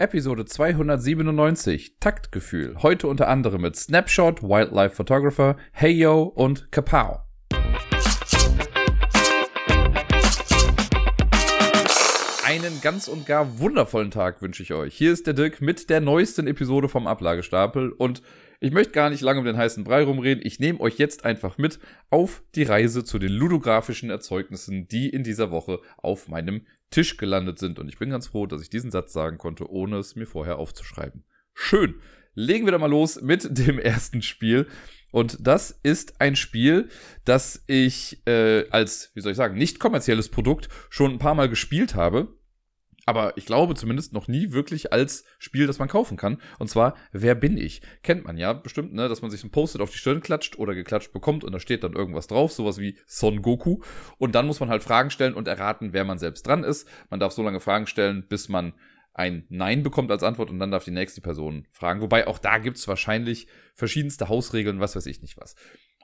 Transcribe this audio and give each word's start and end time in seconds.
Episode 0.00 0.44
297, 0.44 1.96
Taktgefühl. 1.98 2.76
Heute 2.82 3.08
unter 3.08 3.26
anderem 3.26 3.62
mit 3.62 3.74
Snapshot, 3.74 4.44
Wildlife 4.44 4.94
Photographer, 4.94 5.56
Heyo 5.72 6.22
und 6.22 6.70
Kapow. 6.70 7.22
Einen 12.46 12.80
ganz 12.80 13.08
und 13.08 13.26
gar 13.26 13.58
wundervollen 13.58 14.12
Tag 14.12 14.40
wünsche 14.40 14.62
ich 14.62 14.72
euch. 14.72 14.94
Hier 14.94 15.12
ist 15.12 15.26
der 15.26 15.34
Dirk 15.34 15.60
mit 15.60 15.90
der 15.90 16.00
neuesten 16.00 16.46
Episode 16.46 16.88
vom 16.88 17.08
Ablagestapel 17.08 17.90
und 17.90 18.22
ich 18.60 18.72
möchte 18.72 18.92
gar 18.92 19.10
nicht 19.10 19.20
lange 19.20 19.40
um 19.40 19.46
den 19.46 19.56
heißen 19.56 19.82
Brei 19.82 20.04
rumreden. 20.04 20.46
Ich 20.46 20.60
nehme 20.60 20.78
euch 20.78 20.98
jetzt 20.98 21.24
einfach 21.24 21.58
mit 21.58 21.80
auf 22.10 22.44
die 22.54 22.62
Reise 22.62 23.02
zu 23.02 23.18
den 23.18 23.32
ludografischen 23.32 24.10
Erzeugnissen, 24.10 24.86
die 24.86 25.08
in 25.08 25.24
dieser 25.24 25.50
Woche 25.50 25.80
auf 25.96 26.28
meinem 26.28 26.62
Tisch 26.90 27.16
gelandet 27.16 27.58
sind. 27.58 27.78
Und 27.78 27.88
ich 27.88 27.98
bin 27.98 28.10
ganz 28.10 28.28
froh, 28.28 28.46
dass 28.46 28.62
ich 28.62 28.70
diesen 28.70 28.90
Satz 28.90 29.12
sagen 29.12 29.38
konnte, 29.38 29.70
ohne 29.70 29.98
es 29.98 30.16
mir 30.16 30.26
vorher 30.26 30.58
aufzuschreiben. 30.58 31.24
Schön. 31.54 31.96
Legen 32.34 32.66
wir 32.66 32.72
da 32.72 32.78
mal 32.78 32.90
los 32.90 33.20
mit 33.20 33.58
dem 33.58 33.78
ersten 33.78 34.22
Spiel. 34.22 34.66
Und 35.10 35.38
das 35.40 35.70
ist 35.82 36.20
ein 36.20 36.36
Spiel, 36.36 36.88
das 37.24 37.64
ich 37.66 38.26
äh, 38.26 38.68
als, 38.70 39.10
wie 39.14 39.20
soll 39.20 39.32
ich 39.32 39.38
sagen, 39.38 39.56
nicht 39.56 39.80
kommerzielles 39.80 40.28
Produkt 40.28 40.68
schon 40.90 41.12
ein 41.12 41.18
paar 41.18 41.34
Mal 41.34 41.48
gespielt 41.48 41.94
habe 41.94 42.37
aber 43.08 43.38
ich 43.38 43.46
glaube 43.46 43.74
zumindest 43.74 44.12
noch 44.12 44.28
nie 44.28 44.52
wirklich 44.52 44.92
als 44.92 45.24
Spiel, 45.38 45.66
das 45.66 45.78
man 45.78 45.88
kaufen 45.88 46.18
kann. 46.18 46.42
Und 46.58 46.68
zwar, 46.68 46.94
wer 47.10 47.34
bin 47.34 47.56
ich? 47.56 47.80
Kennt 48.02 48.26
man 48.26 48.36
ja 48.36 48.52
bestimmt, 48.52 48.92
ne, 48.92 49.08
dass 49.08 49.22
man 49.22 49.30
sich 49.30 49.42
ein 49.42 49.50
Post-it 49.50 49.80
auf 49.80 49.90
die 49.90 49.96
Stirn 49.96 50.20
klatscht 50.20 50.58
oder 50.58 50.74
geklatscht 50.74 51.14
bekommt 51.14 51.42
und 51.42 51.52
da 51.52 51.58
steht 51.58 51.82
dann 51.84 51.94
irgendwas 51.94 52.26
drauf, 52.26 52.52
sowas 52.52 52.76
wie 52.76 52.98
Son 53.06 53.40
Goku. 53.40 53.78
Und 54.18 54.34
dann 54.34 54.46
muss 54.46 54.60
man 54.60 54.68
halt 54.68 54.82
Fragen 54.82 55.08
stellen 55.08 55.32
und 55.32 55.48
erraten, 55.48 55.94
wer 55.94 56.04
man 56.04 56.18
selbst 56.18 56.46
dran 56.46 56.64
ist. 56.64 56.86
Man 57.08 57.18
darf 57.18 57.32
so 57.32 57.42
lange 57.42 57.60
Fragen 57.60 57.86
stellen, 57.86 58.26
bis 58.28 58.50
man 58.50 58.74
ein 59.14 59.46
Nein 59.48 59.82
bekommt 59.82 60.10
als 60.10 60.22
Antwort 60.22 60.50
und 60.50 60.58
dann 60.58 60.70
darf 60.70 60.84
die 60.84 60.90
nächste 60.90 61.22
Person 61.22 61.66
fragen. 61.72 62.02
Wobei 62.02 62.26
auch 62.26 62.38
da 62.38 62.58
gibt's 62.58 62.86
wahrscheinlich 62.88 63.48
verschiedenste 63.72 64.28
Hausregeln, 64.28 64.80
was 64.80 64.96
weiß 64.96 65.06
ich 65.06 65.22
nicht 65.22 65.38
was. 65.38 65.56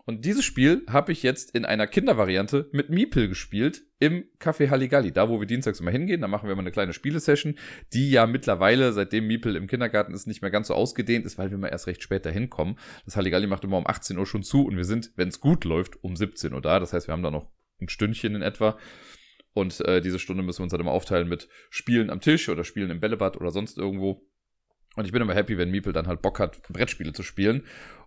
Und 0.07 0.27
dieses 0.27 0.45
Spiel 0.45 0.85
habe 0.89 1.13
ich 1.13 1.23
jetzt 1.23 1.55
in 1.55 1.65
einer 1.65 1.87
Kindervariante 1.87 2.69
mit 2.73 2.91
Miepel 2.91 3.27
gespielt 3.27 3.85
im 3.99 4.25
Café 4.39 4.69
Halligalli. 4.69 5.13
Da, 5.13 5.31
wo 5.31 5.41
wir 5.41 5.47
dienstags 5.47 5.81
immer 5.81 5.91
hingehen, 5.91 6.21
da 6.21 6.29
machen 6.29 6.47
wir 6.47 6.53
immer 6.53 6.61
eine 6.61 6.73
kleine 6.73 6.93
Spielesession, 6.93 7.55
die 7.95 8.11
ja 8.11 8.27
mittlerweile, 8.27 8.93
seitdem 8.93 9.27
Miepel 9.27 9.57
im 9.57 9.67
Kindergarten 9.67 10.13
ist, 10.13 10.27
nicht 10.27 10.43
mehr 10.43 10.51
ganz 10.51 10.69
so 10.69 10.75
ausgedehnt 10.75 11.25
ist, 11.25 11.39
weil 11.39 11.51
wir 11.51 11.57
mal 11.57 11.69
erst 11.69 11.87
recht 11.87 12.03
spät 12.03 12.27
dahin 12.27 12.51
kommen. 12.51 12.79
Das 13.07 13.17
Halligalli 13.17 13.47
macht 13.47 13.65
immer 13.65 13.79
um 13.79 13.87
18 13.87 14.19
Uhr 14.19 14.27
schon 14.27 14.43
zu 14.43 14.67
und 14.67 14.77
wir 14.77 14.85
sind, 14.85 15.13
wenn 15.17 15.29
es 15.29 15.41
gut 15.41 15.65
läuft, 15.65 16.03
um 16.05 16.17
17 16.17 16.53
Uhr 16.53 16.61
da. 16.61 16.81
Das 16.81 16.93
heißt, 16.93 17.09
wir 17.09 17.13
haben 17.13 17.23
da 17.23 17.31
noch 17.31 17.51
ein 17.81 17.89
Stündchen 17.89 18.35
in 18.35 18.43
etwa. 18.43 18.79
Und 19.55 19.81
äh, 19.87 20.03
diese 20.03 20.19
Stunde 20.19 20.43
müssen 20.43 20.59
wir 20.59 20.65
uns 20.65 20.73
dann 20.73 20.81
immer 20.81 20.91
aufteilen 20.91 21.29
mit 21.29 21.49
Spielen 21.71 22.11
am 22.11 22.21
Tisch 22.21 22.51
oder 22.51 22.65
Spielen 22.65 22.91
im 22.91 23.01
Bällebad 23.01 23.39
oder 23.41 23.53
sonst 23.53 23.79
irgendwo. 23.79 24.29
Und 24.97 25.07
ich 25.07 25.13
bin 25.13 25.23
immer 25.23 25.35
happy, 25.35 25.57
wenn 25.57 25.71
Miepel 25.71 25.93
dann 25.93 26.07
halt 26.07 26.23
Bock 26.23 26.39
hat, 26.39 26.63
Brettspiele 26.69 27.13
zu 27.13 27.23
spielen. 27.23 27.65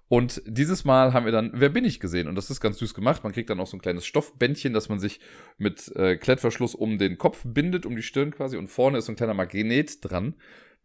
Und 0.09 0.41
dieses 0.45 0.85
Mal 0.85 1.13
haben 1.13 1.25
wir 1.25 1.31
dann 1.31 1.51
Wer 1.53 1.69
bin 1.69 1.83
ich 1.83 1.99
gesehen? 1.99 2.27
Und 2.27 2.35
das 2.35 2.49
ist 2.49 2.61
ganz 2.61 2.77
süß 2.77 2.93
gemacht. 2.93 3.23
Man 3.23 3.33
kriegt 3.33 3.49
dann 3.49 3.59
auch 3.59 3.67
so 3.67 3.75
ein 3.77 3.81
kleines 3.81 4.05
Stoffbändchen, 4.05 4.73
das 4.73 4.89
man 4.89 4.99
sich 4.99 5.19
mit 5.57 5.93
äh, 5.95 6.15
Klettverschluss 6.17 6.75
um 6.75 6.97
den 6.97 7.17
Kopf 7.17 7.43
bindet, 7.45 7.85
um 7.85 7.95
die 7.95 8.01
Stirn 8.01 8.31
quasi. 8.31 8.57
Und 8.57 8.67
vorne 8.67 8.99
ist 8.99 9.05
so 9.05 9.11
ein 9.11 9.17
kleiner 9.17 9.33
Magnet 9.33 9.97
dran. 10.01 10.35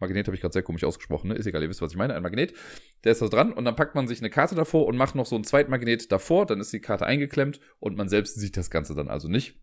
Magnet 0.00 0.26
habe 0.26 0.34
ich 0.34 0.40
gerade 0.40 0.52
sehr 0.52 0.64
komisch 0.64 0.82
ausgesprochen, 0.82 1.28
ne? 1.28 1.34
Ist 1.34 1.46
egal, 1.46 1.62
ihr 1.62 1.68
wisst, 1.68 1.82
was 1.82 1.92
ich 1.92 1.98
meine. 1.98 2.14
Ein 2.14 2.22
Magnet. 2.24 2.54
Der 3.04 3.12
ist 3.12 3.22
da 3.22 3.28
dran 3.28 3.52
und 3.52 3.64
dann 3.64 3.76
packt 3.76 3.94
man 3.94 4.08
sich 4.08 4.18
eine 4.18 4.30
Karte 4.30 4.56
davor 4.56 4.86
und 4.86 4.96
macht 4.96 5.14
noch 5.14 5.26
so 5.26 5.36
ein 5.36 5.44
Zweitmagnet 5.44 6.10
davor. 6.10 6.46
Dann 6.46 6.60
ist 6.60 6.72
die 6.72 6.80
Karte 6.80 7.06
eingeklemmt 7.06 7.60
und 7.78 7.96
man 7.96 8.08
selbst 8.08 8.34
sieht 8.34 8.56
das 8.56 8.70
Ganze 8.70 8.94
dann 8.96 9.08
also 9.08 9.28
nicht 9.28 9.56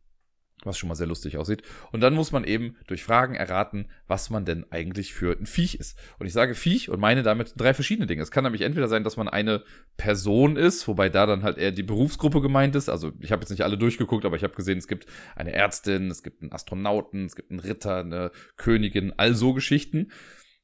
was 0.64 0.78
schon 0.78 0.90
mal 0.90 0.96
sehr 0.96 1.08
lustig 1.08 1.38
aussieht. 1.38 1.64
Und 1.92 2.02
dann 2.02 2.14
muss 2.14 2.32
man 2.32 2.44
eben 2.44 2.76
durch 2.88 3.04
Fragen 3.04 3.36
erraten, 3.36 3.88
was 4.08 4.30
man 4.30 4.46
denn 4.46 4.66
eigentlich 4.72 5.14
für 5.14 5.38
ein 5.38 5.46
Viech 5.46 5.76
ist. 5.76 5.98
Und 6.20 6.28
ich 6.28 6.34
sage 6.34 6.56
Viech 6.56 6.90
und 6.90 7.00
meine 7.00 7.24
damit 7.24 7.54
drei 7.56 7.74
verschiedene 7.74 8.08
Dinge. 8.08 8.22
Es 8.22 8.32
kann 8.32 8.44
nämlich 8.44 8.62
entweder 8.62 8.88
sein, 8.88 9.04
dass 9.04 9.18
man 9.18 9.30
eine 9.30 9.64
Person 9.98 10.58
ist, 10.58 10.88
wobei 10.88 11.10
da 11.10 11.26
dann 11.26 11.44
halt 11.44 11.58
eher 11.58 11.72
die 11.72 11.84
Berufsgruppe 11.84 12.42
gemeint 12.42 12.76
ist. 12.76 12.90
Also 12.90 13.12
ich 13.20 13.32
habe 13.32 13.42
jetzt 13.42 13.52
nicht 13.52 13.64
alle 13.64 13.78
durchgeguckt, 13.78 14.26
aber 14.26 14.36
ich 14.36 14.44
habe 14.44 14.56
gesehen, 14.56 14.78
es 14.78 14.88
gibt 14.88 15.06
eine 15.36 15.54
Ärztin, 15.54 16.12
es 16.12 16.24
gibt 16.24 16.42
einen 16.42 16.52
Astronauten, 16.52 17.26
es 17.26 17.36
gibt 17.36 17.52
einen 17.52 17.60
Ritter, 17.60 18.00
eine 18.00 18.32
Königin, 18.58 19.14
all 19.18 19.36
so 19.36 19.54
Geschichten. 19.54 20.12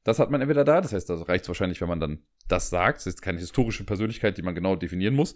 Das 0.04 0.18
hat 0.18 0.30
man 0.30 0.40
entweder 0.40 0.64
da, 0.64 0.80
das 0.80 0.92
heißt, 0.92 1.10
das 1.10 1.28
reicht 1.28 1.48
wahrscheinlich, 1.48 1.80
wenn 1.80 1.88
man 1.88 2.00
dann 2.00 2.22
das 2.46 2.70
sagt. 2.70 2.98
Das 2.98 3.06
ist 3.06 3.22
keine 3.22 3.40
historische 3.40 3.84
Persönlichkeit, 3.84 4.38
die 4.38 4.42
man 4.42 4.54
genau 4.54 4.76
definieren 4.76 5.14
muss. 5.14 5.34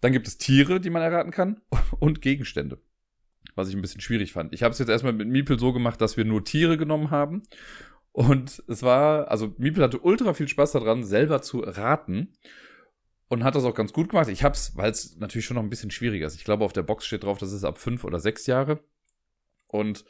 Dann 0.00 0.12
gibt 0.12 0.28
es 0.28 0.38
Tiere, 0.38 0.80
die 0.80 0.90
man 0.90 1.02
erraten 1.02 1.30
kann 1.30 1.60
und 1.98 2.20
Gegenstände 2.20 2.78
was 3.56 3.68
ich 3.68 3.74
ein 3.74 3.82
bisschen 3.82 4.00
schwierig 4.00 4.32
fand. 4.32 4.52
Ich 4.54 4.62
habe 4.62 4.72
es 4.72 4.78
jetzt 4.78 4.88
erstmal 4.88 5.12
mit 5.12 5.26
Miepel 5.26 5.58
so 5.58 5.72
gemacht, 5.72 6.00
dass 6.00 6.16
wir 6.16 6.24
nur 6.24 6.44
Tiere 6.44 6.76
genommen 6.76 7.10
haben. 7.10 7.42
Und 8.12 8.62
es 8.68 8.82
war, 8.82 9.30
also 9.30 9.54
Miepel 9.58 9.82
hatte 9.82 9.98
ultra 9.98 10.34
viel 10.34 10.46
Spaß 10.46 10.72
daran, 10.72 11.02
selber 11.02 11.42
zu 11.42 11.60
raten. 11.60 12.32
Und 13.28 13.42
hat 13.42 13.56
das 13.56 13.64
auch 13.64 13.74
ganz 13.74 13.92
gut 13.92 14.10
gemacht. 14.10 14.28
Ich 14.28 14.44
hab's, 14.44 14.76
weil 14.76 14.90
es 14.90 15.16
natürlich 15.16 15.46
schon 15.46 15.56
noch 15.56 15.62
ein 15.62 15.70
bisschen 15.70 15.90
schwieriger 15.90 16.28
ist. 16.28 16.36
Ich 16.36 16.44
glaube, 16.44 16.64
auf 16.64 16.72
der 16.72 16.84
Box 16.84 17.04
steht 17.04 17.24
drauf, 17.24 17.38
das 17.38 17.50
ist 17.50 17.64
ab 17.64 17.78
fünf 17.78 18.04
oder 18.04 18.20
sechs 18.20 18.46
Jahre. 18.46 18.78
Und 19.66 20.04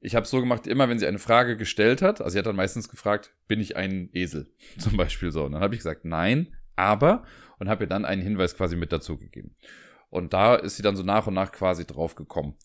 ich 0.00 0.14
habe 0.14 0.24
es 0.24 0.30
so 0.30 0.40
gemacht, 0.40 0.66
immer 0.66 0.88
wenn 0.88 0.98
sie 0.98 1.06
eine 1.06 1.18
Frage 1.18 1.56
gestellt 1.56 2.02
hat, 2.02 2.20
also 2.20 2.32
sie 2.32 2.38
hat 2.38 2.46
dann 2.46 2.56
meistens 2.56 2.90
gefragt, 2.90 3.34
bin 3.46 3.58
ich 3.58 3.76
ein 3.76 4.10
Esel? 4.12 4.52
Zum 4.78 4.96
Beispiel 4.96 5.30
so. 5.32 5.44
Und 5.44 5.52
dann 5.52 5.62
habe 5.62 5.74
ich 5.74 5.80
gesagt, 5.80 6.04
nein, 6.04 6.54
aber 6.76 7.24
und 7.58 7.68
habe 7.68 7.84
ihr 7.84 7.88
dann 7.88 8.04
einen 8.04 8.22
Hinweis 8.22 8.54
quasi 8.54 8.76
mit 8.76 8.92
dazu 8.92 9.16
gegeben. 9.16 9.56
Und 10.10 10.32
da 10.32 10.54
ist 10.54 10.76
sie 10.76 10.82
dann 10.82 10.96
so 10.96 11.02
nach 11.02 11.26
und 11.26 11.34
nach 11.34 11.52
quasi 11.52 11.86
drauf 11.86 12.14
gekommen. 12.14 12.56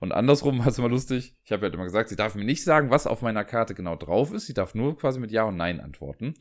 Und 0.00 0.12
andersrum 0.12 0.58
war 0.60 0.66
es 0.66 0.78
immer 0.78 0.88
lustig. 0.88 1.36
Ich 1.44 1.52
habe 1.52 1.62
ja 1.62 1.64
halt 1.64 1.74
immer 1.74 1.84
gesagt, 1.84 2.08
sie 2.08 2.16
darf 2.16 2.34
mir 2.34 2.44
nicht 2.44 2.64
sagen, 2.64 2.90
was 2.90 3.06
auf 3.06 3.22
meiner 3.22 3.44
Karte 3.44 3.74
genau 3.74 3.96
drauf 3.96 4.32
ist. 4.32 4.46
Sie 4.46 4.54
darf 4.54 4.74
nur 4.74 4.96
quasi 4.98 5.20
mit 5.20 5.30
Ja 5.30 5.44
und 5.44 5.56
Nein 5.56 5.80
antworten. 5.80 6.34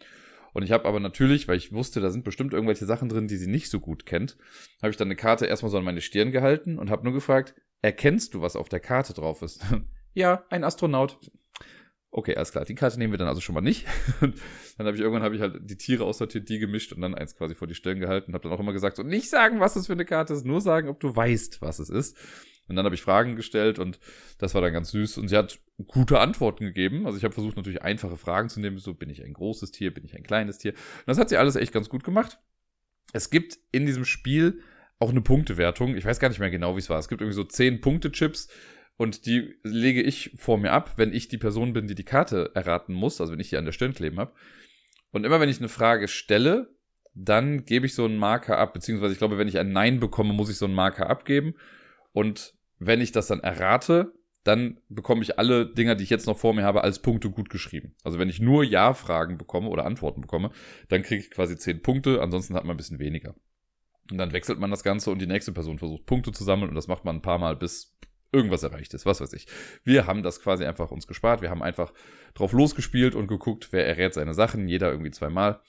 Und 0.53 0.63
ich 0.63 0.71
habe 0.71 0.85
aber 0.85 0.99
natürlich, 0.99 1.47
weil 1.47 1.57
ich 1.57 1.71
wusste, 1.71 2.01
da 2.01 2.09
sind 2.09 2.25
bestimmt 2.25 2.53
irgendwelche 2.53 2.85
Sachen 2.85 3.07
drin, 3.07 3.27
die 3.27 3.37
sie 3.37 3.49
nicht 3.49 3.69
so 3.69 3.79
gut 3.79 4.05
kennt, 4.05 4.37
habe 4.81 4.89
ich 4.89 4.97
dann 4.97 5.07
eine 5.07 5.15
Karte 5.15 5.45
erstmal 5.45 5.71
so 5.71 5.77
an 5.77 5.83
meine 5.83 6.01
Stirn 6.01 6.31
gehalten 6.31 6.77
und 6.77 6.89
habe 6.89 7.03
nur 7.03 7.13
gefragt, 7.13 7.55
erkennst 7.81 8.33
du, 8.33 8.41
was 8.41 8.55
auf 8.55 8.67
der 8.67 8.81
Karte 8.81 9.13
drauf 9.13 9.41
ist? 9.41 9.63
ja, 10.13 10.43
ein 10.49 10.63
Astronaut. 10.63 11.19
Okay, 12.13 12.35
alles 12.35 12.51
klar. 12.51 12.65
Die 12.65 12.75
Karte 12.75 12.99
nehmen 12.99 13.13
wir 13.13 13.17
dann 13.17 13.29
also 13.29 13.39
schon 13.39 13.55
mal 13.55 13.61
nicht. 13.61 13.87
dann 14.19 14.33
habe 14.85 14.95
ich 14.95 15.01
irgendwann 15.01 15.23
habe 15.23 15.33
ich 15.33 15.41
halt 15.41 15.59
die 15.61 15.77
Tiere 15.77 16.03
aussortiert, 16.03 16.49
die 16.49 16.59
gemischt 16.59 16.91
und 16.91 17.01
dann 17.01 17.15
eins 17.15 17.37
quasi 17.37 17.55
vor 17.55 17.69
die 17.69 17.75
Stirn 17.75 18.01
gehalten 18.01 18.31
und 18.31 18.33
habe 18.33 18.43
dann 18.43 18.51
auch 18.51 18.59
immer 18.59 18.73
gesagt, 18.73 18.97
so 18.97 19.03
nicht 19.03 19.29
sagen, 19.29 19.61
was 19.61 19.77
es 19.77 19.87
für 19.87 19.93
eine 19.93 20.03
Karte 20.03 20.33
ist, 20.33 20.45
nur 20.45 20.59
sagen, 20.59 20.89
ob 20.89 20.99
du 20.99 21.15
weißt, 21.15 21.61
was 21.61 21.79
es 21.79 21.89
ist. 21.89 22.17
Und 22.67 22.75
dann 22.75 22.85
habe 22.85 22.95
ich 22.95 23.01
Fragen 23.01 23.37
gestellt 23.37 23.79
und 23.79 23.99
das 24.39 24.53
war 24.53 24.61
dann 24.61 24.73
ganz 24.73 24.91
süß 24.91 25.17
und 25.19 25.29
sie 25.29 25.37
hat 25.37 25.59
gute 25.87 26.19
Antworten 26.19 26.65
gegeben. 26.65 27.05
Also 27.05 27.17
ich 27.17 27.23
habe 27.23 27.33
versucht 27.33 27.55
natürlich 27.55 27.81
einfache 27.81 28.17
Fragen 28.17 28.49
zu 28.49 28.59
nehmen, 28.59 28.77
so 28.77 28.93
bin 28.93 29.09
ich 29.09 29.23
ein 29.23 29.33
großes 29.33 29.71
Tier, 29.71 29.93
bin 29.93 30.03
ich 30.03 30.15
ein 30.15 30.23
kleines 30.23 30.57
Tier. 30.57 30.73
Und 30.73 31.07
das 31.07 31.17
hat 31.17 31.29
sie 31.29 31.37
alles 31.37 31.55
echt 31.55 31.73
ganz 31.73 31.87
gut 31.87 32.03
gemacht. 32.03 32.39
Es 33.13 33.29
gibt 33.29 33.57
in 33.71 33.85
diesem 33.85 34.05
Spiel 34.05 34.61
auch 34.99 35.09
eine 35.09 35.21
Punktewertung. 35.21 35.95
Ich 35.95 36.05
weiß 36.05 36.19
gar 36.19 36.29
nicht 36.29 36.39
mehr 36.39 36.51
genau, 36.51 36.75
wie 36.75 36.79
es 36.79 36.89
war. 36.89 36.99
Es 36.99 37.07
gibt 37.07 37.21
irgendwie 37.21 37.35
so 37.35 37.43
zehn 37.43 37.81
Punkte-Chips 37.81 38.49
und 39.01 39.25
die 39.25 39.55
lege 39.63 40.03
ich 40.03 40.29
vor 40.35 40.59
mir 40.59 40.73
ab, 40.73 40.91
wenn 40.97 41.11
ich 41.11 41.27
die 41.27 41.39
Person 41.39 41.73
bin, 41.73 41.87
die 41.87 41.95
die 41.95 42.03
Karte 42.03 42.51
erraten 42.53 42.93
muss, 42.93 43.19
also 43.19 43.33
wenn 43.33 43.39
ich 43.39 43.49
die 43.49 43.57
an 43.57 43.65
der 43.65 43.71
Stirn 43.71 43.95
kleben 43.95 44.19
habe. 44.19 44.31
Und 45.09 45.25
immer 45.25 45.39
wenn 45.39 45.49
ich 45.49 45.57
eine 45.57 45.69
Frage 45.69 46.07
stelle, 46.07 46.69
dann 47.15 47.65
gebe 47.65 47.87
ich 47.87 47.95
so 47.95 48.05
einen 48.05 48.19
Marker 48.19 48.59
ab, 48.59 48.75
beziehungsweise 48.75 49.13
ich 49.13 49.17
glaube, 49.17 49.39
wenn 49.39 49.47
ich 49.47 49.57
ein 49.57 49.71
Nein 49.71 49.99
bekomme, 49.99 50.33
muss 50.33 50.51
ich 50.51 50.57
so 50.57 50.65
einen 50.65 50.75
Marker 50.75 51.09
abgeben. 51.09 51.55
Und 52.13 52.53
wenn 52.77 53.01
ich 53.01 53.11
das 53.11 53.25
dann 53.25 53.39
errate, 53.39 54.13
dann 54.43 54.79
bekomme 54.87 55.23
ich 55.23 55.39
alle 55.39 55.65
Dinger, 55.65 55.95
die 55.95 56.03
ich 56.03 56.11
jetzt 56.11 56.27
noch 56.27 56.37
vor 56.37 56.53
mir 56.53 56.63
habe, 56.63 56.83
als 56.83 57.01
Punkte 57.01 57.31
gut 57.31 57.49
geschrieben. 57.49 57.95
Also 58.03 58.19
wenn 58.19 58.29
ich 58.29 58.39
nur 58.39 58.63
Ja-Fragen 58.63 59.39
bekomme 59.39 59.69
oder 59.69 59.85
Antworten 59.85 60.21
bekomme, 60.21 60.51
dann 60.89 61.01
kriege 61.01 61.23
ich 61.23 61.31
quasi 61.31 61.57
10 61.57 61.81
Punkte, 61.81 62.21
ansonsten 62.21 62.53
hat 62.53 62.65
man 62.65 62.75
ein 62.75 62.77
bisschen 62.77 62.99
weniger. 62.99 63.33
Und 64.11 64.19
dann 64.19 64.31
wechselt 64.31 64.59
man 64.59 64.69
das 64.69 64.83
Ganze 64.83 65.09
und 65.09 65.19
die 65.19 65.27
nächste 65.27 65.53
Person 65.53 65.79
versucht 65.79 66.05
Punkte 66.05 66.31
zu 66.33 66.43
sammeln 66.43 66.69
und 66.69 66.75
das 66.75 66.87
macht 66.87 67.03
man 67.03 67.15
ein 67.15 67.21
paar 67.23 67.39
Mal, 67.39 67.55
bis 67.55 67.97
irgendwas 68.31 68.63
erreicht 68.63 68.93
ist, 68.93 69.05
was 69.05 69.21
weiß 69.21 69.33
ich. 69.33 69.47
Wir 69.83 70.07
haben 70.07 70.23
das 70.23 70.41
quasi 70.41 70.65
einfach 70.65 70.91
uns 70.91 71.07
gespart. 71.07 71.41
Wir 71.41 71.49
haben 71.49 71.63
einfach 71.63 71.93
drauf 72.33 72.53
losgespielt 72.53 73.15
und 73.15 73.27
geguckt, 73.27 73.69
wer 73.71 73.85
errät 73.85 74.13
seine 74.13 74.33
Sachen, 74.33 74.67
jeder 74.67 74.91
irgendwie 74.91 75.11
zweimal. 75.11 75.61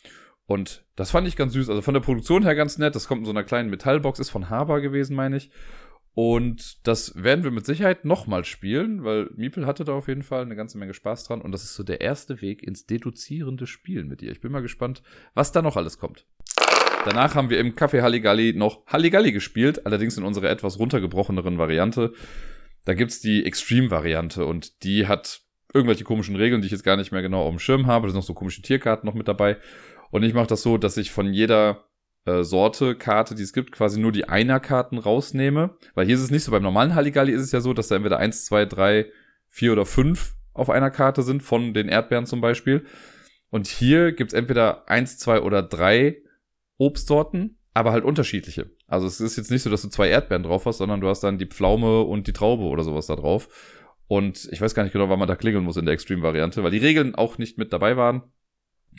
Und 0.47 0.85
das 0.97 1.11
fand 1.11 1.27
ich 1.29 1.37
ganz 1.37 1.53
süß. 1.55 1.69
Also 1.69 1.83
von 1.83 1.95
der 1.95 2.01
Produktion 2.01 2.43
her 2.43 2.55
ganz 2.55 2.79
nett. 2.79 2.95
Das 2.95 3.09
kommt 3.09 3.21
in 3.21 3.25
so 3.27 3.31
einer 3.31 3.45
kleinen 3.45 3.71
Metallbox, 3.71 4.19
ist 4.19 4.31
von 4.31 4.51
Haber 4.51 4.81
gewesen, 4.81 5.17
meine 5.17 5.37
ich. 5.37 5.51
Und 6.15 6.87
das 6.87 7.15
werden 7.23 7.43
wir 7.43 7.51
mit 7.51 7.65
Sicherheit 7.65 8.05
nochmal 8.05 8.45
spielen, 8.45 9.03
weil 9.03 9.31
Miepel 9.35 9.67
hatte 9.67 9.85
da 9.85 9.93
auf 9.93 10.09
jeden 10.09 10.23
Fall 10.23 10.43
eine 10.43 10.57
ganze 10.57 10.77
Menge 10.77 10.93
Spaß 10.93 11.25
dran. 11.25 11.41
Und 11.41 11.53
das 11.53 11.65
ist 11.65 11.75
so 11.75 11.83
der 11.83 12.03
erste 12.03 12.43
Weg 12.43 12.63
ins 12.63 12.85
deduzierende 12.85 13.67
Spielen 13.67 14.09
mit 14.09 14.21
ihr. 14.21 14.31
Ich 14.31 14.41
bin 14.41 14.53
mal 14.53 14.61
gespannt, 14.61 15.03
was 15.33 15.53
da 15.53 15.63
noch 15.63 15.77
alles 15.77 15.99
kommt. 15.99 16.27
Danach 17.07 17.35
haben 17.35 17.51
wir 17.51 17.59
im 17.59 17.75
Café 17.75 18.03
Halligalli 18.03 18.53
noch 18.53 18.87
Halligalli 18.87 19.33
gespielt, 19.33 19.87
allerdings 19.87 20.19
in 20.19 20.25
unserer 20.25 20.51
etwas 20.51 20.79
runtergebrocheneren 20.79 21.59
Variante. 21.59 22.13
Da 22.85 22.95
gibt's 22.95 23.21
die 23.21 23.45
Extreme-Variante 23.45 24.45
und 24.45 24.83
die 24.83 25.07
hat 25.07 25.43
irgendwelche 25.73 26.05
komischen 26.05 26.37
Regeln, 26.37 26.61
die 26.61 26.67
ich 26.67 26.73
jetzt 26.73 26.85
gar 26.85 26.97
nicht 26.97 27.13
mehr 27.13 27.23
genau 27.23 27.43
auf 27.43 27.51
dem 27.51 27.59
Schirm 27.59 27.87
habe. 27.87 28.07
Da 28.07 28.11
sind 28.11 28.19
noch 28.19 28.27
so 28.27 28.35
komische 28.35 28.63
Tierkarten 28.63 29.07
noch 29.07 29.15
mit 29.15 29.29
dabei. 29.29 29.59
Und 30.11 30.23
ich 30.23 30.35
mache 30.35 30.49
das 30.49 30.63
so, 30.63 30.79
dass 30.79 30.97
ich 30.97 31.11
von 31.11 31.33
jeder 31.33 31.85
äh, 32.27 32.43
Sorte 32.43 32.95
Karte, 32.95 33.35
die 33.35 33.43
es 33.43 33.53
gibt, 33.53 33.73
quasi 33.73 33.99
nur 33.99 34.13
die 34.13 34.29
Einer-Karten 34.29 34.99
rausnehme. 34.99 35.77
Weil 35.95 36.07
hier 36.07 36.17
ist 36.17 36.23
es 36.23 36.31
nicht 36.31 36.45
so. 36.45 36.53
Beim 36.53 36.63
normalen 36.63 36.95
Halligalli 36.95 37.33
ist 37.33 37.43
es 37.43 37.53
ja 37.53 37.61
so, 37.61 37.73
dass 37.73 37.89
da 37.89 37.97
entweder 37.97 38.19
eins, 38.19 38.45
zwei, 38.45 38.67
drei, 38.67 39.07
vier 39.49 39.73
oder 39.73 39.87
fünf 39.87 40.35
auf 40.53 40.69
einer 40.69 40.91
Karte 40.91 41.23
sind, 41.23 41.43
von 41.43 41.73
den 41.73 41.89
Erdbeeren 41.89 42.27
zum 42.27 42.41
Beispiel. 42.41 42.85
Und 43.51 43.67
hier 43.67 44.13
gibt's 44.13 44.35
entweder 44.35 44.89
eins, 44.89 45.19
zwei 45.19 45.41
oder 45.41 45.63
drei 45.63 46.19
Obstsorten, 46.77 47.59
aber 47.75 47.93
halt 47.93 48.05
unterschiedliche. 48.05 48.71
Also 48.87 49.07
es 49.07 49.21
ist 49.21 49.37
jetzt 49.37 49.51
nicht 49.51 49.63
so, 49.63 49.71
dass 49.71 49.83
du 49.83 49.89
zwei 49.89 50.09
Erdbeeren 50.09 50.43
drauf 50.43 50.67
hast, 50.67 50.79
sondern 50.79 51.01
du 51.01 51.09
hast 51.09 51.21
dann 51.21 51.39
die 51.39 51.47
Pflaume 51.47 52.03
und 52.03 52.27
die 52.27 52.33
Traube 52.33 52.65
oder 52.65 52.85
sowas 52.85 53.07
da 53.07 53.17
drauf. 53.17 53.49
Und 54.09 54.49
ich 54.53 54.61
weiß 54.61 54.75
gar 54.75 54.83
nicht 54.83 54.93
genau, 54.93 55.09
wann 55.09 55.19
man 55.19 55.29
da 55.29 55.37
klingeln 55.37 55.65
muss 55.65 55.79
in 55.79 55.87
der 55.87 55.95
Extreme-Variante, 55.95 56.63
weil 56.63 56.71
die 56.71 56.79
Regeln 56.79 57.15
auch 57.15 57.39
nicht 57.39 57.57
mit 57.57 57.73
dabei 57.73 57.97
waren. 57.97 58.23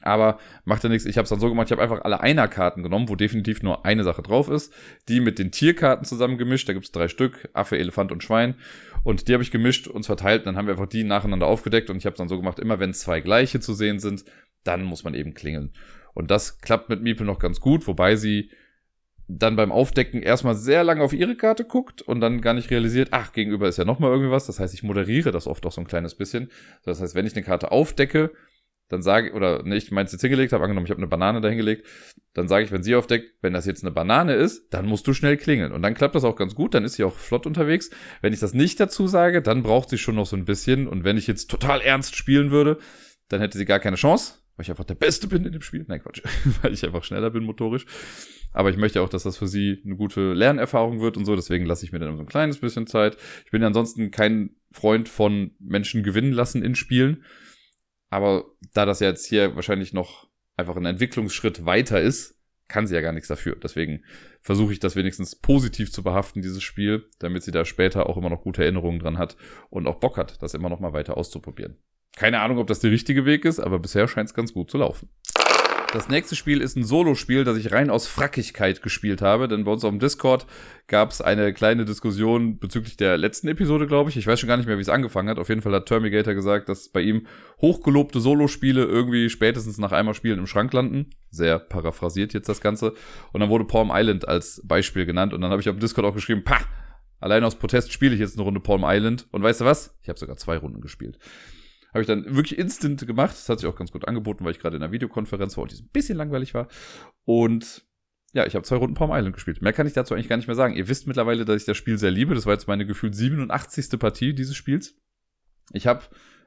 Aber 0.02 0.40
macht 0.66 0.84
ja 0.84 0.90
nichts. 0.90 1.06
Ich 1.06 1.18
habe 1.18 1.24
es 1.24 1.30
dann 1.30 1.40
so 1.40 1.50
gemacht, 1.50 1.68
ich 1.68 1.72
habe 1.72 1.84
einfach 1.84 2.04
alle 2.04 2.20
Einer-Karten 2.20 2.82
genommen, 2.82 3.10
wo 3.10 3.16
definitiv 3.16 3.62
nur 3.62 3.86
eine 3.86 4.04
Sache 4.04 4.24
drauf 4.24 4.50
ist. 4.50 4.74
Die 5.08 5.20
mit 5.20 5.38
den 5.38 5.52
Tierkarten 5.52 6.04
zusammen 6.04 6.40
gemischt. 6.40 6.68
Da 6.68 6.74
gibt's 6.74 6.92
drei 6.92 7.08
Stück, 7.08 7.50
Affe, 7.54 7.78
Elefant 7.78 8.12
und 8.12 8.24
Schwein. 8.24 8.56
Und 9.04 9.28
die 9.28 9.34
habe 9.34 9.44
ich 9.44 9.52
gemischt 9.52 9.88
und 9.88 10.04
verteilt. 10.08 10.42
Und 10.42 10.46
dann 10.48 10.58
haben 10.58 10.66
wir 10.66 10.74
einfach 10.74 10.90
die 10.90 11.04
nacheinander 11.04 11.46
aufgedeckt. 11.46 11.92
Und 11.92 11.98
ich 11.98 12.08
habe 12.08 12.18
dann 12.18 12.28
so 12.28 12.38
gemacht, 12.38 12.58
immer 12.58 12.80
wenn 12.80 12.96
zwei 12.96 13.22
gleiche 13.22 13.60
zu 13.60 13.76
sehen 13.76 14.00
sind, 14.00 14.26
dann 14.64 14.84
muss 14.84 15.04
man 15.04 15.14
eben 15.14 15.36
klingeln. 15.36 15.74
Und 16.16 16.32
das 16.32 16.60
klappt 16.60 16.90
mit 16.90 17.02
Miepel 17.02 17.26
noch 17.26 17.40
ganz 17.40 17.60
gut, 17.60 17.88
wobei 17.88 18.16
sie 18.16 18.50
dann 19.28 19.56
beim 19.56 19.72
Aufdecken 19.72 20.22
erstmal 20.22 20.56
sehr 20.56 20.84
lange 20.84 21.02
auf 21.02 21.14
ihre 21.14 21.36
Karte 21.36 21.64
guckt 21.64 22.02
und 22.02 22.20
dann 22.20 22.42
gar 22.42 22.54
nicht 22.54 22.70
realisiert, 22.70 23.10
ach, 23.12 23.32
gegenüber 23.32 23.68
ist 23.68 23.78
ja 23.78 23.86
nochmal 23.86 24.12
irgendwie 24.12 24.32
was. 24.32 24.46
Das 24.46 24.60
heißt, 24.60 24.74
ich 24.74 24.84
moderiere 24.84 25.32
das 25.32 25.48
oft 25.48 25.66
auch 25.66 25.72
so 25.72 25.82
ein 25.82 25.88
kleines 25.88 26.16
bisschen. 26.16 26.52
Das 26.84 27.02
heißt, 27.02 27.16
wenn 27.16 27.26
ich 27.26 27.36
eine 27.36 27.44
Karte 27.44 27.72
aufdecke, 27.72 28.32
dann 28.90 29.02
sage 29.02 29.30
ich, 29.30 29.34
oder 29.34 29.64
nicht 29.64 29.92
meins 29.92 30.12
jetzt 30.12 30.22
hingelegt 30.22 30.54
habe, 30.54 30.64
angenommen, 30.64 30.86
ich 30.86 30.92
habe 30.92 31.00
eine 31.00 31.08
Banane 31.08 31.42
da 31.42 31.48
hingelegt, 31.48 31.88
dann 32.34 32.48
sage 32.48 32.66
ich, 32.66 32.72
wenn 32.72 32.84
sie 32.84 32.96
aufdeckt, 32.96 33.34
wenn 33.42 33.54
das 33.54 33.66
jetzt 33.66 33.84
eine 33.84 33.92
Banane 33.92 34.34
ist, 34.34 34.74
dann 34.74 34.86
musst 34.86 35.08
du 35.08 35.14
schnell 35.14 35.38
klingeln. 35.38 35.72
Und 35.72 35.82
dann 35.82 35.94
klappt 35.94 36.16
das 36.16 36.24
auch 36.24 36.36
ganz 36.36 36.54
gut, 36.54 36.74
dann 36.74 36.84
ist 36.84 36.96
sie 36.96 37.04
auch 37.04 37.16
flott 37.16 37.46
unterwegs. 37.46 37.90
Wenn 38.22 38.34
ich 38.34 38.40
das 38.40 38.54
nicht 38.54 38.80
dazu 38.80 39.08
sage, 39.08 39.42
dann 39.42 39.64
braucht 39.64 39.90
sie 39.90 39.98
schon 39.98 40.16
noch 40.16 40.26
so 40.26 40.36
ein 40.36 40.46
bisschen. 40.46 40.88
Und 40.88 41.06
wenn 41.06 41.18
ich 41.18 41.28
jetzt 41.28 41.50
total 41.50 41.82
ernst 41.82 42.16
spielen 42.16 42.52
würde, 42.52 42.78
dann 43.30 43.40
hätte 43.40 43.58
sie 43.58 43.66
gar 43.66 43.80
keine 43.80 43.96
Chance, 43.96 44.43
weil 44.56 44.64
ich 44.64 44.70
einfach 44.70 44.86
der 44.86 44.96
Beste 44.96 45.28
bin 45.28 45.46
in 45.46 45.52
dem 45.52 45.62
Spiel. 45.62 45.86
Nein, 45.88 46.02
Quatsch, 46.02 46.22
weil 46.62 46.74
ich 46.74 46.86
einfach 46.86 47.04
schneller 47.04 47.32
bin 47.32 47.44
motorisch. 47.44 47.86
Aber 48.52 48.70
ich 48.70 48.78
möchte 48.78 49.02
auch, 49.02 49.10
dass 49.10 49.24
das 49.24 49.38
für 49.38 49.48
sie 49.48 49.82
eine 49.84 49.96
gute 49.96 50.34
Lernerfahrung 50.34 51.02
wird 51.02 51.18
und 51.18 51.26
so. 51.26 51.36
Deswegen 51.36 51.66
lasse 51.66 51.86
ich 51.86 51.92
mir 51.92 52.00
dann 52.00 52.18
so 52.18 52.24
ein 52.24 52.28
kleines 52.28 52.60
bisschen 52.60 52.86
Zeit. 52.86 53.18
Ich 53.46 53.52
bin 53.52 53.64
ansonsten 53.64 54.12
kein 54.12 54.56
Freund 54.72 55.10
von 55.10 55.52
Menschen 55.60 56.04
gewinnen 56.04 56.34
lassen 56.34 56.64
in 56.64 56.76
Spielen. 56.76 57.24
Aber 58.10 58.46
da 58.74 58.86
das 58.86 59.00
ja 59.00 59.08
jetzt 59.08 59.26
hier 59.26 59.56
wahrscheinlich 59.56 59.92
noch 59.92 60.30
einfach 60.56 60.76
ein 60.76 60.86
Entwicklungsschritt 60.86 61.66
weiter 61.66 62.00
ist, 62.00 62.40
kann 62.68 62.86
sie 62.86 62.96
ja 62.96 63.02
gar 63.02 63.12
nichts 63.12 63.28
dafür. 63.28 63.56
Deswegen 63.56 64.04
versuche 64.42 64.74
ich 64.74 64.80
das 64.80 64.96
wenigstens 64.96 65.36
positiv 65.36 65.92
zu 65.92 66.04
behaften, 66.04 66.42
dieses 66.42 66.62
Spiel, 66.64 67.10
damit 67.20 67.44
sie 67.44 67.52
da 67.52 67.66
später 67.66 68.08
auch 68.08 68.18
immer 68.18 68.30
noch 68.30 68.42
gute 68.42 68.64
Erinnerungen 68.64 69.00
dran 69.00 69.18
hat 69.18 69.36
und 69.70 69.88
auch 69.88 70.00
Bock 70.00 70.18
hat, 70.18 70.42
das 70.42 70.54
immer 70.54 70.70
noch 70.70 70.80
mal 70.80 70.94
weiter 70.94 71.18
auszuprobieren. 71.18 71.78
Keine 72.16 72.42
Ahnung, 72.42 72.60
ob 72.60 72.68
das 72.68 72.80
der 72.80 72.92
richtige 72.92 73.26
Weg 73.26 73.46
ist, 73.46 73.60
aber 73.60 73.80
bisher 73.80 74.08
scheint 74.08 74.30
es 74.30 74.36
ganz 74.36 74.54
gut 74.54 74.70
zu 74.70 74.78
laufen. 74.78 75.10
Das 75.94 76.10
nächste 76.10 76.36
Spiel 76.36 76.60
ist 76.60 76.76
ein 76.76 76.84
Solo-Spiel, 76.84 77.44
das 77.44 77.56
ich 77.56 77.72
rein 77.72 77.92
aus 77.92 78.08
Frackigkeit 78.08 78.82
gespielt 78.82 79.22
habe, 79.22 79.48
denn 79.48 79.64
bei 79.64 79.72
uns 79.72 79.84
auf 79.84 79.92
dem 79.92 80.00
Discord 80.00 80.48
gab 80.88 81.12
es 81.12 81.22
eine 81.22 81.54
kleine 81.54 81.86
Diskussion 81.86 82.58
bezüglich 82.58 82.98
der 82.98 83.16
letzten 83.16 83.48
Episode, 83.48 83.86
glaube 83.86 84.10
ich. 84.10 84.18
Ich 84.18 84.26
weiß 84.26 84.40
schon 84.40 84.48
gar 84.48 84.58
nicht 84.58 84.66
mehr, 84.66 84.78
wie 84.78 84.82
es 84.82 84.90
angefangen 84.90 85.30
hat. 85.30 85.38
Auf 85.38 85.50
jeden 85.50 85.62
Fall 85.62 85.72
hat 85.72 85.86
Terminator 85.86 86.34
gesagt, 86.34 86.68
dass 86.68 86.90
bei 86.90 87.02
ihm 87.02 87.28
hochgelobte 87.62 88.20
Solo-Spiele 88.20 88.84
irgendwie 88.84 89.30
spätestens 89.30 89.78
nach 89.78 89.92
einmal 89.92 90.16
Spielen 90.16 90.40
im 90.40 90.48
Schrank 90.48 90.74
landen. 90.74 91.12
Sehr 91.30 91.60
paraphrasiert 91.60 92.34
jetzt 92.34 92.50
das 92.50 92.60
Ganze. 92.60 92.96
Und 93.32 93.42
dann 93.42 93.50
wurde 93.50 93.66
Palm 93.66 93.92
Island 93.94 94.28
als 94.28 94.64
Beispiel 94.66 95.06
genannt. 95.06 95.32
Und 95.32 95.42
dann 95.42 95.52
habe 95.52 95.62
ich 95.62 95.70
auf 95.70 95.76
dem 95.76 95.80
Discord 95.80 96.08
auch 96.08 96.16
geschrieben, 96.16 96.44
pah, 96.44 96.62
allein 97.20 97.44
aus 97.44 97.54
Protest 97.54 97.94
spiele 97.94 98.16
ich 98.16 98.20
jetzt 98.20 98.36
eine 98.36 98.46
Runde 98.46 98.62
Palm 98.62 98.82
Island. 98.84 99.28
Und 99.30 99.44
weißt 99.44 99.62
du 99.62 99.66
was? 99.66 99.96
Ich 100.02 100.10
habe 100.10 100.18
sogar 100.18 100.38
zwei 100.38 100.58
Runden 100.58 100.82
gespielt. 100.82 101.20
Habe 101.94 102.02
ich 102.02 102.08
dann 102.08 102.36
wirklich 102.36 102.58
instant 102.58 103.06
gemacht. 103.06 103.32
Das 103.32 103.48
hat 103.50 103.60
sich 103.60 103.70
auch 103.70 103.76
ganz 103.76 103.92
gut 103.92 104.08
angeboten, 104.08 104.44
weil 104.44 104.52
ich 104.52 104.60
gerade 104.60 104.76
in 104.78 104.84
einer 104.84 104.92
Videokonferenz 104.92 105.56
war 105.58 105.64
und 105.64 105.72
die 105.72 105.82
ein 105.82 105.90
bisschen 105.94 106.18
langweilig 106.18 106.54
war. 106.54 106.68
Und 107.24 107.86
ja, 108.34 108.48
ich 108.48 108.56
habe 108.56 108.66
zwei 108.66 108.78
Runden 108.78 108.96
Palm 108.96 109.12
Island 109.12 109.36
gespielt. 109.36 109.62
Mehr 109.62 109.74
kann 109.74 109.86
ich 109.86 109.94
dazu 109.94 110.16
eigentlich 110.16 110.28
gar 110.28 110.38
nicht 110.38 110.48
mehr 110.48 110.56
sagen. 110.56 110.76
Ihr 110.76 110.88
wisst 110.88 111.06
mittlerweile, 111.06 111.46
dass 111.46 111.58
ich 111.62 111.66
das 111.66 111.78
Spiel 111.78 112.00
sehr 112.00 112.10
liebe. 112.10 112.34
Das 112.34 112.48
war 112.48 112.54
jetzt 112.54 112.68
meine 112.68 112.86
gefühlt 112.86 113.16
87. 113.16 114.00
Partie 114.00 114.34
dieses 114.34 114.56
Spiels. 114.56 114.96
Ich 115.72 115.86
habe 115.86 116.02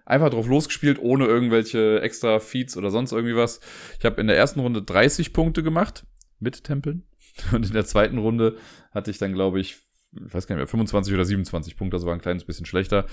einfach 0.04 0.30
drauf 0.30 0.48
losgespielt, 0.48 0.98
ohne 1.00 1.26
irgendwelche 1.26 2.00
extra 2.00 2.40
Feeds 2.40 2.76
oder 2.76 2.90
sonst 2.90 3.12
irgendwie 3.12 3.36
was. 3.36 3.60
Ich 4.00 4.04
habe 4.04 4.20
in 4.20 4.26
der 4.26 4.36
ersten 4.36 4.58
Runde 4.58 4.82
30 4.82 5.32
Punkte 5.32 5.62
gemacht 5.62 6.04
mit 6.40 6.64
Tempeln. 6.64 7.06
Und 7.52 7.66
in 7.66 7.72
der 7.72 7.84
zweiten 7.84 8.18
Runde 8.18 8.56
hatte 8.90 9.12
ich 9.12 9.18
dann, 9.18 9.32
glaube 9.32 9.60
ich, 9.60 9.76
ich 10.12 10.34
weiß 10.34 10.48
gar 10.48 10.56
nicht 10.56 10.62
mehr, 10.62 10.66
25 10.66 11.14
oder 11.14 11.24
27 11.24 11.76
Punkte, 11.76 11.96
also 11.96 12.06
war 12.06 12.14
ein 12.14 12.20
kleines 12.20 12.44
bisschen 12.44 12.66
schlechter 12.66 13.06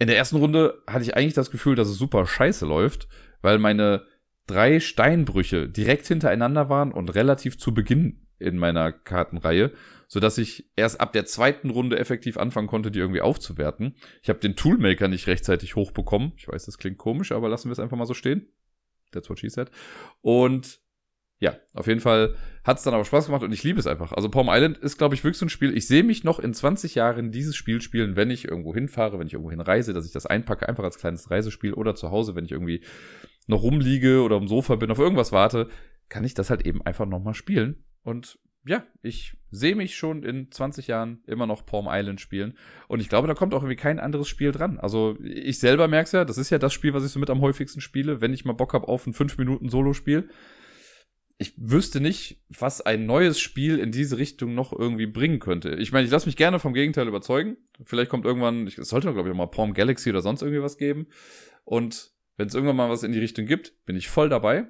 in 0.00 0.06
der 0.06 0.16
ersten 0.16 0.36
Runde 0.36 0.82
hatte 0.86 1.04
ich 1.04 1.14
eigentlich 1.14 1.34
das 1.34 1.50
Gefühl, 1.50 1.76
dass 1.76 1.88
es 1.88 1.98
super 1.98 2.26
scheiße 2.26 2.66
läuft, 2.66 3.06
weil 3.42 3.58
meine 3.58 4.06
drei 4.46 4.80
Steinbrüche 4.80 5.68
direkt 5.68 6.06
hintereinander 6.06 6.68
waren 6.68 6.90
und 6.90 7.14
relativ 7.14 7.58
zu 7.58 7.72
Beginn 7.74 8.26
in 8.38 8.56
meiner 8.56 8.92
Kartenreihe, 8.92 9.72
so 10.08 10.18
dass 10.18 10.38
ich 10.38 10.70
erst 10.74 11.00
ab 11.00 11.12
der 11.12 11.26
zweiten 11.26 11.68
Runde 11.68 11.98
effektiv 11.98 12.38
anfangen 12.38 12.66
konnte, 12.66 12.90
die 12.90 12.98
irgendwie 12.98 13.20
aufzuwerten. 13.20 13.94
Ich 14.22 14.30
habe 14.30 14.40
den 14.40 14.56
Toolmaker 14.56 15.06
nicht 15.06 15.26
rechtzeitig 15.26 15.76
hochbekommen. 15.76 16.32
Ich 16.36 16.48
weiß, 16.48 16.64
das 16.64 16.78
klingt 16.78 16.96
komisch, 16.96 17.30
aber 17.30 17.50
lassen 17.50 17.68
wir 17.68 17.72
es 17.72 17.78
einfach 17.78 17.98
mal 17.98 18.06
so 18.06 18.14
stehen. 18.14 18.48
That's 19.12 19.28
what 19.28 19.38
she 19.38 19.50
said. 19.50 19.70
Und 20.22 20.80
ja, 21.40 21.56
auf 21.72 21.86
jeden 21.86 22.00
Fall 22.00 22.34
hat 22.64 22.76
es 22.76 22.84
dann 22.84 22.92
aber 22.92 23.06
Spaß 23.06 23.26
gemacht 23.26 23.42
und 23.42 23.52
ich 23.52 23.64
liebe 23.64 23.80
es 23.80 23.86
einfach. 23.86 24.12
Also 24.12 24.28
Palm 24.28 24.48
Island 24.50 24.76
ist, 24.76 24.98
glaube 24.98 25.14
ich, 25.14 25.24
wirklich 25.24 25.38
so 25.38 25.46
ein 25.46 25.50
Spiel. 25.50 25.74
Ich 25.74 25.86
sehe 25.86 26.04
mich 26.04 26.22
noch 26.22 26.38
in 26.38 26.52
20 26.52 26.94
Jahren 26.94 27.32
dieses 27.32 27.56
Spiel 27.56 27.80
spielen, 27.80 28.14
wenn 28.14 28.30
ich 28.30 28.46
irgendwo 28.46 28.74
hinfahre, 28.74 29.18
wenn 29.18 29.26
ich 29.26 29.32
irgendwo 29.32 29.50
hinreise, 29.50 29.94
dass 29.94 30.04
ich 30.04 30.12
das 30.12 30.26
einpacke, 30.26 30.68
einfach 30.68 30.84
als 30.84 30.98
kleines 30.98 31.30
Reisespiel 31.30 31.72
oder 31.72 31.94
zu 31.94 32.10
Hause, 32.10 32.34
wenn 32.34 32.44
ich 32.44 32.52
irgendwie 32.52 32.82
noch 33.46 33.62
rumliege 33.62 34.22
oder 34.22 34.36
am 34.36 34.48
Sofa 34.48 34.76
bin, 34.76 34.90
auf 34.90 34.98
irgendwas 34.98 35.32
warte, 35.32 35.68
kann 36.10 36.24
ich 36.24 36.34
das 36.34 36.50
halt 36.50 36.66
eben 36.66 36.82
einfach 36.82 37.06
nochmal 37.06 37.34
spielen. 37.34 37.84
Und 38.02 38.38
ja, 38.66 38.84
ich 39.00 39.38
sehe 39.50 39.74
mich 39.74 39.96
schon 39.96 40.22
in 40.22 40.52
20 40.52 40.88
Jahren 40.88 41.22
immer 41.26 41.46
noch 41.46 41.64
Palm 41.64 41.88
Island 41.88 42.20
spielen. 42.20 42.58
Und 42.86 43.00
ich 43.00 43.08
glaube, 43.08 43.28
da 43.28 43.32
kommt 43.32 43.54
auch 43.54 43.62
irgendwie 43.62 43.76
kein 43.76 43.98
anderes 43.98 44.28
Spiel 44.28 44.52
dran. 44.52 44.78
Also 44.78 45.16
ich 45.22 45.58
selber 45.58 45.88
merke 45.88 46.04
es 46.04 46.12
ja, 46.12 46.26
das 46.26 46.36
ist 46.36 46.50
ja 46.50 46.58
das 46.58 46.74
Spiel, 46.74 46.92
was 46.92 47.06
ich 47.06 47.10
so 47.10 47.18
mit 47.18 47.30
am 47.30 47.40
häufigsten 47.40 47.80
spiele, 47.80 48.20
wenn 48.20 48.34
ich 48.34 48.44
mal 48.44 48.52
Bock 48.52 48.74
habe 48.74 48.88
auf 48.88 49.06
ein 49.06 49.14
5 49.14 49.38
Minuten 49.38 49.70
Solo-Spiel 49.70 50.28
ich 51.40 51.54
wüsste 51.56 52.02
nicht, 52.02 52.42
was 52.50 52.82
ein 52.82 53.06
neues 53.06 53.40
Spiel 53.40 53.78
in 53.78 53.92
diese 53.92 54.18
Richtung 54.18 54.54
noch 54.54 54.78
irgendwie 54.78 55.06
bringen 55.06 55.38
könnte. 55.38 55.70
Ich 55.76 55.90
meine, 55.90 56.04
ich 56.04 56.12
lasse 56.12 56.26
mich 56.26 56.36
gerne 56.36 56.58
vom 56.58 56.74
Gegenteil 56.74 57.08
überzeugen. 57.08 57.56
Vielleicht 57.82 58.10
kommt 58.10 58.26
irgendwann, 58.26 58.66
es 58.66 58.76
sollte 58.76 59.10
glaube 59.10 59.30
ich 59.30 59.32
auch 59.32 59.38
mal 59.38 59.46
Palm 59.46 59.72
Galaxy 59.72 60.10
oder 60.10 60.20
sonst 60.20 60.42
irgendwie 60.42 60.62
was 60.62 60.76
geben. 60.76 61.06
Und 61.64 62.10
wenn 62.36 62.48
es 62.48 62.54
irgendwann 62.54 62.76
mal 62.76 62.90
was 62.90 63.04
in 63.04 63.12
die 63.12 63.18
Richtung 63.18 63.46
gibt, 63.46 63.72
bin 63.86 63.96
ich 63.96 64.10
voll 64.10 64.28
dabei. 64.28 64.66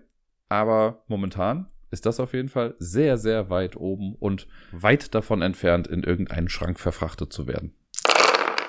Aber 0.48 1.02
momentan 1.08 1.66
ist 1.90 2.06
das 2.06 2.20
auf 2.20 2.34
jeden 2.34 2.48
Fall 2.48 2.76
sehr, 2.78 3.18
sehr 3.18 3.50
weit 3.50 3.74
oben 3.74 4.14
und 4.14 4.46
weit 4.70 5.12
davon 5.12 5.42
entfernt, 5.42 5.88
in 5.88 6.04
irgendeinen 6.04 6.48
Schrank 6.48 6.78
verfrachtet 6.78 7.32
zu 7.32 7.48
werden. 7.48 7.74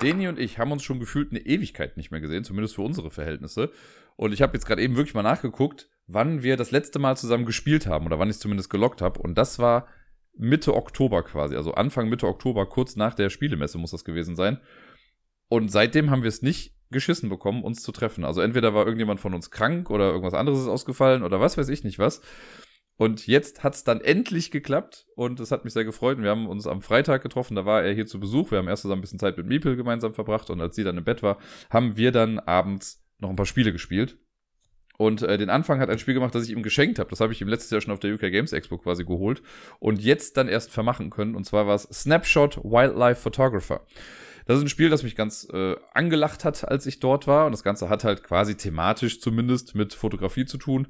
Deni 0.02 0.26
und 0.26 0.40
ich 0.40 0.58
haben 0.58 0.72
uns 0.72 0.82
schon 0.82 0.98
gefühlt 0.98 1.30
eine 1.30 1.46
Ewigkeit 1.46 1.96
nicht 1.96 2.10
mehr 2.10 2.20
gesehen, 2.20 2.42
zumindest 2.42 2.74
für 2.74 2.82
unsere 2.82 3.12
Verhältnisse. 3.12 3.70
Und 4.16 4.32
ich 4.32 4.42
habe 4.42 4.54
jetzt 4.54 4.66
gerade 4.66 4.82
eben 4.82 4.96
wirklich 4.96 5.14
mal 5.14 5.22
nachgeguckt, 5.22 5.88
wann 6.06 6.42
wir 6.42 6.56
das 6.56 6.70
letzte 6.70 6.98
Mal 6.98 7.16
zusammen 7.16 7.46
gespielt 7.46 7.86
haben 7.86 8.06
oder 8.06 8.18
wann 8.18 8.28
ich 8.28 8.36
es 8.36 8.40
zumindest 8.40 8.70
gelockt 8.70 9.02
habe. 9.02 9.20
Und 9.20 9.36
das 9.36 9.58
war 9.58 9.86
Mitte 10.36 10.74
Oktober 10.74 11.22
quasi, 11.22 11.56
also 11.56 11.72
Anfang 11.74 12.08
Mitte 12.08 12.26
Oktober, 12.26 12.66
kurz 12.66 12.96
nach 12.96 13.14
der 13.14 13.30
Spielemesse 13.30 13.78
muss 13.78 13.90
das 13.90 14.04
gewesen 14.04 14.36
sein. 14.36 14.60
Und 15.48 15.70
seitdem 15.70 16.10
haben 16.10 16.22
wir 16.22 16.28
es 16.28 16.42
nicht 16.42 16.74
geschissen 16.90 17.28
bekommen, 17.28 17.62
uns 17.62 17.82
zu 17.82 17.92
treffen. 17.92 18.24
Also 18.24 18.40
entweder 18.40 18.74
war 18.74 18.84
irgendjemand 18.84 19.20
von 19.20 19.34
uns 19.34 19.50
krank 19.50 19.90
oder 19.90 20.10
irgendwas 20.10 20.34
anderes 20.34 20.60
ist 20.60 20.68
ausgefallen 20.68 21.22
oder 21.22 21.40
was 21.40 21.58
weiß 21.58 21.68
ich 21.68 21.84
nicht 21.84 21.98
was. 21.98 22.22
Und 22.96 23.26
jetzt 23.26 23.64
hat 23.64 23.74
es 23.74 23.84
dann 23.84 24.00
endlich 24.00 24.50
geklappt 24.50 25.06
und 25.16 25.40
es 25.40 25.50
hat 25.50 25.64
mich 25.64 25.72
sehr 25.72 25.84
gefreut. 25.84 26.18
Und 26.18 26.24
wir 26.24 26.30
haben 26.30 26.46
uns 26.46 26.66
am 26.66 26.82
Freitag 26.82 27.22
getroffen, 27.22 27.56
da 27.56 27.64
war 27.64 27.82
er 27.82 27.92
hier 27.94 28.06
zu 28.06 28.20
Besuch. 28.20 28.50
Wir 28.50 28.58
haben 28.58 28.68
erst 28.68 28.82
zusammen 28.82 29.00
ein 29.00 29.02
bisschen 29.02 29.18
Zeit 29.18 29.36
mit 29.36 29.46
Miepel 29.46 29.76
gemeinsam 29.76 30.14
verbracht 30.14 30.50
und 30.50 30.60
als 30.60 30.76
sie 30.76 30.84
dann 30.84 30.98
im 30.98 31.04
Bett 31.04 31.22
war, 31.22 31.38
haben 31.70 31.96
wir 31.96 32.12
dann 32.12 32.38
abends 32.38 33.04
noch 33.18 33.30
ein 33.30 33.36
paar 33.36 33.46
Spiele 33.46 33.72
gespielt. 33.72 34.18
Und 35.02 35.22
äh, 35.22 35.36
den 35.36 35.50
Anfang 35.50 35.80
hat 35.80 35.90
ein 35.90 35.98
Spiel 35.98 36.14
gemacht, 36.14 36.32
das 36.32 36.44
ich 36.44 36.50
ihm 36.50 36.62
geschenkt 36.62 37.00
habe. 37.00 37.10
Das 37.10 37.18
habe 37.18 37.32
ich 37.32 37.40
ihm 37.40 37.48
letztes 37.48 37.72
Jahr 37.72 37.80
schon 37.80 37.92
auf 37.92 37.98
der 37.98 38.14
UK 38.14 38.20
Games 38.30 38.52
Expo 38.52 38.78
quasi 38.78 39.04
geholt 39.04 39.42
und 39.80 40.00
jetzt 40.00 40.36
dann 40.36 40.46
erst 40.46 40.70
vermachen 40.70 41.10
können. 41.10 41.34
Und 41.34 41.42
zwar 41.44 41.66
war 41.66 41.74
es 41.74 41.88
Snapshot 41.92 42.58
Wildlife 42.62 43.20
Photographer. 43.20 43.84
Das 44.46 44.58
ist 44.58 44.62
ein 44.62 44.68
Spiel, 44.68 44.90
das 44.90 45.02
mich 45.02 45.16
ganz 45.16 45.48
äh, 45.52 45.74
angelacht 45.92 46.44
hat, 46.44 46.68
als 46.68 46.86
ich 46.86 47.00
dort 47.00 47.26
war. 47.26 47.46
Und 47.46 47.52
das 47.52 47.64
Ganze 47.64 47.88
hat 47.88 48.04
halt 48.04 48.22
quasi 48.22 48.56
thematisch 48.56 49.20
zumindest 49.20 49.74
mit 49.74 49.92
Fotografie 49.92 50.44
zu 50.44 50.56
tun. 50.56 50.86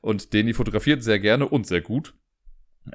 Und 0.00 0.32
Deni 0.32 0.54
fotografiert 0.54 1.02
sehr 1.02 1.18
gerne 1.18 1.46
und 1.46 1.66
sehr 1.66 1.82
gut. 1.82 2.14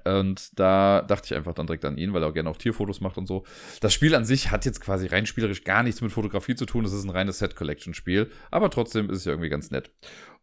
Und 0.03 0.60
da 0.60 1.03
dachte 1.03 1.25
ich 1.25 1.36
einfach 1.36 1.53
dann 1.53 1.67
direkt 1.67 1.86
an 1.86 1.98
ihn, 1.98 2.12
weil 2.12 2.24
er 2.24 2.29
auch 2.29 2.34
gerne 2.34 2.50
auch 2.50 2.57
Tierfotos 2.57 3.01
macht 3.01 3.17
und 3.17 3.27
so. 3.27 3.45
Das 3.81 3.93
Spiel 3.93 4.15
an 4.15 4.25
sich 4.25 4.50
hat 4.50 4.65
jetzt 4.65 4.81
quasi 4.81 5.05
rein 5.05 5.27
spielerisch 5.27 5.63
gar 5.63 5.84
nichts 5.84 6.01
mit 6.01 6.12
Fotografie 6.12 6.55
zu 6.55 6.65
tun. 6.65 6.86
Es 6.86 6.93
ist 6.93 7.03
ein 7.03 7.12
reines 7.12 7.38
Set-Collection-Spiel. 7.38 8.31
Aber 8.51 8.72
trotzdem 8.72 9.10
ist 9.10 9.19
es 9.19 9.25
ja 9.25 9.31
irgendwie 9.31 9.50
ganz 9.50 9.69
nett. 9.69 9.91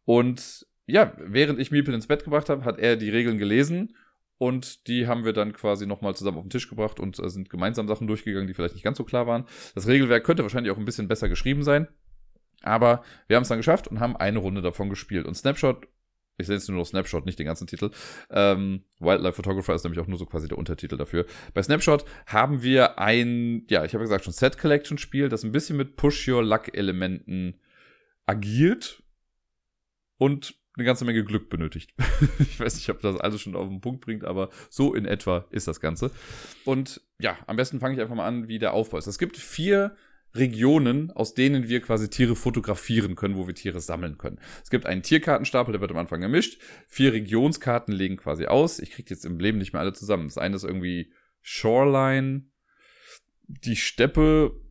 Und 0.05 0.67
ja, 0.87 1.13
während 1.19 1.59
ich 1.59 1.71
Miepel 1.71 1.95
ins 1.95 2.07
Bett 2.07 2.25
gebracht 2.25 2.49
habe, 2.49 2.65
hat 2.65 2.79
er 2.79 2.97
die 2.97 3.11
Regeln 3.11 3.39
gelesen 3.39 3.95
und 4.43 4.89
die 4.89 5.07
haben 5.07 5.25
wir 5.25 5.33
dann 5.33 5.53
quasi 5.53 5.87
nochmal 5.87 6.17
zusammen 6.17 6.39
auf 6.39 6.45
den 6.45 6.51
Tisch 6.51 6.69
gebracht 6.69 6.99
und 6.99 7.19
äh, 7.19 7.31
sind 7.31 7.49
gemeinsam 7.49 7.87
Sachen 7.87 8.09
durchgegangen, 8.09 8.49
die 8.49 8.55
vielleicht 8.55 8.75
nicht 8.75 8.83
ganz 8.83 8.99
so 8.99 9.05
klar 9.05 9.27
waren. 9.27 9.45
Das 9.75 9.87
Regelwerk 9.87 10.25
könnte 10.25 10.43
wahrscheinlich 10.43 10.73
auch 10.73 10.79
ein 10.79 10.85
bisschen 10.85 11.07
besser 11.07 11.29
geschrieben 11.29 11.63
sein. 11.63 11.87
Aber 12.63 13.05
wir 13.29 13.37
haben 13.37 13.43
es 13.43 13.49
dann 13.49 13.59
geschafft 13.59 13.89
und 13.89 14.01
haben 14.01 14.17
eine 14.17 14.39
Runde 14.39 14.63
davon 14.63 14.89
gespielt. 14.89 15.27
Und 15.27 15.35
Snapshot, 15.35 15.87
ich 16.39 16.47
sehe 16.47 16.57
jetzt 16.57 16.69
nur 16.69 16.79
noch 16.79 16.87
Snapshot, 16.87 17.27
nicht 17.27 17.39
den 17.39 17.47
ganzen 17.47 17.67
Titel. 17.67 17.91
Ähm, 18.31 18.83
Wildlife 18.99 19.35
Photographer 19.35 19.75
ist 19.75 19.85
nämlich 19.85 20.01
auch 20.01 20.07
nur 20.07 20.19
so 20.19 20.27
quasi 20.27 20.49
der 20.49 20.59
Untertitel 20.59 20.97
dafür. 20.97 21.27
Bei 21.55 21.63
Snapshot 21.63 22.05
haben 22.27 22.63
wir 22.63 22.99
ein, 22.99 23.65
ja, 23.71 23.85
ich 23.85 23.95
habe 23.95 24.03
gesagt, 24.03 24.25
schon 24.25 24.33
Set 24.33 24.59
Collection 24.59 24.99
Spiel, 24.99 25.29
das 25.29 25.45
ein 25.45 25.53
bisschen 25.53 25.77
mit 25.77 25.97
Push 25.97 26.29
Your 26.29 26.43
Luck 26.43 26.77
Elementen 26.77 27.61
agiert 28.27 29.02
und 30.23 30.55
eine 30.77 30.85
ganze 30.85 31.05
Menge 31.05 31.25
Glück 31.25 31.51
benötigt. 31.51 31.95
ich 32.39 32.61
weiß 32.61 32.77
nicht, 32.77 32.89
ob 32.91 33.01
das 33.01 33.17
alles 33.17 33.41
schon 33.41 33.57
auf 33.57 33.69
den 33.69 33.81
Punkt 33.81 34.03
bringt, 34.05 34.25
aber 34.25 34.51
so 34.71 34.95
in 34.95 35.05
etwa 35.05 35.47
ist 35.51 35.67
das 35.67 35.81
Ganze. 35.81 36.13
Und 36.65 37.01
ja, 37.19 37.37
am 37.49 37.57
besten 37.57 37.81
fange 37.81 37.97
ich 37.97 38.01
einfach 38.01 38.15
mal 38.15 38.29
an, 38.29 38.47
wie 38.47 38.61
der 38.61 38.73
Aufbau 38.73 38.99
ist. 38.99 39.09
Es 39.09 39.19
gibt 39.19 39.37
vier 39.37 39.97
Regionen, 40.33 41.11
aus 41.11 41.35
denen 41.35 41.69
wir 41.69 41.81
quasi 41.81 42.09
Tiere 42.09 42.37
fotografieren 42.37 43.17
können, 43.17 43.37
wo 43.37 43.49
wir 43.49 43.55
Tiere 43.57 43.81
sammeln 43.81 44.17
können. 44.17 44.39
Es 44.63 44.71
gibt 44.71 44.87
einen 44.87 45.03
Tierkartenstapel, 45.03 45.73
der 45.73 45.81
wird 45.81 45.91
am 45.91 45.99
Anfang 45.99 46.21
gemischt. 46.21 46.63
Vier 46.87 47.13
Regionskarten 47.13 47.93
legen 47.93 48.17
quasi 48.17 48.47
aus. 48.47 48.79
Ich 48.79 48.93
kriege 48.93 49.11
jetzt 49.11 49.25
im 49.25 49.41
Leben 49.41 49.59
nicht 49.59 49.73
mehr 49.73 49.81
alle 49.83 49.93
zusammen. 49.93 50.29
Das 50.29 50.39
eine 50.39 50.55
ist 50.55 50.65
irgendwie 50.65 51.13
Shoreline, 51.41 52.45
die 53.43 53.77
Steppe 53.77 54.62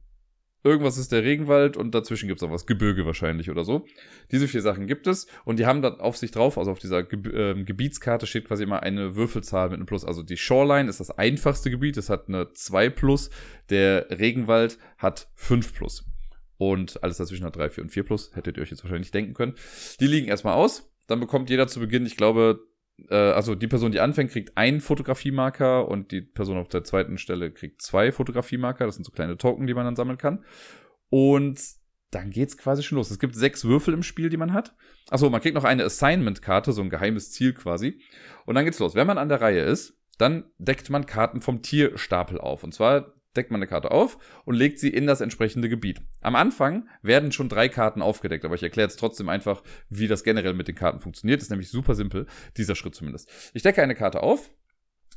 Irgendwas 0.63 0.97
ist 0.97 1.11
der 1.11 1.23
Regenwald 1.23 1.75
und 1.75 1.95
dazwischen 1.95 2.27
gibt 2.27 2.41
es 2.41 2.47
auch 2.47 2.51
was, 2.51 2.67
Gebirge 2.67 3.05
wahrscheinlich 3.05 3.49
oder 3.49 3.63
so. 3.63 3.85
Diese 4.31 4.47
vier 4.47 4.61
Sachen 4.61 4.85
gibt 4.85 5.07
es 5.07 5.25
und 5.43 5.57
die 5.57 5.65
haben 5.65 5.81
dann 5.81 5.99
auf 5.99 6.17
sich 6.17 6.31
drauf, 6.31 6.57
also 6.57 6.71
auf 6.71 6.79
dieser 6.79 7.03
Ge 7.03 7.19
äh, 7.31 7.63
Gebietskarte 7.63 8.27
steht 8.27 8.45
quasi 8.45 8.63
immer 8.63 8.83
eine 8.83 9.15
Würfelzahl 9.15 9.69
mit 9.69 9.77
einem 9.77 9.87
Plus. 9.87 10.05
Also 10.05 10.21
die 10.21 10.37
Shoreline 10.37 10.89
ist 10.89 10.99
das 10.99 11.09
einfachste 11.09 11.71
Gebiet, 11.71 11.97
es 11.97 12.09
hat 12.09 12.27
eine 12.27 12.53
2 12.53 12.89
Plus, 12.89 13.31
der 13.69 14.07
Regenwald 14.11 14.77
hat 14.97 15.29
5 15.35 15.73
Plus. 15.73 16.05
Und 16.57 17.03
alles 17.03 17.17
dazwischen 17.17 17.45
hat 17.45 17.55
3, 17.55 17.69
4 17.69 17.83
und 17.85 17.89
4 17.89 18.03
Plus, 18.03 18.31
hättet 18.35 18.57
ihr 18.57 18.63
euch 18.63 18.69
jetzt 18.69 18.83
wahrscheinlich 18.83 19.09
denken 19.09 19.33
können. 19.33 19.55
Die 19.99 20.05
liegen 20.05 20.27
erstmal 20.27 20.53
aus, 20.53 20.91
dann 21.07 21.19
bekommt 21.19 21.49
jeder 21.49 21.67
zu 21.67 21.79
Beginn, 21.79 22.05
ich 22.05 22.17
glaube, 22.17 22.59
äh, 23.09 23.15
also 23.15 23.55
die 23.55 23.67
Person, 23.67 23.91
die 23.91 23.99
anfängt, 23.99 24.31
kriegt 24.31 24.57
einen 24.57 24.81
Fotografiemarker 24.81 25.87
und 25.87 26.11
die 26.11 26.21
Person 26.21 26.57
auf 26.57 26.67
der 26.67 26.83
zweiten 26.83 27.17
Stelle 27.17 27.51
kriegt 27.51 27.81
zwei 27.81 28.11
Fotografiemarker. 28.11 28.85
Das 28.85 28.95
sind 28.95 29.05
so 29.05 29.11
kleine 29.11 29.37
Token, 29.37 29.67
die 29.67 29.73
man 29.73 29.85
dann 29.85 29.95
sammeln 29.95 30.17
kann. 30.17 30.43
Und 31.09 31.59
dann 32.11 32.29
geht's 32.29 32.57
quasi 32.57 32.83
schon 32.83 32.97
los. 32.97 33.09
Es 33.09 33.19
gibt 33.19 33.35
sechs 33.35 33.63
Würfel 33.63 33.93
im 33.93 34.03
Spiel, 34.03 34.29
die 34.29 34.37
man 34.37 34.53
hat. 34.53 34.75
Achso, 35.09 35.29
man 35.29 35.41
kriegt 35.41 35.55
noch 35.55 35.63
eine 35.63 35.85
Assignment-Karte, 35.85 36.73
so 36.73 36.81
ein 36.81 36.89
geheimes 36.89 37.31
Ziel 37.31 37.53
quasi. 37.53 38.01
Und 38.45 38.55
dann 38.55 38.65
geht's 38.65 38.79
los. 38.79 38.95
Wenn 38.95 39.07
man 39.07 39.17
an 39.17 39.29
der 39.29 39.41
Reihe 39.41 39.61
ist, 39.61 39.97
dann 40.17 40.43
deckt 40.57 40.89
man 40.89 41.05
Karten 41.05 41.41
vom 41.41 41.61
Tierstapel 41.61 42.37
auf. 42.39 42.63
Und 42.63 42.73
zwar 42.73 43.13
deckt 43.35 43.51
man 43.51 43.59
eine 43.59 43.67
Karte 43.67 43.91
auf 43.91 44.17
und 44.45 44.55
legt 44.55 44.79
sie 44.79 44.89
in 44.89 45.07
das 45.07 45.21
entsprechende 45.21 45.69
Gebiet. 45.69 46.01
Am 46.21 46.35
Anfang 46.35 46.87
werden 47.01 47.31
schon 47.31 47.49
drei 47.49 47.69
Karten 47.69 48.01
aufgedeckt, 48.01 48.45
aber 48.45 48.55
ich 48.55 48.63
erkläre 48.63 48.87
jetzt 48.87 48.99
trotzdem 48.99 49.29
einfach, 49.29 49.63
wie 49.89 50.07
das 50.07 50.23
generell 50.23 50.53
mit 50.53 50.67
den 50.67 50.75
Karten 50.75 50.99
funktioniert. 50.99 51.39
Das 51.39 51.45
ist 51.45 51.51
nämlich 51.51 51.69
super 51.69 51.95
simpel, 51.95 52.27
dieser 52.57 52.75
Schritt 52.75 52.95
zumindest. 52.95 53.29
Ich 53.53 53.63
decke 53.63 53.81
eine 53.81 53.95
Karte 53.95 54.23
auf, 54.23 54.51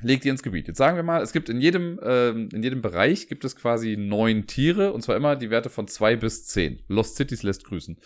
lege 0.02 0.23
die 0.23 0.28
ins 0.28 0.42
Gebiet. 0.42 0.68
Jetzt 0.68 0.78
sagen 0.78 0.97
wir 0.97 1.02
mal, 1.02 1.23
es 1.23 1.33
gibt 1.33 1.49
in 1.49 1.61
jedem, 1.61 2.00
ähm, 2.02 2.49
in 2.52 2.62
jedem 2.62 2.83
Bereich 2.83 3.28
gibt 3.28 3.44
es 3.44 3.56
quasi 3.56 3.97
neun 3.97 4.47
Tiere 4.47 4.92
und 4.92 5.02
zwar 5.02 5.16
immer 5.16 5.37
die 5.37 5.50
Werte 5.50 5.71
von 5.71 5.88
zwei 5.88 6.16
bis 6.16 6.47
zehn. 6.47 6.83
Lost 6.88 7.16
Cities 7.16 7.42
lässt 7.42 7.64
grüßen. 7.64 7.99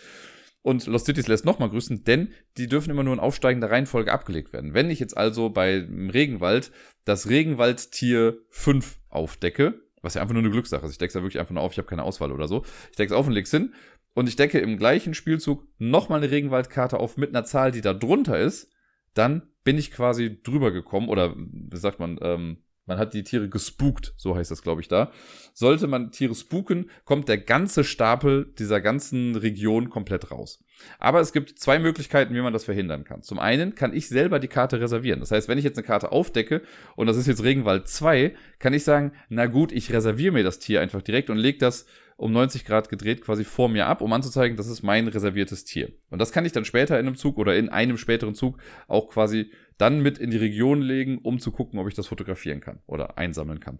Und 0.61 0.87
Lost 0.87 1.05
Cities 1.05 1.27
lässt 1.27 1.45
nochmal 1.45 1.69
grüßen, 1.69 2.03
denn 2.03 2.33
die 2.57 2.67
dürfen 2.67 2.91
immer 2.91 3.03
nur 3.03 3.13
in 3.13 3.19
aufsteigender 3.19 3.71
Reihenfolge 3.71 4.11
abgelegt 4.11 4.51
werden. 4.51 4.73
Wenn 4.73 4.89
ich 4.89 4.99
jetzt 4.99 5.15
also 5.15 5.49
beim 5.49 6.09
Regenwald 6.09 6.71
das 7.05 7.29
Regenwaldtier 7.29 8.37
5 8.49 8.99
aufdecke, 9.09 9.81
was 10.01 10.13
ja 10.13 10.21
einfach 10.21 10.33
nur 10.33 10.43
eine 10.43 10.51
Glückssache 10.51 10.85
ist. 10.85 10.93
Ich 10.93 10.97
decke 10.97 11.09
es 11.09 11.13
ja 11.15 11.21
wirklich 11.21 11.39
einfach 11.39 11.53
nur 11.53 11.63
auf, 11.63 11.71
ich 11.71 11.77
habe 11.77 11.87
keine 11.87 12.03
Auswahl 12.03 12.31
oder 12.31 12.47
so. 12.47 12.63
Ich 12.91 12.97
decke 12.97 13.13
es 13.13 13.17
auf 13.17 13.27
und 13.27 13.33
leg's 13.33 13.51
hin. 13.51 13.73
Und 14.13 14.27
ich 14.27 14.35
decke 14.35 14.59
im 14.59 14.77
gleichen 14.77 15.13
Spielzug 15.13 15.67
nochmal 15.77 16.19
eine 16.19 16.31
Regenwaldkarte 16.31 16.99
auf 16.99 17.17
mit 17.17 17.29
einer 17.29 17.45
Zahl, 17.45 17.71
die 17.71 17.81
da 17.81 17.93
drunter 17.93 18.39
ist. 18.39 18.71
Dann 19.13 19.43
bin 19.63 19.77
ich 19.77 19.91
quasi 19.91 20.41
drüber 20.41 20.71
gekommen. 20.71 21.09
Oder 21.09 21.35
wie 21.35 21.77
sagt 21.77 21.99
man, 21.99 22.17
ähm, 22.21 22.63
man 22.85 22.97
hat 22.97 23.13
die 23.13 23.23
Tiere 23.23 23.49
gespukt, 23.49 24.13
so 24.17 24.35
heißt 24.35 24.49
das, 24.49 24.63
glaube 24.63 24.81
ich, 24.81 24.87
da. 24.87 25.11
Sollte 25.53 25.85
man 25.85 26.11
Tiere 26.11 26.33
spuken, 26.33 26.89
kommt 27.05 27.29
der 27.29 27.37
ganze 27.37 27.83
Stapel 27.83 28.51
dieser 28.57 28.81
ganzen 28.81 29.35
Region 29.35 29.91
komplett 29.91 30.31
raus. 30.31 30.63
Aber 30.99 31.19
es 31.19 31.33
gibt 31.33 31.59
zwei 31.59 31.79
Möglichkeiten, 31.79 32.33
wie 32.33 32.41
man 32.41 32.53
das 32.53 32.65
verhindern 32.65 33.03
kann. 33.03 33.21
Zum 33.21 33.39
einen 33.39 33.75
kann 33.75 33.93
ich 33.93 34.07
selber 34.07 34.39
die 34.39 34.47
Karte 34.47 34.79
reservieren. 34.79 35.19
Das 35.19 35.31
heißt, 35.31 35.47
wenn 35.47 35.57
ich 35.57 35.63
jetzt 35.63 35.77
eine 35.77 35.85
Karte 35.85 36.11
aufdecke 36.11 36.61
und 36.95 37.07
das 37.07 37.17
ist 37.17 37.27
jetzt 37.27 37.43
Regenwald 37.43 37.87
2, 37.87 38.33
kann 38.59 38.73
ich 38.73 38.83
sagen, 38.83 39.13
na 39.29 39.45
gut, 39.45 39.71
ich 39.71 39.91
reserviere 39.91 40.33
mir 40.33 40.43
das 40.43 40.59
Tier 40.59 40.81
einfach 40.81 41.01
direkt 41.01 41.29
und 41.29 41.37
lege 41.37 41.57
das 41.57 41.85
um 42.19 42.33
90 42.33 42.65
Grad 42.65 42.89
gedreht 42.89 43.21
quasi 43.21 43.45
vor 43.45 43.69
mir 43.69 43.87
ab, 43.87 44.01
um 44.01 44.11
anzuzeigen, 44.11 44.57
das 44.57 44.67
ist 44.67 44.83
mein 44.83 45.07
reserviertes 45.07 45.63
Tier. 45.63 45.93
Und 46.09 46.19
das 46.19 46.33
kann 46.33 46.45
ich 46.45 46.51
dann 46.51 46.65
später 46.65 46.99
in 46.99 47.07
einem 47.07 47.15
Zug 47.15 47.37
oder 47.37 47.55
in 47.55 47.69
einem 47.69 47.97
späteren 47.97 48.35
Zug 48.35 48.57
auch 48.87 49.07
quasi 49.07 49.51
dann 49.77 50.01
mit 50.01 50.17
in 50.17 50.29
die 50.29 50.37
Region 50.37 50.81
legen, 50.81 51.19
um 51.19 51.39
zu 51.39 51.51
gucken, 51.51 51.79
ob 51.79 51.87
ich 51.87 51.93
das 51.93 52.07
fotografieren 52.07 52.59
kann 52.59 52.79
oder 52.87 53.17
einsammeln 53.17 53.61
kann. 53.61 53.79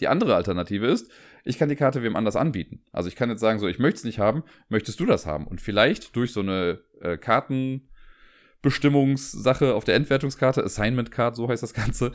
Die 0.00 0.08
andere 0.08 0.34
Alternative 0.34 0.86
ist, 0.86 1.10
ich 1.44 1.58
kann 1.58 1.68
die 1.68 1.76
Karte 1.76 2.02
wem 2.02 2.16
anders 2.16 2.36
anbieten. 2.36 2.82
Also 2.92 3.08
ich 3.08 3.16
kann 3.16 3.28
jetzt 3.30 3.40
sagen, 3.40 3.58
so, 3.58 3.68
ich 3.68 3.78
möchte 3.78 3.98
es 3.98 4.04
nicht 4.04 4.18
haben, 4.18 4.42
möchtest 4.68 5.00
du 5.00 5.06
das 5.06 5.24
haben? 5.26 5.46
Und 5.46 5.60
vielleicht 5.60 6.16
durch 6.16 6.32
so 6.32 6.40
eine 6.40 6.80
äh, 7.00 7.16
Kartenbestimmungssache 7.16 9.74
auf 9.74 9.84
der 9.84 9.94
Endwertungskarte, 9.94 10.64
Assignment 10.64 11.10
Card, 11.10 11.36
so 11.36 11.48
heißt 11.48 11.62
das 11.62 11.74
Ganze, 11.74 12.12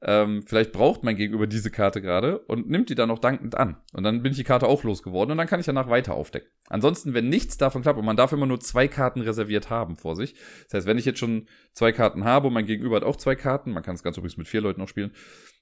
ähm, 0.00 0.44
vielleicht 0.46 0.70
braucht 0.72 1.02
mein 1.02 1.16
Gegenüber 1.16 1.48
diese 1.48 1.72
Karte 1.72 2.00
gerade 2.00 2.38
und 2.40 2.68
nimmt 2.68 2.88
die 2.88 2.94
dann 2.94 3.10
auch 3.10 3.18
dankend 3.18 3.56
an. 3.56 3.78
Und 3.92 4.04
dann 4.04 4.22
bin 4.22 4.30
ich 4.30 4.38
die 4.38 4.44
Karte 4.44 4.68
auch 4.68 4.84
losgeworden 4.84 5.32
und 5.32 5.38
dann 5.38 5.48
kann 5.48 5.58
ich 5.58 5.66
danach 5.66 5.88
weiter 5.88 6.14
aufdecken. 6.14 6.48
Ansonsten, 6.68 7.14
wenn 7.14 7.28
nichts 7.28 7.56
davon 7.56 7.82
klappt 7.82 7.98
und 7.98 8.04
man 8.04 8.16
darf 8.16 8.30
immer 8.32 8.46
nur 8.46 8.60
zwei 8.60 8.86
Karten 8.86 9.20
reserviert 9.20 9.70
haben 9.70 9.96
vor 9.96 10.14
sich. 10.14 10.34
Das 10.64 10.74
heißt, 10.74 10.86
wenn 10.86 10.98
ich 10.98 11.04
jetzt 11.04 11.18
schon 11.18 11.48
zwei 11.72 11.90
Karten 11.90 12.22
habe 12.24 12.46
und 12.46 12.52
mein 12.52 12.66
Gegenüber 12.66 12.94
hat 12.96 13.02
auch 13.02 13.16
zwei 13.16 13.34
Karten, 13.34 13.72
man 13.72 13.82
kann 13.82 13.96
das 13.96 14.04
Ganze 14.04 14.20
übrigens 14.20 14.36
mit 14.36 14.46
vier 14.46 14.60
Leuten 14.60 14.80
auch 14.82 14.88
spielen, 14.88 15.10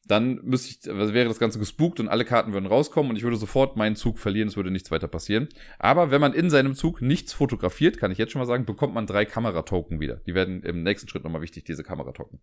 dann 0.06 0.40
müsste 0.42 0.70
ich, 0.70 0.90
also 0.92 1.12
wäre 1.14 1.28
das 1.28 1.38
Ganze 1.38 1.58
gespukt 1.58 2.00
und 2.00 2.08
alle 2.08 2.24
Karten 2.24 2.52
würden 2.52 2.66
rauskommen 2.66 3.10
und 3.10 3.16
ich 3.16 3.22
würde 3.22 3.36
sofort 3.36 3.76
meinen 3.76 3.96
Zug 3.96 4.18
verlieren, 4.18 4.48
es 4.48 4.56
würde 4.56 4.70
nichts 4.70 4.90
weiter 4.90 5.08
passieren. 5.08 5.48
Aber 5.78 6.10
wenn 6.10 6.20
man 6.20 6.32
in 6.32 6.50
seinem 6.50 6.74
Zug 6.74 7.02
nichts 7.02 7.32
fotografiert, 7.32 7.98
kann 7.98 8.10
ich 8.10 8.18
jetzt 8.18 8.32
schon 8.32 8.40
mal 8.40 8.46
sagen, 8.46 8.64
bekommt 8.64 8.94
man 8.94 9.06
drei 9.06 9.24
Kameratoken 9.24 10.00
wieder. 10.00 10.16
Die 10.26 10.34
werden 10.34 10.62
im 10.62 10.82
nächsten 10.82 11.08
Schritt 11.08 11.24
nochmal 11.24 11.42
wichtig, 11.42 11.64
diese 11.64 11.82
Kameratoken. 11.82 12.40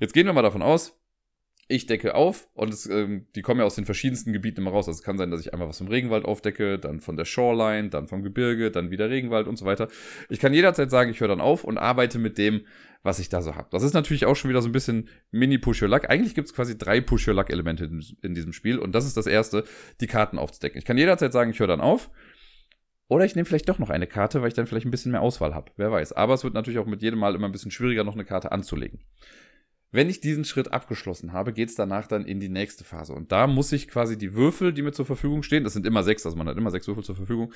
Jetzt 0.00 0.12
gehen 0.12 0.26
wir 0.26 0.32
mal 0.32 0.42
davon 0.42 0.62
aus, 0.62 0.98
ich 1.66 1.86
decke 1.86 2.14
auf 2.14 2.48
und 2.52 2.72
es, 2.72 2.86
ähm, 2.86 3.26
die 3.34 3.42
kommen 3.42 3.60
ja 3.60 3.66
aus 3.66 3.74
den 3.74 3.86
verschiedensten 3.86 4.32
Gebieten 4.32 4.60
immer 4.60 4.70
raus. 4.70 4.86
Also 4.86 4.98
es 4.98 5.02
kann 5.02 5.16
sein, 5.16 5.30
dass 5.30 5.40
ich 5.40 5.52
einmal 5.52 5.68
was 5.68 5.78
vom 5.78 5.88
Regenwald 5.88 6.24
aufdecke, 6.24 6.78
dann 6.78 7.00
von 7.00 7.16
der 7.16 7.24
Shoreline, 7.24 7.88
dann 7.88 8.06
vom 8.06 8.22
Gebirge, 8.22 8.70
dann 8.70 8.90
wieder 8.90 9.08
Regenwald 9.08 9.46
und 9.46 9.56
so 9.56 9.64
weiter. 9.64 9.88
Ich 10.28 10.40
kann 10.40 10.52
jederzeit 10.52 10.90
sagen, 10.90 11.10
ich 11.10 11.20
höre 11.20 11.28
dann 11.28 11.40
auf 11.40 11.64
und 11.64 11.78
arbeite 11.78 12.18
mit 12.18 12.36
dem, 12.36 12.66
was 13.02 13.18
ich 13.18 13.28
da 13.28 13.40
so 13.42 13.54
habe. 13.54 13.68
Das 13.70 13.82
ist 13.82 13.94
natürlich 13.94 14.26
auch 14.26 14.36
schon 14.36 14.50
wieder 14.50 14.62
so 14.62 14.68
ein 14.68 14.72
bisschen 14.72 15.08
Mini-Push-Your-Luck. 15.30 16.08
Eigentlich 16.08 16.34
gibt 16.34 16.48
es 16.48 16.54
quasi 16.54 16.76
drei 16.76 17.00
Push-Your-Luck-Elemente 17.00 17.86
in, 17.86 18.04
in 18.22 18.34
diesem 18.34 18.52
Spiel 18.52 18.78
und 18.78 18.94
das 18.94 19.06
ist 19.06 19.16
das 19.16 19.26
erste, 19.26 19.64
die 20.00 20.06
Karten 20.06 20.38
aufzudecken. 20.38 20.78
Ich 20.78 20.84
kann 20.84 20.98
jederzeit 20.98 21.32
sagen, 21.32 21.50
ich 21.50 21.60
höre 21.60 21.68
dann 21.68 21.80
auf. 21.80 22.10
Oder 23.06 23.26
ich 23.26 23.34
nehme 23.34 23.44
vielleicht 23.44 23.68
doch 23.68 23.78
noch 23.78 23.90
eine 23.90 24.06
Karte, 24.06 24.40
weil 24.40 24.48
ich 24.48 24.54
dann 24.54 24.66
vielleicht 24.66 24.86
ein 24.86 24.90
bisschen 24.90 25.12
mehr 25.12 25.20
Auswahl 25.20 25.54
habe. 25.54 25.70
Wer 25.76 25.92
weiß. 25.92 26.14
Aber 26.14 26.32
es 26.34 26.42
wird 26.42 26.54
natürlich 26.54 26.78
auch 26.78 26.86
mit 26.86 27.02
jedem 27.02 27.18
Mal 27.18 27.34
immer 27.34 27.46
ein 27.46 27.52
bisschen 27.52 27.70
schwieriger, 27.70 28.02
noch 28.02 28.14
eine 28.14 28.24
Karte 28.24 28.50
anzulegen. 28.50 29.00
Wenn 29.94 30.10
ich 30.10 30.18
diesen 30.18 30.44
Schritt 30.44 30.72
abgeschlossen 30.72 31.32
habe, 31.32 31.52
geht 31.52 31.68
es 31.68 31.76
danach 31.76 32.08
dann 32.08 32.26
in 32.26 32.40
die 32.40 32.48
nächste 32.48 32.82
Phase. 32.82 33.12
Und 33.12 33.30
da 33.30 33.46
muss 33.46 33.70
ich 33.70 33.86
quasi 33.86 34.18
die 34.18 34.34
Würfel, 34.34 34.72
die 34.72 34.82
mir 34.82 34.90
zur 34.90 35.06
Verfügung 35.06 35.44
stehen, 35.44 35.62
das 35.62 35.72
sind 35.72 35.86
immer 35.86 36.02
sechs, 36.02 36.26
also 36.26 36.36
man 36.36 36.48
hat 36.48 36.56
immer 36.56 36.72
sechs 36.72 36.88
Würfel 36.88 37.04
zur 37.04 37.14
Verfügung, 37.14 37.52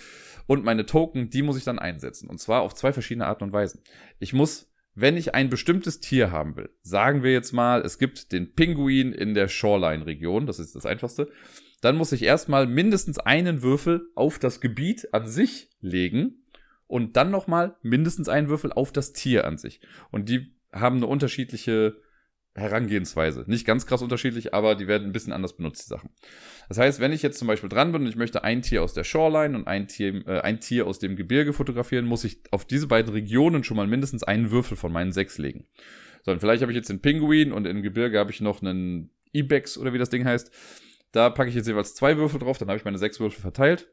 und 0.47 0.65
meine 0.65 0.87
Token, 0.87 1.31
die 1.31 1.43
muss 1.43 1.59
ich 1.59 1.65
dann 1.65 1.81
einsetzen. 1.81 2.31
Und 2.31 2.39
zwar 2.39 2.61
auf 2.61 2.77
zwei 2.77 2.93
verschiedene 2.93 3.27
Arten 3.27 3.43
und 3.43 3.53
Weisen. 3.53 3.81
Ich 4.21 4.35
muss, 4.35 4.71
wenn 4.95 5.17
ich 5.17 5.35
ein 5.35 5.49
bestimmtes 5.49 5.99
Tier 5.99 6.31
haben 6.31 6.55
will, 6.55 6.71
sagen 6.81 7.25
wir 7.25 7.33
jetzt 7.33 7.51
mal, 7.51 7.81
es 7.81 7.99
gibt 7.99 8.31
den 8.31 8.55
Pinguin 8.55 9.13
in 9.13 9.35
der 9.35 9.49
Shoreline-Region, 9.49 10.47
das 10.47 10.61
ist 10.61 10.77
das 10.77 10.87
einfachste, 10.87 11.33
dann 11.81 11.97
muss 11.97 12.13
ich 12.13 12.23
erstmal 12.23 12.69
mindestens 12.69 13.19
einen 13.19 13.63
Würfel 13.63 14.11
auf 14.15 14.39
das 14.39 14.61
Gebiet 14.61 15.13
an 15.13 15.27
sich 15.27 15.71
legen 15.81 16.45
und 16.87 17.17
dann 17.17 17.33
nochmal 17.33 17.75
mindestens 17.83 18.29
einen 18.29 18.49
Würfel 18.49 18.73
auf 18.73 18.93
das 18.93 19.13
Tier 19.13 19.45
an 19.45 19.59
sich. 19.59 19.81
Und 20.13 20.29
die 20.29 20.55
haben 20.73 20.99
eine 20.99 21.09
unterschiedliche 21.09 21.97
Herangehensweise. 22.59 23.45
Nicht 23.47 23.67
ganz 23.67 23.87
krass 23.87 24.03
unterschiedlich, 24.03 24.55
aber 24.55 24.75
die 24.75 24.87
werden 24.87 25.09
ein 25.09 25.13
bisschen 25.13 25.33
anders 25.33 25.57
benutzt, 25.57 25.85
die 25.85 25.89
Sachen. 25.89 26.11
Das 26.69 26.79
heißt, 26.79 27.01
wenn 27.01 27.13
ich 27.13 27.23
jetzt 27.23 27.39
zum 27.39 27.49
Beispiel 27.49 27.69
dran 27.69 27.93
bin 27.93 28.03
und 28.03 28.09
ich 28.09 28.17
möchte 28.17 28.45
ein 28.45 28.63
Tier 28.63 28.83
aus 28.83 28.93
der 28.93 29.05
Shoreline 29.05 29.57
und 29.57 29.67
ein 29.67 29.89
Tier, 29.89 30.27
äh, 30.27 30.41
ein 30.41 30.61
Tier 30.61 30.87
aus 30.87 30.99
dem 30.99 31.17
Gebirge 31.17 31.53
fotografieren, 31.53 32.07
muss 32.07 32.25
ich 32.25 32.43
auf 32.51 32.65
diese 32.65 32.87
beiden 32.87 33.13
Regionen 33.13 33.65
schon 33.65 33.77
mal 33.77 33.87
mindestens 33.87 34.23
einen 34.23 34.51
Würfel 34.51 34.77
von 34.77 34.93
meinen 34.93 35.13
sechs 35.13 35.39
legen. 35.39 35.67
So, 36.25 36.33
und 36.33 36.41
vielleicht 36.41 36.63
habe 36.63 36.73
ich 36.73 36.77
jetzt 36.77 36.91
den 36.91 37.01
Pinguin 37.01 37.53
und 37.53 37.67
im 37.67 37.83
Gebirge 37.83 38.19
habe 38.19 38.31
ich 38.31 38.41
noch 38.41 38.61
einen 38.61 39.11
Ibex 39.33 39.79
oder 39.79 39.93
wie 39.93 39.99
das 39.99 40.11
Ding 40.11 40.25
heißt. 40.25 40.51
Da 41.13 41.31
packe 41.31 41.49
ich 41.49 41.55
jetzt 41.55 41.69
jeweils 41.69 41.95
zwei 41.95 42.17
Würfel 42.19 42.41
drauf, 42.41 42.59
dann 42.59 42.69
habe 42.69 42.79
ich 42.79 42.85
meine 42.85 42.99
sechs 42.99 43.19
Würfel 43.19 43.41
verteilt 43.41 43.89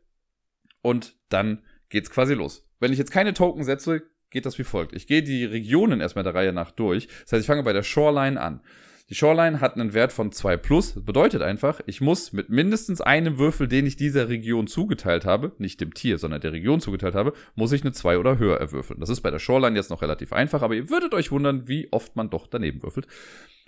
und 0.81 1.15
dann 1.29 1.63
geht's 1.89 2.09
quasi 2.09 2.33
los. 2.33 2.67
Wenn 2.79 2.91
ich 2.91 2.99
jetzt 2.99 3.11
keine 3.11 3.33
Token 3.33 3.63
setze, 3.63 4.03
geht 4.29 4.45
das 4.45 4.57
wie 4.57 4.63
folgt. 4.63 4.93
Ich 4.93 5.07
gehe 5.07 5.23
die 5.23 5.45
Regionen 5.45 6.01
erstmal 6.01 6.23
der 6.23 6.35
Reihe 6.35 6.53
nach 6.53 6.71
durch. 6.71 7.07
Das 7.23 7.33
heißt, 7.33 7.41
ich 7.41 7.47
fange 7.47 7.63
bei 7.63 7.73
der 7.73 7.83
Shoreline 7.83 8.39
an. 8.39 8.61
Die 9.09 9.15
Shoreline 9.15 9.61
hat 9.61 9.75
einen 9.75 9.93
Wert 9.93 10.11
von 10.11 10.31
2 10.31 10.57
plus. 10.57 11.05
Bedeutet 11.05 11.43
einfach, 11.43 11.79
ich 11.85 12.01
muss 12.01 12.33
mit 12.33 12.49
mindestens 12.49 13.01
einem 13.01 13.37
Würfel, 13.37 13.67
den 13.67 13.85
ich 13.85 13.97
dieser 13.97 14.29
Region 14.29 14.65
zugeteilt 14.65 15.25
habe, 15.25 15.51
nicht 15.59 15.79
dem 15.79 15.93
Tier, 15.93 16.17
sondern 16.17 16.41
der 16.41 16.53
Region 16.53 16.81
zugeteilt 16.81 17.13
habe, 17.13 17.33
muss 17.53 17.71
ich 17.71 17.81
eine 17.81 17.91
2 17.91 18.17
oder 18.17 18.39
höher 18.39 18.57
erwürfeln. 18.59 18.99
Das 18.99 19.09
ist 19.09 19.21
bei 19.21 19.29
der 19.29 19.37
Shoreline 19.37 19.75
jetzt 19.75 19.91
noch 19.91 20.01
relativ 20.01 20.33
einfach, 20.33 20.63
aber 20.63 20.73
ihr 20.73 20.89
würdet 20.89 21.13
euch 21.13 21.31
wundern, 21.31 21.67
wie 21.67 21.87
oft 21.91 22.15
man 22.15 22.31
doch 22.31 22.47
daneben 22.47 22.81
würfelt. 22.81 23.05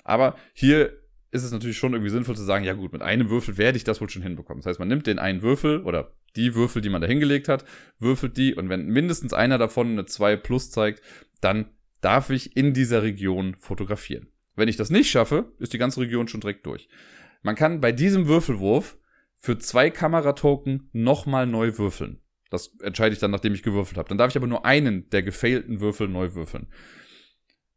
Aber 0.04 0.36
hier 0.54 0.98
ist 1.32 1.44
es 1.44 1.52
natürlich 1.52 1.78
schon 1.78 1.94
irgendwie 1.94 2.12
sinnvoll 2.12 2.36
zu 2.36 2.44
sagen, 2.44 2.64
ja 2.64 2.74
gut, 2.74 2.94
mit 2.94 3.02
einem 3.02 3.30
Würfel 3.30 3.58
werde 3.58 3.78
ich 3.78 3.84
das 3.84 4.02
wohl 4.02 4.10
schon 4.10 4.22
hinbekommen. 4.22 4.62
Das 4.62 4.70
heißt, 4.70 4.80
man 4.80 4.88
nimmt 4.88 5.08
den 5.08 5.20
einen 5.20 5.42
Würfel 5.42 5.82
oder 5.84 6.14
die 6.36 6.56
Würfel, 6.56 6.82
die 6.82 6.90
man 6.90 7.02
da 7.02 7.08
hingelegt 7.08 7.48
hat, 7.48 7.66
würfelt 8.00 8.38
die 8.38 8.56
und 8.56 8.70
wenn 8.70 8.88
mindestens 8.88 9.34
einer 9.34 9.58
davon 9.58 9.92
eine 9.92 10.06
2 10.06 10.38
plus 10.38 10.72
zeigt, 10.72 11.02
dann 11.42 11.72
darf 12.02 12.30
ich 12.30 12.56
in 12.56 12.74
dieser 12.74 13.04
Region 13.04 13.56
fotografieren. 13.60 14.28
Wenn 14.56 14.70
ich 14.70 14.78
das 14.78 14.90
nicht 14.90 15.10
schaffe, 15.10 15.52
ist 15.60 15.74
die 15.74 15.78
ganze 15.78 16.00
Region 16.02 16.28
schon 16.28 16.42
direkt 16.42 16.66
durch. 16.66 16.90
Man 17.44 17.56
kann 17.56 17.82
bei 17.82 17.92
diesem 17.92 18.28
Würfelwurf 18.28 18.98
für 19.36 19.58
zwei 19.58 19.90
Kameratoken 19.90 20.90
nochmal 20.94 21.46
neu 21.46 21.78
würfeln. 21.78 22.22
Das 22.50 22.76
entscheide 22.82 23.14
ich 23.14 23.20
dann, 23.20 23.32
nachdem 23.32 23.54
ich 23.54 23.64
gewürfelt 23.64 23.98
habe. 23.98 24.10
Dann 24.10 24.18
darf 24.18 24.32
ich 24.32 24.38
aber 24.38 24.48
nur 24.48 24.66
einen 24.66 25.10
der 25.10 25.22
gefailten 25.22 25.80
Würfel 25.80 26.08
neu 26.08 26.34
würfeln. 26.34 26.68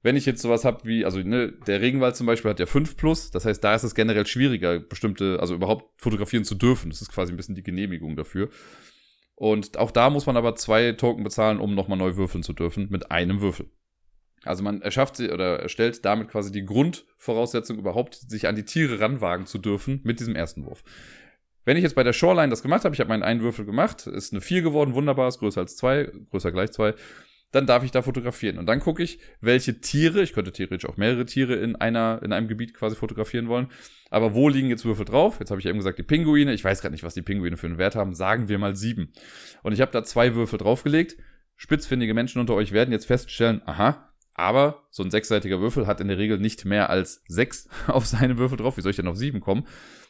Wenn 0.02 0.16
ich 0.16 0.24
jetzt 0.24 0.40
sowas 0.40 0.64
habe 0.64 0.84
wie, 0.84 1.04
also 1.04 1.18
ne, 1.18 1.52
der 1.66 1.80
Regenwald 1.80 2.16
zum 2.16 2.26
Beispiel 2.26 2.50
hat 2.50 2.60
ja 2.60 2.66
5 2.66 2.96
plus, 2.96 3.30
das 3.30 3.44
heißt, 3.44 3.62
da 3.62 3.74
ist 3.74 3.82
es 3.82 3.94
generell 3.94 4.26
schwieriger, 4.26 4.80
bestimmte, 4.80 5.38
also 5.40 5.54
überhaupt 5.54 6.00
fotografieren 6.00 6.44
zu 6.44 6.54
dürfen. 6.54 6.90
Das 6.90 7.02
ist 7.02 7.12
quasi 7.12 7.32
ein 7.32 7.36
bisschen 7.36 7.54
die 7.54 7.62
Genehmigung 7.62 8.16
dafür. 8.16 8.48
Und 9.34 9.78
auch 9.78 9.90
da 9.90 10.10
muss 10.10 10.26
man 10.26 10.36
aber 10.36 10.54
zwei 10.54 10.92
Token 10.92 11.24
bezahlen, 11.24 11.60
um 11.60 11.74
nochmal 11.74 11.98
neu 11.98 12.16
würfeln 12.16 12.42
zu 12.42 12.52
dürfen, 12.52 12.88
mit 12.90 13.10
einem 13.10 13.40
Würfel. 13.40 13.70
Also 14.44 14.62
man 14.62 14.80
erschafft 14.80 15.16
sie 15.16 15.30
oder 15.30 15.60
erstellt 15.60 16.04
damit 16.04 16.28
quasi 16.28 16.50
die 16.50 16.64
Grundvoraussetzung, 16.64 17.78
überhaupt 17.78 18.14
sich 18.14 18.48
an 18.48 18.56
die 18.56 18.64
Tiere 18.64 19.00
ranwagen 19.00 19.46
zu 19.46 19.58
dürfen 19.58 20.00
mit 20.02 20.20
diesem 20.20 20.34
ersten 20.34 20.64
Wurf. 20.64 20.82
Wenn 21.64 21.76
ich 21.76 21.82
jetzt 21.82 21.94
bei 21.94 22.02
der 22.02 22.14
Shoreline 22.14 22.48
das 22.48 22.62
gemacht 22.62 22.84
habe, 22.84 22.94
ich 22.94 23.00
habe 23.00 23.08
meinen 23.08 23.22
einen 23.22 23.42
Würfel 23.42 23.66
gemacht, 23.66 24.06
ist 24.06 24.32
eine 24.32 24.40
4 24.40 24.62
geworden, 24.62 24.94
wunderbar, 24.94 25.28
ist 25.28 25.38
größer 25.38 25.60
als 25.60 25.76
2, 25.76 26.10
größer 26.30 26.52
gleich 26.52 26.70
2, 26.72 26.94
dann 27.52 27.66
darf 27.66 27.84
ich 27.84 27.90
da 27.90 28.02
fotografieren. 28.02 28.58
Und 28.58 28.66
dann 28.66 28.80
gucke 28.80 29.02
ich, 29.02 29.18
welche 29.40 29.80
Tiere, 29.80 30.22
ich 30.22 30.32
könnte 30.32 30.52
theoretisch 30.52 30.88
auch 30.88 30.96
mehrere 30.96 31.24
Tiere 31.24 31.54
in 31.54 31.76
einer, 31.76 32.20
in 32.22 32.32
einem 32.32 32.48
Gebiet 32.48 32.74
quasi 32.74 32.96
fotografieren 32.96 33.48
wollen, 33.48 33.68
aber 34.10 34.34
wo 34.34 34.48
liegen 34.48 34.68
jetzt 34.68 34.84
Würfel 34.84 35.04
drauf? 35.04 35.38
Jetzt 35.40 35.50
habe 35.50 35.60
ich 35.60 35.66
eben 35.66 35.78
gesagt, 35.78 35.98
die 35.98 36.04
Pinguine, 36.04 36.52
ich 36.52 36.64
weiß 36.64 36.80
gerade 36.80 36.92
nicht, 36.92 37.04
was 37.04 37.14
die 37.14 37.22
Pinguine 37.22 37.56
für 37.56 37.66
einen 37.66 37.78
Wert 37.78 37.96
haben, 37.96 38.14
sagen 38.14 38.48
wir 38.48 38.58
mal 38.58 38.76
sieben. 38.76 39.12
Und 39.62 39.72
ich 39.72 39.80
habe 39.80 39.92
da 39.92 40.04
zwei 40.04 40.34
Würfel 40.34 40.58
draufgelegt. 40.58 41.16
Spitzfindige 41.56 42.14
Menschen 42.14 42.40
unter 42.40 42.54
euch 42.54 42.72
werden 42.72 42.92
jetzt 42.92 43.06
feststellen, 43.06 43.62
aha, 43.66 44.10
aber 44.34 44.86
so 44.90 45.02
ein 45.02 45.10
sechsseitiger 45.10 45.60
Würfel 45.60 45.86
hat 45.86 46.00
in 46.00 46.08
der 46.08 46.18
Regel 46.18 46.38
nicht 46.38 46.64
mehr 46.64 46.88
als 46.88 47.22
sechs 47.26 47.68
auf 47.86 48.06
seine 48.06 48.38
Würfel 48.38 48.58
drauf. 48.58 48.76
Wie 48.76 48.80
soll 48.80 48.90
ich 48.90 48.96
denn 48.96 49.08
auf 49.08 49.16
sieben 49.16 49.40
kommen? 49.40 49.66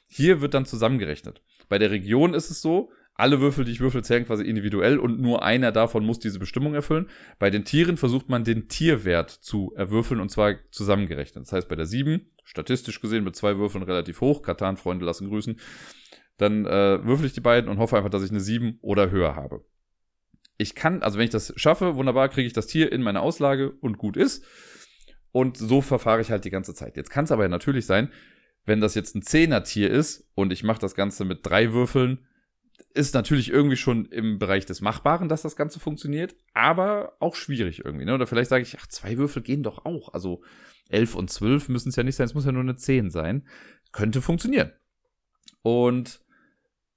Hier 0.06 0.40
wird 0.40 0.54
dann 0.54 0.66
zusammengerechnet. 0.66 1.42
Bei 1.68 1.78
der 1.78 1.90
Region 1.90 2.34
ist 2.34 2.50
es 2.50 2.60
so, 2.60 2.90
alle 3.20 3.40
Würfel, 3.40 3.64
die 3.64 3.72
ich 3.72 3.80
würfel, 3.80 4.02
zählen 4.02 4.26
quasi 4.26 4.44
individuell 4.44 4.98
und 4.98 5.20
nur 5.20 5.42
einer 5.42 5.72
davon 5.72 6.04
muss 6.04 6.18
diese 6.18 6.38
Bestimmung 6.38 6.74
erfüllen. 6.74 7.08
Bei 7.38 7.50
den 7.50 7.64
Tieren 7.64 7.96
versucht 7.96 8.28
man 8.28 8.44
den 8.44 8.68
Tierwert 8.68 9.30
zu 9.30 9.72
erwürfeln 9.76 10.20
und 10.20 10.30
zwar 10.30 10.54
zusammengerechnet. 10.70 11.44
Das 11.44 11.52
heißt, 11.52 11.68
bei 11.68 11.76
der 11.76 11.86
7, 11.86 12.20
statistisch 12.44 13.00
gesehen 13.00 13.24
mit 13.24 13.36
zwei 13.36 13.56
Würfeln 13.58 13.84
relativ 13.84 14.20
hoch, 14.20 14.42
Katan-Freunde 14.42 15.04
lassen 15.04 15.28
grüßen, 15.28 15.58
dann 16.38 16.66
äh, 16.66 17.04
würfel 17.04 17.26
ich 17.26 17.32
die 17.32 17.40
beiden 17.40 17.70
und 17.70 17.78
hoffe 17.78 17.96
einfach, 17.96 18.10
dass 18.10 18.24
ich 18.24 18.30
eine 18.30 18.40
7 18.40 18.78
oder 18.80 19.10
höher 19.10 19.36
habe 19.36 19.64
ich 20.60 20.74
kann, 20.74 21.02
also 21.02 21.18
wenn 21.18 21.24
ich 21.24 21.30
das 21.30 21.54
schaffe, 21.56 21.96
wunderbar, 21.96 22.28
kriege 22.28 22.46
ich 22.46 22.52
das 22.52 22.66
Tier 22.66 22.92
in 22.92 23.02
meine 23.02 23.22
Auslage 23.22 23.70
und 23.80 23.96
gut 23.96 24.16
ist. 24.16 24.44
Und 25.32 25.56
so 25.56 25.80
verfahre 25.80 26.20
ich 26.20 26.30
halt 26.30 26.44
die 26.44 26.50
ganze 26.50 26.74
Zeit. 26.74 26.96
Jetzt 26.96 27.10
kann 27.10 27.24
es 27.24 27.32
aber 27.32 27.48
natürlich 27.48 27.86
sein, 27.86 28.10
wenn 28.66 28.80
das 28.80 28.94
jetzt 28.94 29.14
ein 29.14 29.22
Zehner-Tier 29.22 29.90
ist 29.90 30.28
und 30.34 30.52
ich 30.52 30.62
mache 30.62 30.80
das 30.80 30.94
Ganze 30.94 31.24
mit 31.24 31.46
drei 31.46 31.72
Würfeln, 31.72 32.26
ist 32.92 33.14
natürlich 33.14 33.50
irgendwie 33.50 33.76
schon 33.76 34.06
im 34.06 34.38
Bereich 34.38 34.66
des 34.66 34.80
Machbaren, 34.80 35.28
dass 35.28 35.42
das 35.42 35.56
Ganze 35.56 35.80
funktioniert, 35.80 36.34
aber 36.54 37.16
auch 37.20 37.34
schwierig 37.34 37.84
irgendwie. 37.84 38.04
Ne? 38.04 38.14
Oder 38.14 38.26
vielleicht 38.26 38.50
sage 38.50 38.62
ich, 38.62 38.76
ach, 38.78 38.86
zwei 38.88 39.16
Würfel 39.16 39.42
gehen 39.42 39.62
doch 39.62 39.84
auch. 39.84 40.12
Also 40.12 40.42
elf 40.88 41.14
und 41.14 41.30
zwölf 41.30 41.68
müssen 41.68 41.90
es 41.90 41.96
ja 41.96 42.02
nicht 42.02 42.16
sein, 42.16 42.26
es 42.26 42.34
muss 42.34 42.46
ja 42.46 42.52
nur 42.52 42.62
eine 42.62 42.76
zehn 42.76 43.10
sein. 43.10 43.46
Könnte 43.92 44.20
funktionieren. 44.20 44.72
Und 45.62 46.20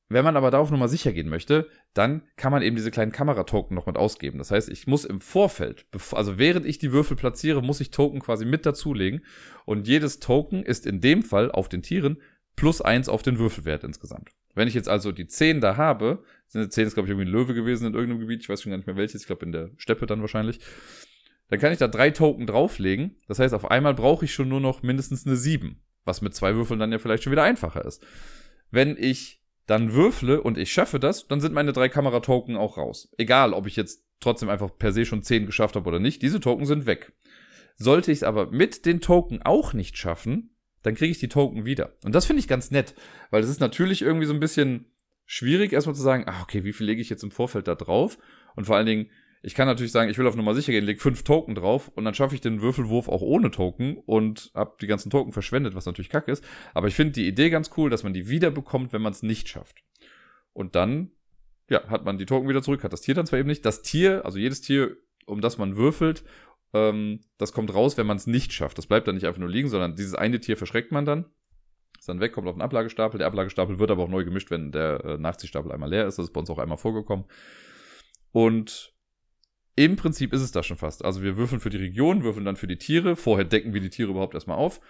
wenn 0.10 0.26
man 0.26 0.38
aber 0.38 0.52
darauf 0.52 0.70
nochmal 0.70 0.90
sicher 0.90 1.12
gehen 1.12 1.30
möchte, 1.30 1.68
dann 1.94 2.24
kann 2.36 2.52
man 2.52 2.62
eben 2.62 2.76
diese 2.76 2.92
kleinen 2.92 3.12
Kameratoken 3.12 3.76
noch 3.76 3.88
mit 3.88 3.98
ausgeben. 3.98 4.38
Das 4.38 4.52
heißt, 4.52 4.70
ich 4.70 4.86
muss 4.88 5.06
im 5.06 5.22
Vorfeld, 5.22 5.88
also 6.12 6.38
während 6.38 6.66
ich 6.66 6.78
die 6.78 6.92
Würfel 6.92 7.18
platziere, 7.18 7.64
muss 7.64 7.82
ich 7.82 7.92
Token 7.92 8.20
quasi 8.20 8.46
mit 8.46 8.66
dazulegen. 8.66 9.26
Und 9.66 9.88
jedes 9.88 10.20
Token 10.20 10.64
ist 10.64 10.86
in 10.86 11.02
dem 11.02 11.24
Fall 11.24 11.52
auf 11.52 11.70
den 11.70 11.82
Tieren 11.82 12.22
plus 12.56 12.82
eins 12.82 13.10
auf 13.10 13.24
den 13.24 13.40
Würfelwert 13.40 13.84
insgesamt. 13.84 14.30
Wenn 14.56 14.68
ich 14.68 14.74
jetzt 14.74 14.90
also 14.90 15.12
die 15.12 15.28
10 15.28 15.62
da 15.62 15.78
habe, 15.78 16.24
sind 16.48 16.72
10 16.72 16.88
ist 16.88 16.94
glaube 16.94 17.08
ich 17.08 17.12
irgendwie 17.12 17.28
ein 17.28 17.34
Löwe 17.34 17.54
gewesen 17.54 17.88
in 17.88 17.94
irgendeinem 17.94 18.20
Gebiet, 18.20 18.42
ich 18.42 18.50
weiß 18.50 18.62
schon 18.62 18.70
gar 18.70 18.78
nicht 18.78 18.88
mehr 18.88 18.96
welches, 18.96 19.22
ich 19.22 19.28
glaube 19.28 19.46
in 19.46 19.52
der 19.52 19.72
Steppe 19.78 20.06
dann 20.06 20.22
wahrscheinlich, 20.22 20.60
dann 21.50 21.60
kann 21.60 21.72
ich 21.72 21.80
da 21.80 21.88
drei 21.88 22.10
Token 22.10 22.48
drauflegen. 22.48 23.18
Das 23.28 23.40
heißt, 23.40 23.54
auf 23.54 23.70
einmal 23.70 23.94
brauche 23.94 24.26
ich 24.26 24.34
schon 24.34 24.50
nur 24.50 24.62
noch 24.62 24.82
mindestens 24.82 25.26
eine 25.26 25.36
7, 25.36 25.82
was 26.06 26.22
mit 26.22 26.34
zwei 26.34 26.56
Würfeln 26.56 26.80
dann 26.80 26.92
ja 26.92 27.00
vielleicht 27.00 27.24
schon 27.24 27.32
wieder 27.32 27.44
einfacher 27.44 27.86
ist. 27.86 28.06
Wenn 28.72 28.98
ich 28.98 29.42
dann 29.66 29.94
würfle 29.94 30.42
und 30.42 30.58
ich 30.58 30.74
schaffe 30.74 31.00
das, 31.00 31.28
dann 31.28 31.42
sind 31.42 31.54
meine 31.54 31.74
drei 31.74 31.90
Kameratoken 31.90 32.56
auch 32.56 32.78
raus. 32.78 33.14
Egal, 33.18 33.54
ob 33.54 33.68
ich 33.68 33.76
jetzt 33.76 34.04
trotzdem 34.20 34.50
einfach 34.50 34.78
per 34.78 34.92
se 34.92 35.06
schon 35.06 35.24
10 35.24 35.46
geschafft 35.46 35.76
habe 35.76 35.88
oder 35.88 36.00
nicht, 36.00 36.22
diese 36.22 36.40
Token 36.40 36.66
sind 36.66 36.86
weg. 36.86 37.14
Sollte 37.76 38.12
ich 38.12 38.20
es 38.20 38.24
aber 38.24 38.52
mit 38.52 38.86
den 38.86 39.02
Token 39.02 39.42
auch 39.42 39.74
nicht 39.74 39.98
schaffen, 39.98 40.53
dann 40.84 40.96
kriege 40.96 41.12
ich 41.12 41.20
die 41.20 41.30
Token 41.30 41.66
wieder. 41.66 41.94
Und 42.04 42.14
das 42.14 42.26
finde 42.26 42.42
ich 42.42 42.48
ganz 42.48 42.72
nett, 42.72 42.94
weil 43.32 43.44
es 43.44 43.50
ist 43.50 43.60
natürlich 43.60 44.02
irgendwie 44.02 44.28
so 44.28 44.34
ein 44.34 44.40
bisschen 44.40 44.86
schwierig, 45.26 45.74
erstmal 45.74 45.96
zu 45.96 46.02
sagen, 46.02 46.26
ah, 46.28 46.42
okay, 46.44 46.64
wie 46.64 46.74
viel 46.74 46.86
lege 46.86 47.02
ich 47.02 47.10
jetzt 47.10 47.24
im 47.24 47.32
Vorfeld 47.32 47.68
da 47.68 47.76
drauf? 47.76 48.18
Und 48.56 48.66
vor 48.66 48.76
allen 48.76 48.86
Dingen, 48.86 49.10
ich 49.42 49.56
kann 49.56 49.68
natürlich 49.68 49.92
sagen, 49.92 50.10
ich 50.10 50.18
will 50.18 50.28
auf 50.28 50.36
Nummer 50.36 50.56
sicher 50.56 50.72
gehen, 50.72 50.86
leg 50.86 51.02
fünf 51.02 51.24
Token 51.24 51.56
drauf 51.56 51.90
und 51.96 52.06
dann 52.06 52.14
schaffe 52.14 52.36
ich 52.36 52.42
den 52.42 52.62
Würfelwurf 52.62 53.10
auch 53.10 53.22
ohne 53.22 53.52
Token 53.52 53.98
und 53.98 54.52
habe 54.54 54.78
die 54.80 54.88
ganzen 54.88 55.10
Token 55.10 55.34
verschwendet, 55.34 55.76
was 55.76 55.86
natürlich 55.86 56.10
kacke 56.10 56.32
ist. 56.32 56.44
Aber 56.74 56.88
ich 56.88 56.96
finde 56.96 57.14
die 57.14 57.28
Idee 57.28 57.50
ganz 57.50 57.72
cool, 57.76 57.90
dass 57.90 58.04
man 58.04 58.14
die 58.14 58.30
wiederbekommt, 58.30 58.94
wenn 58.94 59.02
man 59.02 59.12
es 59.12 59.22
nicht 59.22 59.50
schafft. 59.50 59.84
Und 60.54 60.76
dann, 60.76 61.12
ja, 61.70 61.88
hat 61.90 62.06
man 62.06 62.18
die 62.18 62.26
Token 62.26 62.48
wieder 62.48 62.62
zurück, 62.62 62.84
hat 62.84 62.94
das 62.94 63.02
Tier 63.02 63.16
dann 63.16 63.26
zwar 63.26 63.40
eben 63.40 63.50
nicht. 63.50 63.66
Das 63.66 63.82
Tier, 63.82 64.24
also 64.24 64.38
jedes 64.38 64.62
Tier, 64.62 64.96
um 65.26 65.42
das 65.42 65.58
man 65.58 65.76
würfelt, 65.76 66.24
ähm, 66.74 67.22
das 67.38 67.54
kommt 67.54 67.74
raus, 67.74 67.98
wenn 67.98 68.08
man 68.08 68.18
es 68.18 68.28
nicht 68.28 68.52
schafft. 68.54 68.78
Das 68.78 68.88
bleibt 68.88 69.08
dann 69.08 69.16
nicht 69.16 69.26
einfach 69.26 69.40
nur 69.40 69.50
liegen, 69.50 69.70
sondern 69.70 69.96
dieses 69.96 70.16
eine 70.16 70.40
Tier 70.40 70.58
verschreckt 70.58 70.92
man 70.92 71.06
dann. 71.06 71.26
Ist 71.98 72.10
dann 72.10 72.20
weg, 72.20 72.34
kommt 72.34 72.48
auf 72.48 72.56
den 72.56 72.62
Ablagestapel. 72.62 73.18
Der 73.18 73.28
Ablagestapel 73.28 73.80
wird 73.80 73.92
aber 73.92 74.04
auch 74.04 74.10
neu 74.10 74.26
gemischt, 74.26 74.52
wenn 74.52 74.72
der 74.72 75.06
äh, 75.06 75.18
Nachziehstapel 75.18 75.72
einmal 75.72 75.90
leer 75.90 76.08
ist. 76.08 76.18
Das 76.18 76.26
ist 76.26 76.34
bei 76.34 76.40
uns 76.40 76.50
auch 76.50 76.60
einmal 76.60 76.78
vorgekommen. 76.78 77.26
Und 78.32 78.94
im 79.76 79.96
Prinzip 79.96 80.34
ist 80.34 80.42
es 80.42 80.52
das 80.52 80.66
schon 80.66 80.78
fast. 80.78 81.06
Also 81.06 81.22
wir 81.24 81.38
würfeln 81.38 81.62
für 81.62 81.70
die 81.70 81.78
Region, 81.78 82.24
würfeln 82.24 82.46
dann 82.46 82.58
für 82.58 82.68
die 82.68 82.78
Tiere. 82.78 83.16
Vorher 83.16 83.46
decken 83.46 83.74
wir 83.74 83.82
die 83.82 83.90
Tiere 83.90 84.12
überhaupt 84.12 84.34
erstmal 84.34 84.58
auf. 84.58 84.82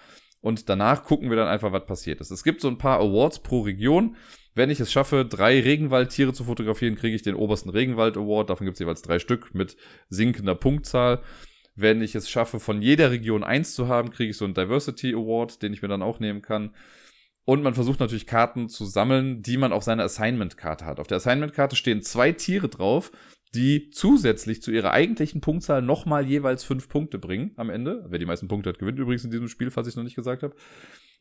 Und 0.41 0.67
danach 0.67 1.03
gucken 1.03 1.29
wir 1.29 1.37
dann 1.37 1.47
einfach, 1.47 1.71
was 1.71 1.85
passiert 1.85 2.19
ist. 2.19 2.31
Es 2.31 2.43
gibt 2.43 2.59
so 2.59 2.67
ein 2.67 2.77
paar 2.77 2.99
Awards 2.99 3.39
pro 3.39 3.61
Region. 3.61 4.17
Wenn 4.55 4.69
ich 4.69 4.79
es 4.79 4.91
schaffe, 4.91 5.25
drei 5.25 5.61
Regenwaldtiere 5.61 6.33
zu 6.33 6.43
fotografieren, 6.43 6.95
kriege 6.95 7.15
ich 7.15 7.21
den 7.21 7.35
obersten 7.35 7.69
Regenwald 7.69 8.17
Award. 8.17 8.49
Davon 8.49 8.65
gibt 8.65 8.75
es 8.75 8.79
jeweils 8.79 9.01
drei 9.01 9.19
Stück 9.19 9.53
mit 9.55 9.77
sinkender 10.09 10.55
Punktzahl. 10.55 11.21
Wenn 11.75 12.01
ich 12.01 12.15
es 12.15 12.29
schaffe, 12.29 12.59
von 12.59 12.81
jeder 12.81 13.11
Region 13.11 13.43
eins 13.43 13.73
zu 13.73 13.87
haben, 13.87 14.11
kriege 14.11 14.29
ich 14.29 14.37
so 14.37 14.45
einen 14.45 14.53
Diversity 14.53 15.13
Award, 15.13 15.61
den 15.61 15.73
ich 15.73 15.81
mir 15.81 15.87
dann 15.87 16.03
auch 16.03 16.19
nehmen 16.19 16.41
kann. 16.41 16.75
Und 17.45 17.61
man 17.63 17.73
versucht 17.73 17.99
natürlich 17.99 18.27
Karten 18.27 18.69
zu 18.69 18.85
sammeln, 18.85 19.41
die 19.41 19.57
man 19.57 19.73
auf 19.73 19.83
seiner 19.83 20.03
Assignment-Karte 20.03 20.85
hat. 20.85 20.99
Auf 20.99 21.07
der 21.07 21.17
Assignment-Karte 21.17 21.75
stehen 21.75 22.01
zwei 22.01 22.31
Tiere 22.31 22.69
drauf, 22.69 23.11
die 23.53 23.89
zusätzlich 23.89 24.61
zu 24.61 24.71
ihrer 24.71 24.91
eigentlichen 24.91 25.41
Punktzahl 25.41 25.81
nochmal 25.81 26.25
jeweils 26.25 26.63
fünf 26.63 26.87
Punkte 26.89 27.19
bringen 27.19 27.51
am 27.57 27.69
Ende. 27.69 28.05
Wer 28.07 28.19
die 28.19 28.25
meisten 28.25 28.47
Punkte 28.47 28.69
hat, 28.69 28.79
gewinnt 28.79 28.97
übrigens 28.97 29.25
in 29.25 29.31
diesem 29.31 29.47
Spiel, 29.47 29.71
falls 29.71 29.87
ich 29.87 29.91
es 29.91 29.97
noch 29.97 30.03
nicht 30.03 30.15
gesagt 30.15 30.43
habe. 30.43 30.55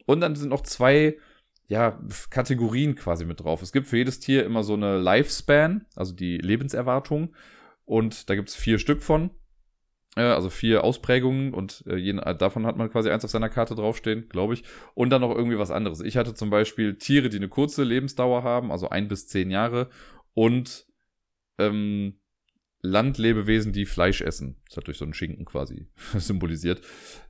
Und 0.06 0.20
dann 0.20 0.36
sind 0.36 0.48
noch 0.48 0.62
zwei 0.62 1.18
ja, 1.66 1.98
Kategorien 2.30 2.94
quasi 2.94 3.24
mit 3.24 3.40
drauf. 3.40 3.62
Es 3.62 3.72
gibt 3.72 3.86
für 3.86 3.96
jedes 3.96 4.20
Tier 4.20 4.44
immer 4.44 4.62
so 4.62 4.74
eine 4.74 4.98
Lifespan, 4.98 5.86
also 5.96 6.14
die 6.14 6.38
Lebenserwartung. 6.38 7.34
Und 7.84 8.30
da 8.30 8.34
gibt 8.34 8.48
es 8.48 8.54
vier 8.54 8.78
Stück 8.78 9.02
von. 9.02 9.30
Also 10.14 10.50
vier 10.50 10.84
Ausprägungen 10.84 11.54
und 11.54 11.84
äh, 11.86 11.96
jeden, 11.96 12.20
davon 12.36 12.66
hat 12.66 12.76
man 12.76 12.90
quasi 12.90 13.08
eins 13.08 13.24
auf 13.24 13.30
seiner 13.30 13.48
Karte 13.48 13.74
draufstehen, 13.74 14.28
glaube 14.28 14.52
ich. 14.52 14.62
Und 14.94 15.08
dann 15.08 15.22
noch 15.22 15.34
irgendwie 15.34 15.58
was 15.58 15.70
anderes. 15.70 16.00
Ich 16.00 16.18
hatte 16.18 16.34
zum 16.34 16.50
Beispiel 16.50 16.96
Tiere, 16.96 17.30
die 17.30 17.38
eine 17.38 17.48
kurze 17.48 17.82
Lebensdauer 17.82 18.42
haben, 18.42 18.70
also 18.70 18.90
ein 18.90 19.08
bis 19.08 19.26
zehn 19.26 19.50
Jahre. 19.50 19.88
Und 20.34 20.86
ähm, 21.58 22.18
Landlebewesen, 22.82 23.72
die 23.72 23.86
Fleisch 23.86 24.20
essen. 24.20 24.56
Das 24.68 24.76
hat 24.76 24.88
durch 24.88 24.98
so 24.98 25.04
einen 25.04 25.14
Schinken 25.14 25.44
quasi 25.44 25.86
symbolisiert. 26.18 26.82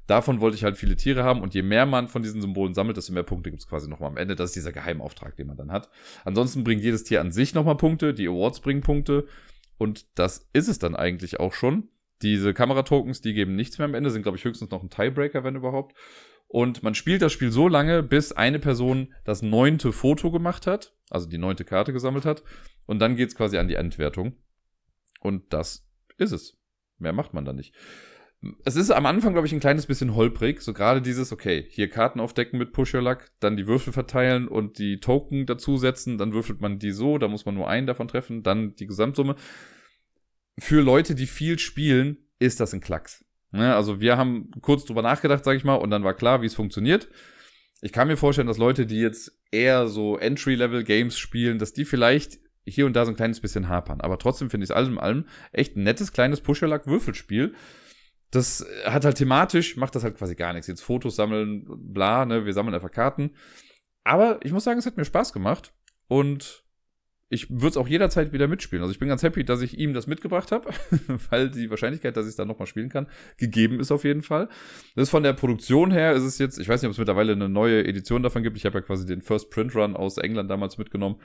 Davon 0.07 0.41
wollte 0.41 0.57
ich 0.57 0.65
halt 0.65 0.77
viele 0.77 0.97
Tiere 0.97 1.23
haben 1.23 1.43
und 1.43 1.55
je 1.55 1.63
mehr 1.63 1.87
man 1.87 2.09
von 2.09 2.23
diesen 2.23 2.41
Symbolen 2.41 2.75
sammelt, 2.75 2.97
desto 2.97 3.13
mehr 3.13 3.23
Punkte 3.23 3.51
gibt 3.51 3.63
es 3.63 3.69
quasi 3.69 3.89
nochmal 3.89 4.11
am 4.11 4.17
Ende. 4.17 4.35
Das 4.35 4.51
ist 4.51 4.57
dieser 4.57 4.73
Geheimauftrag, 4.73 5.37
den 5.37 5.47
man 5.47 5.57
dann 5.57 5.71
hat. 5.71 5.89
Ansonsten 6.25 6.65
bringt 6.65 6.83
jedes 6.83 7.05
Tier 7.05 7.21
an 7.21 7.31
sich 7.31 7.55
nochmal 7.55 7.77
Punkte, 7.77 8.13
die 8.13 8.27
Awards 8.27 8.61
bringen 8.61 8.81
Punkte 8.81 9.29
und 9.79 10.07
das 10.19 10.49
ist 10.53 10.69
es 10.69 10.79
dann 10.79 10.97
eigentlich 10.97 11.39
auch 11.39 11.53
schon. 11.53 11.89
Diese 12.23 12.55
Kameratokens, 12.55 13.21
die 13.21 13.35
geben 13.35 13.57
nichts 13.57 13.79
mehr 13.79 13.87
am 13.87 13.95
Ende, 13.95 14.11
sind 14.11 14.23
glaube 14.23 14.39
ich 14.39 14.45
höchstens 14.45 14.71
noch 14.71 14.83
ein 14.83 14.91
Tiebreaker, 14.91 15.45
wenn 15.45 15.57
überhaupt. 15.57 15.97
Und 16.47 16.83
man 16.83 16.95
spielt 16.95 17.23
das 17.23 17.33
Spiel 17.33 17.51
so 17.51 17.67
lange, 17.67 18.03
bis 18.03 18.33
eine 18.33 18.59
Person 18.59 19.15
das 19.25 19.43
neunte 19.43 19.91
Foto 19.91 20.31
gemacht 20.31 20.67
hat, 20.67 20.95
also 21.11 21.27
die 21.27 21.39
neunte 21.39 21.65
Karte 21.65 21.93
gesammelt 21.93 22.25
hat. 22.27 22.43
Und 22.87 22.99
dann 22.99 23.17
geht's 23.17 23.35
quasi 23.35 23.59
an 23.59 23.69
die 23.69 23.75
Endwertung. 23.75 24.37
Und 25.21 25.53
das 25.53 25.89
ist 26.19 26.33
es. 26.33 26.59
Mehr 26.99 27.13
macht 27.13 27.33
man 27.33 27.45
da 27.45 27.53
nicht. 27.53 27.75
Es 28.65 28.77
ist 28.77 28.91
am 28.91 29.07
Anfang, 29.07 29.33
glaube 29.33 29.47
ich, 29.47 29.53
ein 29.53 29.61
kleines 29.61 29.87
bisschen 29.87 30.15
holprig. 30.15 30.61
So 30.63 30.75
gerade 30.75 31.01
dieses, 31.01 31.33
okay, 31.33 31.65
hier 31.71 31.89
Karten 31.89 32.21
aufdecken 32.21 32.59
mit 32.59 32.73
Push 32.73 32.95
Your 32.95 33.03
Luck, 33.03 33.31
dann 33.41 33.57
die 33.57 33.67
Würfel 33.67 33.93
verteilen 33.93 34.49
und 34.49 34.79
die 34.79 34.99
Token 34.99 35.47
dazusetzen, 35.47 36.19
dann 36.19 36.33
würfelt 36.33 36.61
man 36.61 36.79
die 36.79 36.91
so, 36.91 37.19
da 37.19 37.29
muss 37.29 37.47
man 37.47 37.55
nur 37.55 37.69
einen 37.69 37.87
davon 37.87 38.09
treffen, 38.09 38.43
dann 38.43 38.75
die 38.75 38.87
Gesamtsumme. 38.87 39.37
Für 40.59 40.83
Leute, 40.83 41.15
die 41.15 41.27
viel 41.27 41.59
spielen, 41.59 42.19
ist 42.39 42.61
das 42.61 42.75
ein 42.75 42.81
Klacks. 42.81 43.25
Ne, 43.53 43.75
also 43.75 44.01
wir 44.01 44.17
haben 44.17 44.51
kurz 44.63 44.87
drüber 44.87 45.03
nachgedacht, 45.03 45.45
sage 45.45 45.59
ich 45.59 45.65
mal, 45.65 45.75
und 45.75 45.91
dann 45.91 46.05
war 46.05 46.15
klar, 46.15 46.41
wie 46.41 46.47
es 46.47 46.55
funktioniert. 46.55 47.09
Ich 47.83 47.93
kann 47.93 48.09
mir 48.09 48.17
vorstellen, 48.17 48.49
dass 48.49 48.59
Leute, 48.59 48.87
die 48.87 49.01
jetzt 49.01 49.39
eher 49.51 49.89
so 49.89 50.17
Entry-Level-Games 50.17 51.19
spielen, 51.19 51.59
dass 51.59 51.73
die 51.73 51.85
vielleicht 51.85 52.39
hier 52.65 52.87
und 52.87 52.95
da 52.95 53.05
so 53.05 53.13
ein 53.13 53.17
kleines 53.17 53.41
bisschen 53.41 53.69
hapern. 53.69 54.01
Aber 54.01 54.19
trotzdem 54.19 54.49
finde 54.49 54.65
ich 54.65 54.71
es 54.71 54.77
allem 54.77 54.99
allem 54.99 55.27
echt 55.53 55.77
ein 55.77 55.83
nettes 55.83 56.13
kleines 56.13 56.41
Pusherlack-Würfelspiel. 56.41 57.55
Das 58.31 58.65
hat 58.87 59.05
halt 59.05 59.19
thematisch, 59.19 59.77
macht 59.77 59.95
das 59.95 60.05
halt 60.05 60.17
quasi 60.17 60.35
gar 60.35 60.53
nichts. 60.53 60.69
Jetzt 60.69 60.81
Fotos 60.81 61.17
sammeln, 61.17 61.67
bla, 61.69 62.25
ne, 62.25 62.47
wir 62.47 62.55
sammeln 62.55 62.75
einfach 62.75 62.91
Karten. 62.91 63.33
Aber 64.05 64.41
ich 64.43 64.53
muss 64.53 64.65
sagen, 64.65 64.79
es 64.79 64.87
hat 64.87 64.97
mir 64.97 65.05
Spaß 65.05 65.33
gemacht. 65.33 65.75
Und 66.09 66.62
ich 67.33 67.49
würde 67.49 67.69
es 67.69 67.77
auch 67.79 67.89
jederzeit 67.89 68.33
wieder 68.35 68.47
mitspielen. 68.47 68.83
Also 68.83 68.93
ich 68.93 68.99
bin 68.99 69.09
ganz 69.09 69.23
happy, 69.23 69.43
dass 69.43 69.63
ich 69.63 69.79
ihm 69.79 69.95
das 69.95 70.07
mitgebracht 70.07 70.53
habe, 70.53 70.69
weil 71.31 71.49
die 71.51 71.71
Wahrscheinlichkeit, 71.71 72.15
dass 72.15 72.27
ich 72.27 72.31
es 72.31 72.37
dann 72.37 72.47
nochmal 72.47 72.67
spielen 72.67 72.91
kann, 72.91 73.07
gegeben 73.39 73.81
ist 73.81 73.91
auf 73.91 74.05
jeden 74.05 74.21
Fall. 74.21 74.51
Das 74.95 75.05
ist 75.05 75.11
von 75.11 75.23
der 75.23 75.33
Produktion 75.33 75.91
her, 75.91 76.13
ist 76.13 76.25
es 76.25 76.37
jetzt, 76.37 76.59
ich 76.59 76.69
weiß 76.69 76.83
nicht, 76.83 76.89
ob 76.89 76.93
es 76.93 76.99
mittlerweile 76.99 77.33
eine 77.33 77.49
neue 77.49 77.87
Edition 77.87 78.23
davon 78.23 78.43
gibt. 78.43 78.59
Ich 78.59 78.67
habe 78.67 78.79
ja 78.79 78.83
quasi 78.83 79.07
den 79.07 79.23
First 79.23 79.51
Print 79.51 79.75
Run 79.75 79.97
aus 79.97 80.19
England 80.19 80.51
damals 80.51 80.77
mitgenommen. 80.77 81.17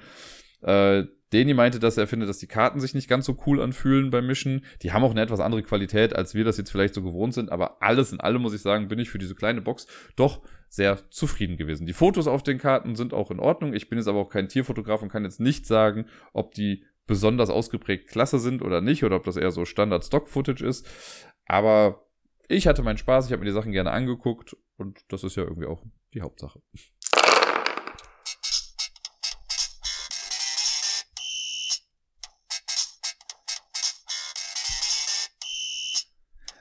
Äh, 0.61 1.03
Deni 1.33 1.53
meinte, 1.53 1.79
dass 1.79 1.97
er 1.97 2.07
findet, 2.07 2.29
dass 2.29 2.37
die 2.37 2.47
Karten 2.47 2.79
sich 2.79 2.93
nicht 2.93 3.09
ganz 3.09 3.25
so 3.25 3.37
cool 3.45 3.61
anfühlen 3.61 4.11
beim 4.11 4.27
Mischen. 4.27 4.63
Die 4.81 4.93
haben 4.93 5.03
auch 5.03 5.11
eine 5.11 5.21
etwas 5.21 5.41
andere 5.41 5.61
Qualität, 5.61 6.15
als 6.15 6.35
wir 6.35 6.45
das 6.45 6.57
jetzt 6.57 6.71
vielleicht 6.71 6.93
so 6.93 7.03
gewohnt 7.03 7.33
sind. 7.33 7.51
Aber 7.51 7.81
alles 7.81 8.13
in 8.13 8.21
allem 8.21 8.41
muss 8.41 8.53
ich 8.53 8.61
sagen, 8.61 8.87
bin 8.87 8.99
ich 8.99 9.09
für 9.09 9.17
diese 9.17 9.35
kleine 9.35 9.61
Box 9.61 9.87
doch 10.15 10.41
sehr 10.69 11.09
zufrieden 11.09 11.57
gewesen. 11.57 11.85
Die 11.85 11.93
Fotos 11.93 12.27
auf 12.27 12.43
den 12.43 12.59
Karten 12.59 12.95
sind 12.95 13.13
auch 13.13 13.29
in 13.29 13.39
Ordnung. 13.39 13.73
Ich 13.73 13.89
bin 13.89 13.97
jetzt 13.97 14.07
aber 14.07 14.19
auch 14.19 14.29
kein 14.29 14.47
Tierfotograf 14.47 15.01
und 15.01 15.09
kann 15.09 15.25
jetzt 15.25 15.39
nicht 15.39 15.65
sagen, 15.65 16.05
ob 16.31 16.53
die 16.53 16.85
besonders 17.07 17.49
ausgeprägt 17.49 18.09
klasse 18.09 18.39
sind 18.39 18.61
oder 18.61 18.81
nicht 18.81 19.03
oder 19.03 19.15
ob 19.17 19.23
das 19.23 19.37
eher 19.37 19.51
so 19.51 19.65
Standard-Stock-Footage 19.65 20.65
ist. 20.65 20.87
Aber 21.45 22.05
ich 22.47 22.67
hatte 22.67 22.83
meinen 22.83 22.97
Spaß, 22.97 23.25
ich 23.25 23.31
habe 23.31 23.41
mir 23.41 23.49
die 23.49 23.53
Sachen 23.53 23.71
gerne 23.71 23.91
angeguckt 23.91 24.55
und 24.77 24.99
das 25.09 25.23
ist 25.23 25.35
ja 25.35 25.43
irgendwie 25.43 25.67
auch 25.67 25.83
die 26.13 26.21
Hauptsache. 26.21 26.61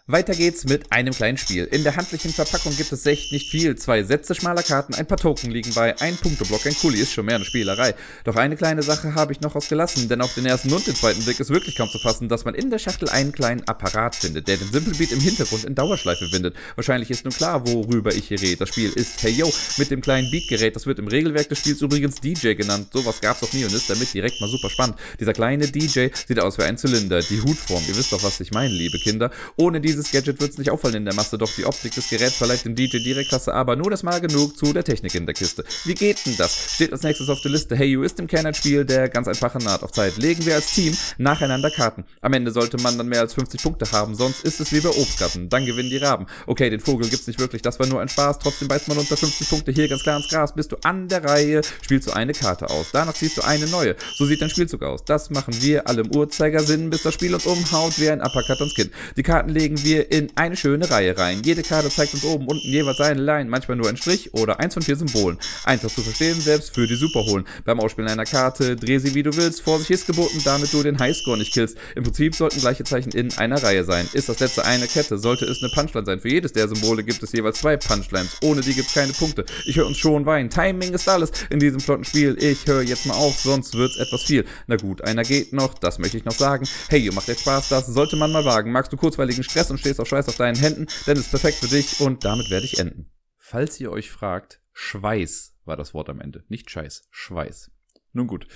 Weiter 0.08 0.36
geht's 0.36 0.62
mit 0.62 0.92
einem 0.92 1.12
kleinen 1.12 1.36
Spiel. 1.36 1.64
In 1.64 1.82
der 1.82 1.96
handlichen 1.96 2.32
Verpackung 2.32 2.76
gibt 2.76 2.92
es 2.92 3.04
echt 3.06 3.32
nicht 3.32 3.50
viel. 3.50 3.74
Zwei 3.74 4.04
Sätze 4.04 4.36
schmaler 4.36 4.62
Karten, 4.62 4.94
ein 4.94 5.04
paar 5.04 5.18
Token 5.18 5.50
liegen 5.50 5.74
bei, 5.74 6.00
ein 6.00 6.16
Punkteblock, 6.16 6.64
ein 6.64 6.76
Kuli 6.76 7.00
ist 7.00 7.12
schon 7.12 7.26
mehr 7.26 7.34
eine 7.34 7.44
Spielerei. 7.44 7.92
Doch 8.22 8.36
eine 8.36 8.54
kleine 8.54 8.84
Sache 8.84 9.16
habe 9.16 9.32
ich 9.32 9.40
noch 9.40 9.56
ausgelassen, 9.56 10.08
denn 10.08 10.20
auf 10.20 10.32
den 10.34 10.46
ersten 10.46 10.72
und 10.72 10.86
den 10.86 10.94
zweiten 10.94 11.24
Blick 11.24 11.40
ist 11.40 11.50
wirklich 11.50 11.74
kaum 11.74 11.90
zu 11.90 11.98
fassen, 11.98 12.28
dass 12.28 12.44
man 12.44 12.54
in 12.54 12.70
der 12.70 12.78
Schachtel 12.78 13.08
einen 13.08 13.32
kleinen 13.32 13.66
Apparat 13.66 14.14
findet, 14.14 14.46
der 14.46 14.58
den 14.58 14.70
Simple 14.70 14.94
Beat 14.94 15.10
im 15.10 15.18
Hintergrund 15.18 15.64
in 15.64 15.74
Dauerschleife 15.74 16.30
windet. 16.30 16.54
Wahrscheinlich 16.76 17.10
ist 17.10 17.24
nun 17.24 17.34
klar, 17.34 17.66
worüber 17.66 18.14
ich 18.14 18.28
hier 18.28 18.40
rede. 18.40 18.58
Das 18.58 18.68
Spiel 18.68 18.92
ist 18.92 19.20
Hey 19.24 19.32
Yo 19.32 19.52
mit 19.76 19.90
dem 19.90 20.02
kleinen 20.02 20.30
Beatgerät. 20.30 20.76
Das 20.76 20.86
wird 20.86 21.00
im 21.00 21.08
Regelwerk 21.08 21.48
des 21.48 21.58
Spiels 21.58 21.82
übrigens 21.82 22.20
DJ 22.20 22.52
genannt. 22.54 22.90
Sowas 22.92 23.20
gab's 23.20 23.42
noch 23.42 23.52
nie 23.52 23.64
und 23.64 23.74
ist 23.74 23.90
damit 23.90 24.14
direkt 24.14 24.40
mal 24.40 24.48
super 24.48 24.70
spannend. 24.70 24.98
Dieser 25.18 25.32
kleine 25.32 25.66
DJ 25.66 26.10
sieht 26.28 26.38
aus 26.38 26.58
wie 26.58 26.62
ein 26.62 26.78
Zylinder. 26.78 27.22
Die 27.22 27.42
Hutform, 27.42 27.82
ihr 27.88 27.96
wisst 27.96 28.12
doch, 28.12 28.22
was 28.22 28.38
ich 28.38 28.52
meine, 28.52 28.72
liebe 28.72 29.00
Kinder. 29.00 29.32
Ohne 29.56 29.80
diese 29.80 29.95
dieses 29.96 30.12
Gadget 30.12 30.40
wird 30.40 30.50
es 30.50 30.58
nicht 30.58 30.70
auffallen 30.70 30.96
in 30.96 31.04
der 31.06 31.14
Masse, 31.14 31.38
doch 31.38 31.50
die 31.56 31.64
Optik 31.64 31.94
des 31.94 32.10
Geräts 32.10 32.36
verleiht 32.36 32.64
dem 32.64 32.74
DJ 32.74 32.98
direkt 32.98 33.30
Klasse, 33.30 33.54
aber 33.54 33.76
nur 33.76 33.90
das 33.90 34.02
mal 34.02 34.20
genug 34.20 34.56
zu 34.56 34.72
der 34.72 34.84
Technik 34.84 35.14
in 35.14 35.24
der 35.24 35.34
Kiste. 35.34 35.64
Wie 35.84 35.94
geht 35.94 36.24
denn 36.26 36.36
das? 36.36 36.74
Steht 36.74 36.92
als 36.92 37.02
nächstes 37.02 37.30
auf 37.30 37.40
der 37.40 37.50
Liste 37.50 37.74
Hey 37.76 37.88
You 37.88 38.02
ist 38.02 38.20
im 38.20 38.26
Kern 38.26 38.44
ein 38.44 38.54
Spiel 38.54 38.84
der 38.84 39.08
ganz 39.08 39.26
einfache 39.26 39.58
Naht 39.58 39.82
auf 39.82 39.92
Zeit. 39.92 40.18
Legen 40.18 40.44
wir 40.44 40.54
als 40.54 40.70
Team 40.72 40.96
nacheinander 41.16 41.70
Karten. 41.70 42.04
Am 42.20 42.32
Ende 42.34 42.50
sollte 42.50 42.76
man 42.78 42.98
dann 42.98 43.08
mehr 43.08 43.20
als 43.20 43.32
50 43.34 43.62
Punkte 43.62 43.90
haben, 43.90 44.14
sonst 44.14 44.44
ist 44.44 44.60
es 44.60 44.70
wie 44.72 44.80
bei 44.80 44.90
Obstgarten. 44.90 45.48
Dann 45.48 45.64
gewinnen 45.64 45.88
die 45.88 45.96
Raben. 45.96 46.26
Okay, 46.46 46.68
den 46.68 46.80
Vogel 46.80 47.08
gibt's 47.08 47.26
nicht 47.26 47.40
wirklich, 47.40 47.62
das 47.62 47.80
war 47.80 47.86
nur 47.86 48.02
ein 48.02 48.08
Spaß. 48.10 48.38
Trotzdem 48.38 48.68
beißt 48.68 48.88
man 48.88 48.98
unter 48.98 49.16
50 49.16 49.48
Punkte 49.48 49.72
hier 49.72 49.88
ganz 49.88 50.02
klar 50.02 50.18
ins 50.18 50.28
Gras. 50.28 50.54
Bist 50.54 50.72
du 50.72 50.76
an 50.82 51.08
der 51.08 51.24
Reihe, 51.24 51.62
spielst 51.80 52.08
du 52.08 52.12
eine 52.12 52.34
Karte 52.34 52.68
aus. 52.68 52.88
Danach 52.92 53.14
ziehst 53.14 53.38
du 53.38 53.42
eine 53.42 53.66
neue. 53.66 53.96
So 54.14 54.26
sieht 54.26 54.42
dein 54.42 54.50
Spielzug 54.50 54.82
aus. 54.82 55.04
Das 55.04 55.30
machen 55.30 55.54
wir 55.62 55.88
alle 55.88 56.02
im 56.02 56.14
Uhrzeigersinn, 56.14 56.90
bis 56.90 57.02
das 57.02 57.14
Spiel 57.14 57.34
uns 57.34 57.46
umhaut 57.46 57.98
wie 57.98 58.10
ein 58.10 58.20
Uppercut 58.20 58.60
ans 58.60 58.74
Kinn. 58.74 58.90
Die 59.16 59.22
Karten 59.22 59.50
legen 59.50 59.82
wir 59.82 59.85
in 59.94 60.30
eine 60.34 60.56
schöne 60.56 60.90
Reihe 60.90 61.16
rein. 61.16 61.42
Jede 61.44 61.62
Karte 61.62 61.88
zeigt 61.90 62.14
uns 62.14 62.24
oben, 62.24 62.46
unten 62.46 62.66
jeweils 62.66 63.00
eine 63.00 63.20
Line, 63.20 63.48
manchmal 63.50 63.76
nur 63.76 63.88
ein 63.88 63.96
Strich 63.96 64.34
oder 64.34 64.60
eins 64.60 64.74
von 64.74 64.82
vier 64.82 64.96
Symbolen. 64.96 65.38
Einfach 65.64 65.90
zu 65.90 66.02
verstehen, 66.02 66.40
selbst 66.40 66.74
für 66.74 66.86
die 66.86 66.96
Superholen. 66.96 67.46
Beim 67.64 67.80
Ausspielen 67.80 68.10
einer 68.10 68.24
Karte, 68.24 68.76
dreh 68.76 68.98
sie 68.98 69.14
wie 69.14 69.22
du 69.22 69.36
willst, 69.36 69.62
Vorsicht 69.62 69.90
ist 69.90 70.06
geboten, 70.06 70.40
damit 70.44 70.72
du 70.72 70.82
den 70.82 70.98
Highscore 70.98 71.38
nicht 71.38 71.52
killst. 71.52 71.76
Im 71.94 72.04
Prinzip 72.04 72.34
sollten 72.34 72.60
gleiche 72.60 72.84
Zeichen 72.84 73.12
in 73.12 73.32
einer 73.38 73.62
Reihe 73.62 73.84
sein. 73.84 74.08
Ist 74.12 74.28
das 74.28 74.40
letzte 74.40 74.64
eine 74.64 74.86
Kette, 74.86 75.18
sollte 75.18 75.44
es 75.44 75.62
eine 75.62 75.72
Punchline 75.72 76.06
sein. 76.06 76.20
Für 76.20 76.28
jedes 76.28 76.52
der 76.52 76.68
Symbole 76.68 77.04
gibt 77.04 77.22
es 77.22 77.32
jeweils 77.32 77.58
zwei 77.58 77.76
Punchlines. 77.76 78.36
Ohne 78.42 78.60
die 78.60 78.74
gibt 78.74 78.88
es 78.88 78.94
keine 78.94 79.12
Punkte. 79.12 79.44
Ich 79.66 79.76
höre 79.76 79.86
uns 79.86 79.98
schon 79.98 80.26
weinen. 80.26 80.50
Timing 80.50 80.92
ist 80.92 81.08
alles 81.08 81.30
in 81.50 81.60
diesem 81.60 81.80
flotten 81.80 82.04
Spiel. 82.04 82.36
Ich 82.40 82.66
höre 82.66 82.82
jetzt 82.82 83.06
mal 83.06 83.14
auf, 83.14 83.38
sonst 83.40 83.74
wird's 83.74 83.96
etwas 83.96 84.22
viel. 84.22 84.44
Na 84.66 84.76
gut, 84.76 85.02
einer 85.02 85.22
geht 85.22 85.52
noch, 85.52 85.74
das 85.74 85.98
möchte 85.98 86.16
ich 86.16 86.24
noch 86.24 86.34
sagen. 86.34 86.66
Hey, 86.88 87.00
ihr 87.00 87.12
macht 87.12 87.28
jetzt 87.28 87.40
Spaß, 87.42 87.68
das 87.68 87.86
sollte 87.86 88.16
man 88.16 88.32
mal 88.32 88.44
wagen. 88.44 88.72
Magst 88.72 88.92
du 88.92 88.96
kurzweiligen 88.96 89.44
Stress 89.44 89.70
und 89.70 89.75
stehst 89.78 90.00
auf 90.00 90.08
Scheiß 90.08 90.28
auf 90.28 90.36
deinen 90.36 90.56
Händen, 90.56 90.86
denn 91.06 91.16
es 91.16 91.26
ist 91.26 91.30
perfekt 91.30 91.58
für 91.58 91.68
dich 91.68 92.00
und 92.00 92.24
damit 92.24 92.50
werde 92.50 92.66
ich 92.66 92.78
enden. 92.78 93.10
Falls 93.38 93.78
ihr 93.80 93.92
euch 93.92 94.10
fragt, 94.10 94.60
Schweiß 94.72 95.56
war 95.64 95.76
das 95.76 95.94
Wort 95.94 96.08
am 96.08 96.20
Ende, 96.20 96.44
nicht 96.48 96.70
Scheiß, 96.70 97.08
Schweiß. 97.10 97.70
Nun 98.16 98.28
gut. 98.28 98.46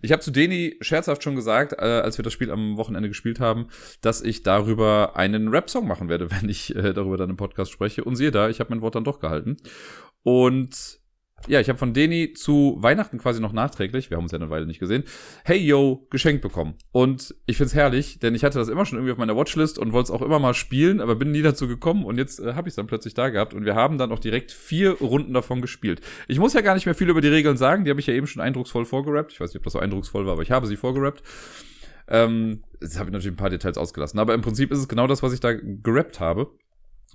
Ich 0.00 0.12
habe 0.12 0.22
zu 0.22 0.30
Deni 0.30 0.78
scherzhaft 0.80 1.22
schon 1.22 1.36
gesagt, 1.36 1.74
äh, 1.74 1.84
als 1.84 2.16
wir 2.16 2.22
das 2.22 2.32
Spiel 2.32 2.50
am 2.50 2.78
Wochenende 2.78 3.10
gespielt 3.10 3.38
haben, 3.38 3.68
dass 4.00 4.22
ich 4.22 4.42
darüber 4.42 5.14
einen 5.14 5.48
Rap-Song 5.48 5.86
machen 5.86 6.08
werde, 6.08 6.30
wenn 6.40 6.48
ich 6.48 6.74
äh, 6.74 6.94
darüber 6.94 7.18
dann 7.18 7.28
im 7.28 7.36
Podcast 7.36 7.70
spreche. 7.70 8.02
Und 8.02 8.16
siehe 8.16 8.30
da, 8.30 8.48
ich 8.48 8.60
habe 8.60 8.70
mein 8.70 8.80
Wort 8.80 8.94
dann 8.94 9.04
doch 9.04 9.20
gehalten. 9.20 9.58
Und 10.22 10.99
ja, 11.48 11.60
ich 11.60 11.68
habe 11.68 11.78
von 11.78 11.94
Deni 11.94 12.32
zu 12.34 12.76
Weihnachten 12.80 13.18
quasi 13.18 13.40
noch 13.40 13.52
nachträglich, 13.52 14.10
wir 14.10 14.16
haben 14.16 14.24
uns 14.24 14.32
ja 14.32 14.38
eine 14.38 14.50
Weile 14.50 14.66
nicht 14.66 14.78
gesehen, 14.78 15.04
Hey 15.44 15.58
Yo 15.58 16.06
geschenkt 16.10 16.42
bekommen. 16.42 16.74
Und 16.92 17.34
ich 17.46 17.56
find's 17.56 17.74
herrlich, 17.74 18.18
denn 18.18 18.34
ich 18.34 18.44
hatte 18.44 18.58
das 18.58 18.68
immer 18.68 18.84
schon 18.84 18.98
irgendwie 18.98 19.12
auf 19.12 19.18
meiner 19.18 19.36
Watchlist 19.36 19.78
und 19.78 19.92
wollte 19.92 20.12
es 20.12 20.18
auch 20.18 20.22
immer 20.22 20.38
mal 20.38 20.54
spielen, 20.54 21.00
aber 21.00 21.14
bin 21.14 21.30
nie 21.30 21.42
dazu 21.42 21.66
gekommen 21.66 22.04
und 22.04 22.18
jetzt 22.18 22.40
äh, 22.40 22.54
habe 22.54 22.68
ich 22.68 22.72
es 22.72 22.76
dann 22.76 22.86
plötzlich 22.86 23.14
da 23.14 23.30
gehabt 23.30 23.54
und 23.54 23.64
wir 23.64 23.74
haben 23.74 23.98
dann 23.98 24.12
auch 24.12 24.18
direkt 24.18 24.52
vier 24.52 24.92
Runden 24.92 25.32
davon 25.32 25.62
gespielt. 25.62 26.00
Ich 26.28 26.38
muss 26.38 26.52
ja 26.52 26.60
gar 26.60 26.74
nicht 26.74 26.86
mehr 26.86 26.94
viel 26.94 27.08
über 27.08 27.20
die 27.20 27.28
Regeln 27.28 27.56
sagen, 27.56 27.84
die 27.84 27.90
habe 27.90 28.00
ich 28.00 28.06
ja 28.06 28.14
eben 28.14 28.26
schon 28.26 28.42
eindrucksvoll 28.42 28.84
vorgerappt. 28.84 29.32
Ich 29.32 29.40
weiß 29.40 29.50
nicht, 29.50 29.60
ob 29.60 29.64
das 29.64 29.72
so 29.72 29.78
eindrucksvoll 29.78 30.26
war, 30.26 30.34
aber 30.34 30.42
ich 30.42 30.50
habe 30.50 30.66
sie 30.66 30.76
vorgerappt. 30.76 31.22
Ähm, 32.08 32.64
jetzt 32.80 32.98
habe 32.98 33.08
ich 33.08 33.12
natürlich 33.12 33.34
ein 33.34 33.36
paar 33.36 33.50
Details 33.50 33.78
ausgelassen, 33.78 34.18
aber 34.18 34.34
im 34.34 34.42
Prinzip 34.42 34.72
ist 34.72 34.78
es 34.78 34.88
genau 34.88 35.06
das, 35.06 35.22
was 35.22 35.32
ich 35.32 35.40
da 35.40 35.52
gerappt 35.52 36.20
habe. 36.20 36.50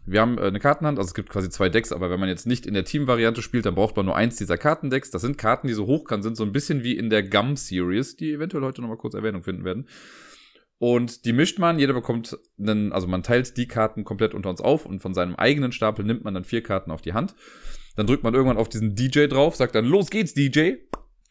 Wir 0.05 0.21
haben 0.21 0.37
äh, 0.37 0.41
eine 0.41 0.59
Kartenhand, 0.59 0.97
also 0.99 1.07
es 1.07 1.13
gibt 1.13 1.29
quasi 1.29 1.49
zwei 1.49 1.69
Decks, 1.69 1.91
aber 1.91 2.09
wenn 2.09 2.19
man 2.19 2.29
jetzt 2.29 2.45
nicht 2.45 2.65
in 2.65 2.73
der 2.73 2.85
Team-Variante 2.85 3.41
spielt, 3.41 3.65
dann 3.65 3.75
braucht 3.75 3.95
man 3.95 4.05
nur 4.05 4.15
eins 4.15 4.35
dieser 4.35 4.57
Kartendecks. 4.57 5.11
Das 5.11 5.21
sind 5.21 5.37
Karten, 5.37 5.67
die 5.67 5.73
so 5.73 5.87
hochkant 5.87 6.23
sind, 6.23 6.37
so 6.37 6.43
ein 6.43 6.51
bisschen 6.51 6.83
wie 6.83 6.95
in 6.95 7.09
der 7.09 7.23
Gum-Series, 7.23 8.15
die 8.15 8.33
eventuell 8.33 8.63
heute 8.63 8.81
nochmal 8.81 8.97
kurz 8.97 9.15
Erwähnung 9.15 9.43
finden 9.43 9.63
werden. 9.63 9.87
Und 10.77 11.25
die 11.25 11.33
mischt 11.33 11.57
man, 11.57 11.79
jeder 11.79 11.93
bekommt 11.93 12.37
einen, 12.59 12.91
also 12.91 13.07
man 13.07 13.23
teilt 13.23 13.55
die 13.57 13.67
Karten 13.67 14.03
komplett 14.03 14.33
unter 14.33 14.49
uns 14.49 14.61
auf 14.61 14.85
und 14.85 14.99
von 14.99 15.13
seinem 15.13 15.35
eigenen 15.35 15.71
Stapel 15.71 16.03
nimmt 16.05 16.23
man 16.23 16.33
dann 16.33 16.43
vier 16.43 16.61
Karten 16.61 16.91
auf 16.91 17.01
die 17.01 17.13
Hand. 17.13 17.33
Dann 17.95 18.07
drückt 18.07 18.23
man 18.23 18.33
irgendwann 18.33 18.57
auf 18.57 18.67
diesen 18.67 18.93
DJ 18.93 19.27
drauf, 19.27 19.55
sagt 19.55 19.73
dann, 19.73 19.85
los 19.85 20.09
geht's, 20.09 20.33
DJ. 20.33 20.73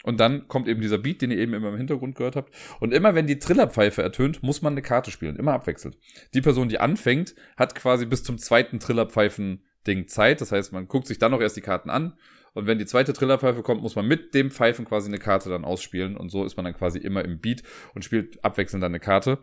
Und 0.04 0.20
dann 0.20 0.48
kommt 0.48 0.68
eben 0.68 0.82
dieser 0.82 0.98
Beat, 0.98 1.22
den 1.22 1.30
ihr 1.30 1.38
eben 1.38 1.54
immer 1.54 1.70
im 1.70 1.78
Hintergrund 1.78 2.14
gehört 2.14 2.36
habt. 2.36 2.54
Und 2.78 2.92
immer 2.92 3.14
wenn 3.14 3.26
die 3.26 3.38
Trillerpfeife 3.38 4.02
ertönt, 4.02 4.42
muss 4.42 4.60
man 4.60 4.74
eine 4.74 4.82
Karte 4.82 5.10
spielen. 5.10 5.36
Immer 5.36 5.54
abwechselnd. 5.54 5.96
Die 6.34 6.42
Person, 6.42 6.68
die 6.68 6.78
anfängt, 6.78 7.34
hat 7.56 7.74
quasi 7.74 8.04
bis 8.04 8.22
zum 8.22 8.36
zweiten 8.36 8.78
Trillerpfeifen-Ding 8.78 10.06
Zeit. 10.06 10.42
Das 10.42 10.52
heißt, 10.52 10.74
man 10.74 10.88
guckt 10.88 11.06
sich 11.06 11.18
dann 11.18 11.32
noch 11.32 11.40
erst 11.40 11.56
die 11.56 11.62
Karten 11.62 11.88
an. 11.88 12.18
Und 12.52 12.66
wenn 12.66 12.78
die 12.78 12.84
zweite 12.84 13.14
Trillerpfeife 13.14 13.62
kommt, 13.62 13.80
muss 13.80 13.96
man 13.96 14.06
mit 14.06 14.34
dem 14.34 14.50
Pfeifen 14.50 14.84
quasi 14.84 15.08
eine 15.08 15.18
Karte 15.18 15.48
dann 15.48 15.64
ausspielen. 15.64 16.18
Und 16.18 16.28
so 16.28 16.44
ist 16.44 16.56
man 16.56 16.64
dann 16.64 16.74
quasi 16.74 16.98
immer 16.98 17.24
im 17.24 17.40
Beat 17.40 17.62
und 17.94 18.04
spielt 18.04 18.44
abwechselnd 18.44 18.82
dann 18.82 18.92
eine 18.92 19.00
Karte 19.00 19.38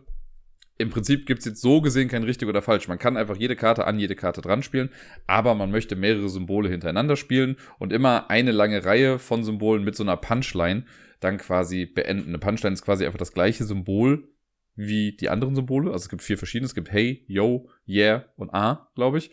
im 0.78 0.90
Prinzip 0.90 1.26
gibt's 1.26 1.44
jetzt 1.44 1.60
so 1.60 1.80
gesehen 1.80 2.08
kein 2.08 2.24
richtig 2.24 2.48
oder 2.48 2.62
falsch. 2.62 2.88
Man 2.88 2.98
kann 2.98 3.16
einfach 3.16 3.36
jede 3.36 3.56
Karte 3.56 3.86
an 3.86 3.98
jede 3.98 4.16
Karte 4.16 4.40
dran 4.40 4.62
spielen, 4.62 4.90
aber 5.26 5.54
man 5.54 5.70
möchte 5.70 5.96
mehrere 5.96 6.28
Symbole 6.28 6.68
hintereinander 6.68 7.16
spielen 7.16 7.56
und 7.78 7.92
immer 7.92 8.30
eine 8.30 8.52
lange 8.52 8.84
Reihe 8.84 9.18
von 9.18 9.44
Symbolen 9.44 9.84
mit 9.84 9.94
so 9.94 10.02
einer 10.02 10.16
Punchline 10.16 10.84
dann 11.20 11.38
quasi 11.38 11.86
beenden. 11.86 12.28
Eine 12.28 12.38
Punchline 12.38 12.74
ist 12.74 12.82
quasi 12.82 13.04
einfach 13.04 13.18
das 13.18 13.32
gleiche 13.32 13.64
Symbol 13.64 14.28
wie 14.74 15.16
die 15.16 15.28
anderen 15.28 15.54
Symbole. 15.54 15.92
Also 15.92 16.04
es 16.04 16.08
gibt 16.08 16.22
vier 16.22 16.38
verschiedene. 16.38 16.66
Es 16.66 16.74
gibt 16.74 16.90
Hey, 16.90 17.24
Yo, 17.28 17.68
Yeah 17.86 18.24
und 18.36 18.52
A, 18.54 18.90
glaube 18.94 19.18
ich. 19.18 19.30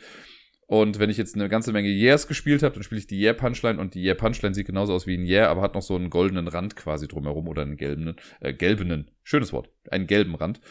Und 0.68 1.00
wenn 1.00 1.10
ich 1.10 1.18
jetzt 1.18 1.34
eine 1.34 1.50
ganze 1.50 1.72
Menge 1.72 1.90
Years 1.90 2.28
gespielt 2.28 2.62
habe, 2.62 2.76
dann 2.76 2.84
spiele 2.84 3.00
ich 3.00 3.08
die 3.08 3.20
Year 3.20 3.34
Punchline 3.34 3.80
und 3.80 3.96
die 3.96 4.04
Year 4.04 4.14
Punchline 4.14 4.54
sieht 4.54 4.68
genauso 4.68 4.94
aus 4.94 5.08
wie 5.08 5.18
ein 5.18 5.26
Year, 5.26 5.50
aber 5.50 5.64
hat 5.64 5.74
noch 5.74 5.82
so 5.82 5.96
einen 5.96 6.12
goldenen 6.12 6.48
Rand 6.48 6.76
quasi 6.76 7.08
drumherum 7.08 7.48
oder 7.48 7.64
einen 7.64 7.76
gelben, 7.76 8.16
äh, 8.40 8.54
gelbenen, 8.54 9.10
schönes 9.24 9.52
Wort, 9.52 9.72
einen 9.90 10.06
gelben 10.06 10.36
Rand. 10.36 10.62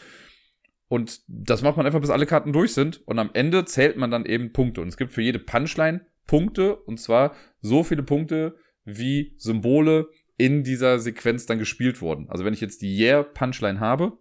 Und 0.89 1.21
das 1.27 1.61
macht 1.61 1.77
man 1.77 1.85
einfach, 1.85 2.01
bis 2.01 2.09
alle 2.09 2.25
Karten 2.25 2.51
durch 2.51 2.73
sind. 2.73 3.07
Und 3.07 3.19
am 3.19 3.29
Ende 3.33 3.63
zählt 3.63 3.95
man 3.95 4.11
dann 4.11 4.25
eben 4.25 4.51
Punkte. 4.51 4.81
Und 4.81 4.89
es 4.89 4.97
gibt 4.97 5.13
für 5.13 5.21
jede 5.21 5.39
Punchline 5.39 6.01
Punkte. 6.25 6.75
Und 6.75 6.99
zwar 6.99 7.35
so 7.61 7.83
viele 7.83 8.03
Punkte, 8.03 8.55
wie 8.83 9.35
Symbole 9.37 10.09
in 10.37 10.63
dieser 10.63 10.99
Sequenz 10.99 11.45
dann 11.45 11.59
gespielt 11.59 12.01
wurden. 12.01 12.27
Also 12.29 12.43
wenn 12.43 12.53
ich 12.53 12.61
jetzt 12.61 12.81
die 12.81 12.99
Yeah 12.99 13.21
Punchline 13.21 13.79
habe 13.79 14.17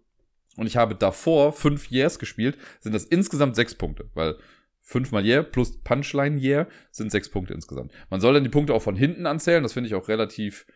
und 0.57 0.67
ich 0.67 0.77
habe 0.77 0.95
davor 0.95 1.53
fünf 1.53 1.91
Years 1.91 2.19
gespielt, 2.19 2.59
sind 2.81 2.95
das 2.95 3.05
insgesamt 3.05 3.57
sechs 3.57 3.75
Punkte. 3.75 4.11
Weil 4.13 4.37
fünfmal 4.83 5.25
Yeah 5.25 5.43
plus 5.43 5.81
Punchline 5.83 6.39
Yeah 6.39 6.69
sind 6.91 7.11
sechs 7.11 7.31
Punkte 7.31 7.55
insgesamt. 7.55 7.93
Man 8.11 8.21
soll 8.21 8.35
dann 8.35 8.45
die 8.45 8.51
Punkte 8.51 8.75
auch 8.75 8.83
von 8.83 8.97
hinten 8.97 9.25
anzählen. 9.25 9.63
Das 9.63 9.73
finde 9.73 9.89
ich 9.89 9.95
auch 9.95 10.09
relativ 10.09 10.67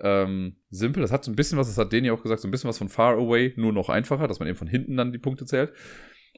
ähm, 0.00 0.56
simpel. 0.70 1.02
Das 1.02 1.12
hat 1.12 1.24
so 1.24 1.30
ein 1.30 1.36
bisschen 1.36 1.58
was, 1.58 1.68
das 1.68 1.78
hat 1.78 1.92
Deni 1.92 2.10
auch 2.10 2.22
gesagt, 2.22 2.40
so 2.40 2.48
ein 2.48 2.50
bisschen 2.50 2.68
was 2.68 2.78
von 2.78 2.88
Far 2.88 3.14
Away, 3.14 3.54
nur 3.56 3.72
noch 3.72 3.88
einfacher, 3.88 4.28
dass 4.28 4.38
man 4.38 4.48
eben 4.48 4.58
von 4.58 4.68
hinten 4.68 4.96
dann 4.96 5.12
die 5.12 5.18
Punkte 5.18 5.44
zählt. 5.44 5.72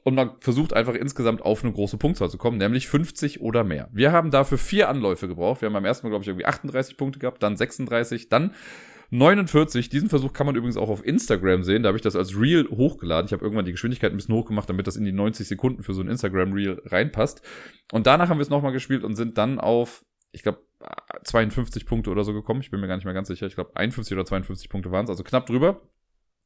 Und 0.03 0.15
man 0.15 0.31
versucht 0.39 0.73
einfach 0.73 0.95
insgesamt 0.95 1.43
auf 1.43 1.63
eine 1.63 1.73
große 1.73 1.97
Punktzahl 1.97 2.29
zu 2.29 2.37
kommen, 2.37 2.57
nämlich 2.57 2.87
50 2.87 3.41
oder 3.41 3.63
mehr. 3.63 3.87
Wir 3.93 4.11
haben 4.11 4.31
dafür 4.31 4.57
vier 4.57 4.89
Anläufe 4.89 5.27
gebraucht. 5.27 5.61
Wir 5.61 5.67
haben 5.67 5.73
beim 5.73 5.85
ersten 5.85 6.07
Mal, 6.07 6.09
glaube 6.09 6.23
ich, 6.23 6.27
irgendwie 6.27 6.45
38 6.45 6.97
Punkte 6.97 7.19
gehabt, 7.19 7.43
dann 7.43 7.55
36, 7.55 8.29
dann 8.29 8.55
49. 9.11 9.89
Diesen 9.89 10.09
Versuch 10.09 10.33
kann 10.33 10.47
man 10.47 10.55
übrigens 10.55 10.77
auch 10.77 10.89
auf 10.89 11.05
Instagram 11.05 11.63
sehen. 11.63 11.83
Da 11.83 11.87
habe 11.87 11.97
ich 11.97 12.01
das 12.01 12.15
als 12.15 12.39
Reel 12.39 12.67
hochgeladen. 12.69 13.27
Ich 13.27 13.33
habe 13.33 13.43
irgendwann 13.43 13.65
die 13.65 13.73
Geschwindigkeit 13.73 14.11
ein 14.11 14.17
bisschen 14.17 14.33
hochgemacht, 14.33 14.69
damit 14.69 14.87
das 14.87 14.95
in 14.95 15.03
die 15.03 15.11
90 15.11 15.47
Sekunden 15.47 15.83
für 15.83 15.93
so 15.93 16.01
ein 16.01 16.07
Instagram-Reel 16.07 16.81
reinpasst. 16.85 17.41
Und 17.91 18.07
danach 18.07 18.29
haben 18.29 18.37
wir 18.37 18.43
es 18.43 18.49
nochmal 18.49 18.71
gespielt 18.71 19.03
und 19.03 19.15
sind 19.15 19.37
dann 19.37 19.59
auf, 19.59 20.05
ich 20.31 20.43
glaube, 20.43 20.59
52 21.23 21.85
Punkte 21.85 22.09
oder 22.09 22.23
so 22.23 22.33
gekommen. 22.33 22.61
Ich 22.61 22.71
bin 22.71 22.79
mir 22.79 22.87
gar 22.87 22.95
nicht 22.95 23.05
mehr 23.05 23.13
ganz 23.13 23.27
sicher. 23.27 23.47
Ich 23.47 23.55
glaube, 23.55 23.75
51 23.75 24.15
oder 24.15 24.25
52 24.25 24.69
Punkte 24.69 24.91
waren 24.91 25.05
es, 25.05 25.09
also 25.09 25.23
knapp 25.23 25.45
drüber. 25.45 25.81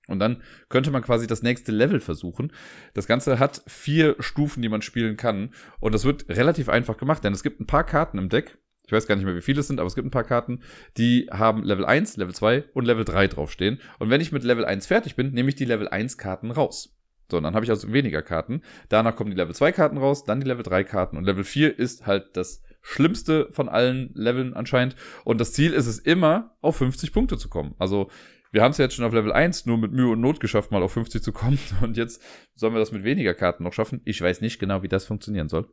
Und 0.08 0.19
dann 0.19 0.43
könnte 0.69 0.91
man 0.91 1.02
quasi 1.02 1.26
das 1.26 1.41
nächste 1.41 1.71
Level 1.71 2.00
versuchen. 2.00 2.52
Das 2.93 3.08
Ganze 3.08 3.39
hat 3.39 3.63
vier 3.65 4.15
Stufen, 4.19 4.62
die 4.62 4.69
man 4.69 4.84
spielen 4.84 5.17
kann. 5.17 5.54
Und 5.80 5.95
das 5.95 6.06
wird 6.06 6.30
relativ 6.30 6.69
einfach 6.69 6.98
gemacht, 6.98 7.24
denn 7.24 7.34
es 7.34 7.43
gibt 7.43 7.60
ein 7.60 7.65
paar 7.65 7.86
Karten 7.86 8.17
im 8.19 8.30
Deck, 8.30 8.60
ich 8.86 8.91
weiß 8.91 9.08
gar 9.08 9.15
nicht 9.15 9.26
mehr, 9.26 9.36
wie 9.36 9.41
viele 9.41 9.62
es 9.62 9.67
sind, 9.67 9.80
aber 9.80 9.88
es 9.88 9.95
gibt 9.95 10.06
ein 10.06 10.12
paar 10.12 10.24
Karten, 10.24 10.62
die 10.98 11.28
haben 11.32 11.63
Level 11.63 11.86
1, 11.86 12.17
Level 12.17 12.36
2 12.36 12.65
und 12.74 12.86
Level 12.86 13.04
3 13.04 13.28
draufstehen. 13.28 13.80
Und 14.00 14.10
wenn 14.10 14.21
ich 14.21 14.32
mit 14.32 14.43
Level 14.43 14.65
1 14.65 14.86
fertig 14.86 15.15
bin, 15.15 15.32
nehme 15.32 15.50
ich 15.50 15.56
die 15.56 15.65
Level 15.65 15.88
1 15.88 16.17
Karten 16.17 16.52
raus. 16.52 16.95
So, 17.32 17.39
dann 17.39 17.56
habe 17.56 17.65
ich 17.65 17.71
also 17.71 17.91
weniger 17.91 18.21
Karten. 18.21 18.62
Danach 18.89 19.15
kommen 19.15 19.32
die 19.32 19.38
Level 19.38 19.56
2 19.56 19.71
Karten 19.71 19.98
raus, 19.98 20.24
dann 20.24 20.39
die 20.39 20.48
Level 20.48 20.62
3 20.62 20.84
Karten. 20.84 21.17
Und 21.17 21.24
Level 21.24 21.43
4 21.43 21.80
ist 21.80 22.06
halt 22.06 22.38
das 22.38 22.62
schlimmste 22.86 23.50
von 23.52 23.67
allen 23.67 24.12
Leveln 24.13 24.54
anscheinend. 24.54 24.95
Und 25.24 25.41
das 25.41 25.54
Ziel 25.54 25.74
ist 25.74 25.88
es 25.88 25.98
immer, 25.98 26.56
auf 26.62 26.78
50 26.78 27.12
Punkte 27.12 27.38
zu 27.38 27.50
kommen. 27.50 27.74
Also, 27.80 28.10
wir 28.52 28.62
haben 28.62 28.71
es 28.71 28.78
jetzt 28.78 28.95
schon 28.95 29.04
auf 29.04 29.12
Level 29.12 29.34
1 29.34 29.65
nur 29.65 29.78
mit 29.78 29.91
Mühe 29.91 30.12
und 30.12 30.21
Not 30.21 30.39
geschafft, 30.39 30.71
mal 30.71 30.84
auf 30.84 30.93
50 30.93 31.21
zu 31.21 31.34
kommen. 31.34 31.60
Und 31.82 31.98
jetzt 31.98 32.21
sollen 32.54 32.74
wir 32.74 32.80
das 32.80 32.93
mit 32.93 33.04
weniger 33.04 33.34
Karten 33.34 33.63
noch 33.63 33.74
schaffen. 33.74 34.02
Ich 34.06 34.21
weiß 34.21 34.39
nicht 34.39 34.60
genau, 34.60 34.82
wie 34.82 34.88
das 34.88 35.06
funktionieren 35.06 35.50
soll. 35.50 35.67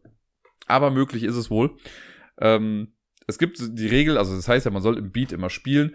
Aber 0.67 0.91
möglich 0.91 1.23
ist 1.23 1.37
es 1.37 1.49
wohl. 1.49 1.77
Ähm, 2.41 2.95
es 3.29 3.39
gibt 3.39 3.59
die 3.61 3.87
Regel, 3.87 4.19
also 4.19 4.35
das 4.35 4.49
heißt 4.49 4.65
ja, 4.65 4.73
man 4.73 4.83
soll 4.83 4.99
im 4.99 5.13
Beat 5.13 5.31
immer 5.31 5.51
spielen. 5.51 5.95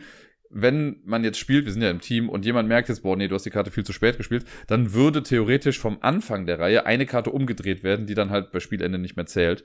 Wenn 0.49 1.01
man 1.03 1.23
jetzt 1.23 1.39
spielt, 1.39 1.65
wir 1.65 1.73
sind 1.73 1.81
ja 1.81 1.89
im 1.89 2.01
Team 2.01 2.29
und 2.29 2.45
jemand 2.45 2.69
merkt 2.69 2.89
jetzt, 2.89 3.03
boah, 3.03 3.15
nee, 3.15 3.27
du 3.27 3.35
hast 3.35 3.45
die 3.45 3.49
Karte 3.49 3.71
viel 3.71 3.83
zu 3.83 3.93
spät 3.93 4.17
gespielt, 4.17 4.45
dann 4.67 4.93
würde 4.93 5.23
theoretisch 5.23 5.79
vom 5.79 5.97
Anfang 6.01 6.45
der 6.45 6.59
Reihe 6.59 6.85
eine 6.85 7.05
Karte 7.05 7.31
umgedreht 7.31 7.83
werden, 7.83 8.05
die 8.05 8.15
dann 8.15 8.29
halt 8.29 8.51
bei 8.51 8.59
Spielende 8.59 8.97
nicht 8.97 9.15
mehr 9.15 9.25
zählt. 9.25 9.63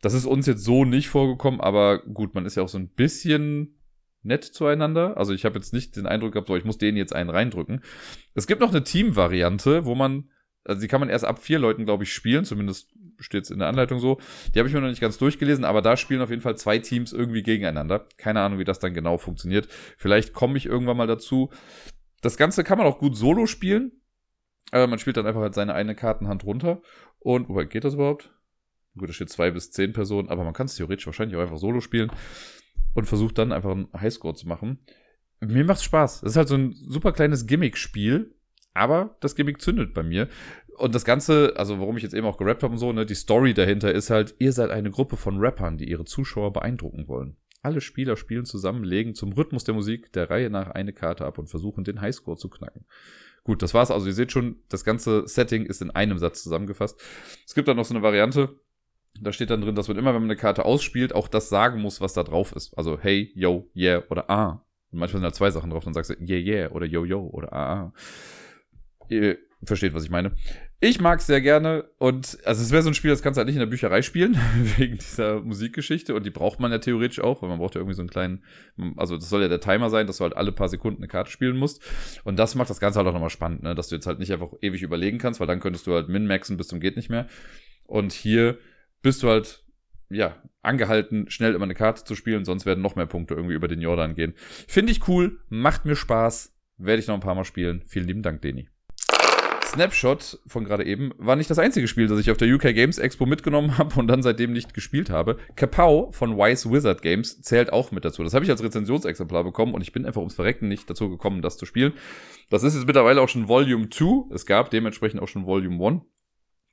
Das 0.00 0.14
ist 0.14 0.24
uns 0.24 0.46
jetzt 0.46 0.64
so 0.64 0.84
nicht 0.84 1.08
vorgekommen, 1.08 1.60
aber 1.60 1.98
gut, 1.98 2.34
man 2.34 2.46
ist 2.46 2.56
ja 2.56 2.62
auch 2.62 2.68
so 2.68 2.78
ein 2.78 2.88
bisschen 2.88 3.78
nett 4.22 4.44
zueinander. 4.44 5.16
Also 5.16 5.32
ich 5.32 5.44
habe 5.44 5.56
jetzt 5.56 5.72
nicht 5.72 5.96
den 5.96 6.06
Eindruck 6.06 6.32
gehabt, 6.32 6.48
so, 6.48 6.56
ich 6.56 6.64
muss 6.64 6.78
denen 6.78 6.96
jetzt 6.96 7.14
einen 7.14 7.30
reindrücken. 7.30 7.82
Es 8.34 8.46
gibt 8.46 8.60
noch 8.60 8.70
eine 8.70 8.84
Team-Variante, 8.84 9.84
wo 9.84 9.94
man 9.94 10.30
also 10.64 10.80
die 10.80 10.88
kann 10.88 11.00
man 11.00 11.08
erst 11.08 11.24
ab 11.24 11.40
vier 11.40 11.58
Leuten, 11.58 11.84
glaube 11.84 12.04
ich, 12.04 12.12
spielen, 12.12 12.44
zumindest 12.44 12.92
steht 13.18 13.44
es 13.44 13.50
in 13.50 13.58
der 13.58 13.68
Anleitung 13.68 13.98
so. 13.98 14.18
Die 14.54 14.58
habe 14.58 14.68
ich 14.68 14.74
mir 14.74 14.80
noch 14.80 14.88
nicht 14.88 15.00
ganz 15.00 15.18
durchgelesen, 15.18 15.64
aber 15.64 15.82
da 15.82 15.96
spielen 15.96 16.22
auf 16.22 16.30
jeden 16.30 16.42
Fall 16.42 16.56
zwei 16.56 16.78
Teams 16.78 17.12
irgendwie 17.12 17.42
gegeneinander. 17.42 18.06
Keine 18.16 18.40
Ahnung, 18.40 18.58
wie 18.58 18.64
das 18.64 18.78
dann 18.78 18.94
genau 18.94 19.18
funktioniert. 19.18 19.68
Vielleicht 19.96 20.32
komme 20.32 20.56
ich 20.56 20.66
irgendwann 20.66 20.96
mal 20.96 21.06
dazu. 21.06 21.50
Das 22.20 22.36
Ganze 22.36 22.64
kann 22.64 22.78
man 22.78 22.86
auch 22.86 22.98
gut 22.98 23.16
solo 23.16 23.46
spielen. 23.46 23.92
Aber 24.70 24.86
man 24.86 24.98
spielt 24.98 25.16
dann 25.16 25.26
einfach 25.26 25.42
halt 25.42 25.54
seine 25.54 25.74
eine 25.74 25.94
Kartenhand 25.94 26.44
runter. 26.44 26.80
Und, 27.18 27.48
wobei, 27.48 27.64
geht 27.64 27.84
das 27.84 27.94
überhaupt? 27.94 28.32
Gut, 28.96 29.08
da 29.08 29.12
steht 29.12 29.30
zwei 29.30 29.50
bis 29.50 29.70
zehn 29.70 29.92
Personen, 29.92 30.28
aber 30.28 30.44
man 30.44 30.54
kann 30.54 30.66
es 30.66 30.76
theoretisch 30.76 31.06
wahrscheinlich 31.06 31.36
auch 31.36 31.42
einfach 31.42 31.58
solo 31.58 31.80
spielen 31.80 32.10
und 32.94 33.06
versucht 33.06 33.38
dann 33.38 33.52
einfach 33.52 33.70
einen 33.70 33.88
Highscore 33.94 34.34
zu 34.34 34.46
machen. 34.46 34.78
Mir 35.40 35.64
macht's 35.64 35.84
Spaß. 35.84 36.22
Es 36.22 36.32
ist 36.32 36.36
halt 36.36 36.48
so 36.48 36.56
ein 36.56 36.72
super 36.72 37.12
kleines 37.12 37.46
Gimmick-Spiel, 37.46 38.34
aber 38.74 39.16
das 39.20 39.34
Gimmick 39.34 39.60
zündet 39.60 39.94
bei 39.94 40.02
mir. 40.02 40.28
Und 40.78 40.94
das 40.94 41.04
Ganze, 41.04 41.54
also 41.56 41.78
warum 41.78 41.96
ich 41.96 42.02
jetzt 42.02 42.14
eben 42.14 42.26
auch 42.26 42.38
gerappt 42.38 42.62
habe 42.62 42.72
und 42.72 42.78
so, 42.78 42.92
ne, 42.92 43.04
die 43.04 43.14
Story 43.14 43.54
dahinter 43.54 43.92
ist 43.92 44.10
halt, 44.10 44.34
ihr 44.38 44.52
seid 44.52 44.70
eine 44.70 44.90
Gruppe 44.90 45.16
von 45.16 45.38
Rappern, 45.38 45.76
die 45.76 45.88
ihre 45.88 46.04
Zuschauer 46.04 46.52
beeindrucken 46.52 47.08
wollen. 47.08 47.36
Alle 47.62 47.80
Spieler 47.80 48.16
spielen 48.16 48.44
zusammen, 48.44 48.82
legen 48.82 49.14
zum 49.14 49.32
Rhythmus 49.32 49.64
der 49.64 49.74
Musik 49.74 50.12
der 50.12 50.30
Reihe 50.30 50.50
nach 50.50 50.70
eine 50.70 50.92
Karte 50.92 51.24
ab 51.24 51.38
und 51.38 51.48
versuchen, 51.48 51.84
den 51.84 52.00
Highscore 52.00 52.36
zu 52.36 52.48
knacken. 52.48 52.86
Gut, 53.44 53.62
das 53.62 53.74
war's. 53.74 53.90
Also 53.90 54.06
ihr 54.06 54.14
seht 54.14 54.32
schon, 54.32 54.56
das 54.68 54.84
ganze 54.84 55.26
Setting 55.28 55.66
ist 55.66 55.82
in 55.82 55.90
einem 55.90 56.18
Satz 56.18 56.42
zusammengefasst. 56.42 57.00
Es 57.46 57.54
gibt 57.54 57.68
dann 57.68 57.76
noch 57.76 57.84
so 57.84 57.94
eine 57.94 58.02
Variante, 58.02 58.56
da 59.20 59.32
steht 59.32 59.50
dann 59.50 59.60
drin, 59.60 59.74
dass 59.74 59.88
man 59.88 59.98
immer, 59.98 60.14
wenn 60.14 60.22
man 60.22 60.30
eine 60.30 60.36
Karte 60.36 60.64
ausspielt, 60.64 61.14
auch 61.14 61.28
das 61.28 61.48
sagen 61.48 61.80
muss, 61.80 62.00
was 62.00 62.14
da 62.14 62.24
drauf 62.24 62.52
ist. 62.52 62.76
Also 62.76 62.98
hey, 62.98 63.30
yo, 63.34 63.70
yeah 63.76 64.02
oder 64.10 64.30
ah. 64.30 64.64
Und 64.90 64.98
manchmal 64.98 65.20
sind 65.20 65.30
da 65.30 65.32
zwei 65.32 65.50
Sachen 65.50 65.70
drauf, 65.70 65.84
dann 65.84 65.94
sagst 65.94 66.10
du 66.10 66.14
yeah, 66.14 66.38
yeah 66.38 66.70
oder 66.70 66.86
yo, 66.86 67.04
yo 67.04 67.20
oder 67.32 67.52
ah, 67.52 67.72
ah. 67.72 67.92
Ihr 69.12 69.38
versteht, 69.64 69.94
was 69.94 70.04
ich 70.04 70.10
meine. 70.10 70.32
Ich 70.80 71.00
mag 71.00 71.20
es 71.20 71.26
sehr 71.26 71.40
gerne 71.40 71.84
und 71.98 72.38
also 72.44 72.60
es 72.60 72.72
wäre 72.72 72.82
so 72.82 72.90
ein 72.90 72.94
Spiel, 72.94 73.10
das 73.10 73.22
kannst 73.22 73.36
du 73.36 73.38
halt 73.38 73.46
nicht 73.46 73.54
in 73.54 73.60
der 73.60 73.66
Bücherei 73.66 74.02
spielen, 74.02 74.36
wegen 74.76 74.98
dieser 74.98 75.40
Musikgeschichte 75.40 76.14
und 76.14 76.26
die 76.26 76.30
braucht 76.30 76.58
man 76.58 76.72
ja 76.72 76.78
theoretisch 76.78 77.20
auch, 77.20 77.40
weil 77.40 77.48
man 77.48 77.58
braucht 77.58 77.76
ja 77.76 77.80
irgendwie 77.80 77.94
so 77.94 78.02
einen 78.02 78.10
kleinen, 78.10 78.42
also 78.96 79.16
das 79.16 79.28
soll 79.28 79.42
ja 79.42 79.48
der 79.48 79.60
Timer 79.60 79.90
sein, 79.90 80.08
dass 80.08 80.16
du 80.16 80.24
halt 80.24 80.36
alle 80.36 80.50
paar 80.50 80.68
Sekunden 80.68 81.00
eine 81.00 81.08
Karte 81.08 81.30
spielen 81.30 81.56
musst 81.56 81.80
und 82.24 82.36
das 82.36 82.56
macht 82.56 82.70
das 82.70 82.80
Ganze 82.80 82.98
halt 82.98 83.06
auch 83.06 83.12
nochmal 83.12 83.30
spannend, 83.30 83.62
ne? 83.62 83.76
dass 83.76 83.88
du 83.88 83.94
jetzt 83.94 84.08
halt 84.08 84.18
nicht 84.18 84.32
einfach 84.32 84.48
ewig 84.60 84.82
überlegen 84.82 85.18
kannst, 85.18 85.38
weil 85.38 85.46
dann 85.46 85.60
könntest 85.60 85.86
du 85.86 85.94
halt 85.94 86.08
min-maxen 86.08 86.56
bis 86.56 86.66
zum 86.66 86.80
geht 86.80 86.96
nicht 86.96 87.10
mehr 87.10 87.28
und 87.86 88.12
hier 88.12 88.58
bist 89.02 89.22
du 89.22 89.28
halt 89.28 89.64
ja, 90.10 90.42
angehalten, 90.62 91.30
schnell 91.30 91.54
immer 91.54 91.64
eine 91.64 91.74
Karte 91.74 92.04
zu 92.04 92.16
spielen, 92.16 92.44
sonst 92.44 92.66
werden 92.66 92.82
noch 92.82 92.96
mehr 92.96 93.06
Punkte 93.06 93.34
irgendwie 93.34 93.54
über 93.54 93.68
den 93.68 93.80
Jordan 93.80 94.14
gehen. 94.14 94.34
Finde 94.36 94.92
ich 94.92 95.08
cool, 95.08 95.40
macht 95.48 95.86
mir 95.86 95.96
Spaß, 95.96 96.54
werde 96.76 97.00
ich 97.00 97.06
noch 97.06 97.14
ein 97.14 97.20
paar 97.20 97.34
Mal 97.34 97.44
spielen. 97.44 97.82
Vielen 97.86 98.06
lieben 98.06 98.22
Dank, 98.22 98.42
Deni. 98.42 98.68
Snapshot 99.72 100.38
von 100.46 100.64
gerade 100.64 100.84
eben 100.84 101.12
war 101.16 101.34
nicht 101.34 101.48
das 101.48 101.58
einzige 101.58 101.88
Spiel, 101.88 102.06
das 102.06 102.20
ich 102.20 102.30
auf 102.30 102.36
der 102.36 102.52
UK 102.54 102.74
Games 102.74 102.98
Expo 102.98 103.24
mitgenommen 103.24 103.78
habe 103.78 103.98
und 103.98 104.06
dann 104.06 104.22
seitdem 104.22 104.52
nicht 104.52 104.74
gespielt 104.74 105.08
habe. 105.08 105.38
Kapow 105.56 106.14
von 106.14 106.36
Wise 106.36 106.70
Wizard 106.70 107.00
Games 107.00 107.40
zählt 107.40 107.72
auch 107.72 107.90
mit 107.90 108.04
dazu. 108.04 108.22
Das 108.22 108.34
habe 108.34 108.44
ich 108.44 108.50
als 108.50 108.62
Rezensionsexemplar 108.62 109.44
bekommen 109.44 109.72
und 109.72 109.80
ich 109.80 109.92
bin 109.92 110.04
einfach 110.04 110.20
ums 110.20 110.34
Verrecken 110.34 110.68
nicht 110.68 110.90
dazu 110.90 111.08
gekommen, 111.08 111.40
das 111.40 111.56
zu 111.56 111.64
spielen. 111.64 111.94
Das 112.50 112.62
ist 112.62 112.74
jetzt 112.74 112.86
mittlerweile 112.86 113.22
auch 113.22 113.30
schon 113.30 113.48
Volume 113.48 113.88
2. 113.88 114.34
Es 114.34 114.44
gab 114.44 114.70
dementsprechend 114.70 115.22
auch 115.22 115.28
schon 115.28 115.46
Volume 115.46 115.82
1. 115.84 116.02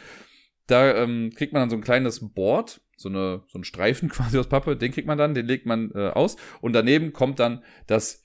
Da 0.66 0.94
ähm, 0.94 1.30
kriegt 1.34 1.52
man 1.52 1.62
dann 1.62 1.70
so 1.70 1.76
ein 1.76 1.82
kleines 1.82 2.32
Board, 2.32 2.80
so, 2.96 3.08
eine, 3.08 3.42
so 3.48 3.58
ein 3.58 3.64
Streifen 3.64 4.08
quasi 4.10 4.38
aus 4.38 4.48
Pappe, 4.48 4.76
den 4.76 4.92
kriegt 4.92 5.06
man 5.06 5.18
dann, 5.18 5.34
den 5.34 5.46
legt 5.46 5.66
man 5.66 5.90
äh, 5.94 6.08
aus 6.08 6.36
und 6.60 6.74
daneben 6.74 7.12
kommt 7.12 7.38
dann 7.38 7.62
das 7.86 8.23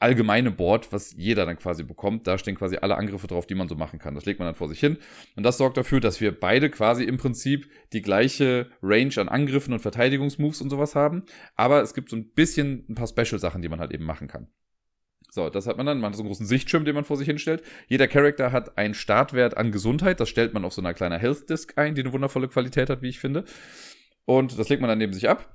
allgemeine 0.00 0.50
Board, 0.50 0.92
was 0.92 1.14
jeder 1.16 1.46
dann 1.46 1.58
quasi 1.58 1.82
bekommt. 1.82 2.26
Da 2.26 2.38
stehen 2.38 2.56
quasi 2.56 2.76
alle 2.76 2.96
Angriffe 2.96 3.26
drauf, 3.26 3.46
die 3.46 3.54
man 3.54 3.68
so 3.68 3.74
machen 3.74 3.98
kann. 3.98 4.14
Das 4.14 4.24
legt 4.24 4.38
man 4.38 4.46
dann 4.46 4.54
vor 4.54 4.68
sich 4.68 4.80
hin. 4.80 4.98
Und 5.36 5.42
das 5.42 5.58
sorgt 5.58 5.76
dafür, 5.76 6.00
dass 6.00 6.20
wir 6.20 6.38
beide 6.38 6.70
quasi 6.70 7.04
im 7.04 7.16
Prinzip 7.16 7.68
die 7.92 8.02
gleiche 8.02 8.70
Range 8.82 9.14
an 9.16 9.28
Angriffen 9.28 9.72
und 9.72 9.80
Verteidigungsmoves 9.80 10.60
und 10.60 10.70
sowas 10.70 10.94
haben. 10.94 11.24
Aber 11.56 11.82
es 11.82 11.94
gibt 11.94 12.10
so 12.10 12.16
ein 12.16 12.30
bisschen 12.30 12.84
ein 12.88 12.94
paar 12.94 13.06
Special-Sachen, 13.06 13.62
die 13.62 13.68
man 13.68 13.80
halt 13.80 13.92
eben 13.92 14.04
machen 14.04 14.28
kann. 14.28 14.48
So, 15.30 15.50
das 15.50 15.66
hat 15.66 15.76
man 15.76 15.86
dann. 15.86 15.98
Man 15.98 16.10
hat 16.10 16.16
so 16.16 16.22
einen 16.22 16.28
großen 16.28 16.46
Sichtschirm, 16.46 16.84
den 16.84 16.94
man 16.94 17.04
vor 17.04 17.16
sich 17.16 17.26
hinstellt. 17.26 17.62
Jeder 17.88 18.06
Charakter 18.06 18.52
hat 18.52 18.78
einen 18.78 18.94
Startwert 18.94 19.56
an 19.56 19.72
Gesundheit. 19.72 20.20
Das 20.20 20.28
stellt 20.28 20.54
man 20.54 20.64
auf 20.64 20.72
so 20.72 20.80
einer 20.80 20.94
kleinen 20.94 21.18
Health 21.18 21.50
Disk 21.50 21.76
ein, 21.76 21.96
die 21.96 22.02
eine 22.02 22.12
wundervolle 22.12 22.46
Qualität 22.46 22.88
hat, 22.88 23.02
wie 23.02 23.08
ich 23.08 23.18
finde. 23.18 23.44
Und 24.26 24.58
das 24.58 24.68
legt 24.68 24.80
man 24.80 24.88
dann 24.88 24.98
neben 24.98 25.12
sich 25.12 25.28
ab. 25.28 25.54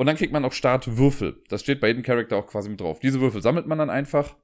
Und 0.00 0.06
dann 0.06 0.16
kriegt 0.16 0.32
man 0.32 0.46
auch 0.46 0.54
Startwürfel. 0.54 1.42
Das 1.50 1.60
steht 1.60 1.78
bei 1.78 1.88
jedem 1.88 2.02
Charakter 2.02 2.38
auch 2.38 2.46
quasi 2.46 2.70
mit 2.70 2.80
drauf. 2.80 3.00
Diese 3.00 3.20
Würfel 3.20 3.42
sammelt 3.42 3.66
man 3.66 3.76
dann 3.76 3.90
einfach, 3.90 4.34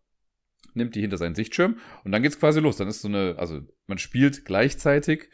nimmt 0.74 0.94
die 0.94 1.00
hinter 1.00 1.16
seinen 1.16 1.34
Sichtschirm 1.34 1.78
und 2.04 2.12
dann 2.12 2.22
geht's 2.22 2.38
quasi 2.38 2.60
los. 2.60 2.76
Dann 2.76 2.88
ist 2.88 3.00
so 3.00 3.08
eine, 3.08 3.36
also 3.38 3.62
man 3.86 3.96
spielt 3.96 4.44
gleichzeitig, 4.44 5.30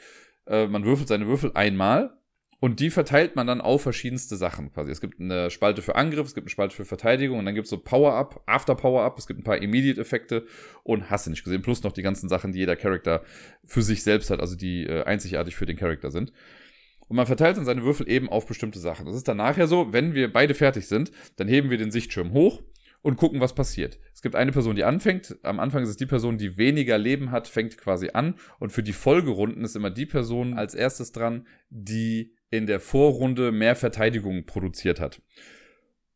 äh, 0.47 0.69
man 0.69 0.85
würfelt 0.85 1.09
seine 1.09 1.27
Würfel 1.27 1.51
einmal 1.55 2.17
und 2.61 2.79
die 2.79 2.91
verteilt 2.91 3.35
man 3.35 3.49
dann 3.49 3.61
auf 3.61 3.83
verschiedenste 3.83 4.37
Sachen 4.37 4.73
quasi. 4.73 4.93
Es 4.93 5.01
gibt 5.01 5.19
eine 5.19 5.51
Spalte 5.51 5.83
für 5.83 5.97
Angriff, 5.97 6.29
es 6.29 6.37
gibt 6.37 6.45
eine 6.45 6.51
Spalte 6.51 6.77
für 6.77 6.85
Verteidigung 6.85 7.41
und 7.41 7.45
dann 7.45 7.57
gibt 7.57 7.65
es 7.65 7.71
so 7.71 7.79
Power-Up, 7.79 8.45
After-Power-Up, 8.47 9.19
es 9.19 9.27
gibt 9.27 9.41
ein 9.41 9.45
paar 9.45 9.61
Immediate-Effekte 9.61 10.47
und 10.85 11.11
hast 11.11 11.27
du 11.27 11.31
nicht 11.31 11.43
gesehen. 11.43 11.63
Plus 11.63 11.83
noch 11.83 11.91
die 11.91 12.03
ganzen 12.03 12.29
Sachen, 12.29 12.53
die 12.53 12.61
jeder 12.61 12.77
Charakter 12.77 13.25
für 13.65 13.83
sich 13.83 14.05
selbst 14.05 14.31
hat, 14.31 14.39
also 14.39 14.55
die 14.55 14.87
äh, 14.87 15.03
einzigartig 15.03 15.57
für 15.57 15.67
den 15.67 15.77
Charakter 15.77 16.13
sind. 16.13 16.33
Und 17.13 17.17
man 17.17 17.27
verteilt 17.27 17.59
dann 17.59 17.67
seine 17.67 17.85
Würfel 17.85 18.09
eben 18.09 18.31
auf 18.31 18.47
bestimmte 18.47 18.79
Sachen. 18.79 19.05
Das 19.05 19.15
ist 19.15 19.29
dann 19.29 19.37
nachher 19.37 19.67
so, 19.67 19.93
wenn 19.93 20.15
wir 20.15 20.33
beide 20.33 20.55
fertig 20.55 20.87
sind, 20.87 21.13
dann 21.37 21.47
heben 21.47 21.69
wir 21.69 21.77
den 21.77 21.91
Sichtschirm 21.91 22.33
hoch 22.33 22.63
und 23.03 23.19
gucken, 23.19 23.39
was 23.39 23.55
passiert. 23.55 23.99
Es 24.15 24.23
gibt 24.23 24.35
eine 24.35 24.51
Person, 24.51 24.77
die 24.77 24.85
anfängt. 24.85 25.37
Am 25.43 25.61
Anfang 25.61 25.83
ist 25.83 25.91
es 25.91 25.99
die 25.99 26.07
Person, 26.07 26.39
die 26.39 26.57
weniger 26.57 26.97
Leben 26.97 27.31
hat, 27.31 27.49
fängt 27.49 27.77
quasi 27.77 28.13
an. 28.15 28.37
Und 28.61 28.73
für 28.73 28.83
die 28.83 28.95
Folgerunden 28.95 29.63
ist 29.63 29.77
immer 29.77 29.91
die 29.91 30.07
Person 30.07 30.55
als 30.55 30.75
erstes 30.75 31.13
dran, 31.13 31.47
die 31.69 32.33
in 32.49 32.67
der 32.67 32.81
Vorrunde 32.81 33.53
mehr 33.53 33.77
Verteidigung 33.77 34.47
produziert 34.47 34.99
hat. 34.99 35.21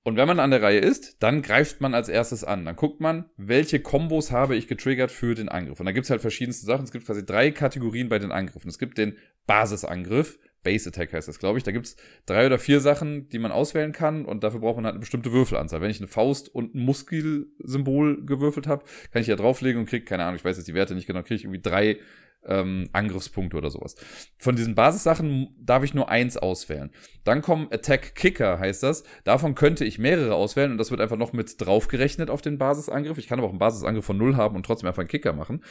Und 0.02 0.16
wenn 0.16 0.28
man 0.28 0.40
an 0.40 0.52
der 0.52 0.62
Reihe 0.62 0.78
ist, 0.78 1.22
dann 1.22 1.42
greift 1.42 1.82
man 1.82 1.92
als 1.92 2.08
erstes 2.08 2.42
an. 2.42 2.64
Dann 2.64 2.76
guckt 2.76 3.02
man, 3.02 3.28
welche 3.36 3.80
Kombos 3.80 4.30
habe 4.30 4.56
ich 4.56 4.66
getriggert 4.66 5.10
für 5.10 5.34
den 5.34 5.50
Angriff. 5.50 5.78
Und 5.78 5.84
da 5.84 5.92
gibt 5.92 6.04
es 6.04 6.10
halt 6.10 6.22
verschiedenste 6.22 6.64
Sachen. 6.64 6.84
Es 6.84 6.92
gibt 6.92 7.04
quasi 7.04 7.26
drei 7.26 7.50
Kategorien 7.50 8.08
bei 8.08 8.18
den 8.18 8.32
Angriffen. 8.32 8.70
Es 8.70 8.78
gibt 8.78 8.96
den 8.96 9.18
Basisangriff, 9.46 10.38
Base 10.66 10.88
Attack 10.88 11.12
heißt 11.12 11.28
das, 11.28 11.38
glaube 11.38 11.58
ich. 11.58 11.64
Da 11.64 11.70
gibt 11.70 11.86
es 11.86 11.96
drei 12.26 12.44
oder 12.44 12.58
vier 12.58 12.80
Sachen, 12.80 13.28
die 13.28 13.38
man 13.38 13.52
auswählen 13.52 13.92
kann 13.92 14.24
und 14.24 14.42
dafür 14.42 14.60
braucht 14.60 14.76
man 14.76 14.84
halt 14.84 14.94
eine 14.94 15.00
bestimmte 15.00 15.32
Würfelanzahl. 15.32 15.80
Wenn 15.80 15.90
ich 15.90 16.00
eine 16.00 16.08
Faust 16.08 16.52
und 16.52 16.74
ein 16.74 16.80
Muskelsymbol 16.80 18.26
gewürfelt 18.26 18.66
habe, 18.66 18.84
kann 19.12 19.22
ich 19.22 19.28
ja 19.28 19.36
drauflegen 19.36 19.80
und 19.80 19.88
kriege, 19.88 20.04
keine 20.04 20.24
Ahnung, 20.24 20.36
ich 20.36 20.44
weiß 20.44 20.56
jetzt 20.56 20.66
die 20.66 20.74
Werte 20.74 20.96
nicht 20.96 21.06
genau, 21.06 21.22
kriege 21.22 21.36
ich 21.36 21.44
irgendwie 21.44 21.62
drei 21.62 21.98
ähm, 22.44 22.88
Angriffspunkte 22.92 23.56
oder 23.56 23.70
sowas. 23.70 23.94
Von 24.38 24.56
diesen 24.56 24.74
Basissachen 24.74 25.54
darf 25.58 25.84
ich 25.84 25.94
nur 25.94 26.08
eins 26.08 26.36
auswählen. 26.36 26.90
Dann 27.22 27.42
kommen 27.42 27.68
Attack 27.70 28.16
Kicker, 28.16 28.58
heißt 28.58 28.82
das. 28.82 29.04
Davon 29.22 29.54
könnte 29.54 29.84
ich 29.84 29.98
mehrere 29.98 30.34
auswählen 30.34 30.72
und 30.72 30.78
das 30.78 30.90
wird 30.90 31.00
einfach 31.00 31.16
noch 31.16 31.32
mit 31.32 31.60
draufgerechnet 31.60 32.28
auf 32.28 32.42
den 32.42 32.58
Basisangriff. 32.58 33.18
Ich 33.18 33.28
kann 33.28 33.38
aber 33.38 33.46
auch 33.46 33.52
einen 33.52 33.58
Basisangriff 33.60 34.04
von 34.04 34.18
null 34.18 34.36
haben 34.36 34.56
und 34.56 34.66
trotzdem 34.66 34.88
einfach 34.88 35.00
einen 35.00 35.08
Kicker 35.08 35.32
machen. 35.32 35.62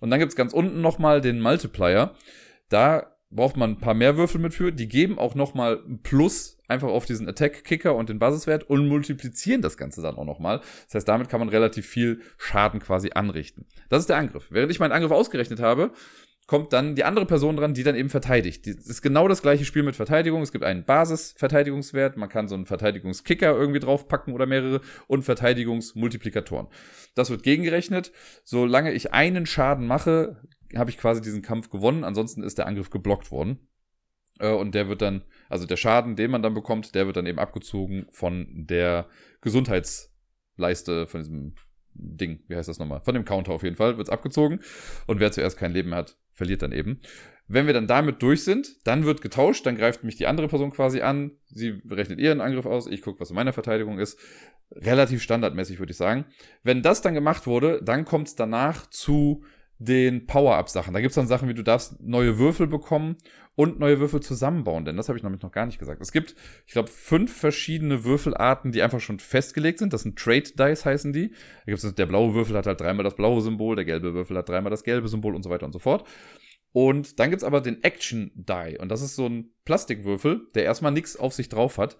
Und 0.00 0.10
dann 0.10 0.18
gibt's 0.18 0.36
ganz 0.36 0.52
unten 0.52 0.80
nochmal 0.80 1.20
den 1.20 1.40
Multiplier. 1.40 2.14
Da 2.68 3.16
braucht 3.30 3.56
man 3.56 3.70
ein 3.70 3.78
paar 3.78 3.94
mehr 3.94 4.16
Würfel 4.16 4.40
mit 4.40 4.54
für. 4.54 4.72
Die 4.72 4.88
geben 4.88 5.18
auch 5.18 5.34
nochmal 5.34 5.80
ein 5.88 6.02
Plus 6.02 6.58
einfach 6.68 6.88
auf 6.88 7.04
diesen 7.04 7.28
Attack-Kicker 7.28 7.94
und 7.94 8.08
den 8.08 8.18
Basiswert 8.18 8.64
und 8.64 8.88
multiplizieren 8.88 9.62
das 9.62 9.76
Ganze 9.76 10.02
dann 10.02 10.16
auch 10.16 10.24
nochmal. 10.24 10.60
Das 10.86 10.94
heißt, 10.94 11.08
damit 11.08 11.28
kann 11.28 11.40
man 11.40 11.48
relativ 11.48 11.86
viel 11.86 12.20
Schaden 12.38 12.80
quasi 12.80 13.10
anrichten. 13.14 13.66
Das 13.88 14.00
ist 14.00 14.08
der 14.08 14.16
Angriff. 14.16 14.48
Während 14.50 14.70
ich 14.70 14.80
meinen 14.80 14.92
Angriff 14.92 15.12
ausgerechnet 15.12 15.60
habe, 15.60 15.92
kommt 16.46 16.72
dann 16.72 16.96
die 16.96 17.04
andere 17.04 17.26
Person 17.26 17.56
dran, 17.56 17.74
die 17.74 17.84
dann 17.84 17.94
eben 17.94 18.10
verteidigt. 18.10 18.66
Das 18.66 18.86
ist 18.86 19.02
genau 19.02 19.28
das 19.28 19.40
gleiche 19.40 19.64
Spiel 19.64 19.84
mit 19.84 19.94
Verteidigung. 19.94 20.42
Es 20.42 20.50
gibt 20.50 20.64
einen 20.64 20.84
Basis-Verteidigungswert, 20.84 22.16
man 22.16 22.28
kann 22.28 22.48
so 22.48 22.56
einen 22.56 22.66
Verteidigungskicker 22.66 23.56
irgendwie 23.56 23.78
draufpacken 23.78 24.34
oder 24.34 24.46
mehrere 24.46 24.80
und 25.06 25.22
Verteidigungsmultiplikatoren. 25.22 26.66
Das 27.14 27.30
wird 27.30 27.44
gegengerechnet. 27.44 28.10
Solange 28.42 28.92
ich 28.92 29.12
einen 29.12 29.46
Schaden 29.46 29.86
mache, 29.86 30.42
habe 30.76 30.90
ich 30.90 30.98
quasi 30.98 31.20
diesen 31.20 31.42
Kampf 31.42 31.70
gewonnen. 31.70 32.04
Ansonsten 32.04 32.42
ist 32.42 32.58
der 32.58 32.66
Angriff 32.66 32.90
geblockt 32.90 33.30
worden. 33.30 33.68
Äh, 34.38 34.52
und 34.52 34.74
der 34.74 34.88
wird 34.88 35.02
dann, 35.02 35.24
also 35.48 35.66
der 35.66 35.76
Schaden, 35.76 36.16
den 36.16 36.30
man 36.30 36.42
dann 36.42 36.54
bekommt, 36.54 36.94
der 36.94 37.06
wird 37.06 37.16
dann 37.16 37.26
eben 37.26 37.38
abgezogen 37.38 38.06
von 38.10 38.46
der 38.50 39.08
Gesundheitsleiste, 39.40 41.06
von 41.06 41.20
diesem 41.20 41.54
Ding, 41.92 42.40
wie 42.48 42.56
heißt 42.56 42.68
das 42.68 42.78
nochmal? 42.78 43.00
Von 43.00 43.14
dem 43.14 43.24
Counter 43.24 43.52
auf 43.52 43.62
jeden 43.62 43.76
Fall 43.76 43.96
wird 43.96 44.08
es 44.08 44.12
abgezogen. 44.12 44.60
Und 45.06 45.20
wer 45.20 45.32
zuerst 45.32 45.58
kein 45.58 45.72
Leben 45.72 45.94
hat, 45.94 46.16
verliert 46.32 46.62
dann 46.62 46.72
eben. 46.72 47.00
Wenn 47.48 47.66
wir 47.66 47.74
dann 47.74 47.88
damit 47.88 48.22
durch 48.22 48.44
sind, 48.44 48.76
dann 48.86 49.04
wird 49.04 49.22
getauscht, 49.22 49.66
dann 49.66 49.76
greift 49.76 50.04
mich 50.04 50.14
die 50.14 50.28
andere 50.28 50.46
Person 50.46 50.70
quasi 50.70 51.00
an. 51.00 51.32
Sie 51.46 51.82
rechnet 51.90 52.20
ihren 52.20 52.40
Angriff 52.40 52.64
aus, 52.64 52.86
ich 52.86 53.02
gucke, 53.02 53.18
was 53.18 53.30
in 53.30 53.36
meiner 53.36 53.52
Verteidigung 53.52 53.98
ist. 53.98 54.18
Relativ 54.70 55.20
standardmäßig, 55.20 55.80
würde 55.80 55.90
ich 55.90 55.96
sagen. 55.96 56.26
Wenn 56.62 56.80
das 56.80 57.02
dann 57.02 57.14
gemacht 57.14 57.48
wurde, 57.48 57.82
dann 57.82 58.04
kommt 58.04 58.28
es 58.28 58.36
danach 58.36 58.86
zu 58.88 59.42
den 59.80 60.26
Power-Up-Sachen. 60.26 60.92
Da 60.92 61.00
gibt 61.00 61.10
es 61.10 61.14
dann 61.14 61.26
Sachen 61.26 61.48
wie, 61.48 61.54
du 61.54 61.64
darfst 61.64 62.00
neue 62.02 62.38
Würfel 62.38 62.66
bekommen 62.66 63.16
und 63.54 63.80
neue 63.80 63.98
Würfel 63.98 64.20
zusammenbauen, 64.20 64.84
denn 64.84 64.96
das 64.96 65.08
habe 65.08 65.16
ich 65.16 65.22
nämlich 65.22 65.42
noch 65.42 65.52
gar 65.52 65.64
nicht 65.64 65.78
gesagt. 65.78 66.02
Es 66.02 66.12
gibt, 66.12 66.36
ich 66.66 66.74
glaube, 66.74 66.90
fünf 66.90 67.34
verschiedene 67.34 68.04
Würfelarten, 68.04 68.72
die 68.72 68.82
einfach 68.82 69.00
schon 69.00 69.18
festgelegt 69.18 69.78
sind. 69.78 69.94
Das 69.94 70.02
sind 70.02 70.18
Trade 70.18 70.52
Dice 70.54 70.84
heißen 70.84 71.14
die. 71.14 71.30
Da 71.30 71.72
gibt 71.72 71.82
es 71.82 71.94
der 71.94 72.06
blaue 72.06 72.34
Würfel 72.34 72.56
hat 72.58 72.66
halt 72.66 72.80
dreimal 72.80 73.04
das 73.04 73.16
blaue 73.16 73.40
Symbol, 73.40 73.74
der 73.74 73.86
gelbe 73.86 74.12
Würfel 74.12 74.36
hat 74.36 74.50
dreimal 74.50 74.70
das 74.70 74.84
gelbe 74.84 75.08
Symbol 75.08 75.34
und 75.34 75.42
so 75.42 75.48
weiter 75.48 75.64
und 75.64 75.72
so 75.72 75.78
fort. 75.78 76.06
Und 76.72 77.18
dann 77.18 77.30
gibt 77.30 77.40
es 77.40 77.46
aber 77.46 77.62
den 77.62 77.82
Action 77.82 78.30
Die 78.34 78.76
und 78.78 78.90
das 78.90 79.00
ist 79.00 79.16
so 79.16 79.26
ein 79.26 79.50
Plastikwürfel, 79.64 80.46
der 80.54 80.64
erstmal 80.64 80.92
nichts 80.92 81.16
auf 81.16 81.32
sich 81.32 81.48
drauf 81.48 81.78
hat 81.78 81.96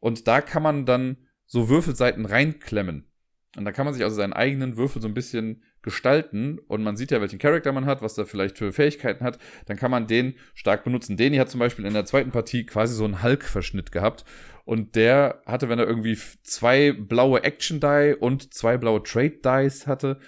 und 0.00 0.28
da 0.28 0.42
kann 0.42 0.62
man 0.62 0.84
dann 0.84 1.16
so 1.46 1.68
Würfelseiten 1.68 2.26
reinklemmen. 2.26 3.11
Und 3.56 3.66
da 3.66 3.72
kann 3.72 3.84
man 3.84 3.92
sich 3.92 4.02
also 4.02 4.16
seinen 4.16 4.32
eigenen 4.32 4.76
Würfel 4.76 5.02
so 5.02 5.08
ein 5.08 5.14
bisschen 5.14 5.62
gestalten 5.82 6.58
und 6.68 6.82
man 6.82 6.96
sieht 6.96 7.10
ja, 7.10 7.20
welchen 7.20 7.38
Charakter 7.38 7.72
man 7.72 7.86
hat, 7.86 8.00
was 8.00 8.16
er 8.16 8.24
vielleicht 8.24 8.56
für 8.56 8.72
Fähigkeiten 8.72 9.24
hat, 9.24 9.38
dann 9.66 9.76
kann 9.76 9.90
man 9.90 10.06
den 10.06 10.34
stark 10.54 10.84
benutzen. 10.84 11.16
Deni 11.16 11.36
hat 11.36 11.50
zum 11.50 11.60
Beispiel 11.60 11.84
in 11.84 11.92
der 11.92 12.06
zweiten 12.06 12.30
Partie 12.30 12.64
quasi 12.64 12.94
so 12.94 13.04
einen 13.04 13.22
Hulk-Verschnitt 13.22 13.92
gehabt 13.92 14.24
und 14.64 14.94
der 14.94 15.42
hatte, 15.44 15.68
wenn 15.68 15.78
er 15.78 15.86
irgendwie 15.86 16.16
zwei 16.44 16.92
blaue 16.92 17.42
Action-Die 17.42 18.16
und 18.18 18.54
zwei 18.54 18.78
blaue 18.78 19.02
Trade-Dice 19.02 19.86
hatte, 19.86 20.18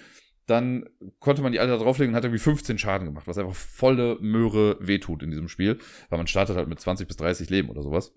dann 0.45 0.87
konnte 1.19 1.41
man 1.41 1.51
die 1.51 1.59
alle 1.59 1.71
da 1.71 1.77
drauflegen 1.77 2.13
und 2.13 2.17
hat 2.17 2.25
irgendwie 2.25 2.39
15 2.39 2.77
Schaden 2.77 3.07
gemacht, 3.07 3.27
was 3.27 3.37
einfach 3.37 3.55
volle 3.55 4.17
Möhre 4.19 4.77
wehtut 4.79 5.23
in 5.23 5.31
diesem 5.31 5.47
Spiel, 5.47 5.79
weil 6.09 6.19
man 6.19 6.27
startet 6.27 6.57
halt 6.57 6.67
mit 6.67 6.79
20 6.79 7.07
bis 7.07 7.17
30 7.17 7.49
Leben 7.49 7.69
oder 7.69 7.81
sowas. 7.81 8.13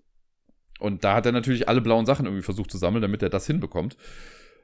Und 0.79 1.03
da 1.03 1.15
hat 1.15 1.25
er 1.25 1.31
natürlich 1.31 1.67
alle 1.67 1.81
blauen 1.81 2.05
Sachen 2.05 2.25
irgendwie 2.25 2.43
versucht 2.43 2.71
zu 2.71 2.77
sammeln, 2.77 3.01
damit 3.01 3.23
er 3.23 3.29
das 3.29 3.47
hinbekommt. 3.47 3.97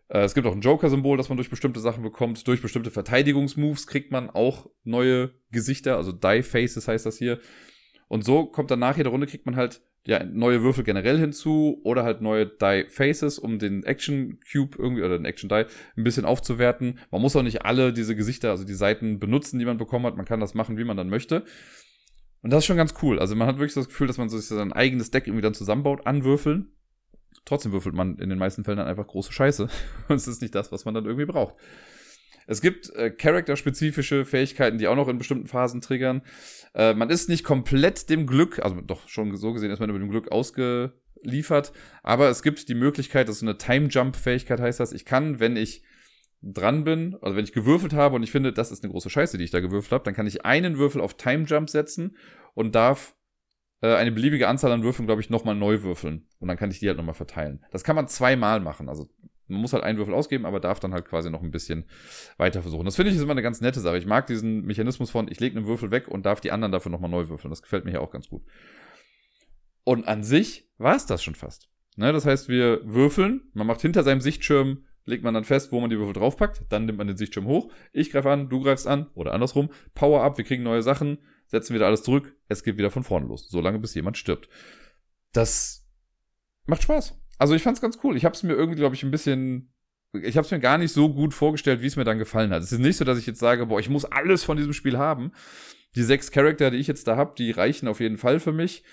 Äh, 0.10 0.20
es 0.20 0.34
gibt 0.34 0.48
auch 0.48 0.54
ein 0.54 0.62
Joker-Symbol, 0.62 1.18
das 1.18 1.30
man 1.30 1.38
durch 1.38 1.50
bestimmte 1.50 1.80
Sachen 1.80 2.04
bekommt. 2.04 2.48
Durch 2.48 2.62
bestimmte 2.62 2.92
Verteidigungsmoves 2.92 3.88
kriegt 3.88 4.12
man 4.12 4.30
auch 4.30 4.70
neue 4.84 5.32
Gesichter, 5.52 5.98
also 5.98 6.12
Die-Faces 6.12 6.88
heißt 6.88 7.06
das 7.06 7.18
hier. 7.18 7.40
Und 8.08 8.24
so 8.24 8.46
kommt 8.46 8.72
dann 8.72 8.80
nach 8.80 8.98
jeder 8.98 9.10
Runde, 9.10 9.28
kriegt 9.28 9.46
man 9.46 9.56
halt 9.56 9.82
ja, 10.08 10.24
neue 10.24 10.62
Würfel 10.62 10.84
generell 10.84 11.18
hinzu 11.18 11.82
oder 11.84 12.04
halt 12.04 12.22
neue 12.22 12.46
Die-Faces, 12.46 13.40
um 13.40 13.58
den 13.58 13.84
Action-Cube 13.84 14.78
irgendwie 14.78 15.02
oder 15.02 15.18
den 15.18 15.26
Action-Die 15.26 15.66
ein 15.98 16.04
bisschen 16.04 16.26
aufzuwerten. 16.26 17.00
Man 17.10 17.22
muss 17.22 17.36
auch 17.36 17.42
nicht 17.42 17.64
alle 17.64 17.92
diese 17.92 18.16
Gesichter, 18.16 18.52
also 18.52 18.66
die 18.66 18.76
Seiten 18.76 19.20
benutzen, 19.20 19.58
die 19.58 19.66
man 19.66 19.78
bekommen 19.78 20.06
hat. 20.06 20.16
Man 20.16 20.26
kann 20.26 20.40
das 20.40 20.54
machen, 20.54 20.78
wie 20.78 20.84
man 20.84 20.98
dann 20.98 21.10
möchte. 21.10 21.44
Und 22.44 22.54
das 22.54 22.60
ist 22.60 22.66
schon 22.68 22.78
ganz 22.78 22.94
cool. 23.02 23.18
Also 23.18 23.36
man 23.36 23.48
hat 23.48 23.58
wirklich 23.58 23.74
das 23.74 23.88
Gefühl, 23.88 24.06
dass 24.06 24.20
man 24.20 24.30
sich 24.30 24.46
sein 24.46 24.72
eigenes 24.72 25.10
Deck 25.10 25.26
irgendwie 25.26 25.42
dann 25.42 25.56
zusammenbaut 25.56 26.06
an 26.06 26.24
Würfeln. 26.24 26.72
Trotzdem 27.44 27.72
würfelt 27.72 27.96
man 27.96 28.18
in 28.18 28.30
den 28.30 28.40
meisten 28.40 28.64
Fällen 28.64 28.78
dann 28.78 28.88
einfach 28.88 29.08
große 29.08 29.34
Scheiße. 29.34 29.68
Und 30.08 30.16
es 30.16 30.28
ist 30.28 30.42
nicht 30.42 30.56
das, 30.56 30.72
was 30.72 30.86
man 30.86 30.94
dann 30.94 31.06
irgendwie 31.06 31.26
braucht. 31.26 31.56
Es 32.48 32.62
gibt 32.62 32.96
äh, 32.96 33.10
charakterspezifische 33.10 34.26
Fähigkeiten, 34.26 34.78
die 34.78 34.88
auch 34.88 34.96
noch 34.96 35.08
in 35.08 35.18
bestimmten 35.18 35.48
Phasen 35.48 35.82
triggern. 35.82 36.22
Äh, 36.74 36.94
man 36.94 37.10
ist 37.10 37.28
nicht 37.28 37.44
komplett 37.44 38.10
dem 38.10 38.28
Glück, 38.28 38.60
also 38.60 38.80
doch 38.82 39.10
schon 39.10 39.36
so 39.36 39.54
gesehen 39.54 39.72
ist 39.72 39.80
man 39.80 39.90
über 39.90 40.00
dem 40.00 40.10
Glück 40.10 40.32
ausgeliefert, 40.32 41.74
aber 42.04 42.30
es 42.30 42.44
gibt 42.44 42.70
die 42.70 42.76
Möglichkeit, 42.76 43.30
dass 43.30 43.40
so 43.40 43.46
eine 43.46 43.58
Time-Jump-Fähigkeit 43.58 44.60
heißt 44.60 44.80
das. 44.80 44.92
Ich 44.92 45.06
kann, 45.06 45.40
wenn 45.40 45.58
ich 45.58 45.84
dran 46.42 46.84
bin, 46.84 47.18
also 47.22 47.36
wenn 47.36 47.46
ich 47.46 47.54
gewürfelt 47.54 47.94
habe 47.94 48.16
und 48.16 48.24
ich 48.24 48.32
finde, 48.32 48.54
das 48.54 48.72
ist 48.72 48.84
eine 48.84 48.92
große 48.92 49.10
Scheiße, 49.10 49.38
die 49.38 49.44
ich 49.44 49.52
da 49.52 49.60
gewürfelt 49.60 49.92
habe, 49.92 50.04
dann 50.04 50.14
kann 50.14 50.28
ich 50.28 50.46
einen 50.46 50.78
Würfel 50.78 51.02
auf 51.02 51.16
Time-Jump 51.16 51.70
setzen 51.70 52.16
und 52.54 52.76
darf 52.76 53.16
äh, 53.82 53.96
eine 53.96 54.12
beliebige 54.12 54.48
Anzahl 54.48 54.72
an 54.72 54.84
Würfeln, 54.84 55.06
glaube 55.06 55.22
ich, 55.22 55.30
nochmal 55.30 55.56
neu 55.56 55.84
würfeln. 55.84 56.28
Und 56.40 56.48
dann 56.48 56.58
kann 56.58 56.72
ich 56.72 56.80
die 56.80 56.88
halt 56.88 56.98
nochmal 56.98 57.16
verteilen. 57.16 57.64
Das 57.72 57.84
kann 57.84 57.96
man 57.96 58.08
zweimal 58.08 58.60
machen. 58.60 58.90
Also 58.90 59.10
man 59.48 59.62
muss 59.62 59.74
halt 59.74 59.84
einen 59.84 59.98
Würfel 59.98 60.14
ausgeben, 60.14 60.46
aber 60.46 60.60
darf 60.60 60.80
dann 60.80 60.94
halt 60.94 61.06
quasi 61.06 61.30
noch 61.30 61.44
ein 61.44 61.52
bisschen 61.52 61.86
weiter 62.38 62.62
versuchen. 62.62 62.86
Das 62.86 62.96
finde 62.96 63.12
ich 63.12 63.18
ist 63.18 63.24
immer 63.24 63.32
eine 63.32 63.44
ganz 63.44 63.62
nette 63.62 63.80
Sache. 63.80 63.98
Ich 63.98 64.06
mag 64.06 64.28
diesen 64.28 64.66
Mechanismus 64.66 65.12
von, 65.12 65.30
ich 65.30 65.40
lege 65.40 65.58
einen 65.58 65.68
Würfel 65.68 65.92
weg 65.92 66.08
und 66.08 66.26
darf 66.26 66.42
die 66.42 66.52
anderen 66.52 66.72
dafür 66.72 66.92
nochmal 66.92 67.12
neu 67.12 67.30
würfeln. 67.30 67.52
Das 67.52 67.62
gefällt 67.62 67.86
mir 67.86 67.92
hier 67.92 68.02
auch 68.02 68.12
ganz 68.12 68.30
gut. 68.30 68.44
Und 69.84 70.08
an 70.08 70.24
sich 70.24 70.68
war 70.78 70.96
es 70.96 71.06
das 71.06 71.24
schon 71.24 71.36
fast. 71.36 71.70
Ne, 71.98 72.12
das 72.12 72.26
heißt, 72.26 72.50
wir 72.50 72.82
würfeln, 72.84 73.50
man 73.54 73.68
macht 73.68 73.82
hinter 73.82 74.04
seinem 74.04 74.20
Sichtschirm 74.20 74.84
legt 75.06 75.24
man 75.24 75.34
dann 75.34 75.44
fest, 75.44 75.72
wo 75.72 75.80
man 75.80 75.90
die 75.90 75.98
Würfel 75.98 76.14
draufpackt. 76.14 76.64
Dann 76.70 76.86
nimmt 76.86 76.98
man 76.98 77.08
den 77.08 77.18
Sichtschirm 77.18 77.46
hoch. 77.46 77.72
Ich 77.94 78.12
greife 78.12 78.32
an, 78.32 78.50
du 78.50 78.62
greifst 78.62 78.88
an 78.88 79.08
oder 79.14 79.34
andersrum. 79.34 79.70
Power 79.94 80.24
up, 80.24 80.38
wir 80.38 80.46
kriegen 80.46 80.64
neue 80.64 80.82
Sachen, 80.82 81.20
setzen 81.56 81.74
wieder 81.74 81.88
alles 81.88 82.04
zurück. 82.04 82.36
Es 82.48 82.64
geht 82.64 82.78
wieder 82.78 82.92
von 82.92 83.04
vorne 83.04 83.28
los. 83.28 83.50
So 83.50 83.62
lange, 83.62 83.80
bis 83.80 83.96
jemand 83.96 84.18
stirbt. 84.18 84.50
Das 85.32 85.88
macht 86.66 86.84
Spaß. 86.84 87.18
Also 87.38 87.56
ich 87.56 87.64
fand's 87.64 87.82
ganz 87.82 88.00
cool. 88.04 88.16
Ich 88.16 88.26
habe 88.26 88.36
es 88.36 88.44
mir 88.44 88.54
irgendwie, 88.54 88.78
glaube 88.78 88.96
ich, 88.96 89.04
ein 89.04 89.12
bisschen 89.12 89.76
ich 90.24 90.38
habe 90.38 90.46
es 90.46 90.52
mir 90.52 90.60
gar 90.60 90.78
nicht 90.78 90.92
so 90.92 91.14
gut 91.14 91.34
vorgestellt, 91.34 91.82
wie 91.82 91.88
es 91.88 91.96
mir 91.96 92.04
dann 92.04 92.20
gefallen 92.20 92.52
hat. 92.52 92.64
Es 92.64 92.72
ist 92.72 92.80
nicht 92.80 92.98
so, 92.98 93.06
dass 93.06 93.20
ich 93.20 93.26
jetzt 93.26 93.40
sage, 93.40 93.66
boah, 93.66 93.80
ich 93.80 93.90
muss 93.90 94.06
alles 94.06 94.44
von 94.44 94.58
diesem 94.58 94.74
Spiel 94.74 94.98
haben. 94.98 95.32
Die 95.96 96.04
sechs 96.04 96.32
Charakter, 96.32 96.72
die 96.72 96.78
ich 96.78 96.88
jetzt 96.88 97.08
da 97.08 97.16
habe, 97.16 97.36
die 97.38 97.52
reichen 97.52 97.88
auf 97.88 98.00
jeden 98.00 98.18
Fall 98.18 98.40
für 98.40 98.52
mich. 98.52 98.84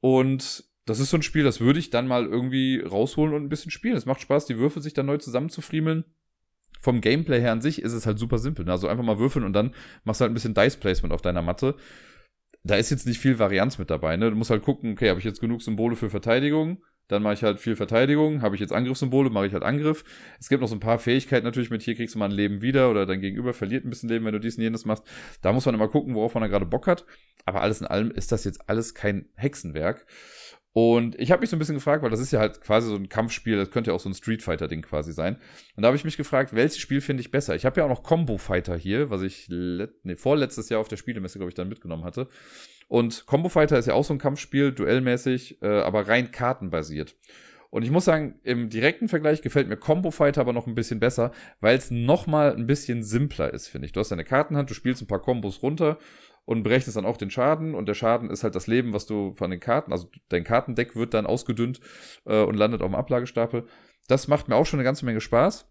Und 0.00 0.64
das 0.86 1.00
ist 1.00 1.10
so 1.10 1.16
ein 1.16 1.22
Spiel, 1.22 1.44
das 1.44 1.60
würde 1.60 1.78
ich 1.78 1.90
dann 1.90 2.06
mal 2.06 2.26
irgendwie 2.26 2.80
rausholen 2.80 3.34
und 3.34 3.44
ein 3.44 3.48
bisschen 3.48 3.70
spielen. 3.70 3.96
Es 3.96 4.06
macht 4.06 4.20
Spaß, 4.20 4.46
die 4.46 4.58
Würfel 4.58 4.82
sich 4.82 4.94
dann 4.94 5.06
neu 5.06 5.18
zusammenzufriemeln. 5.18 6.04
Vom 6.80 7.00
Gameplay 7.00 7.40
her 7.40 7.52
an 7.52 7.62
sich 7.62 7.80
ist 7.80 7.92
es 7.92 8.06
halt 8.06 8.18
super 8.18 8.38
simpel. 8.38 8.64
Ne? 8.64 8.72
Also 8.72 8.88
einfach 8.88 9.04
mal 9.04 9.18
würfeln 9.18 9.44
und 9.44 9.52
dann 9.52 9.74
machst 10.04 10.20
du 10.20 10.22
halt 10.22 10.32
ein 10.32 10.34
bisschen 10.34 10.54
Dice 10.54 10.76
Placement 10.76 11.14
auf 11.14 11.22
deiner 11.22 11.42
Matte. 11.42 11.76
Da 12.62 12.76
ist 12.76 12.90
jetzt 12.90 13.06
nicht 13.06 13.18
viel 13.18 13.38
Varianz 13.38 13.78
mit 13.78 13.90
dabei. 13.90 14.16
Ne? 14.16 14.30
Du 14.30 14.36
musst 14.36 14.50
halt 14.50 14.62
gucken, 14.62 14.92
okay, 14.92 15.10
habe 15.10 15.18
ich 15.18 15.24
jetzt 15.24 15.40
genug 15.40 15.62
Symbole 15.62 15.96
für 15.96 16.10
Verteidigung? 16.10 16.82
Dann 17.08 17.22
mache 17.22 17.34
ich 17.34 17.42
halt 17.42 17.60
viel 17.60 17.76
Verteidigung. 17.76 18.40
Habe 18.40 18.54
ich 18.54 18.60
jetzt 18.60 18.72
Angriffssymbole, 18.72 19.28
mache 19.28 19.46
ich 19.46 19.52
halt 19.52 19.62
Angriff. 19.62 20.04
Es 20.40 20.48
gibt 20.48 20.62
noch 20.62 20.68
so 20.68 20.76
ein 20.76 20.80
paar 20.80 20.98
Fähigkeiten 20.98 21.44
natürlich 21.44 21.70
mit, 21.70 21.82
hier 21.82 21.94
kriegst 21.94 22.14
du 22.14 22.18
mal 22.18 22.26
ein 22.26 22.30
Leben 22.30 22.62
wieder 22.62 22.90
oder 22.90 23.04
dein 23.04 23.20
Gegenüber 23.20 23.52
verliert 23.52 23.84
ein 23.84 23.90
bisschen 23.90 24.08
Leben, 24.08 24.24
wenn 24.24 24.32
du 24.32 24.40
dies 24.40 24.56
und 24.56 24.62
jenes 24.62 24.86
machst. 24.86 25.04
Da 25.42 25.52
muss 25.52 25.66
man 25.66 25.74
immer 25.74 25.88
gucken, 25.88 26.14
worauf 26.14 26.34
man 26.34 26.42
da 26.42 26.46
gerade 26.46 26.64
Bock 26.64 26.86
hat. 26.86 27.04
Aber 27.44 27.60
alles 27.60 27.80
in 27.80 27.86
allem 27.86 28.10
ist 28.10 28.32
das 28.32 28.44
jetzt 28.44 28.68
alles 28.68 28.94
kein 28.94 29.26
Hexenwerk. 29.36 30.06
Und 30.74 31.18
ich 31.20 31.30
habe 31.30 31.40
mich 31.40 31.50
so 31.50 31.56
ein 31.56 31.60
bisschen 31.60 31.76
gefragt, 31.76 32.02
weil 32.02 32.10
das 32.10 32.18
ist 32.18 32.32
ja 32.32 32.40
halt 32.40 32.60
quasi 32.60 32.88
so 32.88 32.96
ein 32.96 33.08
Kampfspiel, 33.08 33.56
das 33.56 33.70
könnte 33.70 33.92
ja 33.92 33.94
auch 33.94 34.00
so 34.00 34.08
ein 34.08 34.14
Street 34.14 34.42
Fighter 34.42 34.66
Ding 34.66 34.82
quasi 34.82 35.12
sein. 35.12 35.36
Und 35.76 35.82
da 35.82 35.86
habe 35.86 35.96
ich 35.96 36.04
mich 36.04 36.16
gefragt, 36.16 36.52
welches 36.52 36.78
Spiel 36.78 37.00
finde 37.00 37.20
ich 37.20 37.30
besser? 37.30 37.54
Ich 37.54 37.64
habe 37.64 37.80
ja 37.80 37.84
auch 37.84 37.88
noch 37.88 38.02
Combo 38.02 38.38
Fighter 38.38 38.76
hier, 38.76 39.08
was 39.08 39.22
ich 39.22 39.48
nee, 39.48 40.16
vorletztes 40.16 40.68
Jahr 40.70 40.80
auf 40.80 40.88
der 40.88 40.96
Spielemesse, 40.96 41.38
glaube 41.38 41.50
ich, 41.50 41.54
dann 41.54 41.68
mitgenommen 41.68 42.02
hatte. 42.02 42.26
Und 42.88 43.24
Combo 43.26 43.48
Fighter 43.48 43.78
ist 43.78 43.86
ja 43.86 43.94
auch 43.94 44.04
so 44.04 44.14
ein 44.14 44.18
Kampfspiel, 44.18 44.72
duellmäßig, 44.72 45.62
äh, 45.62 45.68
aber 45.68 46.08
rein 46.08 46.32
kartenbasiert. 46.32 47.14
Und 47.70 47.84
ich 47.84 47.90
muss 47.92 48.04
sagen, 48.04 48.40
im 48.42 48.68
direkten 48.68 49.08
Vergleich 49.08 49.42
gefällt 49.42 49.68
mir 49.68 49.76
Combo 49.76 50.10
Fighter 50.10 50.40
aber 50.40 50.52
noch 50.52 50.66
ein 50.66 50.74
bisschen 50.74 50.98
besser, 50.98 51.30
weil 51.60 51.76
es 51.76 51.92
nochmal 51.92 52.54
ein 52.54 52.66
bisschen 52.66 53.04
simpler 53.04 53.54
ist, 53.54 53.68
finde 53.68 53.86
ich. 53.86 53.92
Du 53.92 54.00
hast 54.00 54.10
deine 54.10 54.24
Kartenhand, 54.24 54.70
du 54.70 54.74
spielst 54.74 55.02
ein 55.02 55.08
paar 55.08 55.22
Kombos 55.22 55.62
runter 55.62 55.98
und 56.44 56.62
berechnest 56.62 56.96
dann 56.96 57.06
auch 57.06 57.16
den 57.16 57.30
Schaden. 57.30 57.74
Und 57.74 57.86
der 57.86 57.94
Schaden 57.94 58.30
ist 58.30 58.44
halt 58.44 58.54
das 58.54 58.66
Leben, 58.66 58.92
was 58.92 59.06
du 59.06 59.32
von 59.32 59.50
den 59.50 59.60
Karten, 59.60 59.92
also 59.92 60.10
dein 60.28 60.44
Kartendeck 60.44 60.96
wird 60.96 61.14
dann 61.14 61.26
ausgedünnt 61.26 61.80
äh, 62.26 62.42
und 62.42 62.54
landet 62.54 62.82
auf 62.82 62.90
dem 62.90 62.94
Ablagestapel. 62.94 63.66
Das 64.08 64.28
macht 64.28 64.48
mir 64.48 64.56
auch 64.56 64.66
schon 64.66 64.78
eine 64.78 64.84
ganze 64.84 65.06
Menge 65.06 65.20
Spaß 65.20 65.66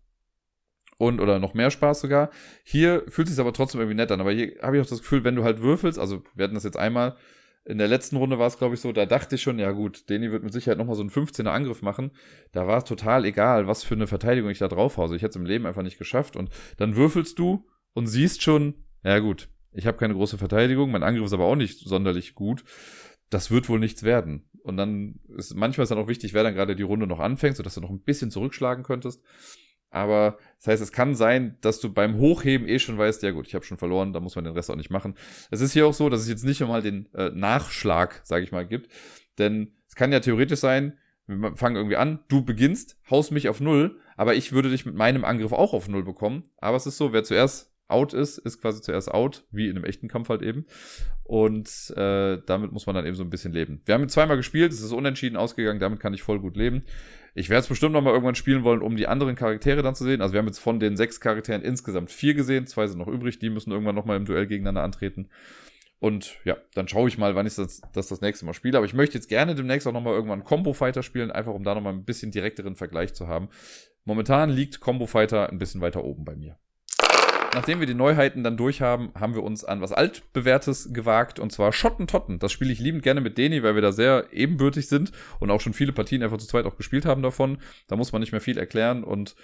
und 0.97 1.19
oder 1.19 1.39
noch 1.39 1.53
mehr 1.53 1.71
Spaß 1.71 2.01
sogar. 2.01 2.29
Hier 2.63 3.03
fühlt 3.07 3.27
es 3.27 3.35
sich 3.35 3.41
aber 3.41 3.53
trotzdem 3.53 3.81
irgendwie 3.81 3.97
nett 3.97 4.11
an. 4.11 4.21
Aber 4.21 4.31
hier 4.31 4.55
habe 4.61 4.77
ich 4.77 4.83
auch 4.83 4.89
das 4.89 5.01
Gefühl, 5.01 5.23
wenn 5.23 5.35
du 5.35 5.43
halt 5.43 5.61
würfelst, 5.61 5.99
also 5.99 6.23
wir 6.35 6.43
hatten 6.45 6.55
das 6.55 6.63
jetzt 6.63 6.77
einmal, 6.77 7.17
in 7.65 7.77
der 7.77 7.87
letzten 7.87 8.17
Runde 8.17 8.39
war 8.39 8.47
es, 8.47 8.57
glaube 8.57 8.75
ich, 8.75 8.81
so, 8.81 8.91
da 8.91 9.05
dachte 9.05 9.35
ich 9.35 9.41
schon, 9.41 9.57
ja 9.57 9.71
gut, 9.71 10.09
Deni 10.09 10.31
wird 10.31 10.43
mit 10.43 10.51
Sicherheit 10.51 10.77
nochmal 10.77 10.95
so 10.95 11.01
einen 11.01 11.11
15er 11.11 11.47
Angriff 11.47 11.81
machen. 11.81 12.11
Da 12.51 12.67
war 12.67 12.79
es 12.79 12.83
total 12.83 13.23
egal, 13.23 13.67
was 13.67 13.83
für 13.83 13.95
eine 13.95 14.07
Verteidigung 14.07 14.49
ich 14.49 14.59
da 14.59 14.67
drauf 14.67 14.97
hause. 14.97 15.15
Ich 15.15 15.21
hätte 15.21 15.31
es 15.31 15.35
im 15.37 15.45
Leben 15.45 15.65
einfach 15.65 15.81
nicht 15.81 15.97
geschafft. 15.97 16.35
Und 16.35 16.49
dann 16.75 16.97
würfelst 16.97 17.39
du 17.39 17.65
und 17.93 18.07
siehst 18.07 18.41
schon, 18.41 18.85
ja 19.03 19.19
gut, 19.19 19.47
ich 19.73 19.87
habe 19.87 19.97
keine 19.97 20.13
große 20.13 20.37
Verteidigung, 20.37 20.91
mein 20.91 21.03
Angriff 21.03 21.25
ist 21.25 21.33
aber 21.33 21.45
auch 21.45 21.55
nicht 21.55 21.79
sonderlich 21.79 22.35
gut. 22.35 22.63
Das 23.29 23.51
wird 23.51 23.69
wohl 23.69 23.79
nichts 23.79 24.03
werden. 24.03 24.49
Und 24.63 24.77
dann 24.77 25.19
ist 25.35 25.55
manchmal 25.55 25.83
ist 25.83 25.89
dann 25.89 25.97
auch 25.97 26.07
wichtig, 26.07 26.33
wer 26.33 26.43
dann 26.43 26.53
gerade 26.53 26.75
die 26.75 26.83
Runde 26.83 27.07
noch 27.07 27.19
anfängt, 27.19 27.57
sodass 27.57 27.75
du 27.75 27.81
noch 27.81 27.89
ein 27.89 28.01
bisschen 28.01 28.31
zurückschlagen 28.31 28.83
könntest. 28.83 29.21
Aber 29.89 30.37
das 30.57 30.67
heißt, 30.67 30.83
es 30.83 30.91
kann 30.91 31.13
sein, 31.13 31.57
dass 31.61 31.79
du 31.79 31.93
beim 31.93 32.17
Hochheben 32.17 32.67
eh 32.67 32.79
schon 32.79 32.97
weißt, 32.97 33.21
ja 33.21 33.31
gut, 33.31 33.47
ich 33.47 33.53
habe 33.53 33.63
schon 33.65 33.77
verloren, 33.77 34.11
da 34.11 34.19
muss 34.19 34.35
man 34.35 34.43
den 34.43 34.53
Rest 34.53 34.71
auch 34.71 34.75
nicht 34.75 34.89
machen. 34.89 35.15
Es 35.51 35.61
ist 35.61 35.73
hier 35.73 35.85
auch 35.85 35.93
so, 35.93 36.09
dass 36.09 36.21
es 36.21 36.27
jetzt 36.27 36.45
nicht 36.45 36.61
einmal 36.61 36.81
den 36.81 37.13
äh, 37.13 37.29
Nachschlag, 37.29 38.21
sage 38.23 38.43
ich 38.43 38.51
mal, 38.51 38.65
gibt. 38.65 38.91
Denn 39.37 39.73
es 39.87 39.95
kann 39.95 40.11
ja 40.11 40.19
theoretisch 40.19 40.59
sein, 40.59 40.97
wir 41.27 41.55
fangen 41.55 41.75
irgendwie 41.75 41.95
an, 41.95 42.19
du 42.27 42.43
beginnst, 42.43 42.97
haust 43.09 43.31
mich 43.31 43.49
auf 43.49 43.61
Null, 43.61 43.99
aber 44.17 44.35
ich 44.35 44.51
würde 44.51 44.69
dich 44.69 44.85
mit 44.85 44.95
meinem 44.95 45.23
Angriff 45.25 45.51
auch 45.51 45.73
auf 45.73 45.87
Null 45.87 46.03
bekommen. 46.03 46.49
Aber 46.57 46.77
es 46.77 46.85
ist 46.85 46.97
so, 46.97 47.13
wer 47.13 47.23
zuerst 47.23 47.72
out 47.87 48.13
ist, 48.13 48.37
ist 48.37 48.61
quasi 48.61 48.81
zuerst 48.81 49.11
out, 49.11 49.45
wie 49.51 49.67
in 49.67 49.75
einem 49.75 49.85
echten 49.85 50.07
Kampf 50.07 50.29
halt 50.29 50.41
eben. 50.41 50.65
Und 51.23 51.93
äh, 51.95 52.39
damit 52.45 52.71
muss 52.71 52.85
man 52.85 52.95
dann 52.95 53.05
eben 53.05 53.15
so 53.15 53.23
ein 53.23 53.29
bisschen 53.29 53.53
leben. 53.53 53.81
Wir 53.85 53.95
haben 53.95 54.07
zweimal 54.09 54.37
gespielt, 54.37 54.71
es 54.71 54.81
ist 54.81 54.91
unentschieden 54.91 55.37
ausgegangen, 55.37 55.79
damit 55.79 55.99
kann 55.99 56.13
ich 56.13 56.23
voll 56.23 56.39
gut 56.39 56.57
leben. 56.57 56.83
Ich 57.35 57.49
werde 57.49 57.61
es 57.61 57.67
bestimmt 57.67 57.93
noch 57.93 58.01
mal 58.01 58.11
irgendwann 58.11 58.35
spielen 58.35 58.63
wollen, 58.63 58.81
um 58.81 58.95
die 58.95 59.07
anderen 59.07 59.35
Charaktere 59.35 59.81
dann 59.81 59.95
zu 59.95 60.03
sehen. 60.03 60.21
Also 60.21 60.33
wir 60.33 60.39
haben 60.39 60.47
jetzt 60.47 60.59
von 60.59 60.79
den 60.79 60.97
sechs 60.97 61.19
Charakteren 61.19 61.61
insgesamt 61.61 62.11
vier 62.11 62.33
gesehen, 62.33 62.67
zwei 62.67 62.87
sind 62.87 62.99
noch 62.99 63.07
übrig, 63.07 63.39
die 63.39 63.49
müssen 63.49 63.71
irgendwann 63.71 63.95
noch 63.95 64.05
mal 64.05 64.17
im 64.17 64.25
Duell 64.25 64.47
gegeneinander 64.47 64.83
antreten. 64.83 65.29
Und 65.99 66.37
ja, 66.43 66.57
dann 66.75 66.89
schaue 66.89 67.07
ich 67.07 67.17
mal, 67.17 67.33
wann 67.33 67.47
ich 67.47 67.55
das, 67.55 67.81
das 67.93 68.09
das 68.09 68.19
nächste 68.19 68.45
Mal 68.45 68.53
spiele. 68.53 68.77
Aber 68.77 68.85
ich 68.85 68.93
möchte 68.93 69.15
jetzt 69.15 69.29
gerne 69.29 69.55
demnächst 69.55 69.87
auch 69.87 69.93
noch 69.93 70.01
mal 70.01 70.13
irgendwann 70.13 70.43
Combo 70.43 70.73
Fighter 70.73 71.01
spielen, 71.01 71.31
einfach 71.31 71.53
um 71.53 71.63
da 71.63 71.73
noch 71.73 71.81
mal 71.81 71.93
ein 71.93 72.03
bisschen 72.03 72.31
direkteren 72.31 72.75
Vergleich 72.75 73.13
zu 73.13 73.27
haben. 73.27 73.47
Momentan 74.03 74.49
liegt 74.49 74.81
Combo 74.81 75.05
Fighter 75.05 75.49
ein 75.49 75.59
bisschen 75.59 75.79
weiter 75.79 76.03
oben 76.03 76.25
bei 76.25 76.35
mir 76.35 76.57
nachdem 77.53 77.79
wir 77.79 77.87
die 77.87 77.93
Neuheiten 77.93 78.43
dann 78.43 78.57
durch 78.57 78.81
haben, 78.81 79.11
haben 79.19 79.35
wir 79.35 79.43
uns 79.43 79.63
an 79.63 79.81
was 79.81 79.91
altbewährtes 79.91 80.93
gewagt 80.93 81.39
und 81.39 81.51
zwar 81.51 81.71
Schottentotten. 81.71 82.39
Das 82.39 82.51
spiele 82.51 82.71
ich 82.71 82.79
liebend 82.79 83.03
gerne 83.03 83.21
mit 83.21 83.37
Deni, 83.37 83.63
weil 83.63 83.75
wir 83.75 83.81
da 83.81 83.91
sehr 83.91 84.27
ebenbürtig 84.31 84.87
sind 84.87 85.11
und 85.39 85.51
auch 85.51 85.61
schon 85.61 85.73
viele 85.73 85.91
Partien 85.91 86.23
einfach 86.23 86.37
zu 86.37 86.47
zweit 86.47 86.65
auch 86.65 86.77
gespielt 86.77 87.05
haben 87.05 87.21
davon. 87.21 87.57
Da 87.87 87.95
muss 87.95 88.11
man 88.11 88.21
nicht 88.21 88.31
mehr 88.31 88.41
viel 88.41 88.57
erklären 88.57 89.03
und 89.03 89.35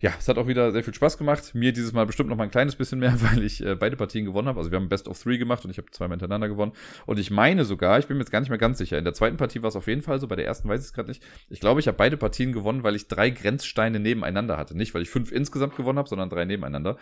ja, 0.00 0.12
es 0.18 0.28
hat 0.28 0.36
auch 0.36 0.46
wieder 0.46 0.70
sehr 0.70 0.84
viel 0.84 0.92
Spaß 0.92 1.16
gemacht. 1.16 1.54
Mir 1.54 1.72
dieses 1.72 1.92
Mal 1.94 2.04
bestimmt 2.04 2.28
noch 2.28 2.36
mal 2.36 2.44
ein 2.44 2.50
kleines 2.50 2.76
bisschen 2.76 2.98
mehr, 2.98 3.14
weil 3.22 3.42
ich 3.42 3.64
äh, 3.64 3.74
beide 3.74 3.96
Partien 3.96 4.26
gewonnen 4.26 4.48
habe. 4.48 4.58
Also 4.58 4.70
wir 4.70 4.76
haben 4.76 4.88
Best 4.88 5.08
of 5.08 5.18
Three 5.18 5.38
gemacht 5.38 5.64
und 5.64 5.70
ich 5.70 5.78
habe 5.78 5.90
zweimal 5.92 6.16
hintereinander 6.16 6.48
gewonnen. 6.48 6.72
Und 7.06 7.18
ich 7.18 7.30
meine 7.30 7.64
sogar, 7.64 7.98
ich 7.98 8.06
bin 8.06 8.18
mir 8.18 8.22
jetzt 8.22 8.30
gar 8.30 8.40
nicht 8.40 8.50
mehr 8.50 8.58
ganz 8.58 8.76
sicher. 8.78 8.98
In 8.98 9.04
der 9.04 9.14
zweiten 9.14 9.36
Partie 9.36 9.62
war 9.62 9.68
es 9.68 9.76
auf 9.76 9.86
jeden 9.86 10.02
Fall 10.02 10.20
so, 10.20 10.28
bei 10.28 10.36
der 10.36 10.46
ersten 10.46 10.68
weiß 10.68 10.80
ich 10.80 10.88
es 10.88 10.92
gerade 10.92 11.08
nicht. 11.08 11.22
Ich 11.48 11.60
glaube, 11.60 11.80
ich 11.80 11.86
habe 11.86 11.96
beide 11.96 12.16
Partien 12.16 12.52
gewonnen, 12.52 12.82
weil 12.82 12.96
ich 12.96 13.08
drei 13.08 13.30
Grenzsteine 13.30 13.98
nebeneinander 13.98 14.56
hatte. 14.58 14.76
Nicht, 14.76 14.94
weil 14.94 15.02
ich 15.02 15.10
fünf 15.10 15.32
insgesamt 15.32 15.76
gewonnen 15.76 15.98
habe, 15.98 16.08
sondern 16.08 16.28
drei 16.28 16.44
nebeneinander. 16.44 16.98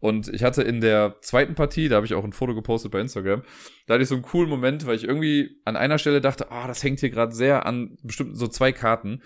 Und 0.00 0.28
ich 0.28 0.42
hatte 0.42 0.62
in 0.62 0.80
der 0.80 1.16
zweiten 1.20 1.54
Partie, 1.54 1.88
da 1.88 1.96
habe 1.96 2.06
ich 2.06 2.14
auch 2.14 2.24
ein 2.24 2.32
Foto 2.32 2.54
gepostet 2.54 2.92
bei 2.92 3.00
Instagram, 3.00 3.42
da 3.86 3.94
hatte 3.94 4.02
ich 4.02 4.08
so 4.08 4.14
einen 4.14 4.22
coolen 4.22 4.50
Moment, 4.50 4.86
weil 4.86 4.96
ich 4.96 5.04
irgendwie 5.04 5.60
an 5.64 5.76
einer 5.76 5.98
Stelle 5.98 6.20
dachte, 6.20 6.50
ah, 6.50 6.64
oh, 6.64 6.68
das 6.68 6.82
hängt 6.82 7.00
hier 7.00 7.10
gerade 7.10 7.34
sehr 7.34 7.66
an 7.66 7.96
bestimmten 8.02 8.36
so 8.36 8.46
zwei 8.48 8.72
Karten. 8.72 9.22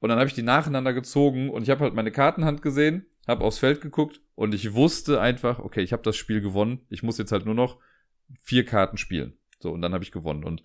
Und 0.00 0.08
dann 0.10 0.18
habe 0.18 0.28
ich 0.28 0.34
die 0.34 0.42
nacheinander 0.42 0.92
gezogen 0.92 1.50
und 1.50 1.62
ich 1.62 1.70
habe 1.70 1.80
halt 1.80 1.94
meine 1.94 2.10
Kartenhand 2.10 2.62
gesehen, 2.62 3.06
habe 3.26 3.44
aufs 3.44 3.58
Feld 3.58 3.80
geguckt 3.80 4.20
und 4.34 4.54
ich 4.54 4.74
wusste 4.74 5.20
einfach, 5.20 5.58
okay, 5.58 5.80
ich 5.80 5.92
habe 5.92 6.02
das 6.02 6.16
Spiel 6.16 6.40
gewonnen. 6.40 6.80
Ich 6.90 7.02
muss 7.02 7.18
jetzt 7.18 7.32
halt 7.32 7.46
nur 7.46 7.54
noch 7.54 7.78
vier 8.42 8.64
Karten 8.64 8.98
spielen. 8.98 9.38
So, 9.60 9.70
und 9.70 9.80
dann 9.80 9.94
habe 9.94 10.04
ich 10.04 10.12
gewonnen. 10.12 10.44
Und 10.44 10.62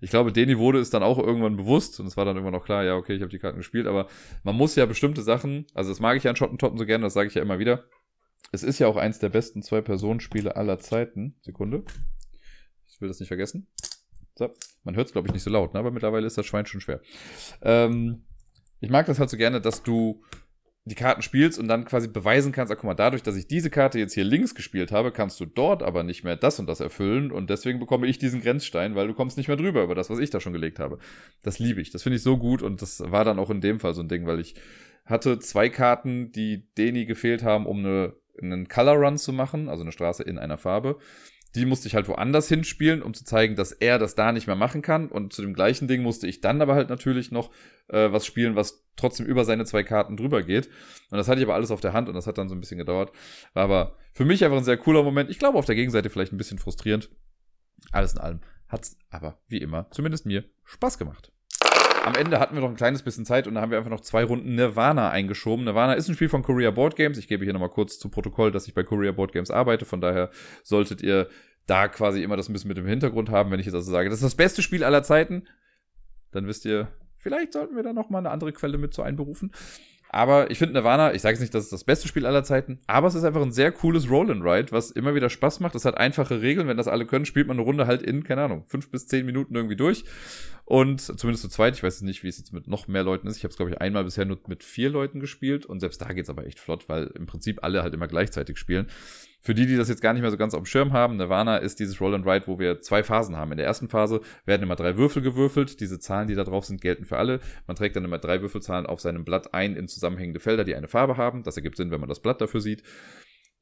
ich 0.00 0.10
glaube, 0.10 0.32
Deni 0.32 0.58
wurde 0.58 0.80
es 0.80 0.90
dann 0.90 1.02
auch 1.02 1.18
irgendwann 1.18 1.56
bewusst 1.56 2.00
und 2.00 2.06
es 2.06 2.16
war 2.16 2.24
dann 2.24 2.36
immer 2.36 2.50
noch 2.50 2.64
klar, 2.64 2.84
ja, 2.84 2.96
okay, 2.96 3.14
ich 3.14 3.22
habe 3.22 3.30
die 3.30 3.38
Karten 3.38 3.58
gespielt, 3.58 3.86
aber 3.86 4.08
man 4.42 4.56
muss 4.56 4.74
ja 4.74 4.86
bestimmte 4.86 5.22
Sachen, 5.22 5.66
also 5.74 5.90
das 5.90 6.00
mag 6.00 6.16
ich 6.16 6.24
ja 6.24 6.30
an 6.30 6.36
Schottentotten 6.36 6.78
so 6.78 6.86
gerne, 6.86 7.04
das 7.04 7.12
sage 7.12 7.28
ich 7.28 7.34
ja 7.34 7.42
immer 7.42 7.58
wieder 7.58 7.84
es 8.52 8.62
ist 8.62 8.78
ja 8.78 8.86
auch 8.88 8.96
eins 8.96 9.18
der 9.18 9.28
besten 9.28 9.62
Zwei-Personen-Spiele 9.62 10.56
aller 10.56 10.78
Zeiten. 10.78 11.36
Sekunde. 11.42 11.84
Ich 12.88 13.00
will 13.00 13.08
das 13.08 13.20
nicht 13.20 13.28
vergessen. 13.28 13.68
So. 14.36 14.52
Man 14.84 14.96
hört 14.96 15.06
es, 15.06 15.12
glaube 15.12 15.28
ich, 15.28 15.34
nicht 15.34 15.42
so 15.42 15.50
laut, 15.50 15.74
ne? 15.74 15.80
aber 15.80 15.90
mittlerweile 15.90 16.26
ist 16.26 16.38
das 16.38 16.46
Schwein 16.46 16.66
schon 16.66 16.80
schwer. 16.80 17.00
Ähm, 17.62 18.24
ich 18.80 18.90
mag 18.90 19.06
das 19.06 19.18
halt 19.18 19.30
so 19.30 19.36
gerne, 19.36 19.60
dass 19.60 19.82
du 19.82 20.22
die 20.84 20.94
Karten 20.94 21.20
spielst 21.20 21.58
und 21.58 21.68
dann 21.68 21.84
quasi 21.84 22.08
beweisen 22.08 22.52
kannst, 22.52 22.72
ah, 22.72 22.74
guck 22.74 22.84
mal, 22.84 22.94
dadurch, 22.94 23.22
dass 23.22 23.36
ich 23.36 23.46
diese 23.46 23.68
Karte 23.68 23.98
jetzt 23.98 24.14
hier 24.14 24.24
links 24.24 24.54
gespielt 24.54 24.92
habe, 24.92 25.12
kannst 25.12 25.38
du 25.38 25.44
dort 25.44 25.82
aber 25.82 26.02
nicht 26.02 26.24
mehr 26.24 26.36
das 26.36 26.58
und 26.58 26.66
das 26.66 26.80
erfüllen 26.80 27.30
und 27.30 27.50
deswegen 27.50 27.78
bekomme 27.78 28.06
ich 28.06 28.18
diesen 28.18 28.40
Grenzstein, 28.40 28.94
weil 28.94 29.06
du 29.06 29.14
kommst 29.14 29.36
nicht 29.36 29.48
mehr 29.48 29.58
drüber 29.58 29.84
über 29.84 29.94
das, 29.94 30.08
was 30.08 30.18
ich 30.18 30.30
da 30.30 30.40
schon 30.40 30.54
gelegt 30.54 30.78
habe. 30.78 30.98
Das 31.42 31.58
liebe 31.58 31.82
ich. 31.82 31.90
Das 31.90 32.02
finde 32.02 32.16
ich 32.16 32.22
so 32.22 32.38
gut 32.38 32.62
und 32.62 32.80
das 32.80 33.00
war 33.00 33.24
dann 33.24 33.38
auch 33.38 33.50
in 33.50 33.60
dem 33.60 33.78
Fall 33.78 33.94
so 33.94 34.00
ein 34.00 34.08
Ding, 34.08 34.26
weil 34.26 34.40
ich 34.40 34.54
hatte 35.04 35.38
zwei 35.38 35.68
Karten, 35.68 36.32
die 36.32 36.66
Deni 36.78 37.04
gefehlt 37.04 37.42
haben, 37.42 37.66
um 37.66 37.80
eine 37.80 38.14
einen 38.40 38.68
Color 38.68 38.96
Run 38.96 39.18
zu 39.18 39.32
machen, 39.32 39.68
also 39.68 39.82
eine 39.82 39.92
Straße 39.92 40.22
in 40.22 40.38
einer 40.38 40.58
Farbe. 40.58 40.98
Die 41.56 41.66
musste 41.66 41.88
ich 41.88 41.96
halt 41.96 42.06
woanders 42.06 42.48
hinspielen, 42.48 43.02
um 43.02 43.12
zu 43.12 43.24
zeigen, 43.24 43.56
dass 43.56 43.72
er 43.72 43.98
das 43.98 44.14
da 44.14 44.30
nicht 44.30 44.46
mehr 44.46 44.56
machen 44.56 44.82
kann. 44.82 45.08
Und 45.08 45.32
zu 45.32 45.42
dem 45.42 45.52
gleichen 45.52 45.88
Ding 45.88 46.02
musste 46.02 46.28
ich 46.28 46.40
dann 46.40 46.62
aber 46.62 46.74
halt 46.74 46.88
natürlich 46.88 47.32
noch 47.32 47.50
äh, 47.88 48.12
was 48.12 48.24
spielen, 48.24 48.54
was 48.54 48.86
trotzdem 48.94 49.26
über 49.26 49.44
seine 49.44 49.64
zwei 49.64 49.82
Karten 49.82 50.16
drüber 50.16 50.44
geht. 50.44 50.68
Und 51.10 51.18
das 51.18 51.26
hatte 51.26 51.40
ich 51.40 51.46
aber 51.46 51.54
alles 51.54 51.72
auf 51.72 51.80
der 51.80 51.92
Hand 51.92 52.08
und 52.08 52.14
das 52.14 52.28
hat 52.28 52.38
dann 52.38 52.48
so 52.48 52.54
ein 52.54 52.60
bisschen 52.60 52.78
gedauert. 52.78 53.10
War 53.54 53.64
aber 53.64 53.96
für 54.12 54.24
mich 54.24 54.44
einfach 54.44 54.58
ein 54.58 54.64
sehr 54.64 54.76
cooler 54.76 55.02
Moment. 55.02 55.28
Ich 55.28 55.40
glaube 55.40 55.58
auf 55.58 55.66
der 55.66 55.74
Gegenseite 55.74 56.08
vielleicht 56.08 56.32
ein 56.32 56.38
bisschen 56.38 56.58
frustrierend. 56.58 57.10
Alles 57.90 58.12
in 58.12 58.20
allem 58.20 58.40
hat's 58.68 58.96
aber 59.08 59.40
wie 59.48 59.58
immer, 59.58 59.90
zumindest 59.90 60.26
mir, 60.26 60.44
Spaß 60.64 60.98
gemacht 60.98 61.32
am 62.04 62.14
Ende 62.14 62.40
hatten 62.40 62.54
wir 62.54 62.62
noch 62.62 62.68
ein 62.68 62.76
kleines 62.76 63.02
bisschen 63.02 63.24
Zeit 63.24 63.46
und 63.46 63.54
da 63.54 63.60
haben 63.60 63.70
wir 63.70 63.78
einfach 63.78 63.90
noch 63.90 64.00
zwei 64.00 64.24
Runden 64.24 64.54
Nirvana 64.54 65.10
eingeschoben. 65.10 65.64
Nirvana 65.64 65.94
ist 65.94 66.08
ein 66.08 66.14
Spiel 66.14 66.28
von 66.28 66.42
Korea 66.42 66.70
Board 66.70 66.96
Games. 66.96 67.18
Ich 67.18 67.28
gebe 67.28 67.44
hier 67.44 67.52
nochmal 67.52 67.70
kurz 67.70 67.98
zu 67.98 68.08
Protokoll, 68.08 68.50
dass 68.50 68.66
ich 68.66 68.74
bei 68.74 68.82
Korea 68.82 69.12
Board 69.12 69.32
Games 69.32 69.50
arbeite. 69.50 69.84
Von 69.84 70.00
daher 70.00 70.30
solltet 70.62 71.02
ihr 71.02 71.28
da 71.66 71.88
quasi 71.88 72.22
immer 72.22 72.36
das 72.36 72.48
ein 72.48 72.52
bisschen 72.52 72.68
mit 72.68 72.76
dem 72.76 72.86
Hintergrund 72.86 73.30
haben. 73.30 73.50
Wenn 73.50 73.60
ich 73.60 73.66
jetzt 73.66 73.74
also 73.74 73.90
sage, 73.90 74.08
das 74.08 74.18
ist 74.18 74.24
das 74.24 74.34
beste 74.34 74.62
Spiel 74.62 74.82
aller 74.82 75.02
Zeiten, 75.02 75.46
dann 76.32 76.46
wisst 76.46 76.64
ihr, 76.64 76.88
vielleicht 77.18 77.52
sollten 77.52 77.76
wir 77.76 77.82
da 77.82 77.92
nochmal 77.92 78.20
eine 78.20 78.30
andere 78.30 78.52
Quelle 78.52 78.78
mit 78.78 78.94
zu 78.94 79.02
einberufen. 79.02 79.52
Aber 80.12 80.50
ich 80.50 80.58
finde 80.58 80.74
Nirvana, 80.74 81.14
ich 81.14 81.22
sage 81.22 81.34
jetzt 81.34 81.40
nicht, 81.40 81.54
dass 81.54 81.64
es 81.64 81.70
das 81.70 81.84
beste 81.84 82.08
Spiel 82.08 82.26
aller 82.26 82.42
Zeiten, 82.42 82.80
aber 82.88 83.06
es 83.06 83.14
ist 83.14 83.22
einfach 83.22 83.42
ein 83.42 83.52
sehr 83.52 83.70
cooles 83.70 84.10
Roll 84.10 84.28
and 84.32 84.42
Ride, 84.42 84.72
was 84.72 84.90
immer 84.90 85.14
wieder 85.14 85.30
Spaß 85.30 85.60
macht. 85.60 85.76
Es 85.76 85.84
hat 85.84 85.96
einfache 85.96 86.42
Regeln. 86.42 86.66
Wenn 86.66 86.76
das 86.76 86.88
alle 86.88 87.06
können, 87.06 87.26
spielt 87.26 87.46
man 87.46 87.56
eine 87.56 87.64
Runde 87.64 87.86
halt 87.86 88.02
in, 88.02 88.24
keine 88.24 88.42
Ahnung, 88.42 88.64
fünf 88.66 88.90
bis 88.90 89.06
zehn 89.06 89.24
Minuten 89.24 89.54
irgendwie 89.54 89.76
durch. 89.76 90.04
Und 90.64 91.00
zumindest 91.00 91.42
zu 91.42 91.48
zweit, 91.48 91.76
ich 91.76 91.84
weiß 91.84 92.02
nicht, 92.02 92.24
wie 92.24 92.28
es 92.28 92.38
jetzt 92.38 92.52
mit 92.52 92.66
noch 92.66 92.88
mehr 92.88 93.04
Leuten 93.04 93.28
ist. 93.28 93.36
Ich 93.36 93.44
habe 93.44 93.50
es, 93.50 93.56
glaube 93.56 93.70
ich, 93.70 93.80
einmal 93.80 94.02
bisher 94.02 94.24
nur 94.24 94.40
mit 94.48 94.64
vier 94.64 94.90
Leuten 94.90 95.20
gespielt. 95.20 95.64
Und 95.64 95.78
selbst 95.78 96.02
da 96.02 96.12
geht's 96.12 96.30
aber 96.30 96.44
echt 96.44 96.58
flott, 96.58 96.88
weil 96.88 97.06
im 97.14 97.26
Prinzip 97.26 97.62
alle 97.62 97.82
halt 97.82 97.94
immer 97.94 98.08
gleichzeitig 98.08 98.58
spielen. 98.58 98.88
Für 99.42 99.54
die, 99.54 99.66
die 99.66 99.76
das 99.76 99.88
jetzt 99.88 100.02
gar 100.02 100.12
nicht 100.12 100.20
mehr 100.20 100.30
so 100.30 100.36
ganz 100.36 100.52
auf 100.52 100.60
dem 100.60 100.66
Schirm 100.66 100.92
haben, 100.92 101.16
Nirvana 101.16 101.56
ist 101.56 101.80
dieses 101.80 102.00
Roll 102.00 102.14
and 102.14 102.26
Ride, 102.26 102.46
wo 102.46 102.58
wir 102.58 102.82
zwei 102.82 103.02
Phasen 103.02 103.36
haben. 103.36 103.52
In 103.52 103.56
der 103.56 103.66
ersten 103.66 103.88
Phase 103.88 104.20
werden 104.44 104.62
immer 104.62 104.76
drei 104.76 104.98
Würfel 104.98 105.22
gewürfelt. 105.22 105.80
Diese 105.80 105.98
Zahlen, 105.98 106.28
die 106.28 106.34
da 106.34 106.44
drauf 106.44 106.66
sind, 106.66 106.82
gelten 106.82 107.06
für 107.06 107.16
alle. 107.16 107.40
Man 107.66 107.74
trägt 107.74 107.96
dann 107.96 108.04
immer 108.04 108.18
drei 108.18 108.42
Würfelzahlen 108.42 108.84
auf 108.84 109.00
seinem 109.00 109.24
Blatt 109.24 109.54
ein 109.54 109.76
in 109.76 109.88
zusammenhängende 109.88 110.40
Felder, 110.40 110.64
die 110.64 110.74
eine 110.74 110.88
Farbe 110.88 111.16
haben. 111.16 111.42
Das 111.42 111.56
ergibt 111.56 111.78
Sinn, 111.78 111.90
wenn 111.90 112.00
man 112.00 112.08
das 112.08 112.20
Blatt 112.20 112.40
dafür 112.40 112.60
sieht. 112.60 112.82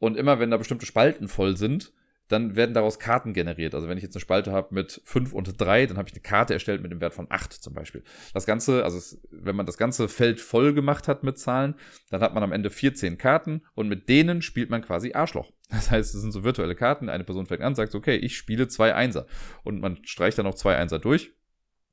Und 0.01 0.17
immer 0.17 0.41
wenn 0.41 0.51
da 0.51 0.57
bestimmte 0.57 0.87
Spalten 0.87 1.29
voll 1.29 1.57
sind, 1.57 1.93
dann 2.29 2.57
werden 2.57 2.75
daraus 2.75 2.99
Karten 2.99 3.33
generiert. 3.33 3.75
Also 3.75 3.89
wenn 3.89 3.97
ich 3.97 4.05
jetzt 4.05 4.15
eine 4.15 4.21
Spalte 4.21 4.53
habe 4.53 4.75
mit 4.75 5.01
5 5.05 5.33
und 5.33 5.59
3, 5.59 5.87
dann 5.87 5.97
habe 5.97 6.09
ich 6.09 6.15
eine 6.15 6.23
Karte 6.23 6.53
erstellt 6.55 6.83
mit 6.83 6.93
dem 6.93 7.01
Wert 7.01 7.15
von 7.15 7.27
8 7.29 7.53
zum 7.53 7.75
Beispiel. 7.75 8.03
Das 8.35 8.47
Ganze, 8.47 8.85
also 8.85 8.99
es, 8.99 9.21
wenn 9.31 9.57
man 9.57 9.67
das 9.67 9.79
ganze 9.79 10.09
Feld 10.09 10.41
voll 10.41 10.75
gemacht 10.75 11.09
hat 11.09 11.23
mit 11.23 11.39
Zahlen, 11.39 11.75
dann 12.11 12.21
hat 12.21 12.35
man 12.35 12.43
am 12.43 12.53
Ende 12.53 12.71
14 12.71 13.19
Karten 13.19 13.63
und 13.75 13.89
mit 13.89 14.09
denen 14.09 14.43
spielt 14.43 14.71
man 14.71 14.83
quasi 14.83 15.13
Arschloch. 15.13 15.53
Das 15.71 15.91
heißt, 15.91 16.15
es 16.15 16.23
sind 16.23 16.33
so 16.33 16.45
virtuelle 16.45 16.75
Karten. 16.75 17.11
Eine 17.11 17.25
Person 17.25 17.45
fängt 17.45 17.61
an, 17.61 17.75
sagt, 17.75 17.95
okay, 17.95 18.17
ich 18.17 18.39
spiele 18.39 18.69
zwei 18.69 18.95
Einser. 18.95 19.27
Und 19.65 19.81
man 19.81 19.99
streicht 20.03 20.39
dann 20.39 20.47
noch 20.47 20.55
zwei 20.55 20.77
Einser 20.77 20.99
durch. 20.99 21.33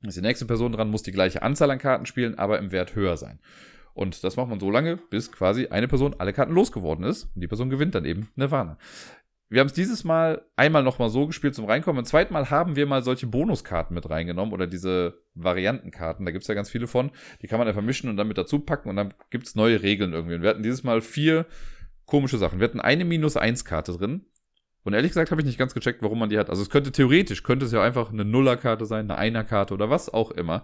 Ist 0.02 0.16
die 0.16 0.22
nächste 0.22 0.46
Person 0.46 0.72
dran, 0.72 0.88
muss 0.88 1.02
die 1.02 1.12
gleiche 1.12 1.42
Anzahl 1.42 1.70
an 1.70 1.78
Karten 1.78 2.06
spielen, 2.06 2.38
aber 2.38 2.58
im 2.58 2.72
Wert 2.72 2.94
höher 2.94 3.18
sein. 3.18 3.38
Und 3.92 4.24
das 4.24 4.36
macht 4.36 4.48
man 4.48 4.60
so 4.60 4.70
lange, 4.70 4.96
bis 4.96 5.32
quasi 5.32 5.68
eine 5.68 5.88
Person 5.88 6.14
alle 6.18 6.32
Karten 6.32 6.52
losgeworden 6.52 7.04
ist. 7.04 7.24
Und 7.34 7.40
die 7.40 7.48
Person 7.48 7.70
gewinnt 7.70 7.94
dann 7.94 8.04
eben 8.04 8.30
Nirvana. 8.34 8.78
Wir 9.48 9.60
haben 9.60 9.68
es 9.68 9.74
dieses 9.74 10.02
Mal 10.02 10.44
einmal 10.56 10.82
nochmal 10.82 11.08
so 11.08 11.26
gespielt 11.26 11.54
zum 11.54 11.66
Reinkommen. 11.66 12.02
Ein 12.02 12.06
zweites 12.06 12.32
Mal 12.32 12.50
haben 12.50 12.74
wir 12.74 12.86
mal 12.86 13.04
solche 13.04 13.28
Bonuskarten 13.28 13.94
mit 13.94 14.10
reingenommen 14.10 14.52
oder 14.52 14.66
diese 14.66 15.22
Variantenkarten. 15.34 16.26
Da 16.26 16.32
gibt's 16.32 16.48
ja 16.48 16.54
ganz 16.54 16.68
viele 16.68 16.88
von. 16.88 17.12
Die 17.42 17.46
kann 17.46 17.60
man 17.60 17.68
einfach 17.68 17.82
mischen 17.82 18.10
und 18.10 18.16
dann 18.16 18.26
mit 18.26 18.38
dazu 18.38 18.58
packen 18.58 18.88
und 18.88 18.96
dann 18.96 19.14
gibt's 19.30 19.54
neue 19.54 19.82
Regeln 19.82 20.12
irgendwie. 20.12 20.34
Und 20.34 20.42
wir 20.42 20.50
hatten 20.50 20.64
dieses 20.64 20.82
Mal 20.82 21.00
vier 21.00 21.46
komische 22.06 22.38
Sachen. 22.38 22.58
Wir 22.58 22.66
hatten 22.66 22.80
eine 22.80 23.04
Minus-1-Karte 23.04 23.92
drin. 23.92 24.26
Und 24.82 24.94
ehrlich 24.94 25.10
gesagt 25.10 25.30
habe 25.30 25.40
ich 25.40 25.46
nicht 25.46 25.58
ganz 25.58 25.74
gecheckt, 25.74 26.02
warum 26.02 26.18
man 26.18 26.28
die 26.28 26.38
hat. 26.38 26.50
Also 26.50 26.62
es 26.62 26.70
könnte 26.70 26.90
theoretisch, 26.90 27.42
könnte 27.44 27.66
es 27.66 27.72
ja 27.72 27.82
einfach 27.82 28.12
eine 28.12 28.24
Nuller-Karte 28.24 28.86
sein, 28.86 29.10
eine 29.10 29.18
Einer-Karte 29.18 29.74
oder 29.74 29.90
was 29.90 30.12
auch 30.12 30.32
immer. 30.32 30.62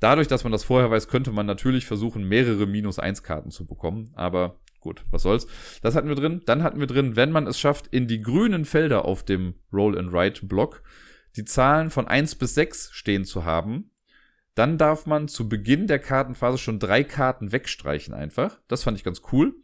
Dadurch, 0.00 0.28
dass 0.28 0.44
man 0.44 0.52
das 0.52 0.64
vorher 0.64 0.90
weiß, 0.90 1.08
könnte 1.08 1.30
man 1.30 1.46
natürlich 1.46 1.86
versuchen, 1.86 2.26
mehrere 2.26 2.66
Minus-1-Karten 2.66 3.50
zu 3.50 3.66
bekommen. 3.66 4.10
Aber 4.14 4.60
Gut, 4.80 5.04
was 5.10 5.22
soll's. 5.22 5.46
Das 5.82 5.94
hatten 5.94 6.08
wir 6.08 6.14
drin. 6.14 6.42
Dann 6.46 6.62
hatten 6.62 6.80
wir 6.80 6.86
drin, 6.86 7.16
wenn 7.16 7.32
man 7.32 7.46
es 7.46 7.60
schafft, 7.60 7.88
in 7.88 8.08
die 8.08 8.22
grünen 8.22 8.64
Felder 8.64 9.04
auf 9.04 9.22
dem 9.22 9.54
Roll 9.72 9.98
and 9.98 10.12
Write 10.12 10.46
Block 10.46 10.82
die 11.36 11.44
Zahlen 11.44 11.90
von 11.90 12.08
1 12.08 12.36
bis 12.36 12.54
6 12.54 12.90
stehen 12.92 13.24
zu 13.24 13.44
haben, 13.44 13.90
dann 14.54 14.78
darf 14.78 15.06
man 15.06 15.28
zu 15.28 15.48
Beginn 15.48 15.86
der 15.86 16.00
Kartenphase 16.00 16.58
schon 16.58 16.80
drei 16.80 17.04
Karten 17.04 17.52
wegstreichen 17.52 18.14
einfach. 18.14 18.60
Das 18.68 18.82
fand 18.82 18.96
ich 18.98 19.04
ganz 19.04 19.22
cool. 19.32 19.54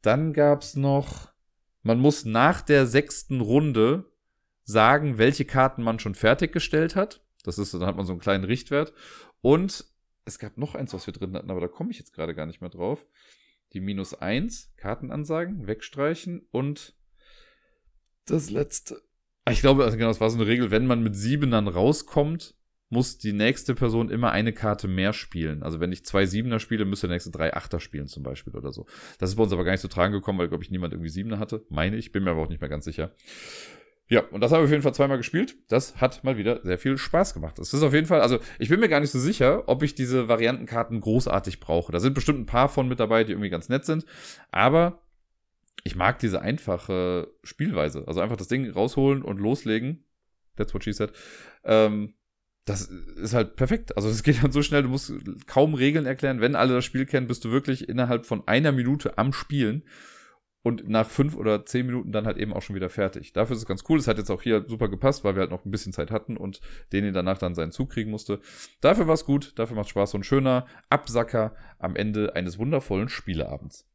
Dann 0.00 0.32
gab's 0.32 0.76
noch, 0.76 1.32
man 1.82 1.98
muss 1.98 2.24
nach 2.24 2.62
der 2.62 2.86
sechsten 2.86 3.40
Runde 3.40 4.10
sagen, 4.64 5.18
welche 5.18 5.44
Karten 5.44 5.82
man 5.82 5.98
schon 5.98 6.14
fertiggestellt 6.14 6.96
hat. 6.96 7.22
Das 7.44 7.58
ist, 7.58 7.74
dann 7.74 7.84
hat 7.84 7.96
man 7.96 8.06
so 8.06 8.12
einen 8.12 8.20
kleinen 8.20 8.44
Richtwert. 8.44 8.92
Und 9.40 9.84
es 10.24 10.38
gab 10.38 10.56
noch 10.56 10.74
eins, 10.74 10.94
was 10.94 11.06
wir 11.06 11.12
drin 11.12 11.34
hatten, 11.34 11.50
aber 11.50 11.60
da 11.60 11.68
komme 11.68 11.90
ich 11.90 11.98
jetzt 11.98 12.14
gerade 12.14 12.34
gar 12.34 12.46
nicht 12.46 12.60
mehr 12.60 12.70
drauf 12.70 13.04
die 13.72 13.80
minus 13.80 14.14
1, 14.14 14.72
Kartenansagen, 14.76 15.66
wegstreichen 15.66 16.46
und 16.50 16.94
das 18.26 18.50
letzte. 18.50 19.00
Ich 19.50 19.60
glaube, 19.60 19.84
also 19.84 19.96
genau, 19.96 20.08
das 20.08 20.20
war 20.20 20.30
so 20.30 20.38
eine 20.38 20.46
Regel, 20.46 20.70
wenn 20.70 20.86
man 20.86 21.02
mit 21.02 21.16
Siebenern 21.16 21.66
rauskommt, 21.66 22.54
muss 22.92 23.16
die 23.16 23.32
nächste 23.32 23.74
Person 23.74 24.10
immer 24.10 24.32
eine 24.32 24.52
Karte 24.52 24.86
mehr 24.86 25.14
spielen. 25.14 25.62
Also 25.62 25.80
wenn 25.80 25.92
ich 25.92 26.04
zwei 26.04 26.26
Siebener 26.26 26.60
spiele, 26.60 26.84
müsste 26.84 27.08
der 27.08 27.14
nächste 27.14 27.30
drei 27.30 27.54
Achter 27.54 27.80
spielen 27.80 28.06
zum 28.06 28.22
Beispiel 28.22 28.54
oder 28.54 28.70
so. 28.70 28.86
Das 29.18 29.30
ist 29.30 29.36
bei 29.36 29.42
uns 29.42 29.52
aber 29.52 29.64
gar 29.64 29.72
nicht 29.72 29.80
so 29.80 29.88
tragen 29.88 30.12
gekommen, 30.12 30.38
weil, 30.38 30.48
glaube 30.48 30.62
ich, 30.62 30.70
niemand 30.70 30.92
irgendwie 30.92 31.08
Siebener 31.08 31.38
hatte. 31.38 31.64
Meine 31.70 31.96
ich, 31.96 32.12
bin 32.12 32.22
mir 32.22 32.32
aber 32.32 32.42
auch 32.42 32.50
nicht 32.50 32.60
mehr 32.60 32.68
ganz 32.68 32.84
sicher. 32.84 33.14
Ja, 34.08 34.20
und 34.30 34.40
das 34.42 34.52
haben 34.52 34.60
wir 34.60 34.64
auf 34.64 34.70
jeden 34.70 34.82
Fall 34.82 34.94
zweimal 34.94 35.16
gespielt. 35.16 35.56
Das 35.68 36.00
hat 36.00 36.22
mal 36.22 36.36
wieder 36.36 36.60
sehr 36.62 36.78
viel 36.78 36.98
Spaß 36.98 37.34
gemacht. 37.34 37.58
Es 37.58 37.72
ist 37.72 37.82
auf 37.82 37.94
jeden 37.94 38.06
Fall, 38.06 38.20
also 38.20 38.40
ich 38.58 38.68
bin 38.68 38.80
mir 38.80 38.88
gar 38.88 39.00
nicht 39.00 39.10
so 39.10 39.18
sicher, 39.18 39.68
ob 39.68 39.82
ich 39.82 39.94
diese 39.94 40.28
Variantenkarten 40.28 41.00
großartig 41.00 41.60
brauche. 41.60 41.92
Da 41.92 42.00
sind 42.00 42.14
bestimmt 42.14 42.40
ein 42.40 42.46
paar 42.46 42.68
von 42.68 42.88
mit 42.88 43.00
dabei, 43.00 43.24
die 43.24 43.32
irgendwie 43.32 43.50
ganz 43.50 43.68
nett 43.68 43.84
sind. 43.84 44.04
Aber 44.50 45.02
ich 45.84 45.96
mag 45.96 46.18
diese 46.18 46.42
einfache 46.42 47.28
Spielweise. 47.42 48.04
Also 48.06 48.20
einfach 48.20 48.36
das 48.36 48.48
Ding 48.48 48.70
rausholen 48.70 49.22
und 49.22 49.40
loslegen. 49.40 50.04
That's 50.56 50.74
what 50.74 50.84
she 50.84 50.92
said. 50.92 51.12
Ähm, 51.64 52.14
das 52.64 52.82
ist 52.82 53.34
halt 53.34 53.56
perfekt. 53.56 53.96
Also 53.96 54.08
es 54.08 54.22
geht 54.22 54.42
dann 54.42 54.52
so 54.52 54.62
schnell, 54.62 54.82
du 54.82 54.88
musst 54.88 55.12
kaum 55.46 55.74
Regeln 55.74 56.06
erklären. 56.06 56.40
Wenn 56.40 56.54
alle 56.54 56.74
das 56.74 56.84
Spiel 56.84 57.06
kennen, 57.06 57.26
bist 57.26 57.44
du 57.44 57.50
wirklich 57.50 57.88
innerhalb 57.88 58.26
von 58.26 58.46
einer 58.46 58.72
Minute 58.72 59.18
am 59.18 59.32
Spielen 59.32 59.84
und 60.62 60.88
nach 60.88 61.08
fünf 61.08 61.36
oder 61.36 61.66
zehn 61.66 61.86
Minuten 61.86 62.12
dann 62.12 62.26
halt 62.26 62.38
eben 62.38 62.52
auch 62.52 62.62
schon 62.62 62.76
wieder 62.76 62.88
fertig. 62.88 63.32
Dafür 63.32 63.54
ist 63.56 63.62
es 63.62 63.68
ganz 63.68 63.84
cool. 63.88 63.98
Es 63.98 64.06
hat 64.06 64.18
jetzt 64.18 64.30
auch 64.30 64.42
hier 64.42 64.64
super 64.68 64.88
gepasst, 64.88 65.24
weil 65.24 65.34
wir 65.34 65.40
halt 65.40 65.50
noch 65.50 65.64
ein 65.64 65.70
bisschen 65.70 65.92
Zeit 65.92 66.10
hatten 66.10 66.36
und 66.36 66.60
den 66.92 67.12
danach 67.12 67.38
dann 67.38 67.54
seinen 67.54 67.72
Zug 67.72 67.90
kriegen 67.90 68.10
musste. 68.10 68.40
Dafür 68.80 69.06
war 69.06 69.14
es 69.14 69.24
gut, 69.24 69.52
dafür 69.56 69.76
macht 69.76 69.88
Spaß. 69.88 70.14
Ein 70.14 70.24
schöner 70.24 70.66
Absacker 70.88 71.54
am 71.78 71.96
Ende 71.96 72.36
eines 72.36 72.58
wundervollen 72.58 73.08
Spieleabends. 73.08 73.86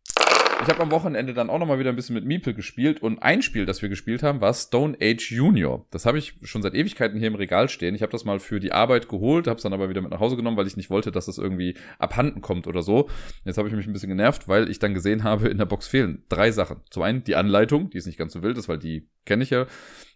Ich 0.62 0.68
habe 0.70 0.82
am 0.82 0.92
Wochenende 0.92 1.34
dann 1.34 1.50
auch 1.50 1.60
nochmal 1.60 1.80
wieder 1.80 1.92
ein 1.92 1.96
bisschen 1.96 2.16
mit 2.16 2.26
Meeple 2.26 2.54
gespielt 2.54 3.02
und 3.02 3.20
ein 3.20 3.42
Spiel, 3.42 3.66
das 3.66 3.82
wir 3.82 3.90
gespielt 3.90 4.24
haben, 4.24 4.42
war 4.42 4.54
Stone 4.54 4.98
Age 5.02 5.32
Junior. 5.32 5.86
Das 5.92 6.06
habe 6.06 6.18
ich 6.18 6.34
schon 6.44 6.62
seit 6.62 6.74
Ewigkeiten 6.74 7.20
hier 7.20 7.28
im 7.28 7.36
Regal 7.36 7.70
stehen. 7.70 7.96
Ich 7.96 8.02
habe 8.02 8.12
das 8.12 8.26
mal 8.26 8.40
für 8.40 8.60
die 8.60 8.72
Arbeit 8.72 9.08
geholt, 9.08 9.48
habe 9.48 9.58
es 9.58 9.64
dann 9.64 9.74
aber 9.74 9.90
wieder 9.90 10.02
mit 10.02 10.12
nach 10.12 10.20
Hause 10.20 10.36
genommen, 10.36 10.58
weil 10.58 10.68
ich 10.68 10.76
nicht 10.76 10.90
wollte, 10.90 11.12
dass 11.12 11.28
das 11.28 11.38
irgendwie 11.38 11.76
abhanden 12.00 12.42
kommt 12.42 12.68
oder 12.68 12.82
so. 12.82 13.10
Jetzt 13.46 13.58
habe 13.58 13.70
ich 13.70 13.76
mich 13.76 13.88
ein 13.88 13.94
bisschen 13.94 14.10
genervt, 14.10 14.48
weil 14.48 14.70
ich 14.70 14.80
dann 14.80 14.94
gesehen 14.94 15.24
habe, 15.24 15.48
in 15.48 15.58
der 15.58 15.66
Box 15.66 15.88
fehlen 15.88 16.24
drei 16.28 16.52
Sachen. 16.52 16.82
Zum 16.90 17.04
einen 17.04 17.24
die 17.24 17.36
Anleitung, 17.36 17.90
die 17.92 17.98
ist 17.98 18.08
nicht 18.08 18.18
ganz 18.18 18.34
so 18.34 18.44
wild 18.44 18.58
ist, 18.58 18.68
weil 18.68 18.80
die 18.80 19.08
kenne 19.26 19.44
ich 19.44 19.52
ja 19.52 19.68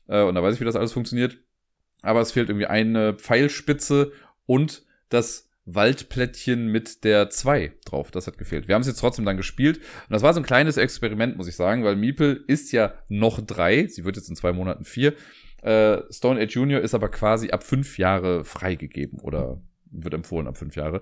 äh, 0.08 0.24
und 0.24 0.36
da 0.36 0.44
weiß 0.44 0.56
ich, 0.56 0.62
wie 0.62 0.66
das 0.66 0.76
alles 0.76 0.94
funktioniert. 0.94 1.38
Aber 2.02 2.20
es 2.22 2.32
fehlt 2.32 2.50
irgendwie 2.50 2.68
eine 2.68 3.14
Pfeilspitze 3.14 4.12
und 4.46 4.84
das 5.10 5.51
Waldplättchen 5.66 6.68
mit 6.68 7.03
der 7.03 7.30
2 7.30 7.74
drauf. 7.86 8.12
Das 8.12 8.28
hat 8.28 8.38
gefehlt. 8.38 8.68
Wir 8.68 8.76
haben 8.76 8.82
es 8.82 8.88
jetzt 8.88 8.99
trotzdem 8.99 9.26
dann 9.26 9.38
gespielt. 9.38 9.78
Und 9.78 10.12
das 10.12 10.24
war 10.24 10.34
so 10.34 10.39
ein 10.39 10.45
kleines 10.45 10.78
Experiment, 10.78 11.38
muss 11.38 11.47
ich 11.47 11.55
sagen, 11.55 11.84
weil 11.84 11.95
Meeple 11.95 12.43
ist 12.47 12.72
ja 12.72 12.93
noch 13.07 13.39
drei. 13.41 13.88
Sie 13.88 14.03
wird 14.03 14.16
jetzt 14.16 14.30
in 14.30 14.36
zwei 14.36 14.53
Monaten 14.53 14.84
vier. 14.84 15.14
Äh, 15.62 16.01
Stone 16.09 16.41
Age 16.41 16.55
Junior 16.55 16.82
ist 16.82 16.95
aber 16.95 17.09
quasi 17.09 17.51
ab 17.51 17.64
fünf 17.64 17.97
Jahre 17.99 18.43
freigegeben 18.43 19.20
oder 19.20 19.62
wird 19.92 20.14
empfohlen 20.14 20.48
ab 20.48 20.58
fünf 20.58 20.76
Jahre. 20.76 21.02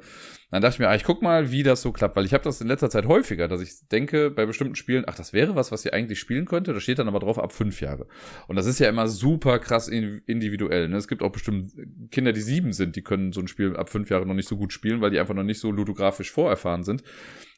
Dann 0.51 0.61
dachte 0.61 0.75
ich 0.75 0.79
mir, 0.79 0.89
ah, 0.89 0.95
ich 0.95 1.03
guck 1.03 1.21
mal, 1.21 1.51
wie 1.51 1.63
das 1.63 1.81
so 1.81 1.91
klappt, 1.91 2.15
weil 2.15 2.25
ich 2.25 2.33
habe 2.33 2.43
das 2.43 2.61
in 2.61 2.67
letzter 2.67 2.89
Zeit 2.89 3.05
häufiger, 3.05 3.47
dass 3.47 3.61
ich 3.61 3.87
denke, 3.91 4.31
bei 4.31 4.45
bestimmten 4.45 4.75
Spielen, 4.75 5.03
ach, 5.07 5.15
das 5.15 5.33
wäre 5.33 5.55
was, 5.55 5.71
was 5.71 5.85
ihr 5.85 5.93
eigentlich 5.93 6.19
spielen 6.19 6.45
könnte. 6.45 6.73
Da 6.73 6.79
steht 6.79 6.99
dann 6.99 7.07
aber 7.07 7.19
drauf 7.19 7.39
ab 7.39 7.53
fünf 7.53 7.81
Jahre. 7.81 8.07
Und 8.47 8.55
das 8.55 8.65
ist 8.65 8.79
ja 8.79 8.89
immer 8.89 9.07
super 9.07 9.59
krass 9.59 9.87
individuell. 9.87 10.89
Ne? 10.89 10.97
Es 10.97 11.07
gibt 11.07 11.21
auch 11.21 11.31
bestimmt 11.31 11.71
Kinder, 12.11 12.33
die 12.33 12.41
sieben 12.41 12.73
sind, 12.73 12.95
die 12.95 13.03
können 13.03 13.31
so 13.31 13.41
ein 13.41 13.47
Spiel 13.47 13.75
ab 13.75 13.89
fünf 13.89 14.09
Jahre 14.09 14.25
noch 14.25 14.33
nicht 14.33 14.47
so 14.47 14.57
gut 14.57 14.73
spielen, 14.73 15.01
weil 15.01 15.11
die 15.11 15.19
einfach 15.19 15.35
noch 15.35 15.43
nicht 15.43 15.59
so 15.59 15.71
ludografisch 15.71 16.31
vorerfahren 16.31 16.83
sind. 16.83 17.03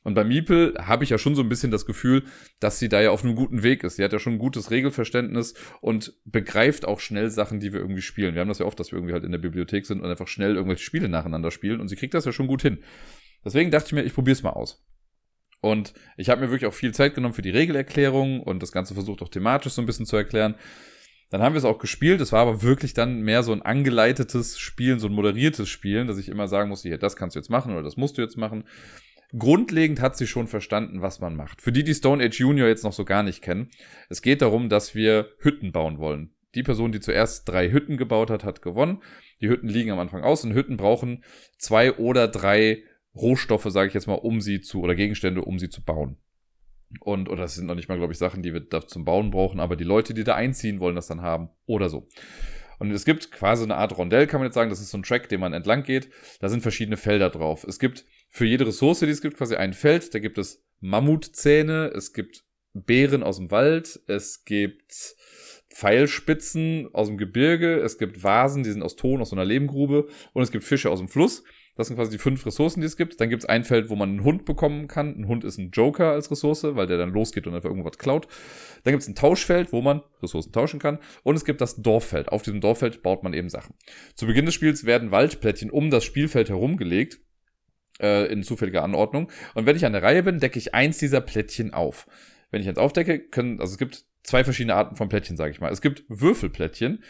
Und 0.03 0.15
bei 0.15 0.23
Miepel 0.23 0.73
habe 0.79 1.03
ich 1.03 1.11
ja 1.11 1.17
schon 1.17 1.35
so 1.35 1.43
ein 1.43 1.49
bisschen 1.49 1.71
das 1.71 1.85
Gefühl, 1.85 2.23
dass 2.59 2.79
sie 2.79 2.89
da 2.89 3.01
ja 3.01 3.11
auf 3.11 3.23
einem 3.23 3.35
guten 3.35 3.61
Weg 3.61 3.83
ist. 3.83 3.97
Sie 3.97 4.03
hat 4.03 4.13
ja 4.13 4.19
schon 4.19 4.33
ein 4.33 4.39
gutes 4.39 4.71
Regelverständnis 4.71 5.53
und 5.79 6.13
begreift 6.25 6.85
auch 6.85 6.99
schnell 6.99 7.29
Sachen, 7.29 7.59
die 7.59 7.71
wir 7.71 7.79
irgendwie 7.79 8.01
spielen. 8.01 8.33
Wir 8.33 8.41
haben 8.41 8.47
das 8.47 8.59
ja 8.59 8.65
oft, 8.65 8.79
dass 8.79 8.91
wir 8.91 8.97
irgendwie 8.97 9.13
halt 9.13 9.23
in 9.23 9.31
der 9.31 9.37
Bibliothek 9.37 9.85
sind 9.85 10.01
und 10.01 10.09
einfach 10.09 10.27
schnell 10.27 10.55
irgendwelche 10.55 10.83
Spiele 10.83 11.07
nacheinander 11.07 11.51
spielen 11.51 11.79
und 11.79 11.87
sie 11.87 11.95
kriegt 11.95 12.15
das 12.15 12.25
ja 12.25 12.31
schon 12.31 12.47
gut 12.47 12.63
hin. 12.63 12.79
Deswegen 13.45 13.69
dachte 13.69 13.87
ich 13.87 13.93
mir, 13.93 14.03
ich 14.03 14.13
probiere 14.13 14.33
es 14.33 14.43
mal 14.43 14.51
aus. 14.51 14.83
Und 15.61 15.93
ich 16.17 16.29
habe 16.29 16.41
mir 16.41 16.49
wirklich 16.49 16.67
auch 16.67 16.73
viel 16.73 16.93
Zeit 16.93 17.13
genommen 17.13 17.35
für 17.35 17.43
die 17.43 17.51
Regelerklärung 17.51 18.41
und 18.41 18.63
das 18.63 18.71
Ganze 18.71 18.95
versucht 18.95 19.21
auch 19.21 19.29
thematisch 19.29 19.73
so 19.73 19.83
ein 19.83 19.85
bisschen 19.85 20.07
zu 20.07 20.15
erklären. 20.15 20.55
Dann 21.29 21.43
haben 21.43 21.53
wir 21.53 21.59
es 21.59 21.65
auch 21.65 21.77
gespielt. 21.77 22.19
Es 22.19 22.31
war 22.31 22.41
aber 22.41 22.63
wirklich 22.63 22.95
dann 22.95 23.21
mehr 23.21 23.43
so 23.43 23.53
ein 23.53 23.61
angeleitetes 23.61 24.59
Spielen, 24.59 24.99
so 24.99 25.07
ein 25.07 25.13
moderiertes 25.13 25.69
Spielen, 25.69 26.07
dass 26.07 26.17
ich 26.17 26.29
immer 26.29 26.47
sagen 26.47 26.69
musste, 26.69 26.89
hier, 26.89 26.97
das 26.97 27.15
kannst 27.15 27.35
du 27.35 27.39
jetzt 27.39 27.49
machen 27.49 27.73
oder 27.73 27.83
das 27.83 27.95
musst 27.95 28.17
du 28.17 28.21
jetzt 28.23 28.37
machen 28.37 28.65
grundlegend 29.37 30.01
hat 30.01 30.17
sie 30.17 30.27
schon 30.27 30.47
verstanden, 30.47 31.01
was 31.01 31.19
man 31.19 31.35
macht. 31.35 31.61
Für 31.61 31.71
die, 31.71 31.83
die 31.83 31.93
Stone 31.93 32.23
Age 32.23 32.39
Junior 32.39 32.67
jetzt 32.67 32.83
noch 32.83 32.93
so 32.93 33.05
gar 33.05 33.23
nicht 33.23 33.41
kennen, 33.41 33.69
es 34.09 34.21
geht 34.21 34.41
darum, 34.41 34.69
dass 34.69 34.95
wir 34.95 35.29
Hütten 35.39 35.71
bauen 35.71 35.97
wollen. 35.99 36.33
Die 36.55 36.63
Person, 36.63 36.91
die 36.91 36.99
zuerst 36.99 37.47
drei 37.47 37.71
Hütten 37.71 37.97
gebaut 37.97 38.29
hat, 38.29 38.43
hat 38.43 38.61
gewonnen. 38.61 39.01
Die 39.39 39.47
Hütten 39.47 39.69
liegen 39.69 39.91
am 39.91 39.99
Anfang 39.99 40.23
aus 40.23 40.43
und 40.43 40.53
Hütten 40.53 40.77
brauchen 40.77 41.23
zwei 41.57 41.93
oder 41.93 42.27
drei 42.27 42.83
Rohstoffe, 43.15 43.67
sage 43.69 43.87
ich 43.87 43.93
jetzt 43.93 44.07
mal, 44.07 44.15
um 44.15 44.41
sie 44.41 44.61
zu, 44.61 44.81
oder 44.81 44.95
Gegenstände, 44.95 45.41
um 45.41 45.59
sie 45.59 45.69
zu 45.69 45.83
bauen. 45.83 46.17
Und, 46.99 47.29
oder 47.29 47.43
das 47.43 47.55
sind 47.55 47.67
noch 47.67 47.75
nicht 47.75 47.87
mal, 47.87 47.97
glaube 47.97 48.11
ich, 48.11 48.19
Sachen, 48.19 48.43
die 48.43 48.53
wir 48.53 48.59
da 48.59 48.85
zum 48.85 49.05
Bauen 49.05 49.31
brauchen, 49.31 49.61
aber 49.61 49.77
die 49.77 49.85
Leute, 49.85 50.13
die 50.13 50.25
da 50.25 50.35
einziehen, 50.35 50.81
wollen 50.81 50.95
das 50.95 51.07
dann 51.07 51.21
haben 51.21 51.49
oder 51.65 51.89
so. 51.89 52.07
Und 52.79 52.91
es 52.91 53.05
gibt 53.05 53.31
quasi 53.31 53.63
eine 53.63 53.75
Art 53.75 53.97
Rondell, 53.97 54.27
kann 54.27 54.39
man 54.39 54.47
jetzt 54.47 54.55
sagen, 54.55 54.69
das 54.69 54.81
ist 54.81 54.89
so 54.89 54.97
ein 54.97 55.03
Track, 55.03 55.29
den 55.29 55.39
man 55.39 55.53
entlang 55.53 55.83
geht. 55.83 56.09
Da 56.39 56.49
sind 56.49 56.61
verschiedene 56.61 56.97
Felder 56.97 57.29
drauf. 57.29 57.63
Es 57.63 57.77
gibt 57.77 58.05
für 58.31 58.45
jede 58.45 58.65
Ressource, 58.65 58.99
die 58.99 59.07
es 59.07 59.21
gibt, 59.21 59.37
quasi 59.37 59.55
ein 59.55 59.73
Feld. 59.73 60.13
Da 60.15 60.19
gibt 60.19 60.37
es 60.37 60.63
Mammutzähne, 60.79 61.91
es 61.93 62.13
gibt 62.13 62.45
Beeren 62.73 63.23
aus 63.23 63.37
dem 63.37 63.51
Wald, 63.51 63.99
es 64.07 64.45
gibt 64.45 65.15
Pfeilspitzen 65.69 66.89
aus 66.93 67.07
dem 67.07 67.17
Gebirge, 67.17 67.79
es 67.81 67.97
gibt 67.97 68.23
Vasen, 68.23 68.63
die 68.63 68.71
sind 68.71 68.83
aus 68.83 68.95
Ton, 68.95 69.21
aus 69.21 69.29
so 69.29 69.35
einer 69.35 69.45
Lehmgrube 69.45 70.07
und 70.33 70.43
es 70.43 70.51
gibt 70.51 70.63
Fische 70.63 70.89
aus 70.89 70.99
dem 70.99 71.09
Fluss. 71.09 71.43
Das 71.75 71.87
sind 71.87 71.97
quasi 71.97 72.11
die 72.11 72.17
fünf 72.17 72.45
Ressourcen, 72.45 72.81
die 72.81 72.87
es 72.87 72.97
gibt. 72.97 73.19
Dann 73.19 73.29
gibt 73.29 73.43
es 73.43 73.49
ein 73.49 73.63
Feld, 73.63 73.89
wo 73.89 73.95
man 73.95 74.09
einen 74.09 74.23
Hund 74.23 74.45
bekommen 74.45 74.87
kann. 74.87 75.15
Ein 75.17 75.27
Hund 75.27 75.43
ist 75.43 75.57
ein 75.57 75.71
Joker 75.71 76.11
als 76.11 76.29
Ressource, 76.29 76.63
weil 76.63 76.87
der 76.87 76.97
dann 76.97 77.11
losgeht 77.11 77.47
und 77.47 77.55
einfach 77.55 77.69
irgendwas 77.69 77.97
klaut. 77.97 78.27
Dann 78.83 78.91
gibt 78.91 79.03
es 79.03 79.09
ein 79.09 79.15
Tauschfeld, 79.15 79.71
wo 79.71 79.81
man 79.81 80.01
Ressourcen 80.21 80.51
tauschen 80.51 80.79
kann. 80.79 80.99
Und 81.23 81.35
es 81.35 81.45
gibt 81.45 81.61
das 81.61 81.81
Dorffeld. 81.81 82.29
Auf 82.29 82.43
diesem 82.43 82.59
Dorffeld 82.59 83.03
baut 83.03 83.23
man 83.23 83.33
eben 83.33 83.49
Sachen. 83.49 83.75
Zu 84.15 84.25
Beginn 84.25 84.45
des 84.45 84.53
Spiels 84.53 84.85
werden 84.85 85.11
Waldplättchen 85.11 85.69
um 85.69 85.89
das 85.89 86.03
Spielfeld 86.03 86.49
herumgelegt 86.49 87.21
äh, 88.01 88.25
in 88.25 88.43
zufälliger 88.43 88.83
Anordnung. 88.83 89.31
Und 89.53 89.65
wenn 89.65 89.75
ich 89.75 89.85
an 89.85 89.93
der 89.93 90.03
Reihe 90.03 90.23
bin, 90.23 90.39
decke 90.39 90.59
ich 90.59 90.73
eins 90.73 90.97
dieser 90.97 91.21
Plättchen 91.21 91.73
auf. 91.73 92.07
Wenn 92.49 92.61
ich 92.61 92.67
eins 92.67 92.77
aufdecke, 92.77 93.19
können, 93.19 93.59
also 93.59 93.71
es 93.71 93.77
gibt 93.77 94.05
zwei 94.23 94.43
verschiedene 94.43 94.75
Arten 94.75 94.95
von 94.95 95.09
Plättchen, 95.09 95.37
sage 95.37 95.51
ich 95.51 95.61
mal. 95.61 95.71
Es 95.71 95.81
gibt 95.81 96.03
Würfelplättchen 96.09 97.03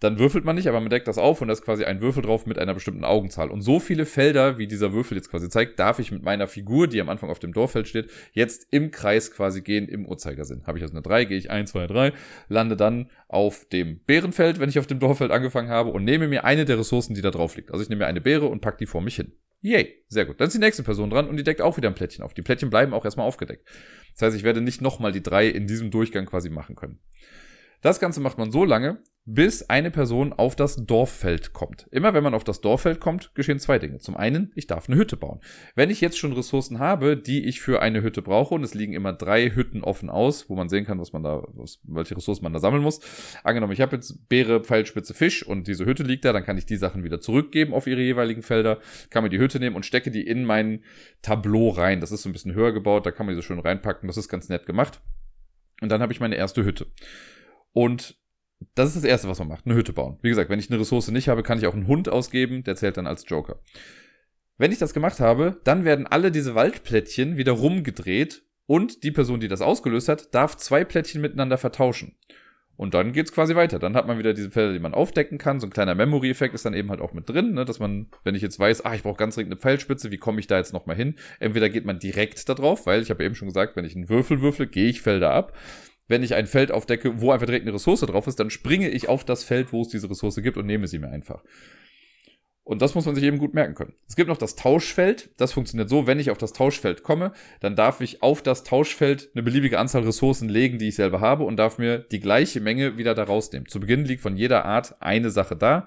dann 0.00 0.20
würfelt 0.20 0.44
man 0.44 0.54
nicht, 0.54 0.68
aber 0.68 0.80
man 0.80 0.90
deckt 0.90 1.08
das 1.08 1.18
auf 1.18 1.40
und 1.40 1.48
da 1.48 1.52
ist 1.52 1.64
quasi 1.64 1.84
ein 1.84 2.00
Würfel 2.00 2.22
drauf 2.22 2.46
mit 2.46 2.58
einer 2.58 2.72
bestimmten 2.72 3.04
Augenzahl. 3.04 3.50
Und 3.50 3.62
so 3.62 3.80
viele 3.80 4.06
Felder, 4.06 4.56
wie 4.56 4.68
dieser 4.68 4.92
Würfel 4.92 5.16
jetzt 5.16 5.28
quasi 5.28 5.48
zeigt, 5.48 5.80
darf 5.80 5.98
ich 5.98 6.12
mit 6.12 6.22
meiner 6.22 6.46
Figur, 6.46 6.86
die 6.86 7.00
am 7.00 7.08
Anfang 7.08 7.30
auf 7.30 7.40
dem 7.40 7.52
Dorffeld 7.52 7.88
steht, 7.88 8.08
jetzt 8.32 8.68
im 8.70 8.92
Kreis 8.92 9.32
quasi 9.32 9.60
gehen 9.60 9.88
im 9.88 10.06
Uhrzeigersinn. 10.06 10.66
Habe 10.66 10.78
ich 10.78 10.84
also 10.84 10.94
eine 10.94 11.02
3, 11.02 11.24
gehe 11.24 11.38
ich 11.38 11.50
1, 11.50 11.72
2, 11.72 11.88
3, 11.88 12.12
lande 12.48 12.76
dann 12.76 13.10
auf 13.26 13.64
dem 13.66 13.98
Bärenfeld, 14.04 14.60
wenn 14.60 14.68
ich 14.68 14.78
auf 14.78 14.86
dem 14.86 15.00
Dorffeld 15.00 15.32
angefangen 15.32 15.68
habe 15.68 15.90
und 15.90 16.04
nehme 16.04 16.28
mir 16.28 16.44
eine 16.44 16.64
der 16.64 16.78
Ressourcen, 16.78 17.14
die 17.14 17.22
da 17.22 17.32
drauf 17.32 17.56
liegt. 17.56 17.72
Also 17.72 17.82
ich 17.82 17.88
nehme 17.88 18.00
mir 18.00 18.06
eine 18.06 18.20
Beere 18.20 18.46
und 18.46 18.60
pack 18.60 18.78
die 18.78 18.86
vor 18.86 19.00
mich 19.00 19.16
hin. 19.16 19.32
Yay, 19.60 20.04
sehr 20.08 20.24
gut. 20.24 20.40
Dann 20.40 20.46
ist 20.46 20.54
die 20.54 20.60
nächste 20.60 20.82
Person 20.82 21.10
dran 21.10 21.28
und 21.28 21.36
die 21.36 21.42
deckt 21.42 21.60
auch 21.60 21.76
wieder 21.76 21.88
ein 21.88 21.94
Plättchen 21.94 22.24
auf. 22.24 22.32
Die 22.32 22.42
Plättchen 22.42 22.70
bleiben 22.70 22.94
auch 22.94 23.04
erstmal 23.04 23.26
aufgedeckt. 23.26 23.66
Das 24.14 24.22
heißt, 24.22 24.36
ich 24.36 24.44
werde 24.44 24.60
nicht 24.60 24.80
nochmal 24.80 25.12
die 25.12 25.22
drei 25.22 25.48
in 25.48 25.66
diesem 25.66 25.90
Durchgang 25.90 26.26
quasi 26.26 26.48
machen 26.48 26.76
können. 26.76 27.00
Das 27.80 28.00
Ganze 28.00 28.20
macht 28.20 28.38
man 28.38 28.50
so 28.50 28.64
lange, 28.64 28.98
bis 29.30 29.68
eine 29.68 29.90
Person 29.90 30.32
auf 30.32 30.56
das 30.56 30.86
Dorffeld 30.86 31.52
kommt. 31.52 31.86
Immer 31.90 32.14
wenn 32.14 32.24
man 32.24 32.32
auf 32.32 32.44
das 32.44 32.62
Dorffeld 32.62 32.98
kommt, 32.98 33.34
geschehen 33.34 33.58
zwei 33.58 33.78
Dinge. 33.78 33.98
Zum 33.98 34.16
einen, 34.16 34.50
ich 34.54 34.66
darf 34.66 34.88
eine 34.88 34.96
Hütte 34.96 35.18
bauen. 35.18 35.40
Wenn 35.74 35.90
ich 35.90 36.00
jetzt 36.00 36.18
schon 36.18 36.32
Ressourcen 36.32 36.78
habe, 36.78 37.14
die 37.14 37.44
ich 37.44 37.60
für 37.60 37.82
eine 37.82 38.02
Hütte 38.02 38.22
brauche, 38.22 38.54
und 38.54 38.64
es 38.64 38.72
liegen 38.72 38.94
immer 38.94 39.12
drei 39.12 39.50
Hütten 39.50 39.84
offen 39.84 40.08
aus, 40.08 40.48
wo 40.48 40.56
man 40.56 40.70
sehen 40.70 40.86
kann, 40.86 40.98
was 40.98 41.12
man 41.12 41.22
da, 41.22 41.42
was, 41.52 41.78
welche 41.84 42.16
Ressourcen 42.16 42.42
man 42.42 42.54
da 42.54 42.58
sammeln 42.58 42.82
muss. 42.82 43.00
Angenommen, 43.44 43.74
ich 43.74 43.82
habe 43.82 43.96
jetzt 43.96 44.30
Beere, 44.30 44.64
Pfeilspitze, 44.64 45.12
Fisch 45.12 45.46
und 45.46 45.68
diese 45.68 45.84
Hütte 45.84 46.04
liegt 46.04 46.24
da, 46.24 46.32
dann 46.32 46.44
kann 46.44 46.56
ich 46.56 46.64
die 46.64 46.76
Sachen 46.76 47.04
wieder 47.04 47.20
zurückgeben 47.20 47.74
auf 47.74 47.86
ihre 47.86 48.00
jeweiligen 48.00 48.42
Felder, 48.42 48.78
kann 49.10 49.24
mir 49.24 49.30
die 49.30 49.38
Hütte 49.38 49.60
nehmen 49.60 49.76
und 49.76 49.84
stecke 49.84 50.10
die 50.10 50.26
in 50.26 50.44
mein 50.44 50.82
Tableau 51.20 51.68
rein. 51.68 52.00
Das 52.00 52.12
ist 52.12 52.22
so 52.22 52.30
ein 52.30 52.32
bisschen 52.32 52.54
höher 52.54 52.72
gebaut, 52.72 53.04
da 53.04 53.10
kann 53.10 53.26
man 53.26 53.34
die 53.34 53.40
so 53.40 53.46
schön 53.46 53.60
reinpacken, 53.60 54.06
das 54.06 54.16
ist 54.16 54.30
ganz 54.30 54.48
nett 54.48 54.64
gemacht. 54.64 55.02
Und 55.82 55.90
dann 55.90 56.00
habe 56.00 56.14
ich 56.14 56.20
meine 56.20 56.36
erste 56.36 56.64
Hütte. 56.64 56.86
Und 57.72 58.18
das 58.74 58.88
ist 58.88 58.96
das 58.96 59.04
Erste, 59.04 59.28
was 59.28 59.38
man 59.38 59.48
macht, 59.48 59.66
eine 59.66 59.74
Hütte 59.74 59.92
bauen. 59.92 60.18
Wie 60.22 60.28
gesagt, 60.28 60.50
wenn 60.50 60.58
ich 60.58 60.70
eine 60.70 60.80
Ressource 60.80 61.08
nicht 61.08 61.28
habe, 61.28 61.42
kann 61.42 61.58
ich 61.58 61.66
auch 61.66 61.74
einen 61.74 61.86
Hund 61.86 62.08
ausgeben, 62.08 62.64
der 62.64 62.76
zählt 62.76 62.96
dann 62.96 63.06
als 63.06 63.24
Joker. 63.28 63.60
Wenn 64.56 64.72
ich 64.72 64.78
das 64.78 64.94
gemacht 64.94 65.20
habe, 65.20 65.60
dann 65.64 65.84
werden 65.84 66.06
alle 66.06 66.32
diese 66.32 66.54
Waldplättchen 66.54 67.36
wieder 67.36 67.52
rumgedreht 67.52 68.42
und 68.66 69.04
die 69.04 69.12
Person, 69.12 69.40
die 69.40 69.48
das 69.48 69.60
ausgelöst 69.60 70.08
hat, 70.08 70.34
darf 70.34 70.56
zwei 70.56 70.84
Plättchen 70.84 71.20
miteinander 71.20 71.56
vertauschen. 71.56 72.16
Und 72.76 72.94
dann 72.94 73.12
geht's 73.12 73.32
quasi 73.32 73.56
weiter. 73.56 73.80
Dann 73.80 73.96
hat 73.96 74.06
man 74.06 74.18
wieder 74.18 74.34
diese 74.34 74.52
Felder, 74.52 74.72
die 74.72 74.78
man 74.78 74.94
aufdecken 74.94 75.36
kann. 75.38 75.58
So 75.58 75.66
ein 75.66 75.70
kleiner 75.70 75.96
Memory-Effekt 75.96 76.54
ist 76.54 76.64
dann 76.64 76.74
eben 76.74 76.90
halt 76.90 77.00
auch 77.00 77.12
mit 77.12 77.28
drin, 77.28 77.54
ne? 77.54 77.64
dass 77.64 77.80
man, 77.80 78.06
wenn 78.22 78.36
ich 78.36 78.42
jetzt 78.42 78.58
weiß, 78.58 78.84
ah, 78.84 78.94
ich 78.94 79.02
brauche 79.02 79.16
ganz 79.16 79.34
dringend 79.34 79.52
eine 79.52 79.60
Pfeilspitze, 79.60 80.12
wie 80.12 80.18
komme 80.18 80.38
ich 80.38 80.46
da 80.46 80.58
jetzt 80.58 80.72
nochmal 80.72 80.94
hin? 80.94 81.16
Entweder 81.40 81.70
geht 81.70 81.84
man 81.84 81.98
direkt 81.98 82.48
da 82.48 82.54
drauf, 82.54 82.86
weil 82.86 83.02
ich 83.02 83.10
habe 83.10 83.24
eben 83.24 83.34
schon 83.34 83.48
gesagt, 83.48 83.74
wenn 83.74 83.84
ich 83.84 83.96
einen 83.96 84.08
Würfel 84.08 84.42
würfle, 84.42 84.68
gehe 84.68 84.88
ich 84.88 85.02
Felder 85.02 85.32
ab 85.32 85.54
wenn 86.08 86.22
ich 86.22 86.34
ein 86.34 86.46
Feld 86.46 86.72
aufdecke, 86.72 87.20
wo 87.20 87.30
einfach 87.30 87.46
direkt 87.46 87.66
eine 87.66 87.74
Ressource 87.74 88.00
drauf 88.00 88.26
ist, 88.26 88.40
dann 88.40 88.50
springe 88.50 88.88
ich 88.88 89.08
auf 89.08 89.24
das 89.24 89.44
Feld, 89.44 89.72
wo 89.72 89.82
es 89.82 89.88
diese 89.88 90.10
Ressource 90.10 90.36
gibt 90.42 90.56
und 90.56 90.66
nehme 90.66 90.88
sie 90.88 90.98
mir 90.98 91.10
einfach. 91.10 91.42
Und 92.64 92.82
das 92.82 92.94
muss 92.94 93.06
man 93.06 93.14
sich 93.14 93.24
eben 93.24 93.38
gut 93.38 93.54
merken 93.54 93.74
können. 93.74 93.94
Es 94.06 94.14
gibt 94.14 94.28
noch 94.28 94.36
das 94.36 94.54
Tauschfeld. 94.54 95.30
Das 95.38 95.52
funktioniert 95.52 95.88
so, 95.88 96.06
wenn 96.06 96.20
ich 96.20 96.30
auf 96.30 96.36
das 96.36 96.52
Tauschfeld 96.52 97.02
komme, 97.02 97.32
dann 97.60 97.76
darf 97.76 98.02
ich 98.02 98.22
auf 98.22 98.42
das 98.42 98.62
Tauschfeld 98.62 99.30
eine 99.34 99.42
beliebige 99.42 99.78
Anzahl 99.78 100.02
Ressourcen 100.02 100.50
legen, 100.50 100.78
die 100.78 100.88
ich 100.88 100.96
selber 100.96 101.22
habe 101.22 101.44
und 101.44 101.56
darf 101.56 101.78
mir 101.78 101.98
die 101.98 102.20
gleiche 102.20 102.60
Menge 102.60 102.98
wieder 102.98 103.14
da 103.14 103.24
rausnehmen. 103.24 103.68
Zu 103.68 103.80
Beginn 103.80 104.04
liegt 104.04 104.20
von 104.20 104.36
jeder 104.36 104.66
Art 104.66 105.00
eine 105.00 105.30
Sache 105.30 105.56
da. 105.56 105.86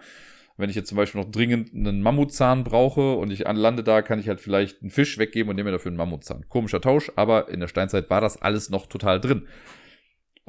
Wenn 0.57 0.71
ich 0.71 0.75
jetzt 0.75 0.89
zum 0.89 0.95
Beispiel 0.95 1.21
noch 1.21 1.29
dringend 1.29 1.71
einen 1.71 2.01
Mammutzahn 2.01 2.63
brauche 2.63 3.13
und 3.13 3.29
ich 3.29 3.41
lande 3.41 3.83
da, 3.83 4.01
kann 4.01 4.19
ich 4.19 4.27
halt 4.27 4.41
vielleicht 4.41 4.81
einen 4.81 4.89
Fisch 4.89 5.19
weggeben 5.19 5.51
und 5.51 5.57
nehme 5.57 5.69
mir 5.69 5.77
dafür 5.77 5.89
einen 5.89 5.97
Mammutzahn. 5.97 6.45
Komischer 6.49 6.81
Tausch, 6.81 7.11
aber 7.15 7.49
in 7.49 7.59
der 7.59 7.67
Steinzeit 7.67 8.09
war 8.09 8.21
das 8.21 8.41
alles 8.41 8.71
noch 8.71 8.87
total 8.87 9.21
drin. 9.21 9.47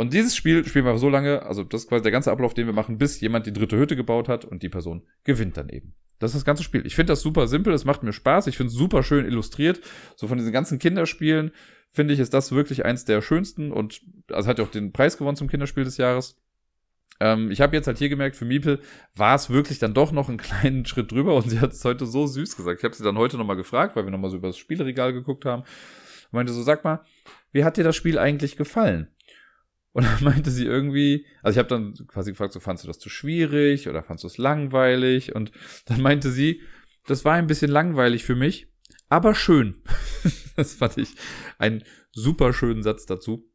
Und 0.02 0.12
dieses 0.12 0.34
Spiel 0.34 0.66
spielen 0.66 0.84
wir 0.84 0.98
so 0.98 1.08
lange, 1.08 1.42
also 1.42 1.62
das 1.62 1.82
ist 1.82 1.88
quasi 1.88 2.02
der 2.02 2.10
ganze 2.10 2.32
Ablauf, 2.32 2.54
den 2.54 2.66
wir 2.66 2.72
machen, 2.72 2.98
bis 2.98 3.20
jemand 3.20 3.46
die 3.46 3.52
dritte 3.52 3.78
Hütte 3.78 3.94
gebaut 3.94 4.28
hat 4.28 4.44
und 4.44 4.64
die 4.64 4.68
Person 4.68 5.02
gewinnt 5.22 5.56
dann 5.56 5.68
eben. 5.68 5.94
Das 6.18 6.32
ist 6.32 6.38
das 6.38 6.44
ganze 6.44 6.64
Spiel. 6.64 6.84
Ich 6.84 6.96
finde 6.96 7.12
das 7.12 7.20
super 7.20 7.46
simpel, 7.46 7.72
es 7.72 7.84
macht 7.84 8.02
mir 8.02 8.12
Spaß, 8.12 8.48
ich 8.48 8.56
finde 8.56 8.72
es 8.72 8.76
super 8.76 9.04
schön 9.04 9.24
illustriert. 9.24 9.80
So 10.16 10.26
von 10.26 10.38
diesen 10.38 10.50
ganzen 10.50 10.80
Kinderspielen 10.80 11.52
finde 11.88 12.14
ich, 12.14 12.18
ist 12.18 12.34
das 12.34 12.50
wirklich 12.50 12.84
eins 12.84 13.04
der 13.04 13.22
schönsten 13.22 13.70
und 13.70 14.00
also 14.32 14.48
hat 14.48 14.58
ja 14.58 14.64
auch 14.64 14.72
den 14.72 14.92
Preis 14.92 15.16
gewonnen 15.18 15.36
zum 15.36 15.46
Kinderspiel 15.46 15.84
des 15.84 15.98
Jahres. 15.98 16.36
Ähm, 17.20 17.52
ich 17.52 17.60
habe 17.60 17.76
jetzt 17.76 17.86
halt 17.86 17.98
hier 17.98 18.08
gemerkt, 18.08 18.34
für 18.34 18.44
Miepel 18.44 18.80
war 19.14 19.36
es 19.36 19.50
wirklich 19.50 19.78
dann 19.78 19.94
doch 19.94 20.10
noch 20.10 20.28
einen 20.28 20.38
kleinen 20.38 20.84
Schritt 20.84 21.12
drüber 21.12 21.36
und 21.36 21.48
sie 21.48 21.60
hat 21.60 21.74
es 21.74 21.84
heute 21.84 22.06
so 22.06 22.26
süß 22.26 22.56
gesagt. 22.56 22.80
Ich 22.80 22.84
habe 22.84 22.96
sie 22.96 23.04
dann 23.04 23.18
heute 23.18 23.38
nochmal 23.38 23.54
gefragt, 23.54 23.94
weil 23.94 24.02
wir 24.04 24.10
nochmal 24.10 24.30
so 24.30 24.36
über 24.36 24.48
das 24.48 24.58
Spielregal 24.58 25.12
geguckt 25.12 25.44
haben. 25.44 25.62
Meinte 26.32 26.52
so, 26.52 26.62
sag 26.62 26.82
mal, 26.82 27.04
wie 27.52 27.62
hat 27.62 27.76
dir 27.76 27.84
das 27.84 27.94
Spiel 27.94 28.18
eigentlich 28.18 28.56
gefallen? 28.56 29.06
Und 29.92 30.04
dann 30.04 30.24
meinte 30.24 30.50
sie 30.50 30.64
irgendwie, 30.64 31.26
also 31.42 31.54
ich 31.54 31.58
habe 31.58 31.68
dann 31.68 31.94
quasi 32.06 32.30
gefragt, 32.30 32.52
so 32.52 32.60
fandst 32.60 32.84
du 32.84 32.88
das 32.88 32.98
zu 32.98 33.08
schwierig 33.08 33.88
oder 33.88 34.02
fandst 34.02 34.24
du 34.24 34.28
es 34.28 34.38
langweilig? 34.38 35.34
Und 35.34 35.52
dann 35.86 36.00
meinte 36.00 36.30
sie, 36.30 36.62
das 37.06 37.24
war 37.24 37.34
ein 37.34 37.46
bisschen 37.46 37.70
langweilig 37.70 38.24
für 38.24 38.36
mich, 38.36 38.68
aber 39.08 39.34
schön. 39.34 39.82
das 40.56 40.74
fand 40.74 40.98
ich 40.98 41.14
einen 41.58 41.84
super 42.12 42.52
schönen 42.52 42.82
Satz 42.82 43.06
dazu. 43.06 43.48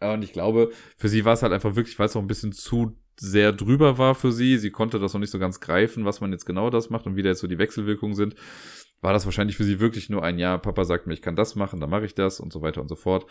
Und 0.00 0.22
ich 0.24 0.32
glaube, 0.32 0.72
für 0.96 1.08
sie 1.08 1.24
war 1.24 1.34
es 1.34 1.42
halt 1.42 1.52
einfach 1.52 1.76
wirklich, 1.76 1.98
weil 1.98 2.06
es 2.06 2.16
auch 2.16 2.20
ein 2.20 2.26
bisschen 2.26 2.52
zu 2.52 2.98
sehr 3.18 3.52
drüber 3.52 3.98
war 3.98 4.14
für 4.14 4.32
sie. 4.32 4.58
Sie 4.58 4.70
konnte 4.70 4.98
das 4.98 5.12
noch 5.12 5.20
nicht 5.20 5.30
so 5.30 5.38
ganz 5.38 5.60
greifen, 5.60 6.04
was 6.04 6.20
man 6.20 6.32
jetzt 6.32 6.44
genau 6.44 6.70
das 6.70 6.90
macht 6.90 7.06
und 7.06 7.14
wie 7.14 7.22
da 7.22 7.28
jetzt 7.28 7.40
so 7.40 7.46
die 7.46 7.58
Wechselwirkungen 7.58 8.16
sind 8.16 8.34
war 9.02 9.12
das 9.12 9.26
wahrscheinlich 9.26 9.56
für 9.56 9.64
sie 9.64 9.80
wirklich 9.80 10.08
nur 10.08 10.22
ein 10.22 10.38
Jahr. 10.38 10.58
Papa 10.58 10.84
sagt 10.84 11.06
mir, 11.06 11.12
ich 11.12 11.22
kann 11.22 11.36
das 11.36 11.56
machen, 11.56 11.80
dann 11.80 11.90
mache 11.90 12.06
ich 12.06 12.14
das 12.14 12.40
und 12.40 12.52
so 12.52 12.62
weiter 12.62 12.80
und 12.80 12.88
so 12.88 12.94
fort. 12.94 13.26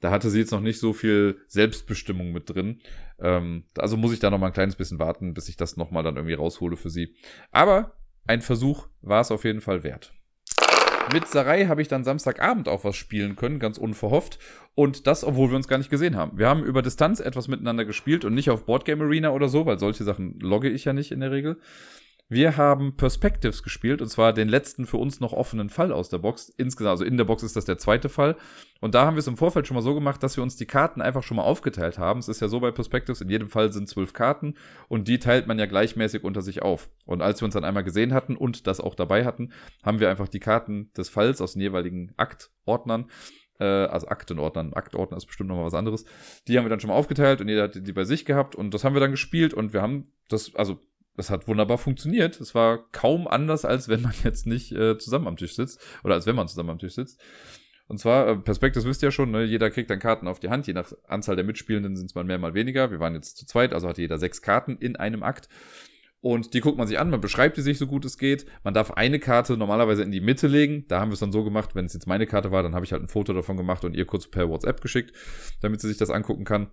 Da 0.00 0.10
hatte 0.10 0.30
sie 0.30 0.38
jetzt 0.38 0.52
noch 0.52 0.60
nicht 0.60 0.78
so 0.78 0.92
viel 0.92 1.40
Selbstbestimmung 1.48 2.32
mit 2.32 2.48
drin. 2.48 2.80
Ähm, 3.18 3.64
also 3.76 3.96
muss 3.96 4.12
ich 4.12 4.20
da 4.20 4.30
noch 4.30 4.38
mal 4.38 4.46
ein 4.46 4.52
kleines 4.52 4.76
bisschen 4.76 4.98
warten, 4.98 5.34
bis 5.34 5.48
ich 5.48 5.56
das 5.56 5.76
noch 5.76 5.90
mal 5.90 6.02
dann 6.02 6.16
irgendwie 6.16 6.34
raushole 6.34 6.76
für 6.76 6.90
sie. 6.90 7.14
Aber 7.50 7.96
ein 8.26 8.40
Versuch 8.40 8.86
war 9.02 9.20
es 9.20 9.30
auf 9.30 9.44
jeden 9.44 9.60
Fall 9.60 9.82
wert. 9.82 10.12
Mit 11.12 11.28
Sarai 11.28 11.66
habe 11.66 11.82
ich 11.82 11.88
dann 11.88 12.04
Samstagabend 12.04 12.68
auch 12.68 12.82
was 12.82 12.96
spielen 12.96 13.36
können, 13.36 13.58
ganz 13.58 13.78
unverhofft. 13.78 14.38
Und 14.74 15.06
das, 15.06 15.24
obwohl 15.24 15.50
wir 15.50 15.56
uns 15.56 15.68
gar 15.68 15.78
nicht 15.78 15.90
gesehen 15.90 16.16
haben. 16.16 16.38
Wir 16.38 16.48
haben 16.48 16.64
über 16.64 16.82
Distanz 16.82 17.20
etwas 17.20 17.48
miteinander 17.48 17.84
gespielt 17.84 18.24
und 18.24 18.34
nicht 18.34 18.50
auf 18.50 18.66
Boardgame 18.66 19.04
Arena 19.04 19.30
oder 19.30 19.48
so, 19.48 19.66
weil 19.66 19.78
solche 19.78 20.04
Sachen 20.04 20.38
logge 20.40 20.68
ich 20.68 20.84
ja 20.84 20.92
nicht 20.92 21.12
in 21.12 21.20
der 21.20 21.30
Regel. 21.30 21.58
Wir 22.28 22.56
haben 22.56 22.96
Perspectives 22.96 23.62
gespielt 23.62 24.02
und 24.02 24.08
zwar 24.08 24.32
den 24.32 24.48
letzten 24.48 24.86
für 24.86 24.96
uns 24.96 25.20
noch 25.20 25.32
offenen 25.32 25.70
Fall 25.70 25.92
aus 25.92 26.08
der 26.08 26.18
Box. 26.18 26.48
Insgesamt, 26.48 26.90
also 26.90 27.04
in 27.04 27.16
der 27.16 27.24
Box 27.24 27.44
ist 27.44 27.54
das 27.54 27.66
der 27.66 27.78
zweite 27.78 28.08
Fall. 28.08 28.34
Und 28.80 28.96
da 28.96 29.06
haben 29.06 29.14
wir 29.14 29.20
es 29.20 29.28
im 29.28 29.36
Vorfeld 29.36 29.68
schon 29.68 29.76
mal 29.76 29.82
so 29.82 29.94
gemacht, 29.94 30.20
dass 30.24 30.36
wir 30.36 30.42
uns 30.42 30.56
die 30.56 30.66
Karten 30.66 31.00
einfach 31.00 31.22
schon 31.22 31.36
mal 31.36 31.44
aufgeteilt 31.44 31.98
haben. 31.98 32.18
Es 32.18 32.26
ist 32.26 32.40
ja 32.40 32.48
so 32.48 32.58
bei 32.58 32.72
Perspectives, 32.72 33.20
in 33.20 33.28
jedem 33.28 33.48
Fall 33.48 33.72
sind 33.72 33.88
zwölf 33.88 34.12
Karten 34.12 34.54
und 34.88 35.06
die 35.06 35.20
teilt 35.20 35.46
man 35.46 35.60
ja 35.60 35.66
gleichmäßig 35.66 36.24
unter 36.24 36.42
sich 36.42 36.62
auf. 36.62 36.90
Und 37.04 37.22
als 37.22 37.40
wir 37.40 37.44
uns 37.44 37.54
dann 37.54 37.64
einmal 37.64 37.84
gesehen 37.84 38.12
hatten 38.12 38.36
und 38.36 38.66
das 38.66 38.80
auch 38.80 38.96
dabei 38.96 39.24
hatten, 39.24 39.52
haben 39.84 40.00
wir 40.00 40.10
einfach 40.10 40.28
die 40.28 40.40
Karten 40.40 40.90
des 40.96 41.08
Falls 41.08 41.40
aus 41.40 41.52
den 41.52 41.62
jeweiligen 41.62 42.12
Aktordnern 42.16 43.06
äh, 43.60 43.64
also 43.64 44.08
Aktenordnern, 44.08 44.74
Aktordner 44.74 45.16
ist 45.16 45.26
bestimmt 45.26 45.48
nochmal 45.48 45.64
was 45.64 45.74
anderes. 45.74 46.04
Die 46.48 46.58
haben 46.58 46.64
wir 46.64 46.70
dann 46.70 46.80
schon 46.80 46.88
mal 46.88 46.96
aufgeteilt 46.96 47.40
und 47.40 47.48
jeder 47.48 47.62
hat 47.64 47.86
die 47.86 47.92
bei 47.92 48.04
sich 48.04 48.24
gehabt 48.24 48.56
und 48.56 48.74
das 48.74 48.82
haben 48.82 48.94
wir 48.94 49.00
dann 49.00 49.12
gespielt 49.12 49.54
und 49.54 49.72
wir 49.72 49.80
haben 49.80 50.12
das, 50.28 50.54
also 50.56 50.80
das 51.16 51.30
hat 51.30 51.48
wunderbar 51.48 51.78
funktioniert. 51.78 52.40
Es 52.40 52.54
war 52.54 52.90
kaum 52.92 53.26
anders, 53.26 53.64
als 53.64 53.88
wenn 53.88 54.02
man 54.02 54.14
jetzt 54.24 54.46
nicht 54.46 54.72
äh, 54.72 54.98
zusammen 54.98 55.26
am 55.26 55.36
Tisch 55.36 55.54
sitzt. 55.54 55.80
Oder 56.04 56.14
als 56.14 56.26
wenn 56.26 56.36
man 56.36 56.48
zusammen 56.48 56.70
am 56.70 56.78
Tisch 56.78 56.94
sitzt. 56.94 57.20
Und 57.88 57.98
zwar, 57.98 58.28
äh, 58.28 58.36
Perspektiv 58.36 58.84
wisst 58.84 59.02
ihr 59.02 59.08
ja 59.08 59.12
schon, 59.12 59.30
ne? 59.30 59.44
jeder 59.44 59.70
kriegt 59.70 59.90
dann 59.90 59.98
Karten 59.98 60.28
auf 60.28 60.40
die 60.40 60.50
Hand. 60.50 60.66
Je 60.66 60.72
nach 60.72 60.92
Anzahl 61.06 61.36
der 61.36 61.44
Mitspielenden 61.44 61.96
sind 61.96 62.06
es 62.06 62.14
mal 62.14 62.24
mehr, 62.24 62.38
mal 62.38 62.54
weniger. 62.54 62.90
Wir 62.90 63.00
waren 63.00 63.14
jetzt 63.14 63.36
zu 63.36 63.46
zweit, 63.46 63.72
also 63.72 63.88
hatte 63.88 64.02
jeder 64.02 64.18
sechs 64.18 64.42
Karten 64.42 64.76
in 64.78 64.96
einem 64.96 65.22
Akt. 65.22 65.48
Und 66.20 66.54
die 66.54 66.60
guckt 66.60 66.78
man 66.78 66.88
sich 66.88 66.98
an, 66.98 67.10
man 67.10 67.20
beschreibt 67.20 67.56
die 67.56 67.62
sich 67.62 67.78
so 67.78 67.86
gut 67.86 68.04
es 68.04 68.18
geht. 68.18 68.46
Man 68.64 68.74
darf 68.74 68.90
eine 68.90 69.20
Karte 69.20 69.56
normalerweise 69.56 70.02
in 70.02 70.10
die 70.10 70.20
Mitte 70.20 70.48
legen. 70.48 70.84
Da 70.88 70.98
haben 70.98 71.10
wir 71.10 71.14
es 71.14 71.20
dann 71.20 71.30
so 71.30 71.44
gemacht, 71.44 71.76
wenn 71.76 71.84
es 71.84 71.92
jetzt 71.92 72.08
meine 72.08 72.26
Karte 72.26 72.50
war, 72.50 72.64
dann 72.64 72.74
habe 72.74 72.84
ich 72.84 72.92
halt 72.92 73.02
ein 73.02 73.08
Foto 73.08 73.32
davon 73.32 73.56
gemacht 73.56 73.84
und 73.84 73.94
ihr 73.94 74.06
kurz 74.06 74.26
per 74.28 74.48
WhatsApp 74.48 74.80
geschickt, 74.80 75.14
damit 75.60 75.80
sie 75.80 75.88
sich 75.88 75.98
das 75.98 76.10
angucken 76.10 76.44
kann. 76.44 76.72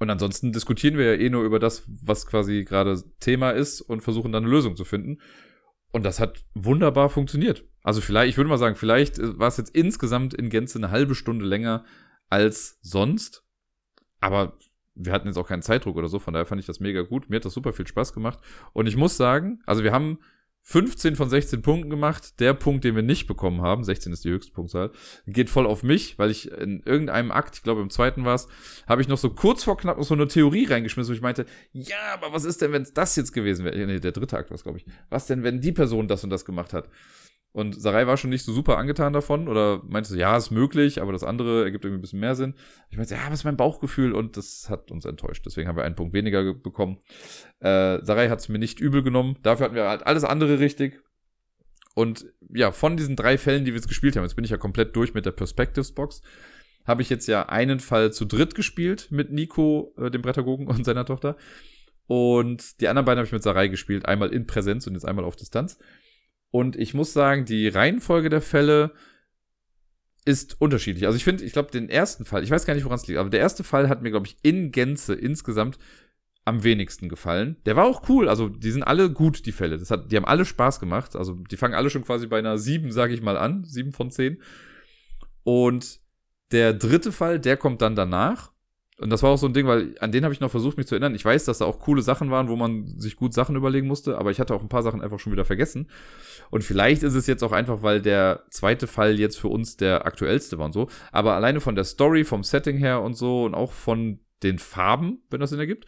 Und 0.00 0.08
ansonsten 0.08 0.50
diskutieren 0.50 0.96
wir 0.96 1.14
ja 1.14 1.20
eh 1.20 1.28
nur 1.28 1.44
über 1.44 1.58
das, 1.58 1.84
was 1.86 2.26
quasi 2.26 2.64
gerade 2.64 3.02
Thema 3.20 3.50
ist 3.50 3.82
und 3.82 4.00
versuchen 4.00 4.32
dann 4.32 4.44
eine 4.44 4.50
Lösung 4.50 4.74
zu 4.74 4.84
finden. 4.84 5.20
Und 5.92 6.04
das 6.04 6.20
hat 6.20 6.42
wunderbar 6.54 7.10
funktioniert. 7.10 7.64
Also 7.82 8.00
vielleicht, 8.00 8.30
ich 8.30 8.36
würde 8.38 8.48
mal 8.48 8.56
sagen, 8.56 8.76
vielleicht 8.76 9.18
war 9.38 9.48
es 9.48 9.58
jetzt 9.58 9.74
insgesamt 9.74 10.32
in 10.32 10.48
Gänze 10.48 10.78
eine 10.78 10.90
halbe 10.90 11.14
Stunde 11.14 11.44
länger 11.44 11.84
als 12.30 12.78
sonst. 12.80 13.44
Aber 14.20 14.56
wir 14.94 15.12
hatten 15.12 15.28
jetzt 15.28 15.36
auch 15.36 15.48
keinen 15.48 15.62
Zeitdruck 15.62 15.96
oder 15.96 16.08
so, 16.08 16.18
von 16.18 16.32
daher 16.32 16.46
fand 16.46 16.60
ich 16.60 16.66
das 16.66 16.80
mega 16.80 17.02
gut. 17.02 17.28
Mir 17.28 17.36
hat 17.36 17.44
das 17.44 17.52
super 17.52 17.74
viel 17.74 17.86
Spaß 17.86 18.14
gemacht. 18.14 18.38
Und 18.72 18.86
ich 18.86 18.96
muss 18.96 19.18
sagen, 19.18 19.60
also 19.66 19.84
wir 19.84 19.92
haben 19.92 20.20
15 20.70 21.16
von 21.16 21.28
16 21.28 21.62
Punkten 21.62 21.90
gemacht. 21.90 22.38
Der 22.38 22.54
Punkt, 22.54 22.84
den 22.84 22.94
wir 22.94 23.02
nicht 23.02 23.26
bekommen 23.26 23.60
haben, 23.60 23.82
16 23.82 24.12
ist 24.12 24.24
die 24.24 24.30
höchste 24.30 24.52
Punktzahl, 24.52 24.92
geht 25.26 25.50
voll 25.50 25.66
auf 25.66 25.82
mich, 25.82 26.16
weil 26.16 26.30
ich 26.30 26.48
in 26.52 26.80
irgendeinem 26.84 27.32
Akt, 27.32 27.56
ich 27.56 27.64
glaube 27.64 27.80
im 27.80 27.90
zweiten 27.90 28.24
war 28.24 28.36
es, 28.36 28.46
habe 28.86 29.02
ich 29.02 29.08
noch 29.08 29.18
so 29.18 29.30
kurz 29.30 29.64
vor 29.64 29.76
knapp 29.76 29.98
noch 29.98 30.04
so 30.04 30.14
eine 30.14 30.28
Theorie 30.28 30.66
reingeschmissen, 30.66 31.10
wo 31.10 31.16
ich 31.16 31.22
meinte, 31.22 31.44
ja, 31.72 31.96
aber 32.14 32.32
was 32.32 32.44
ist 32.44 32.62
denn, 32.62 32.70
wenn 32.70 32.82
es 32.82 32.94
das 32.94 33.16
jetzt 33.16 33.32
gewesen 33.32 33.64
wäre? 33.64 33.84
Nee, 33.84 33.98
der 33.98 34.12
dritte 34.12 34.38
Akt 34.38 34.50
war 34.50 34.54
es, 34.54 34.62
glaube 34.62 34.78
ich. 34.78 34.86
Was 35.08 35.26
denn, 35.26 35.42
wenn 35.42 35.60
die 35.60 35.72
Person 35.72 36.06
das 36.06 36.22
und 36.22 36.30
das 36.30 36.44
gemacht 36.44 36.72
hat? 36.72 36.88
Und 37.52 37.80
Sarai 37.80 38.06
war 38.06 38.16
schon 38.16 38.30
nicht 38.30 38.44
so 38.44 38.52
super 38.52 38.78
angetan 38.78 39.12
davon 39.12 39.48
oder 39.48 39.82
meinte 39.84 40.08
so, 40.08 40.16
ja, 40.16 40.36
ist 40.36 40.50
möglich, 40.50 41.02
aber 41.02 41.12
das 41.12 41.24
andere 41.24 41.64
ergibt 41.64 41.84
irgendwie 41.84 41.98
ein 41.98 42.02
bisschen 42.02 42.20
mehr 42.20 42.36
Sinn. 42.36 42.54
Ich 42.90 42.96
meinte, 42.96 43.14
ja, 43.14 43.20
was 43.26 43.40
ist 43.40 43.44
mein 43.44 43.56
Bauchgefühl? 43.56 44.12
Und 44.12 44.36
das 44.36 44.70
hat 44.70 44.92
uns 44.92 45.04
enttäuscht. 45.04 45.44
Deswegen 45.46 45.68
haben 45.68 45.76
wir 45.76 45.82
einen 45.82 45.96
Punkt 45.96 46.14
weniger 46.14 46.54
bekommen. 46.54 46.98
Äh, 47.58 47.98
Sarai 48.04 48.28
hat 48.28 48.38
es 48.38 48.48
mir 48.48 48.58
nicht 48.58 48.78
übel 48.78 49.02
genommen. 49.02 49.36
Dafür 49.42 49.64
hatten 49.64 49.74
wir 49.74 49.88
halt 49.88 50.06
alles 50.06 50.22
andere 50.22 50.60
richtig. 50.60 51.02
Und 51.94 52.26
ja, 52.48 52.70
von 52.70 52.96
diesen 52.96 53.16
drei 53.16 53.36
Fällen, 53.36 53.64
die 53.64 53.72
wir 53.72 53.78
jetzt 53.78 53.88
gespielt 53.88 54.14
haben, 54.14 54.22
jetzt 54.22 54.36
bin 54.36 54.44
ich 54.44 54.52
ja 54.52 54.56
komplett 54.56 54.94
durch 54.94 55.12
mit 55.14 55.26
der 55.26 55.32
Perspectives 55.32 55.92
Box, 55.92 56.22
habe 56.86 57.02
ich 57.02 57.10
jetzt 57.10 57.26
ja 57.26 57.48
einen 57.48 57.80
Fall 57.80 58.12
zu 58.12 58.26
dritt 58.26 58.54
gespielt 58.54 59.08
mit 59.10 59.32
Nico, 59.32 59.92
äh, 59.98 60.10
dem 60.10 60.22
Brettagogen 60.22 60.66
und 60.68 60.84
seiner 60.84 61.04
Tochter. 61.04 61.36
Und 62.06 62.80
die 62.80 62.88
anderen 62.88 63.06
beiden 63.06 63.18
habe 63.18 63.26
ich 63.26 63.32
mit 63.32 63.42
Sarai 63.42 63.68
gespielt. 63.68 64.06
Einmal 64.06 64.32
in 64.32 64.46
Präsenz 64.46 64.86
und 64.86 64.94
jetzt 64.94 65.04
einmal 65.04 65.24
auf 65.24 65.36
Distanz. 65.36 65.78
Und 66.50 66.76
ich 66.76 66.94
muss 66.94 67.12
sagen, 67.12 67.44
die 67.44 67.68
Reihenfolge 67.68 68.28
der 68.28 68.40
Fälle 68.40 68.92
ist 70.24 70.60
unterschiedlich. 70.60 71.06
Also 71.06 71.16
ich 71.16 71.24
finde, 71.24 71.44
ich 71.44 71.52
glaube, 71.52 71.70
den 71.70 71.88
ersten 71.88 72.24
Fall, 72.24 72.42
ich 72.42 72.50
weiß 72.50 72.66
gar 72.66 72.74
nicht, 72.74 72.84
woran 72.84 72.98
es 72.98 73.06
liegt, 73.06 73.18
aber 73.18 73.30
der 73.30 73.40
erste 73.40 73.64
Fall 73.64 73.88
hat 73.88 74.02
mir, 74.02 74.10
glaube 74.10 74.26
ich, 74.26 74.36
in 74.42 74.70
Gänze 74.70 75.14
insgesamt 75.14 75.78
am 76.44 76.64
wenigsten 76.64 77.08
gefallen. 77.08 77.56
Der 77.66 77.76
war 77.76 77.84
auch 77.84 78.08
cool, 78.08 78.28
also 78.28 78.48
die 78.48 78.70
sind 78.70 78.82
alle 78.82 79.10
gut, 79.10 79.46
die 79.46 79.52
Fälle. 79.52 79.78
Das 79.78 79.90
hat, 79.90 80.10
die 80.10 80.16
haben 80.16 80.24
alle 80.24 80.44
Spaß 80.44 80.80
gemacht. 80.80 81.14
Also 81.16 81.34
die 81.34 81.56
fangen 81.56 81.74
alle 81.74 81.90
schon 81.90 82.04
quasi 82.04 82.26
bei 82.26 82.38
einer 82.38 82.58
7, 82.58 82.92
sage 82.92 83.14
ich 83.14 83.22
mal, 83.22 83.36
an. 83.36 83.64
7 83.64 83.92
von 83.92 84.10
10. 84.10 84.42
Und 85.44 86.00
der 86.50 86.72
dritte 86.74 87.12
Fall, 87.12 87.38
der 87.38 87.56
kommt 87.56 87.82
dann 87.82 87.94
danach. 87.94 88.52
Und 89.00 89.08
das 89.10 89.22
war 89.22 89.30
auch 89.30 89.38
so 89.38 89.46
ein 89.46 89.54
Ding, 89.54 89.66
weil 89.66 89.94
an 90.00 90.12
den 90.12 90.24
habe 90.24 90.34
ich 90.34 90.40
noch 90.40 90.50
versucht, 90.50 90.76
mich 90.76 90.86
zu 90.86 90.94
erinnern. 90.94 91.14
Ich 91.14 91.24
weiß, 91.24 91.46
dass 91.46 91.58
da 91.58 91.64
auch 91.64 91.78
coole 91.78 92.02
Sachen 92.02 92.30
waren, 92.30 92.48
wo 92.48 92.56
man 92.56 92.86
sich 92.98 93.16
gut 93.16 93.32
Sachen 93.32 93.56
überlegen 93.56 93.86
musste, 93.86 94.18
aber 94.18 94.30
ich 94.30 94.38
hatte 94.38 94.54
auch 94.54 94.60
ein 94.60 94.68
paar 94.68 94.82
Sachen 94.82 95.00
einfach 95.00 95.18
schon 95.18 95.32
wieder 95.32 95.46
vergessen. 95.46 95.88
Und 96.50 96.64
vielleicht 96.64 97.02
ist 97.02 97.14
es 97.14 97.26
jetzt 97.26 97.42
auch 97.42 97.52
einfach, 97.52 97.82
weil 97.82 98.02
der 98.02 98.44
zweite 98.50 98.86
Fall 98.86 99.18
jetzt 99.18 99.38
für 99.38 99.48
uns 99.48 99.78
der 99.78 100.04
aktuellste 100.04 100.58
war 100.58 100.66
und 100.66 100.72
so. 100.72 100.88
Aber 101.12 101.34
alleine 101.34 101.60
von 101.60 101.74
der 101.74 101.84
Story, 101.84 102.24
vom 102.24 102.44
Setting 102.44 102.76
her 102.76 103.00
und 103.00 103.14
so 103.14 103.44
und 103.44 103.54
auch 103.54 103.72
von 103.72 104.20
den 104.42 104.58
Farben, 104.58 105.22
wenn 105.30 105.40
das 105.40 105.50
Sinn 105.50 105.60
ergibt, 105.60 105.86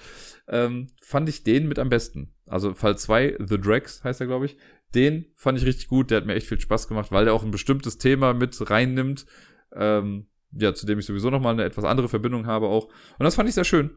ähm, 0.48 0.88
fand 1.02 1.28
ich 1.28 1.44
den 1.44 1.68
mit 1.68 1.78
am 1.78 1.90
besten. 1.90 2.32
Also 2.46 2.72
Fall 2.72 2.96
2, 2.96 3.36
The 3.46 3.60
Drags 3.60 4.04
heißt 4.04 4.20
er, 4.20 4.26
glaube 4.26 4.46
ich. 4.46 4.56
Den 4.94 5.26
fand 5.36 5.58
ich 5.58 5.66
richtig 5.66 5.88
gut, 5.88 6.10
der 6.10 6.18
hat 6.18 6.26
mir 6.26 6.34
echt 6.34 6.46
viel 6.46 6.60
Spaß 6.60 6.88
gemacht, 6.88 7.12
weil 7.12 7.24
der 7.24 7.34
auch 7.34 7.44
ein 7.44 7.50
bestimmtes 7.50 7.98
Thema 7.98 8.34
mit 8.34 8.70
reinnimmt. 8.70 9.26
Ähm, 9.74 10.26
ja, 10.52 10.74
zu 10.74 10.86
dem 10.86 10.98
ich 10.98 11.06
sowieso 11.06 11.30
nochmal 11.30 11.54
eine 11.54 11.64
etwas 11.64 11.84
andere 11.84 12.08
Verbindung 12.08 12.46
habe 12.46 12.66
auch. 12.66 12.86
Und 12.86 13.24
das 13.24 13.34
fand 13.34 13.48
ich 13.48 13.54
sehr 13.54 13.64
schön. 13.64 13.90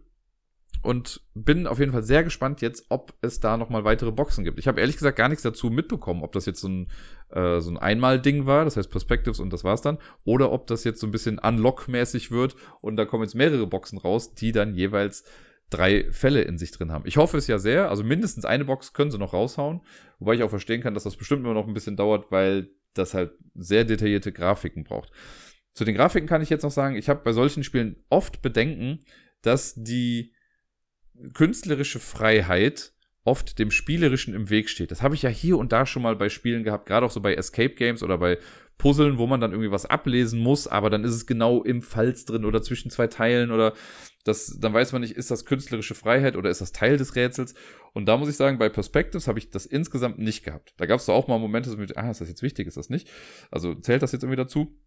Und 0.82 1.22
bin 1.34 1.66
auf 1.66 1.80
jeden 1.80 1.94
Fall 1.94 2.04
sehr 2.04 2.24
gespannt 2.24 2.62
jetzt, 2.62 2.86
ob 2.90 3.14
es 3.22 3.40
da 3.40 3.58
nochmal 3.58 3.86
weitere 3.86 4.12
Boxen 4.12 4.44
gibt. 4.44 4.60
Ich 4.60 4.68
habe 4.68 4.80
ehrlich 4.82 4.98
gesagt 4.98 5.18
gar 5.18 5.30
nichts 5.30 5.42
dazu 5.42 5.72
mitbekommen, 5.72 6.22
ob 6.22 6.32
das 6.32 6.46
jetzt 6.46 6.62
so 6.62 6.68
ein, 6.68 6.92
äh, 7.30 7.60
so 7.60 7.72
ein 7.72 7.78
Einmal-Ding 7.78 8.46
war, 8.46 8.66
das 8.66 8.78
heißt 8.78 8.92
Perspectives 8.92 9.40
und 9.40 9.52
das 9.52 9.64
war's 9.64 9.82
dann, 9.82 9.98
oder 10.26 10.52
ob 10.52 10.68
das 10.68 10.84
jetzt 10.84 11.00
so 11.00 11.08
ein 11.08 11.12
bisschen 11.12 11.40
Unlock-mäßig 11.40 12.30
wird 12.30 12.56
und 12.82 12.98
da 12.98 13.06
kommen 13.06 13.24
jetzt 13.24 13.34
mehrere 13.34 13.66
Boxen 13.66 13.98
raus, 13.98 14.36
die 14.36 14.52
dann 14.52 14.76
jeweils 14.76 15.24
drei 15.72 16.12
Fälle 16.12 16.42
in 16.42 16.60
sich 16.60 16.72
drin 16.72 16.92
haben. 16.92 17.06
Ich 17.08 17.18
hoffe 17.18 17.38
es 17.38 17.48
ja 17.48 17.58
sehr, 17.58 17.90
also 17.90 18.04
mindestens 18.04 18.46
eine 18.46 18.66
Box 18.66 18.94
können 18.94 19.10
sie 19.10 19.18
noch 19.18 19.34
raushauen, 19.34 19.82
wobei 20.20 20.36
ich 20.36 20.44
auch 20.44 20.50
verstehen 20.50 20.82
kann, 20.82 20.94
dass 20.94 21.04
das 21.04 21.16
bestimmt 21.16 21.44
immer 21.44 21.56
noch 21.56 21.68
ein 21.68 21.74
bisschen 21.74 21.98
dauert, 21.98 22.32
weil 22.32 22.70
das 22.94 23.14
halt 23.14 23.32
sehr 23.56 23.86
detaillierte 23.86 24.32
Grafiken 24.32 24.84
braucht. 24.84 25.12
Zu 25.76 25.84
den 25.84 25.96
Grafiken 25.96 26.28
kann 26.28 26.42
ich 26.42 26.50
jetzt 26.50 26.64
noch 26.64 26.72
sagen, 26.72 26.96
ich 26.96 27.10
habe 27.10 27.22
bei 27.24 27.34
solchen 27.34 27.64
Spielen 27.64 27.98
oft 28.10 28.42
Bedenken, 28.42 29.02
dass 29.42 29.76
die 29.76 30.34
künstlerische 31.34 32.00
Freiheit 32.00 32.94
oft 33.26 33.60
dem 33.60 33.72
Spielerischen 33.72 34.34
im 34.34 34.50
Weg 34.50 34.70
steht. 34.70 34.92
Das 34.92 35.02
habe 35.02 35.16
ich 35.16 35.24
ja 35.24 35.30
hier 35.30 35.58
und 35.58 35.72
da 35.72 35.86
schon 35.86 36.02
mal 36.02 36.16
bei 36.16 36.30
Spielen 36.30 36.64
gehabt, 36.64 36.86
gerade 36.86 37.06
auch 37.06 37.12
so 37.12 37.20
bei 37.20 37.34
Escape 37.34 37.74
Games 37.74 38.04
oder 38.04 38.18
bei 38.18 38.38
Puzzeln, 38.78 39.18
wo 39.18 39.28
man 39.28 39.42
dann 39.42 39.52
irgendwie 39.52 39.72
was 39.72 39.86
ablesen 39.86 40.40
muss, 40.40 40.68
aber 40.68 40.90
dann 40.90 41.04
ist 41.04 41.14
es 41.14 41.26
genau 41.26 41.64
im 41.64 41.82
Falz 41.82 42.26
drin 42.26 42.46
oder 42.46 42.62
zwischen 42.62 42.92
zwei 42.92 43.08
Teilen 43.08 43.52
oder 43.52 43.74
das, 44.26 44.58
dann 44.60 44.74
weiß 44.74 44.92
man 44.92 45.02
nicht, 45.02 45.16
ist 45.16 45.32
das 45.32 45.46
künstlerische 45.46 45.96
Freiheit 45.96 46.36
oder 46.36 46.50
ist 46.50 46.62
das 46.62 46.72
Teil 46.72 46.98
des 46.98 47.16
Rätsels? 47.16 47.54
Und 47.94 48.06
da 48.06 48.18
muss 48.18 48.30
ich 48.30 48.36
sagen, 48.36 48.58
bei 48.58 48.70
Perspectives 48.70 49.28
habe 49.28 49.40
ich 49.40 49.50
das 49.50 49.66
insgesamt 49.66 50.20
nicht 50.20 50.44
gehabt. 50.44 50.74
Da 50.78 50.86
gab 50.86 51.00
es 51.00 51.10
auch 51.10 51.28
mal 51.28 51.40
Momente 51.40 51.70
so 51.70 51.78
mit, 51.78 51.98
ah, 51.98 52.12
ist 52.12 52.22
das 52.22 52.30
jetzt 52.30 52.42
wichtig, 52.44 52.68
ist 52.68 52.78
das 52.78 52.90
nicht? 52.90 53.10
Also 53.52 53.76
zählt 53.76 54.04
das 54.04 54.12
jetzt 54.12 54.24
irgendwie 54.24 54.38
dazu? 54.38 54.78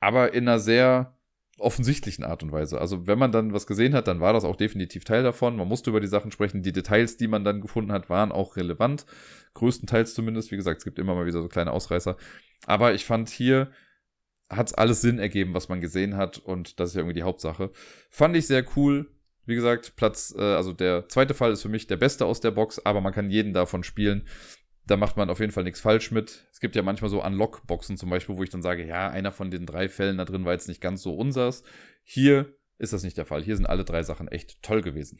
Aber 0.00 0.34
in 0.34 0.48
einer 0.48 0.58
sehr 0.58 1.16
offensichtlichen 1.58 2.24
Art 2.24 2.42
und 2.42 2.52
Weise. 2.52 2.80
Also 2.80 3.06
wenn 3.06 3.18
man 3.18 3.32
dann 3.32 3.52
was 3.52 3.66
gesehen 3.66 3.94
hat, 3.94 4.08
dann 4.08 4.20
war 4.20 4.32
das 4.32 4.44
auch 4.44 4.56
definitiv 4.56 5.04
Teil 5.04 5.22
davon. 5.22 5.56
Man 5.56 5.68
musste 5.68 5.90
über 5.90 6.00
die 6.00 6.06
Sachen 6.06 6.30
sprechen. 6.30 6.62
Die 6.62 6.72
Details, 6.72 7.16
die 7.16 7.28
man 7.28 7.44
dann 7.44 7.62
gefunden 7.62 7.92
hat, 7.92 8.10
waren 8.10 8.30
auch 8.30 8.56
relevant. 8.56 9.06
Größtenteils 9.54 10.14
zumindest. 10.14 10.50
Wie 10.50 10.56
gesagt, 10.56 10.78
es 10.78 10.84
gibt 10.84 10.98
immer 10.98 11.14
mal 11.14 11.24
wieder 11.24 11.40
so 11.40 11.48
kleine 11.48 11.72
Ausreißer. 11.72 12.16
Aber 12.66 12.94
ich 12.94 13.06
fand 13.06 13.30
hier 13.30 13.70
hat 14.48 14.68
es 14.68 14.74
alles 14.74 15.00
Sinn 15.00 15.18
ergeben, 15.18 15.54
was 15.54 15.68
man 15.68 15.80
gesehen 15.80 16.16
hat. 16.16 16.38
Und 16.38 16.78
das 16.78 16.90
ist 16.90 16.94
ja 16.94 17.00
irgendwie 17.00 17.18
die 17.18 17.24
Hauptsache. 17.24 17.70
Fand 18.10 18.36
ich 18.36 18.46
sehr 18.46 18.64
cool. 18.76 19.10
Wie 19.44 19.54
gesagt, 19.54 19.94
Platz, 19.96 20.34
äh, 20.36 20.42
also 20.42 20.72
der 20.72 21.08
zweite 21.08 21.34
Fall 21.34 21.52
ist 21.52 21.62
für 21.62 21.68
mich 21.68 21.86
der 21.86 21.96
beste 21.96 22.26
aus 22.26 22.40
der 22.40 22.50
Box, 22.50 22.84
aber 22.84 23.00
man 23.00 23.12
kann 23.12 23.30
jeden 23.30 23.54
davon 23.54 23.82
spielen 23.82 24.26
da 24.86 24.96
macht 24.96 25.16
man 25.16 25.30
auf 25.30 25.40
jeden 25.40 25.52
Fall 25.52 25.64
nichts 25.64 25.80
falsch 25.80 26.10
mit. 26.10 26.46
Es 26.52 26.60
gibt 26.60 26.76
ja 26.76 26.82
manchmal 26.82 27.10
so 27.10 27.24
Unlock-Boxen 27.24 27.96
zum 27.96 28.10
Beispiel, 28.10 28.36
wo 28.36 28.42
ich 28.42 28.50
dann 28.50 28.62
sage, 28.62 28.86
ja, 28.86 29.08
einer 29.08 29.32
von 29.32 29.50
den 29.50 29.66
drei 29.66 29.88
Fällen 29.88 30.18
da 30.18 30.24
drin 30.24 30.44
war 30.44 30.52
jetzt 30.52 30.68
nicht 30.68 30.80
ganz 30.80 31.02
so 31.02 31.14
unsers. 31.14 31.64
Hier 32.04 32.54
ist 32.78 32.92
das 32.92 33.02
nicht 33.02 33.18
der 33.18 33.26
Fall. 33.26 33.42
Hier 33.42 33.56
sind 33.56 33.66
alle 33.66 33.84
drei 33.84 34.02
Sachen 34.02 34.28
echt 34.28 34.62
toll 34.62 34.82
gewesen. 34.82 35.18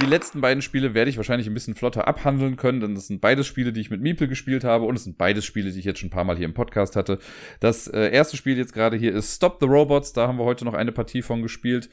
Die 0.00 0.06
letzten 0.06 0.40
beiden 0.40 0.60
Spiele 0.60 0.92
werde 0.92 1.08
ich 1.08 1.16
wahrscheinlich 1.16 1.46
ein 1.46 1.54
bisschen 1.54 1.76
flotter 1.76 2.08
abhandeln 2.08 2.56
können, 2.56 2.80
denn 2.80 2.94
das 2.96 3.06
sind 3.06 3.20
beides 3.20 3.46
Spiele, 3.46 3.72
die 3.72 3.80
ich 3.80 3.90
mit 3.90 4.00
Miepel 4.00 4.26
gespielt 4.26 4.64
habe 4.64 4.86
und 4.86 4.96
es 4.96 5.04
sind 5.04 5.18
beides 5.18 5.44
Spiele, 5.44 5.70
die 5.70 5.78
ich 5.78 5.84
jetzt 5.84 6.00
schon 6.00 6.08
ein 6.08 6.10
paar 6.10 6.24
Mal 6.24 6.36
hier 6.36 6.46
im 6.46 6.54
Podcast 6.54 6.96
hatte. 6.96 7.20
Das 7.60 7.86
äh, 7.86 8.10
erste 8.10 8.36
Spiel 8.36 8.58
jetzt 8.58 8.74
gerade 8.74 8.96
hier 8.96 9.14
ist 9.14 9.36
Stop 9.36 9.58
the 9.60 9.66
Robots, 9.66 10.12
da 10.12 10.26
haben 10.26 10.38
wir 10.38 10.44
heute 10.44 10.64
noch 10.64 10.74
eine 10.74 10.90
Partie 10.90 11.22
von 11.22 11.42
gespielt. 11.42 11.88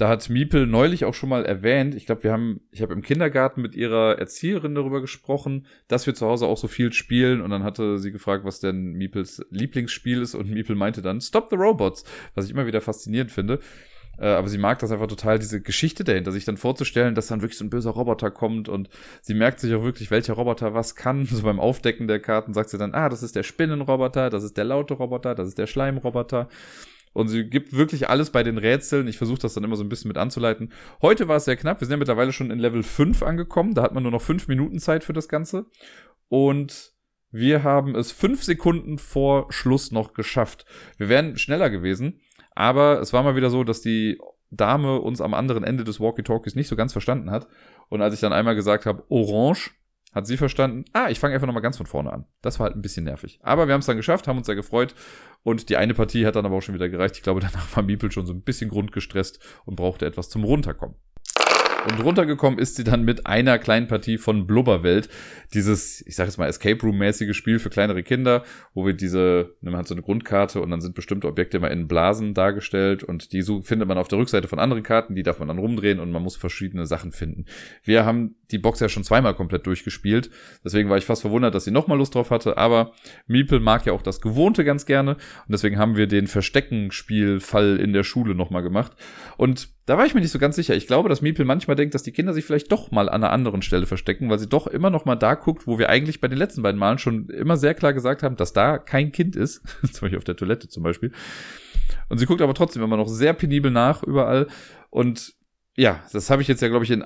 Da 0.00 0.08
hat 0.08 0.30
Miepel 0.30 0.66
neulich 0.66 1.04
auch 1.04 1.12
schon 1.12 1.28
mal 1.28 1.44
erwähnt, 1.44 1.94
ich 1.94 2.06
glaube, 2.06 2.22
wir 2.22 2.32
haben, 2.32 2.62
ich 2.70 2.80
habe 2.80 2.94
im 2.94 3.02
Kindergarten 3.02 3.60
mit 3.60 3.74
ihrer 3.74 4.18
Erzieherin 4.18 4.74
darüber 4.74 5.02
gesprochen, 5.02 5.66
dass 5.88 6.06
wir 6.06 6.14
zu 6.14 6.26
Hause 6.26 6.46
auch 6.46 6.56
so 6.56 6.68
viel 6.68 6.90
spielen 6.94 7.42
und 7.42 7.50
dann 7.50 7.64
hatte 7.64 7.98
sie 7.98 8.10
gefragt, 8.10 8.46
was 8.46 8.60
denn 8.60 8.94
Miepels 8.94 9.44
Lieblingsspiel 9.50 10.22
ist 10.22 10.34
und 10.34 10.48
Miepel 10.48 10.74
meinte 10.74 11.02
dann 11.02 11.20
Stop 11.20 11.48
the 11.50 11.56
Robots, 11.56 12.04
was 12.34 12.46
ich 12.46 12.52
immer 12.52 12.64
wieder 12.64 12.80
faszinierend 12.80 13.30
finde. 13.30 13.60
Äh, 14.18 14.28
aber 14.28 14.48
sie 14.48 14.56
mag 14.56 14.78
das 14.78 14.90
einfach 14.90 15.06
total, 15.06 15.38
diese 15.38 15.60
Geschichte 15.60 16.02
dahinter, 16.02 16.32
sich 16.32 16.46
dann 16.46 16.56
vorzustellen, 16.56 17.14
dass 17.14 17.26
dann 17.26 17.42
wirklich 17.42 17.58
so 17.58 17.66
ein 17.66 17.70
böser 17.70 17.90
Roboter 17.90 18.30
kommt 18.30 18.70
und 18.70 18.88
sie 19.20 19.34
merkt 19.34 19.60
sich 19.60 19.74
auch 19.74 19.84
wirklich, 19.84 20.10
welcher 20.10 20.32
Roboter 20.32 20.72
was 20.72 20.96
kann. 20.96 21.26
So 21.30 21.42
beim 21.42 21.60
Aufdecken 21.60 22.08
der 22.08 22.20
Karten 22.20 22.54
sagt 22.54 22.70
sie 22.70 22.78
dann, 22.78 22.94
ah, 22.94 23.10
das 23.10 23.22
ist 23.22 23.36
der 23.36 23.42
Spinnenroboter, 23.42 24.30
das 24.30 24.44
ist 24.44 24.56
der 24.56 24.64
laute 24.64 24.94
Roboter, 24.94 25.34
das 25.34 25.48
ist 25.48 25.58
der 25.58 25.66
Schleimroboter. 25.66 26.48
Und 27.12 27.28
sie 27.28 27.44
gibt 27.44 27.72
wirklich 27.72 28.08
alles 28.08 28.30
bei 28.30 28.42
den 28.42 28.58
Rätseln. 28.58 29.08
Ich 29.08 29.18
versuche 29.18 29.40
das 29.40 29.54
dann 29.54 29.64
immer 29.64 29.76
so 29.76 29.82
ein 29.82 29.88
bisschen 29.88 30.08
mit 30.08 30.16
anzuleiten. 30.16 30.72
Heute 31.02 31.28
war 31.28 31.36
es 31.36 31.44
sehr 31.44 31.56
knapp. 31.56 31.80
Wir 31.80 31.86
sind 31.86 31.92
ja 31.92 31.98
mittlerweile 31.98 32.32
schon 32.32 32.50
in 32.50 32.58
Level 32.58 32.82
5 32.82 33.22
angekommen. 33.22 33.74
Da 33.74 33.82
hat 33.82 33.92
man 33.92 34.02
nur 34.02 34.12
noch 34.12 34.22
5 34.22 34.46
Minuten 34.48 34.78
Zeit 34.78 35.02
für 35.02 35.12
das 35.12 35.28
Ganze. 35.28 35.66
Und 36.28 36.92
wir 37.32 37.64
haben 37.64 37.94
es 37.96 38.12
5 38.12 38.44
Sekunden 38.44 38.98
vor 38.98 39.52
Schluss 39.52 39.90
noch 39.90 40.14
geschafft. 40.14 40.66
Wir 40.98 41.08
wären 41.08 41.36
schneller 41.36 41.70
gewesen. 41.70 42.20
Aber 42.54 43.00
es 43.00 43.12
war 43.12 43.22
mal 43.22 43.36
wieder 43.36 43.50
so, 43.50 43.64
dass 43.64 43.80
die 43.80 44.18
Dame 44.50 45.00
uns 45.00 45.20
am 45.20 45.34
anderen 45.34 45.64
Ende 45.64 45.84
des 45.84 46.00
Walkie-Talkies 46.00 46.54
nicht 46.56 46.68
so 46.68 46.76
ganz 46.76 46.92
verstanden 46.92 47.30
hat. 47.30 47.48
Und 47.88 48.02
als 48.02 48.14
ich 48.14 48.20
dann 48.20 48.32
einmal 48.32 48.54
gesagt 48.54 48.86
habe, 48.86 49.04
Orange, 49.08 49.70
hat 50.12 50.26
sie 50.26 50.36
verstanden, 50.36 50.84
ah, 50.92 51.08
ich 51.08 51.20
fange 51.20 51.34
einfach 51.34 51.46
nochmal 51.46 51.62
ganz 51.62 51.76
von 51.76 51.86
vorne 51.86 52.12
an. 52.12 52.26
Das 52.42 52.58
war 52.58 52.66
halt 52.66 52.76
ein 52.76 52.82
bisschen 52.82 53.04
nervig. 53.04 53.38
Aber 53.42 53.66
wir 53.66 53.74
haben 53.74 53.80
es 53.80 53.86
dann 53.86 53.96
geschafft, 53.96 54.26
haben 54.26 54.38
uns 54.38 54.46
sehr 54.46 54.56
gefreut. 54.56 54.94
Und 55.42 55.68
die 55.68 55.76
eine 55.76 55.94
Partie 55.94 56.26
hat 56.26 56.36
dann 56.36 56.46
aber 56.46 56.56
auch 56.56 56.62
schon 56.62 56.74
wieder 56.74 56.88
gereicht. 56.88 57.16
Ich 57.16 57.22
glaube, 57.22 57.40
danach 57.52 57.76
war 57.76 57.82
Miepel 57.82 58.10
schon 58.10 58.26
so 58.26 58.32
ein 58.32 58.42
bisschen 58.42 58.70
grundgestresst 58.70 59.40
und 59.64 59.76
brauchte 59.76 60.06
etwas 60.06 60.28
zum 60.28 60.44
Runterkommen. 60.44 60.96
Und 61.86 62.04
runtergekommen 62.04 62.58
ist 62.58 62.76
sie 62.76 62.84
dann 62.84 63.04
mit 63.04 63.26
einer 63.26 63.58
kleinen 63.58 63.88
Partie 63.88 64.18
von 64.18 64.46
Blubberwelt. 64.46 65.08
Dieses, 65.54 66.06
ich 66.06 66.14
sage 66.14 66.28
jetzt 66.28 66.36
mal, 66.36 66.46
Escape 66.46 66.80
Room-mäßige 66.82 67.34
Spiel 67.34 67.58
für 67.58 67.70
kleinere 67.70 68.02
Kinder, 68.02 68.44
wo 68.74 68.84
wir 68.84 68.92
diese, 68.92 69.54
man 69.62 69.76
hat 69.76 69.88
so 69.88 69.94
eine 69.94 70.02
Grundkarte 70.02 70.60
und 70.60 70.70
dann 70.70 70.80
sind 70.80 70.94
bestimmte 70.94 71.26
Objekte 71.26 71.56
immer 71.56 71.70
in 71.70 71.88
Blasen 71.88 72.34
dargestellt 72.34 73.02
und 73.02 73.32
die 73.32 73.42
so 73.42 73.62
findet 73.62 73.88
man 73.88 73.98
auf 73.98 74.08
der 74.08 74.18
Rückseite 74.18 74.46
von 74.46 74.58
anderen 74.58 74.82
Karten, 74.82 75.14
die 75.14 75.22
darf 75.22 75.38
man 75.38 75.48
dann 75.48 75.58
rumdrehen 75.58 76.00
und 76.00 76.12
man 76.12 76.22
muss 76.22 76.36
verschiedene 76.36 76.86
Sachen 76.86 77.12
finden. 77.12 77.46
Wir 77.82 78.04
haben 78.04 78.36
die 78.50 78.58
Box 78.58 78.80
ja 78.80 78.88
schon 78.88 79.04
zweimal 79.04 79.34
komplett 79.34 79.66
durchgespielt, 79.66 80.30
deswegen 80.64 80.90
war 80.90 80.98
ich 80.98 81.06
fast 81.06 81.22
verwundert, 81.22 81.54
dass 81.54 81.64
sie 81.64 81.70
nochmal 81.70 81.98
Lust 81.98 82.14
drauf 82.14 82.30
hatte, 82.30 82.58
aber 82.58 82.92
Miepel 83.26 83.58
mag 83.60 83.86
ja 83.86 83.92
auch 83.92 84.02
das 84.02 84.20
Gewohnte 84.20 84.64
ganz 84.64 84.86
gerne 84.86 85.12
und 85.12 85.52
deswegen 85.52 85.78
haben 85.78 85.96
wir 85.96 86.06
den 86.06 86.26
Versteckenspielfall 86.26 87.78
in 87.78 87.92
der 87.92 88.04
Schule 88.04 88.34
nochmal 88.34 88.62
gemacht 88.62 88.92
und 89.36 89.70
da 89.86 89.98
war 89.98 90.06
ich 90.06 90.14
mir 90.14 90.20
nicht 90.20 90.30
so 90.30 90.38
ganz 90.38 90.56
sicher. 90.56 90.74
Ich 90.76 90.86
glaube, 90.86 91.08
dass 91.08 91.22
Miepel 91.22 91.44
manchmal 91.44 91.74
denkt, 91.74 91.94
dass 91.94 92.02
die 92.02 92.12
Kinder 92.12 92.32
sich 92.32 92.44
vielleicht 92.44 92.70
doch 92.70 92.90
mal 92.90 93.08
an 93.08 93.24
einer 93.24 93.32
anderen 93.32 93.62
Stelle 93.62 93.86
verstecken, 93.86 94.30
weil 94.30 94.38
sie 94.38 94.48
doch 94.48 94.66
immer 94.66 94.90
noch 94.90 95.04
mal 95.04 95.16
da 95.16 95.34
guckt, 95.34 95.66
wo 95.66 95.78
wir 95.78 95.88
eigentlich 95.88 96.20
bei 96.20 96.28
den 96.28 96.38
letzten 96.38 96.62
beiden 96.62 96.78
Malen 96.78 96.98
schon 96.98 97.28
immer 97.28 97.56
sehr 97.56 97.74
klar 97.74 97.92
gesagt 97.92 98.22
haben, 98.22 98.36
dass 98.36 98.52
da 98.52 98.78
kein 98.78 99.10
Kind 99.10 99.36
ist. 99.36 99.62
zum 99.92 100.02
Beispiel 100.02 100.18
auf 100.18 100.24
der 100.24 100.36
Toilette 100.36 100.68
zum 100.68 100.82
Beispiel. 100.82 101.12
Und 102.08 102.18
sie 102.18 102.26
guckt 102.26 102.42
aber 102.42 102.54
trotzdem 102.54 102.82
immer 102.82 102.96
noch 102.96 103.08
sehr 103.08 103.32
penibel 103.32 103.70
nach 103.70 104.02
überall. 104.02 104.48
Und 104.90 105.34
ja, 105.76 106.02
das 106.12 106.30
habe 106.30 106.42
ich 106.42 106.48
jetzt 106.48 106.60
ja, 106.60 106.68
glaube 106.68 106.84
ich, 106.84 106.90
in 106.90 107.04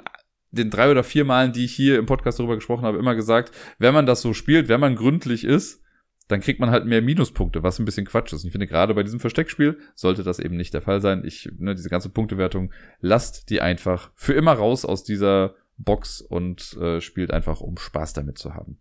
den 0.50 0.70
drei 0.70 0.90
oder 0.90 1.04
vier 1.04 1.24
Malen, 1.24 1.52
die 1.52 1.64
ich 1.64 1.72
hier 1.72 1.98
im 1.98 2.06
Podcast 2.06 2.38
darüber 2.38 2.54
gesprochen 2.54 2.84
habe, 2.84 2.98
immer 2.98 3.14
gesagt, 3.14 3.52
wenn 3.78 3.94
man 3.94 4.06
das 4.06 4.20
so 4.20 4.34
spielt, 4.34 4.68
wenn 4.68 4.80
man 4.80 4.96
gründlich 4.96 5.44
ist, 5.44 5.84
dann 6.28 6.40
kriegt 6.40 6.60
man 6.60 6.70
halt 6.70 6.86
mehr 6.86 7.02
Minuspunkte, 7.02 7.62
was 7.62 7.78
ein 7.78 7.84
bisschen 7.84 8.06
Quatsch 8.06 8.32
ist. 8.32 8.42
Und 8.42 8.48
ich 8.48 8.52
finde, 8.52 8.66
gerade 8.66 8.94
bei 8.94 9.02
diesem 9.02 9.20
Versteckspiel 9.20 9.78
sollte 9.94 10.22
das 10.22 10.38
eben 10.38 10.56
nicht 10.56 10.72
der 10.72 10.82
Fall 10.82 11.00
sein. 11.00 11.22
Ich, 11.24 11.50
ne, 11.58 11.74
diese 11.74 11.90
ganze 11.90 12.08
Punktewertung, 12.08 12.72
lasst 13.00 13.50
die 13.50 13.60
einfach 13.60 14.10
für 14.14 14.32
immer 14.32 14.52
raus 14.52 14.84
aus 14.84 15.04
dieser 15.04 15.54
Box 15.76 16.20
und 16.20 16.76
äh, 16.80 17.00
spielt 17.00 17.30
einfach, 17.30 17.60
um 17.60 17.76
Spaß 17.76 18.12
damit 18.14 18.38
zu 18.38 18.54
haben. 18.54 18.78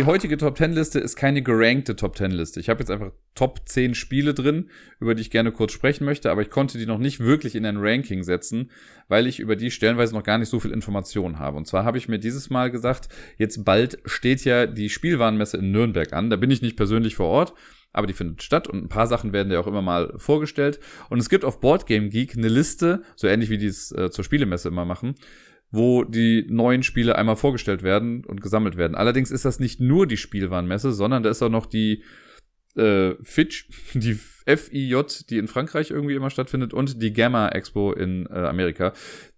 Die 0.00 0.06
heutige 0.06 0.38
Top 0.38 0.56
10 0.56 0.72
Liste 0.72 0.98
ist 0.98 1.14
keine 1.14 1.42
gerankte 1.42 1.94
Top 1.94 2.16
10 2.16 2.30
Liste. 2.30 2.58
Ich 2.58 2.70
habe 2.70 2.80
jetzt 2.80 2.90
einfach 2.90 3.12
Top 3.34 3.68
10 3.68 3.94
Spiele 3.94 4.32
drin, 4.32 4.70
über 4.98 5.14
die 5.14 5.20
ich 5.20 5.30
gerne 5.30 5.52
kurz 5.52 5.72
sprechen 5.72 6.06
möchte, 6.06 6.30
aber 6.30 6.40
ich 6.40 6.48
konnte 6.48 6.78
die 6.78 6.86
noch 6.86 6.96
nicht 6.96 7.20
wirklich 7.20 7.54
in 7.54 7.66
ein 7.66 7.76
Ranking 7.76 8.22
setzen, 8.22 8.70
weil 9.08 9.26
ich 9.26 9.40
über 9.40 9.56
die 9.56 9.70
stellenweise 9.70 10.14
noch 10.14 10.22
gar 10.22 10.38
nicht 10.38 10.48
so 10.48 10.58
viel 10.58 10.70
Informationen 10.70 11.38
habe. 11.38 11.58
Und 11.58 11.66
zwar 11.66 11.84
habe 11.84 11.98
ich 11.98 12.08
mir 12.08 12.18
dieses 12.18 12.48
Mal 12.48 12.70
gesagt, 12.70 13.10
jetzt 13.36 13.62
bald 13.66 13.98
steht 14.06 14.42
ja 14.46 14.66
die 14.66 14.88
Spielwarenmesse 14.88 15.58
in 15.58 15.70
Nürnberg 15.70 16.14
an. 16.14 16.30
Da 16.30 16.36
bin 16.36 16.50
ich 16.50 16.62
nicht 16.62 16.78
persönlich 16.78 17.14
vor 17.14 17.26
Ort, 17.26 17.52
aber 17.92 18.06
die 18.06 18.14
findet 18.14 18.42
statt 18.42 18.68
und 18.68 18.82
ein 18.82 18.88
paar 18.88 19.06
Sachen 19.06 19.34
werden 19.34 19.52
ja 19.52 19.60
auch 19.60 19.66
immer 19.66 19.82
mal 19.82 20.14
vorgestellt. 20.16 20.80
Und 21.10 21.18
es 21.18 21.28
gibt 21.28 21.44
auf 21.44 21.60
Boardgame 21.60 22.08
Geek 22.08 22.38
eine 22.38 22.48
Liste, 22.48 23.02
so 23.16 23.26
ähnlich 23.26 23.50
wie 23.50 23.58
die 23.58 23.66
es 23.66 23.92
äh, 23.92 24.10
zur 24.10 24.24
Spielemesse 24.24 24.68
immer 24.68 24.86
machen, 24.86 25.16
wo 25.70 26.04
die 26.04 26.46
neuen 26.48 26.82
Spiele 26.82 27.16
einmal 27.16 27.36
vorgestellt 27.36 27.82
werden 27.82 28.24
und 28.24 28.40
gesammelt 28.40 28.76
werden. 28.76 28.94
Allerdings 28.94 29.30
ist 29.30 29.44
das 29.44 29.60
nicht 29.60 29.80
nur 29.80 30.06
die 30.06 30.16
Spielwarenmesse, 30.16 30.92
sondern 30.92 31.22
da 31.22 31.30
ist 31.30 31.42
auch 31.42 31.50
noch 31.50 31.66
die 31.66 32.02
äh, 32.76 33.14
Fitch, 33.22 33.68
die 33.94 34.14
FIJ, 34.14 35.02
die 35.28 35.38
in 35.38 35.48
Frankreich 35.48 35.90
irgendwie 35.90 36.14
immer 36.14 36.30
stattfindet, 36.30 36.74
und 36.74 37.02
die 37.02 37.12
Gamma 37.12 37.48
Expo 37.48 37.92
in 37.92 38.26
äh, 38.26 38.38
Amerika. 38.38 38.92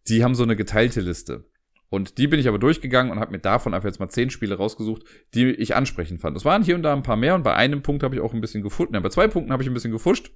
Die 0.08 0.24
haben 0.24 0.34
so 0.34 0.42
eine 0.42 0.56
geteilte 0.56 1.00
Liste. 1.00 1.44
Und 1.90 2.16
die 2.16 2.26
bin 2.26 2.40
ich 2.40 2.48
aber 2.48 2.58
durchgegangen 2.58 3.12
und 3.12 3.20
habe 3.20 3.32
mir 3.32 3.38
davon 3.38 3.74
einfach 3.74 3.88
jetzt 3.88 4.00
mal 4.00 4.08
zehn 4.08 4.30
Spiele 4.30 4.54
rausgesucht, 4.54 5.02
die 5.34 5.50
ich 5.50 5.76
ansprechend 5.76 6.22
fand. 6.22 6.34
Es 6.38 6.44
waren 6.46 6.62
hier 6.62 6.74
und 6.74 6.82
da 6.82 6.94
ein 6.94 7.02
paar 7.02 7.16
mehr 7.16 7.34
und 7.34 7.42
bei 7.42 7.54
einem 7.54 7.82
Punkt 7.82 8.02
habe 8.02 8.14
ich 8.14 8.22
auch 8.22 8.32
ein 8.32 8.40
bisschen 8.40 8.62
gefunden. 8.62 8.94
Ja, 8.94 9.00
bei 9.00 9.10
zwei 9.10 9.28
Punkten 9.28 9.52
habe 9.52 9.62
ich 9.62 9.68
ein 9.68 9.74
bisschen 9.74 9.92
gefuscht. 9.92 10.32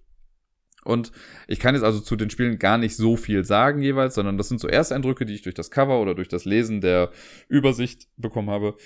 Und 0.86 1.12
ich 1.48 1.60
kann 1.60 1.74
jetzt 1.74 1.84
also 1.84 2.00
zu 2.00 2.16
den 2.16 2.30
Spielen 2.30 2.58
gar 2.58 2.78
nicht 2.78 2.96
so 2.96 3.16
viel 3.16 3.44
sagen 3.44 3.82
jeweils, 3.82 4.14
sondern 4.14 4.38
das 4.38 4.48
sind 4.48 4.60
so 4.60 4.68
Ersteindrücke, 4.68 5.26
die 5.26 5.34
ich 5.34 5.42
durch 5.42 5.54
das 5.54 5.70
Cover 5.70 6.00
oder 6.00 6.14
durch 6.14 6.28
das 6.28 6.44
Lesen 6.44 6.80
der 6.80 7.10
Übersicht 7.48 8.08
bekommen 8.16 8.50
habe. 8.50 8.76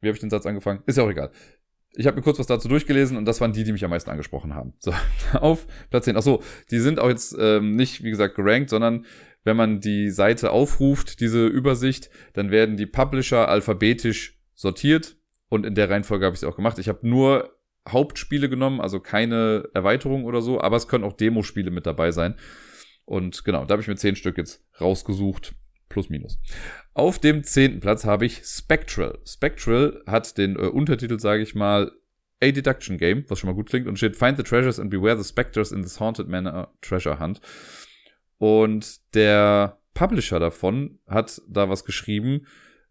Wie 0.00 0.08
habe 0.08 0.14
ich 0.14 0.20
den 0.20 0.30
Satz 0.30 0.46
angefangen? 0.46 0.82
Ist 0.86 0.98
ja 0.98 1.04
auch 1.04 1.10
egal. 1.10 1.32
Ich 1.94 2.06
habe 2.06 2.16
mir 2.16 2.22
kurz 2.22 2.38
was 2.38 2.46
dazu 2.46 2.68
durchgelesen 2.68 3.16
und 3.16 3.26
das 3.26 3.40
waren 3.40 3.52
die, 3.52 3.64
die 3.64 3.72
mich 3.72 3.84
am 3.84 3.90
meisten 3.90 4.10
angesprochen 4.10 4.54
haben. 4.54 4.74
So, 4.78 4.94
auf 5.32 5.66
Platz 5.90 6.06
10. 6.06 6.16
Achso, 6.16 6.42
die 6.70 6.78
sind 6.78 6.98
auch 6.98 7.08
jetzt 7.08 7.36
ähm, 7.38 7.76
nicht, 7.76 8.02
wie 8.02 8.10
gesagt, 8.10 8.34
gerankt, 8.34 8.70
sondern 8.70 9.04
wenn 9.44 9.56
man 9.56 9.80
die 9.80 10.10
Seite 10.10 10.50
aufruft, 10.50 11.20
diese 11.20 11.46
Übersicht, 11.46 12.10
dann 12.32 12.50
werden 12.50 12.76
die 12.76 12.86
Publisher 12.86 13.48
alphabetisch 13.48 14.38
sortiert 14.54 15.16
und 15.48 15.66
in 15.66 15.74
der 15.74 15.90
Reihenfolge 15.90 16.24
habe 16.24 16.34
ich 16.34 16.42
es 16.42 16.48
auch 16.48 16.56
gemacht. 16.56 16.78
Ich 16.78 16.88
habe 16.88 17.06
nur 17.06 17.50
Hauptspiele 17.88 18.48
genommen, 18.48 18.80
also 18.80 19.00
keine 19.00 19.68
Erweiterung 19.74 20.24
oder 20.24 20.40
so, 20.40 20.60
aber 20.60 20.76
es 20.76 20.88
können 20.88 21.04
auch 21.04 21.14
Demospiele 21.14 21.70
mit 21.70 21.86
dabei 21.86 22.12
sein. 22.12 22.36
Und 23.04 23.44
genau, 23.44 23.64
da 23.64 23.72
habe 23.72 23.82
ich 23.82 23.88
mir 23.88 23.96
zehn 23.96 24.16
Stück 24.16 24.38
jetzt 24.38 24.64
rausgesucht. 24.80 25.54
Plus 25.88 26.08
minus. 26.08 26.40
Auf 26.94 27.18
dem 27.18 27.44
zehnten 27.44 27.80
Platz 27.80 28.06
habe 28.06 28.24
ich 28.24 28.42
Spectral. 28.44 29.18
Spectral 29.26 30.02
hat 30.06 30.38
den 30.38 30.56
äh, 30.56 30.60
Untertitel, 30.60 31.18
sage 31.18 31.42
ich 31.42 31.54
mal, 31.54 31.92
A 32.42 32.50
Deduction 32.50 32.96
Game, 32.96 33.24
was 33.28 33.38
schon 33.38 33.50
mal 33.50 33.54
gut 33.54 33.68
klingt, 33.68 33.86
und 33.86 33.98
steht 33.98 34.16
Find 34.16 34.38
the 34.38 34.42
Treasures 34.42 34.80
and 34.80 34.90
Beware 34.90 35.22
the 35.22 35.28
Specters 35.28 35.70
in 35.70 35.82
this 35.82 36.00
Haunted 36.00 36.28
Manor 36.28 36.72
Treasure 36.80 37.20
Hunt. 37.20 37.40
Und 38.38 39.14
der 39.14 39.78
Publisher 39.94 40.40
davon 40.40 40.98
hat 41.06 41.42
da 41.46 41.68
was 41.68 41.84
geschrieben 41.84 42.46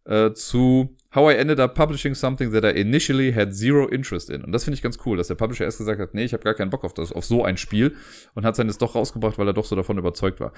äh, 0.06 0.32
zu 0.34 0.96
How 1.14 1.30
I 1.30 1.36
ended 1.36 1.60
up 1.60 1.76
publishing 1.76 2.16
something 2.16 2.52
that 2.54 2.64
I 2.64 2.80
initially 2.80 3.34
had 3.34 3.54
zero 3.54 3.88
interest 3.88 4.30
in. 4.30 4.44
Und 4.44 4.54
das 4.54 4.64
finde 4.64 4.76
ich 4.76 4.82
ganz 4.82 4.98
cool, 5.06 5.18
dass 5.18 5.28
der 5.28 5.36
Publisher 5.36 5.66
erst 5.66 5.78
gesagt 5.78 6.00
hat, 6.00 6.14
nee, 6.14 6.24
ich 6.24 6.34
habe 6.34 6.44
gar 6.44 6.54
keinen 6.54 6.70
Bock 6.70 6.86
auf 6.86 6.94
das, 6.94 7.12
auf 7.12 7.26
so 7.26 7.44
ein 7.44 7.58
Spiel 7.58 7.96
und 8.34 8.46
hat 8.46 8.56
seines 8.56 8.78
doch 8.78 8.96
rausgebracht, 8.96 9.38
weil 9.38 9.48
er 9.48 9.54
doch 9.54 9.66
so 9.66 9.76
davon 9.76 9.98
überzeugt 9.98 10.40
war. 10.40 10.54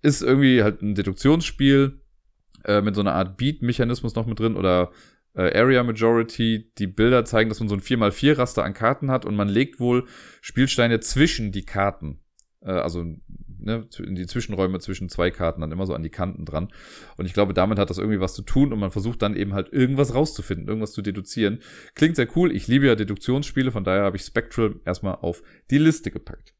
Ist 0.00 0.22
irgendwie 0.22 0.62
halt 0.62 0.80
ein 0.80 0.94
Deduktionsspiel 0.94 2.00
äh, 2.64 2.80
mit 2.80 2.94
so 2.94 3.02
einer 3.02 3.14
Art 3.14 3.36
Beat-Mechanismus 3.36 4.14
noch 4.14 4.26
mit 4.26 4.38
drin 4.38 4.56
oder 4.56 4.90
äh, 5.34 5.58
Area 5.58 5.82
Majority. 5.82 6.72
Die 6.78 6.86
Bilder 6.86 7.26
zeigen, 7.26 7.50
dass 7.50 7.60
man 7.60 7.68
so 7.68 7.74
ein 7.74 7.82
4x4-Raster 7.82 8.64
an 8.64 8.72
Karten 8.72 9.10
hat 9.10 9.26
und 9.26 9.36
man 9.36 9.48
legt 9.48 9.80
wohl 9.80 10.06
Spielsteine 10.40 11.00
zwischen 11.00 11.52
die 11.52 11.66
Karten. 11.66 12.20
Äh, 12.62 12.70
also 12.70 13.04
ne, 13.62 13.86
in 13.98 14.14
die 14.14 14.26
Zwischenräume 14.26 14.78
zwischen 14.80 15.08
zwei 15.08 15.30
Karten 15.30 15.60
dann 15.60 15.72
immer 15.72 15.86
so 15.86 15.94
an 15.94 16.02
die 16.02 16.10
Kanten 16.10 16.44
dran. 16.44 16.68
Und 17.16 17.26
ich 17.26 17.32
glaube, 17.32 17.54
damit 17.54 17.78
hat 17.78 17.90
das 17.90 17.98
irgendwie 17.98 18.20
was 18.20 18.34
zu 18.34 18.42
tun 18.42 18.72
und 18.72 18.78
man 18.78 18.90
versucht 18.90 19.22
dann 19.22 19.36
eben 19.36 19.54
halt 19.54 19.72
irgendwas 19.72 20.14
rauszufinden, 20.14 20.68
irgendwas 20.68 20.92
zu 20.92 21.02
deduzieren. 21.02 21.60
Klingt 21.94 22.16
sehr 22.16 22.28
cool. 22.36 22.54
Ich 22.54 22.68
liebe 22.68 22.86
ja 22.86 22.94
Deduktionsspiele, 22.94 23.72
von 23.72 23.84
daher 23.84 24.02
habe 24.02 24.16
ich 24.16 24.22
Spectral 24.22 24.76
erstmal 24.84 25.16
auf 25.16 25.42
die 25.70 25.78
Liste 25.78 26.10
gepackt. 26.10 26.54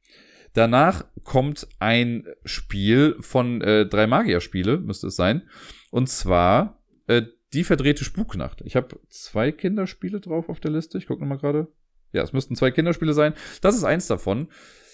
Danach 0.53 1.05
kommt 1.23 1.69
ein 1.79 2.27
Spiel 2.45 3.17
von 3.21 3.61
äh, 3.61 3.87
drei 3.87 4.07
Magier-Spiele, 4.07 4.79
müsste 4.79 5.09
es 5.09 5.17
sein. 5.17 5.43
Und 5.91 6.09
zwar 6.09 6.83
äh, 7.07 7.23
die 7.53 7.65
verdrehte 7.65 8.05
Spuknacht. 8.05 8.61
Ich 8.63 8.77
habe 8.77 8.99
zwei 9.09 9.53
Kinderspiele 9.53 10.21
drauf 10.21 10.49
auf 10.49 10.61
der 10.61 10.73
Liste. 10.73 10.99
Ich 10.99 11.07
gucke 11.07 11.21
nochmal 11.21 11.39
gerade. 11.39 11.69
Ja, 12.13 12.23
es 12.23 12.33
müssten 12.33 12.57
zwei 12.57 12.71
Kinderspiele 12.71 13.13
sein. 13.13 13.35
Das 13.61 13.77
ist 13.77 13.85
eins 13.85 14.09
davon 14.09 14.49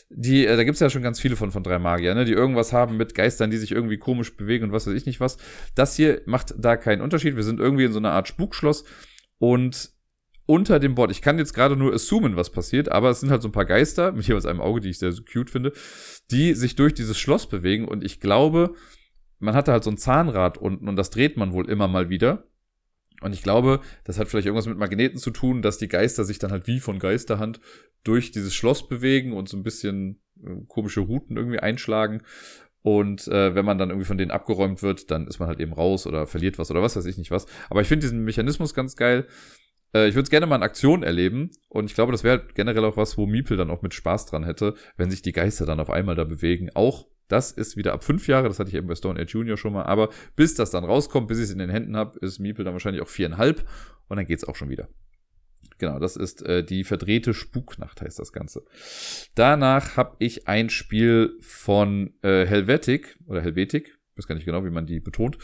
die, 0.08 0.46
äh, 0.46 0.56
da 0.56 0.64
gibt's 0.64 0.80
ja 0.80 0.90
schon 0.90 1.02
ganz 1.02 1.20
viele 1.20 1.36
von, 1.36 1.50
von 1.50 1.62
drei 1.62 1.78
Magier, 1.78 2.14
ne, 2.14 2.24
die 2.24 2.32
irgendwas 2.32 2.72
haben 2.72 2.96
mit 2.96 3.14
Geistern, 3.14 3.50
die 3.50 3.56
sich 3.56 3.72
irgendwie 3.72 3.98
komisch 3.98 4.36
bewegen 4.36 4.64
und 4.64 4.72
was 4.72 4.86
weiß 4.86 4.94
ich 4.94 5.06
nicht 5.06 5.20
was. 5.20 5.36
Das 5.74 5.96
hier 5.96 6.22
macht 6.26 6.54
da 6.56 6.76
keinen 6.76 7.00
Unterschied. 7.00 7.36
Wir 7.36 7.42
sind 7.42 7.60
irgendwie 7.60 7.84
in 7.84 7.92
so 7.92 7.98
einer 7.98 8.12
Art 8.12 8.28
Spukschloss 8.28 8.84
und 9.38 9.90
unter 10.46 10.78
dem 10.78 10.94
Board, 10.94 11.10
ich 11.10 11.22
kann 11.22 11.38
jetzt 11.38 11.54
gerade 11.54 11.76
nur 11.76 11.92
assumen, 11.92 12.36
was 12.36 12.50
passiert, 12.50 12.90
aber 12.92 13.10
es 13.10 13.18
sind 13.18 13.30
halt 13.30 13.42
so 13.42 13.48
ein 13.48 13.52
paar 13.52 13.64
Geister, 13.64 14.12
mit 14.12 14.28
jeweils 14.28 14.46
einem 14.46 14.60
Auge, 14.60 14.80
die 14.80 14.90
ich 14.90 14.98
sehr 15.00 15.10
so 15.10 15.22
cute 15.24 15.50
finde, 15.50 15.72
die 16.30 16.54
sich 16.54 16.76
durch 16.76 16.94
dieses 16.94 17.18
Schloss 17.18 17.48
bewegen 17.48 17.88
und 17.88 18.04
ich 18.04 18.20
glaube, 18.20 18.74
man 19.40 19.54
hatte 19.54 19.72
halt 19.72 19.82
so 19.82 19.90
ein 19.90 19.98
Zahnrad 19.98 20.56
unten 20.56 20.88
und 20.88 20.94
das 20.94 21.10
dreht 21.10 21.36
man 21.36 21.52
wohl 21.52 21.68
immer 21.68 21.88
mal 21.88 22.08
wieder. 22.08 22.44
Und 23.20 23.32
ich 23.32 23.42
glaube, 23.42 23.80
das 24.04 24.18
hat 24.18 24.28
vielleicht 24.28 24.46
irgendwas 24.46 24.66
mit 24.66 24.78
Magneten 24.78 25.18
zu 25.18 25.30
tun, 25.30 25.62
dass 25.62 25.78
die 25.78 25.88
Geister 25.88 26.24
sich 26.24 26.38
dann 26.38 26.52
halt 26.52 26.66
wie 26.66 26.80
von 26.80 26.98
Geisterhand 26.98 27.60
durch 28.04 28.30
dieses 28.30 28.54
Schloss 28.54 28.88
bewegen 28.88 29.32
und 29.32 29.48
so 29.48 29.56
ein 29.56 29.62
bisschen 29.62 30.20
äh, 30.44 30.50
komische 30.68 31.00
Routen 31.00 31.36
irgendwie 31.36 31.60
einschlagen. 31.60 32.22
Und 32.82 33.26
äh, 33.26 33.54
wenn 33.54 33.64
man 33.64 33.78
dann 33.78 33.90
irgendwie 33.90 34.06
von 34.06 34.18
denen 34.18 34.30
abgeräumt 34.30 34.82
wird, 34.82 35.10
dann 35.10 35.26
ist 35.26 35.40
man 35.40 35.48
halt 35.48 35.58
eben 35.58 35.72
raus 35.72 36.06
oder 36.06 36.26
verliert 36.26 36.58
was 36.58 36.70
oder 36.70 36.82
was 36.82 36.94
weiß 36.94 37.06
ich 37.06 37.18
nicht 37.18 37.32
was. 37.32 37.46
Aber 37.68 37.80
ich 37.80 37.88
finde 37.88 38.06
diesen 38.06 38.24
Mechanismus 38.24 38.74
ganz 38.74 38.94
geil. 38.94 39.26
Äh, 39.92 40.08
ich 40.08 40.14
würde 40.14 40.24
es 40.24 40.30
gerne 40.30 40.46
mal 40.46 40.56
in 40.56 40.62
Aktion 40.62 41.02
erleben. 41.02 41.50
Und 41.68 41.86
ich 41.86 41.94
glaube, 41.94 42.12
das 42.12 42.22
wäre 42.22 42.38
halt 42.38 42.54
generell 42.54 42.84
auch 42.84 42.96
was, 42.96 43.18
wo 43.18 43.26
Miepel 43.26 43.56
dann 43.56 43.70
auch 43.70 43.82
mit 43.82 43.94
Spaß 43.94 44.26
dran 44.26 44.44
hätte, 44.44 44.74
wenn 44.96 45.10
sich 45.10 45.22
die 45.22 45.32
Geister 45.32 45.66
dann 45.66 45.80
auf 45.80 45.90
einmal 45.90 46.14
da 46.14 46.24
bewegen. 46.24 46.70
Auch 46.74 47.08
das 47.28 47.52
ist 47.52 47.76
wieder 47.76 47.92
ab 47.92 48.04
fünf 48.04 48.28
Jahre, 48.28 48.48
das 48.48 48.58
hatte 48.58 48.70
ich 48.70 48.76
eben 48.76 48.86
bei 48.86 48.94
Stone 48.94 49.20
Age 49.20 49.32
Junior 49.32 49.56
schon 49.56 49.72
mal, 49.72 49.84
aber 49.84 50.10
bis 50.36 50.54
das 50.54 50.70
dann 50.70 50.84
rauskommt, 50.84 51.28
bis 51.28 51.38
ich 51.38 51.44
es 51.44 51.50
in 51.50 51.58
den 51.58 51.70
Händen 51.70 51.96
habe, 51.96 52.18
ist 52.20 52.38
Miepel 52.38 52.64
dann 52.64 52.74
wahrscheinlich 52.74 53.02
auch 53.02 53.08
viereinhalb 53.08 53.66
und 54.08 54.16
dann 54.16 54.26
geht's 54.26 54.44
auch 54.44 54.56
schon 54.56 54.68
wieder. 54.68 54.88
Genau, 55.78 55.98
das 55.98 56.16
ist 56.16 56.42
äh, 56.42 56.64
die 56.64 56.84
verdrehte 56.84 57.34
Spuknacht, 57.34 58.00
heißt 58.00 58.18
das 58.18 58.32
Ganze. 58.32 58.64
Danach 59.34 59.96
habe 59.96 60.16
ich 60.20 60.48
ein 60.48 60.70
Spiel 60.70 61.36
von 61.40 62.14
äh, 62.22 62.46
Helvetic 62.46 63.18
oder 63.26 63.42
Helvetic, 63.42 63.98
weiß 64.16 64.26
gar 64.26 64.34
nicht 64.34 64.46
genau, 64.46 64.64
wie 64.64 64.70
man 64.70 64.86
die 64.86 65.00
betont. 65.00 65.36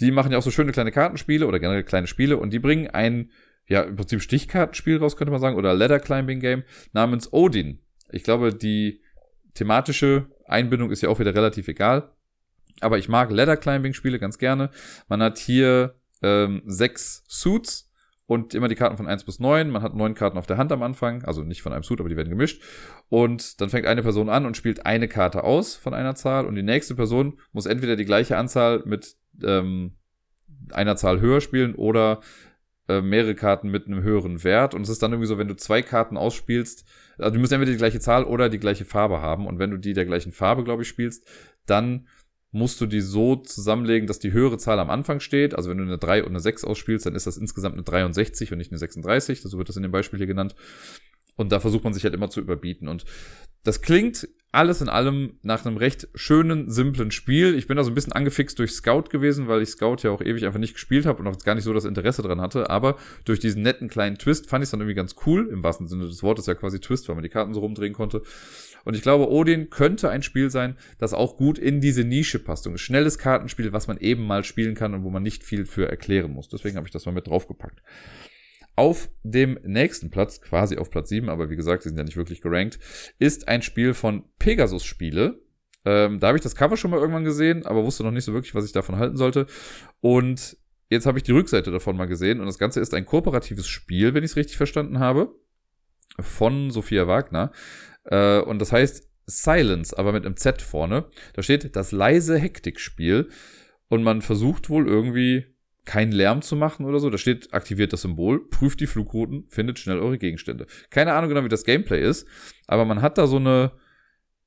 Die 0.00 0.10
machen 0.10 0.30
ja 0.30 0.38
auch 0.38 0.42
so 0.42 0.52
schöne 0.52 0.72
kleine 0.72 0.92
Kartenspiele 0.92 1.46
oder 1.46 1.58
generell 1.58 1.82
kleine 1.82 2.06
Spiele 2.06 2.36
und 2.36 2.52
die 2.52 2.60
bringen 2.60 2.88
ein, 2.88 3.30
ja, 3.66 3.82
im 3.82 3.96
Prinzip 3.96 4.20
Stichkartenspiel 4.22 4.98
raus, 4.98 5.16
könnte 5.16 5.32
man 5.32 5.40
sagen, 5.40 5.56
oder 5.56 5.74
Ladder 5.74 5.98
Climbing 5.98 6.38
Game 6.38 6.62
namens 6.92 7.32
Odin. 7.32 7.80
Ich 8.10 8.22
glaube, 8.22 8.54
die 8.54 9.02
thematische 9.54 10.26
Einbindung 10.46 10.90
ist 10.90 11.02
ja 11.02 11.08
auch 11.08 11.18
wieder 11.18 11.34
relativ 11.34 11.68
egal. 11.68 12.10
Aber 12.80 12.98
ich 12.98 13.08
mag 13.08 13.30
Ladder 13.30 13.56
Climbing 13.56 13.94
Spiele 13.94 14.18
ganz 14.18 14.38
gerne. 14.38 14.70
Man 15.08 15.22
hat 15.22 15.38
hier 15.38 15.94
ähm, 16.22 16.62
sechs 16.66 17.24
Suits 17.28 17.90
und 18.26 18.54
immer 18.54 18.68
die 18.68 18.74
Karten 18.74 18.96
von 18.96 19.06
1 19.06 19.24
bis 19.24 19.38
9. 19.38 19.70
Man 19.70 19.82
hat 19.82 19.94
neun 19.94 20.14
Karten 20.14 20.38
auf 20.38 20.46
der 20.46 20.56
Hand 20.56 20.72
am 20.72 20.82
Anfang, 20.82 21.24
also 21.24 21.42
nicht 21.42 21.62
von 21.62 21.72
einem 21.72 21.82
Suit, 21.82 22.00
aber 22.00 22.08
die 22.08 22.16
werden 22.16 22.30
gemischt. 22.30 22.62
Und 23.08 23.60
dann 23.60 23.68
fängt 23.68 23.86
eine 23.86 24.02
Person 24.02 24.28
an 24.28 24.46
und 24.46 24.56
spielt 24.56 24.86
eine 24.86 25.08
Karte 25.08 25.44
aus 25.44 25.74
von 25.76 25.94
einer 25.94 26.14
Zahl 26.14 26.46
und 26.46 26.54
die 26.54 26.62
nächste 26.62 26.94
Person 26.94 27.38
muss 27.52 27.66
entweder 27.66 27.96
die 27.96 28.06
gleiche 28.06 28.36
Anzahl 28.36 28.82
mit 28.86 29.16
ähm, 29.42 29.96
einer 30.72 30.96
Zahl 30.96 31.20
höher 31.20 31.40
spielen 31.40 31.74
oder 31.74 32.20
äh, 32.88 33.00
mehrere 33.00 33.34
Karten 33.34 33.70
mit 33.70 33.86
einem 33.86 34.02
höheren 34.02 34.44
Wert. 34.44 34.74
Und 34.74 34.82
es 34.82 34.88
ist 34.88 35.02
dann 35.02 35.12
irgendwie 35.12 35.28
so, 35.28 35.38
wenn 35.38 35.48
du 35.48 35.56
zwei 35.56 35.82
Karten 35.82 36.16
ausspielst, 36.16 36.84
also 37.18 37.34
du 37.34 37.40
musst 37.40 37.52
entweder 37.52 37.72
die 37.72 37.78
gleiche 37.78 38.00
Zahl 38.00 38.24
oder 38.24 38.48
die 38.48 38.58
gleiche 38.58 38.84
Farbe 38.84 39.20
haben. 39.20 39.46
Und 39.46 39.58
wenn 39.58 39.70
du 39.70 39.78
die 39.78 39.92
der 39.92 40.04
gleichen 40.04 40.32
Farbe, 40.32 40.64
glaube 40.64 40.82
ich, 40.82 40.88
spielst, 40.88 41.26
dann 41.66 42.06
musst 42.50 42.80
du 42.80 42.86
die 42.86 43.00
so 43.00 43.36
zusammenlegen, 43.36 44.06
dass 44.06 44.20
die 44.20 44.32
höhere 44.32 44.58
Zahl 44.58 44.78
am 44.78 44.90
Anfang 44.90 45.20
steht. 45.20 45.54
Also 45.54 45.70
wenn 45.70 45.78
du 45.78 45.84
eine 45.84 45.98
3 45.98 46.22
und 46.22 46.30
eine 46.30 46.40
6 46.40 46.64
ausspielst, 46.64 47.04
dann 47.04 47.16
ist 47.16 47.26
das 47.26 47.36
insgesamt 47.36 47.74
eine 47.74 47.82
63 47.82 48.52
und 48.52 48.58
nicht 48.58 48.70
eine 48.70 48.78
36. 48.78 49.42
So 49.42 49.58
wird 49.58 49.68
das 49.68 49.76
in 49.76 49.82
dem 49.82 49.90
Beispiel 49.90 50.18
hier 50.18 50.28
genannt. 50.28 50.54
Und 51.36 51.52
da 51.52 51.60
versucht 51.60 51.84
man 51.84 51.94
sich 51.94 52.04
halt 52.04 52.14
immer 52.14 52.30
zu 52.30 52.40
überbieten. 52.40 52.88
Und 52.88 53.04
das 53.64 53.80
klingt 53.80 54.28
alles 54.52 54.80
in 54.80 54.88
allem 54.88 55.38
nach 55.42 55.66
einem 55.66 55.76
recht 55.76 56.06
schönen, 56.14 56.70
simplen 56.70 57.10
Spiel. 57.10 57.56
Ich 57.56 57.66
bin 57.66 57.76
da 57.76 57.82
so 57.82 57.90
ein 57.90 57.94
bisschen 57.94 58.12
angefixt 58.12 58.56
durch 58.58 58.70
Scout 58.72 59.04
gewesen, 59.10 59.48
weil 59.48 59.62
ich 59.62 59.70
Scout 59.70 59.96
ja 60.02 60.12
auch 60.12 60.20
ewig 60.20 60.46
einfach 60.46 60.60
nicht 60.60 60.74
gespielt 60.74 61.06
habe 61.06 61.20
und 61.20 61.26
auch 61.26 61.36
gar 61.40 61.56
nicht 61.56 61.64
so 61.64 61.72
das 61.72 61.84
Interesse 61.84 62.22
dran 62.22 62.40
hatte. 62.40 62.70
Aber 62.70 62.96
durch 63.24 63.40
diesen 63.40 63.62
netten 63.62 63.88
kleinen 63.88 64.16
Twist 64.16 64.48
fand 64.48 64.62
ich 64.62 64.66
es 64.66 64.70
dann 64.70 64.80
irgendwie 64.80 64.94
ganz 64.94 65.16
cool. 65.26 65.48
Im 65.48 65.64
wahrsten 65.64 65.88
Sinne 65.88 66.06
des 66.06 66.22
Wortes 66.22 66.46
ja 66.46 66.54
quasi 66.54 66.78
Twist, 66.78 67.08
weil 67.08 67.16
man 67.16 67.24
die 67.24 67.30
Karten 67.30 67.52
so 67.52 67.60
rumdrehen 67.60 67.94
konnte. 67.94 68.22
Und 68.84 68.94
ich 68.94 69.02
glaube, 69.02 69.28
Odin 69.28 69.70
könnte 69.70 70.10
ein 70.10 70.22
Spiel 70.22 70.50
sein, 70.50 70.76
das 70.98 71.14
auch 71.14 71.36
gut 71.36 71.58
in 71.58 71.80
diese 71.80 72.04
Nische 72.04 72.38
passt. 72.38 72.66
Und 72.66 72.74
ein 72.74 72.78
schnelles 72.78 73.18
Kartenspiel, 73.18 73.72
was 73.72 73.88
man 73.88 73.96
eben 73.98 74.24
mal 74.24 74.44
spielen 74.44 74.76
kann 74.76 74.94
und 74.94 75.02
wo 75.02 75.10
man 75.10 75.22
nicht 75.22 75.42
viel 75.42 75.66
für 75.66 75.88
erklären 75.88 76.30
muss. 76.30 76.48
Deswegen 76.48 76.76
habe 76.76 76.86
ich 76.86 76.92
das 76.92 77.06
mal 77.06 77.12
mit 77.12 77.26
draufgepackt. 77.26 77.82
Auf 78.76 79.08
dem 79.22 79.58
nächsten 79.62 80.10
Platz, 80.10 80.40
quasi 80.40 80.78
auf 80.78 80.90
Platz 80.90 81.08
7, 81.08 81.28
aber 81.28 81.48
wie 81.50 81.56
gesagt, 81.56 81.84
die 81.84 81.88
sind 81.88 81.98
ja 81.98 82.04
nicht 82.04 82.16
wirklich 82.16 82.40
gerankt, 82.40 82.78
ist 83.18 83.46
ein 83.48 83.62
Spiel 83.62 83.94
von 83.94 84.24
Pegasus 84.38 84.84
Spiele. 84.84 85.40
Ähm, 85.84 86.18
da 86.18 86.28
habe 86.28 86.38
ich 86.38 86.42
das 86.42 86.56
Cover 86.56 86.76
schon 86.76 86.90
mal 86.90 86.98
irgendwann 86.98 87.24
gesehen, 87.24 87.66
aber 87.66 87.84
wusste 87.84 88.02
noch 88.02 88.10
nicht 88.10 88.24
so 88.24 88.32
wirklich, 88.32 88.54
was 88.54 88.64
ich 88.64 88.72
davon 88.72 88.96
halten 88.96 89.16
sollte. 89.16 89.46
Und 90.00 90.56
jetzt 90.90 91.06
habe 91.06 91.18
ich 91.18 91.24
die 91.24 91.32
Rückseite 91.32 91.70
davon 91.70 91.96
mal 91.96 92.06
gesehen 92.06 92.40
und 92.40 92.46
das 92.46 92.58
Ganze 92.58 92.80
ist 92.80 92.94
ein 92.94 93.04
kooperatives 93.04 93.68
Spiel, 93.68 94.14
wenn 94.14 94.24
ich 94.24 94.30
es 94.30 94.36
richtig 94.36 94.56
verstanden 94.56 94.98
habe, 94.98 95.34
von 96.18 96.70
Sophia 96.70 97.06
Wagner. 97.06 97.52
Äh, 98.04 98.40
und 98.40 98.58
das 98.60 98.72
heißt 98.72 99.08
Silence, 99.26 99.96
aber 99.96 100.12
mit 100.12 100.26
einem 100.26 100.36
Z 100.36 100.62
vorne. 100.62 101.06
Da 101.34 101.42
steht 101.42 101.76
das 101.76 101.92
leise 101.92 102.38
Hektikspiel 102.38 103.28
und 103.88 104.02
man 104.02 104.22
versucht 104.22 104.68
wohl 104.68 104.86
irgendwie 104.86 105.53
keinen 105.84 106.12
Lärm 106.12 106.42
zu 106.42 106.56
machen 106.56 106.86
oder 106.86 106.98
so. 106.98 107.10
Da 107.10 107.18
steht, 107.18 107.52
aktiviert 107.52 107.92
das 107.92 108.02
Symbol, 108.02 108.48
prüft 108.48 108.80
die 108.80 108.86
Flugrouten, 108.86 109.46
findet 109.48 109.78
schnell 109.78 109.98
eure 109.98 110.18
Gegenstände. 110.18 110.66
Keine 110.90 111.12
Ahnung 111.12 111.28
genau, 111.28 111.44
wie 111.44 111.48
das 111.48 111.64
Gameplay 111.64 112.02
ist, 112.02 112.26
aber 112.66 112.84
man 112.84 113.02
hat 113.02 113.18
da 113.18 113.26
so 113.26 113.36
eine, 113.36 113.72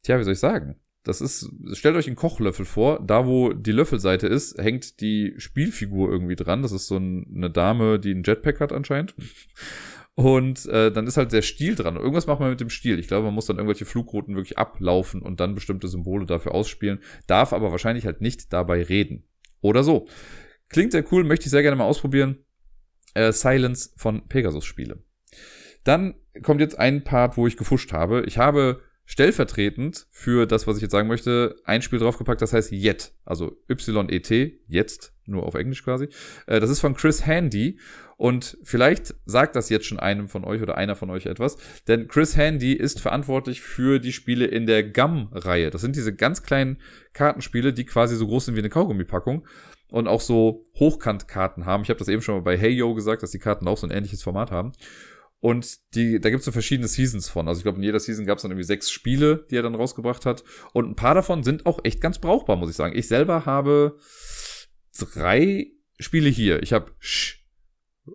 tja, 0.03 0.19
wie 0.19 0.23
soll 0.23 0.33
ich 0.33 0.39
sagen? 0.39 0.75
Das 1.03 1.21
ist, 1.21 1.49
stellt 1.71 1.95
euch 1.95 2.07
einen 2.07 2.17
Kochlöffel 2.17 2.65
vor, 2.65 3.01
da 3.01 3.25
wo 3.25 3.53
die 3.53 3.71
Löffelseite 3.71 4.27
ist, 4.27 4.57
hängt 4.57 4.99
die 4.99 5.35
Spielfigur 5.37 6.11
irgendwie 6.11 6.35
dran. 6.35 6.63
Das 6.63 6.73
ist 6.73 6.87
so 6.87 6.97
ein, 6.97 7.31
eine 7.33 7.49
Dame, 7.49 7.97
die 7.97 8.11
einen 8.11 8.23
Jetpack 8.23 8.59
hat 8.59 8.73
anscheinend. 8.73 9.15
Und 10.15 10.65
äh, 10.65 10.91
dann 10.91 11.07
ist 11.07 11.15
halt 11.15 11.31
der 11.31 11.43
Stiel 11.43 11.75
dran. 11.75 11.95
Irgendwas 11.95 12.27
macht 12.27 12.39
man 12.39 12.49
mit 12.49 12.59
dem 12.59 12.71
Stiel. 12.71 12.99
Ich 12.99 13.07
glaube, 13.07 13.25
man 13.25 13.35
muss 13.35 13.45
dann 13.45 13.57
irgendwelche 13.57 13.85
Flugrouten 13.85 14.35
wirklich 14.35 14.57
ablaufen 14.57 15.21
und 15.21 15.39
dann 15.39 15.55
bestimmte 15.55 15.87
Symbole 15.87 16.25
dafür 16.25 16.55
ausspielen, 16.55 16.99
darf 17.27 17.53
aber 17.53 17.71
wahrscheinlich 17.71 18.05
halt 18.05 18.19
nicht 18.19 18.51
dabei 18.51 18.81
reden. 18.81 19.23
Oder 19.61 19.83
so. 19.83 20.07
Klingt 20.69 20.91
sehr 20.91 21.05
cool, 21.11 21.23
möchte 21.23 21.45
ich 21.45 21.51
sehr 21.51 21.61
gerne 21.61 21.77
mal 21.77 21.85
ausprobieren. 21.85 22.45
Äh, 23.13 23.31
Silence 23.31 23.91
von 23.97 24.27
Pegasus 24.27 24.65
Spiele. 24.65 25.03
Dann 25.83 26.15
kommt 26.43 26.61
jetzt 26.61 26.77
ein 26.77 27.03
Part, 27.03 27.37
wo 27.37 27.47
ich 27.47 27.57
gefuscht 27.57 27.93
habe. 27.93 28.23
Ich 28.25 28.37
habe 28.37 28.81
stellvertretend 29.07 30.05
für 30.11 30.45
das, 30.45 30.67
was 30.67 30.75
ich 30.75 30.81
jetzt 30.81 30.91
sagen 30.91 31.07
möchte, 31.07 31.55
ein 31.63 31.81
Spiel 31.81 31.97
draufgepackt, 31.99 32.41
das 32.41 32.51
heißt 32.51 32.73
Yet, 32.73 33.13
also 33.23 33.55
Y-E-T, 33.69 34.59
jetzt, 34.67 35.13
nur 35.25 35.43
auf 35.43 35.55
Englisch 35.55 35.83
quasi. 35.83 36.09
Äh, 36.45 36.59
das 36.59 36.69
ist 36.69 36.81
von 36.81 36.93
Chris 36.93 37.25
Handy 37.25 37.79
und 38.17 38.57
vielleicht 38.63 39.15
sagt 39.25 39.55
das 39.55 39.69
jetzt 39.69 39.85
schon 39.85 39.99
einem 39.99 40.27
von 40.27 40.43
euch 40.43 40.61
oder 40.61 40.77
einer 40.77 40.95
von 40.95 41.09
euch 41.09 41.25
etwas, 41.25 41.57
denn 41.87 42.09
Chris 42.09 42.35
Handy 42.35 42.73
ist 42.73 42.99
verantwortlich 42.99 43.61
für 43.61 43.99
die 43.99 44.11
Spiele 44.11 44.45
in 44.45 44.67
der 44.67 44.83
Gum-Reihe. 44.83 45.69
Das 45.69 45.81
sind 45.81 45.95
diese 45.95 46.13
ganz 46.13 46.43
kleinen 46.43 46.81
Kartenspiele, 47.13 47.71
die 47.71 47.85
quasi 47.85 48.17
so 48.17 48.27
groß 48.27 48.45
sind 48.45 48.55
wie 48.55 48.59
eine 48.59 48.69
Kaugummipackung 48.69 49.47
und 49.89 50.07
auch 50.07 50.21
so 50.21 50.65
Hochkantkarten 50.75 51.65
haben. 51.65 51.83
Ich 51.83 51.89
habe 51.89 51.99
das 51.99 52.07
eben 52.07 52.21
schon 52.21 52.35
mal 52.35 52.41
bei 52.41 52.57
Hey 52.57 52.71
Yo 52.71 52.93
gesagt, 52.93 53.23
dass 53.23 53.31
die 53.31 53.39
Karten 53.39 53.67
auch 53.67 53.77
so 53.77 53.87
ein 53.87 53.91
ähnliches 53.91 54.23
Format 54.23 54.51
haben. 54.51 54.73
Und 55.39 55.93
die, 55.93 56.19
da 56.19 56.29
gibt 56.29 56.39
es 56.39 56.45
so 56.45 56.51
verschiedene 56.51 56.87
Seasons 56.87 57.29
von. 57.29 57.47
Also 57.47 57.59
ich 57.59 57.63
glaube, 57.63 57.77
in 57.77 57.83
jeder 57.83 57.99
Season 57.99 58.25
gab 58.25 58.37
es 58.37 58.41
dann 58.41 58.51
irgendwie 58.51 58.65
sechs 58.65 58.89
Spiele, 58.89 59.45
die 59.51 59.55
er 59.55 59.61
dann 59.61 59.75
rausgebracht 59.75 60.25
hat. 60.25 60.43
Und 60.73 60.89
ein 60.89 60.95
paar 60.95 61.13
davon 61.13 61.43
sind 61.43 61.65
auch 61.65 61.79
echt 61.83 62.01
ganz 62.01 62.19
brauchbar, 62.19 62.55
muss 62.55 62.69
ich 62.69 62.75
sagen. 62.75 62.97
Ich 62.97 63.07
selber 63.07 63.45
habe 63.45 63.97
drei 65.13 65.67
Spiele 65.99 66.29
hier. 66.29 66.63
Ich 66.63 66.73
habe 66.73 66.91
Sch, 66.99 67.45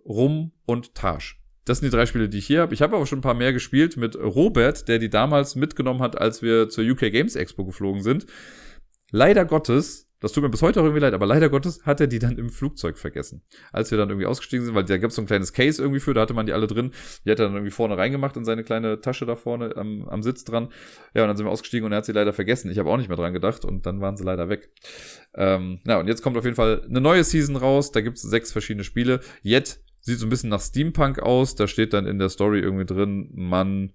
Rum 0.05 0.51
und 0.65 0.95
Tasch. 0.95 1.39
Das 1.65 1.79
sind 1.79 1.91
die 1.91 1.95
drei 1.95 2.05
Spiele, 2.05 2.27
die 2.27 2.39
ich 2.39 2.47
hier 2.47 2.61
habe. 2.61 2.73
Ich 2.73 2.81
habe 2.81 2.95
aber 2.97 3.05
schon 3.05 3.19
ein 3.19 3.23
paar 3.23 3.33
mehr 3.33 3.53
gespielt 3.53 3.95
mit 3.95 4.17
Robert, 4.17 4.89
der 4.89 4.99
die 4.99 5.09
damals 5.09 5.55
mitgenommen 5.55 6.01
hat, 6.01 6.19
als 6.19 6.41
wir 6.41 6.67
zur 6.67 6.83
UK 6.83 7.11
Games 7.11 7.37
Expo 7.37 7.63
geflogen 7.63 8.03
sind. 8.03 8.25
Leider 9.11 9.45
Gottes 9.45 10.12
das 10.23 10.31
tut 10.31 10.41
mir 10.41 10.49
bis 10.49 10.61
heute 10.61 10.79
auch 10.79 10.85
irgendwie 10.85 11.01
leid, 11.01 11.13
aber 11.13 11.25
leider 11.25 11.49
Gottes 11.49 11.85
hat 11.85 11.99
er 11.99 12.07
die 12.07 12.17
dann 12.17 12.37
im 12.37 12.49
Flugzeug 12.49 12.97
vergessen. 12.97 13.41
Als 13.73 13.91
wir 13.91 13.97
dann 13.97 14.07
irgendwie 14.07 14.25
ausgestiegen 14.25 14.65
sind, 14.65 14.73
weil 14.73 14.85
da 14.85 14.97
gab 14.97 15.09
es 15.09 15.17
so 15.17 15.21
ein 15.21 15.25
kleines 15.25 15.51
Case 15.51 15.81
irgendwie 15.81 15.99
für, 15.99 16.13
da 16.13 16.21
hatte 16.21 16.33
man 16.33 16.45
die 16.45 16.53
alle 16.53 16.65
drin. 16.65 16.91
Die 17.25 17.31
hat 17.31 17.39
er 17.39 17.47
dann 17.47 17.55
irgendwie 17.55 17.71
vorne 17.71 17.97
reingemacht 17.97 18.37
in 18.37 18.45
seine 18.45 18.63
kleine 18.63 19.01
Tasche 19.01 19.25
da 19.25 19.35
vorne 19.35 19.75
am, 19.75 20.07
am 20.07 20.23
Sitz 20.23 20.45
dran. 20.45 20.69
Ja, 21.13 21.23
und 21.23 21.27
dann 21.27 21.35
sind 21.35 21.45
wir 21.45 21.51
ausgestiegen 21.51 21.85
und 21.85 21.91
er 21.91 21.97
hat 21.97 22.05
sie 22.05 22.13
leider 22.13 22.31
vergessen. 22.31 22.71
Ich 22.71 22.79
habe 22.79 22.89
auch 22.89 22.95
nicht 22.95 23.09
mehr 23.09 23.17
dran 23.17 23.33
gedacht 23.33 23.65
und 23.65 23.85
dann 23.85 23.99
waren 23.99 24.15
sie 24.15 24.23
leider 24.23 24.47
weg. 24.47 24.69
Ähm, 25.35 25.81
ja, 25.85 25.99
und 25.99 26.07
jetzt 26.07 26.21
kommt 26.21 26.37
auf 26.37 26.45
jeden 26.45 26.55
Fall 26.55 26.85
eine 26.87 27.01
neue 27.01 27.25
Season 27.25 27.57
raus. 27.57 27.91
Da 27.91 27.99
gibt 27.99 28.15
es 28.15 28.23
sechs 28.23 28.53
verschiedene 28.53 28.85
Spiele. 28.85 29.19
Jet 29.41 29.81
sieht 29.99 30.19
so 30.19 30.25
ein 30.25 30.29
bisschen 30.29 30.51
nach 30.51 30.61
Steampunk 30.61 31.19
aus. 31.19 31.55
Da 31.55 31.67
steht 31.67 31.91
dann 31.91 32.07
in 32.07 32.17
der 32.17 32.29
Story 32.29 32.61
irgendwie 32.61 32.85
drin, 32.85 33.29
man 33.33 33.91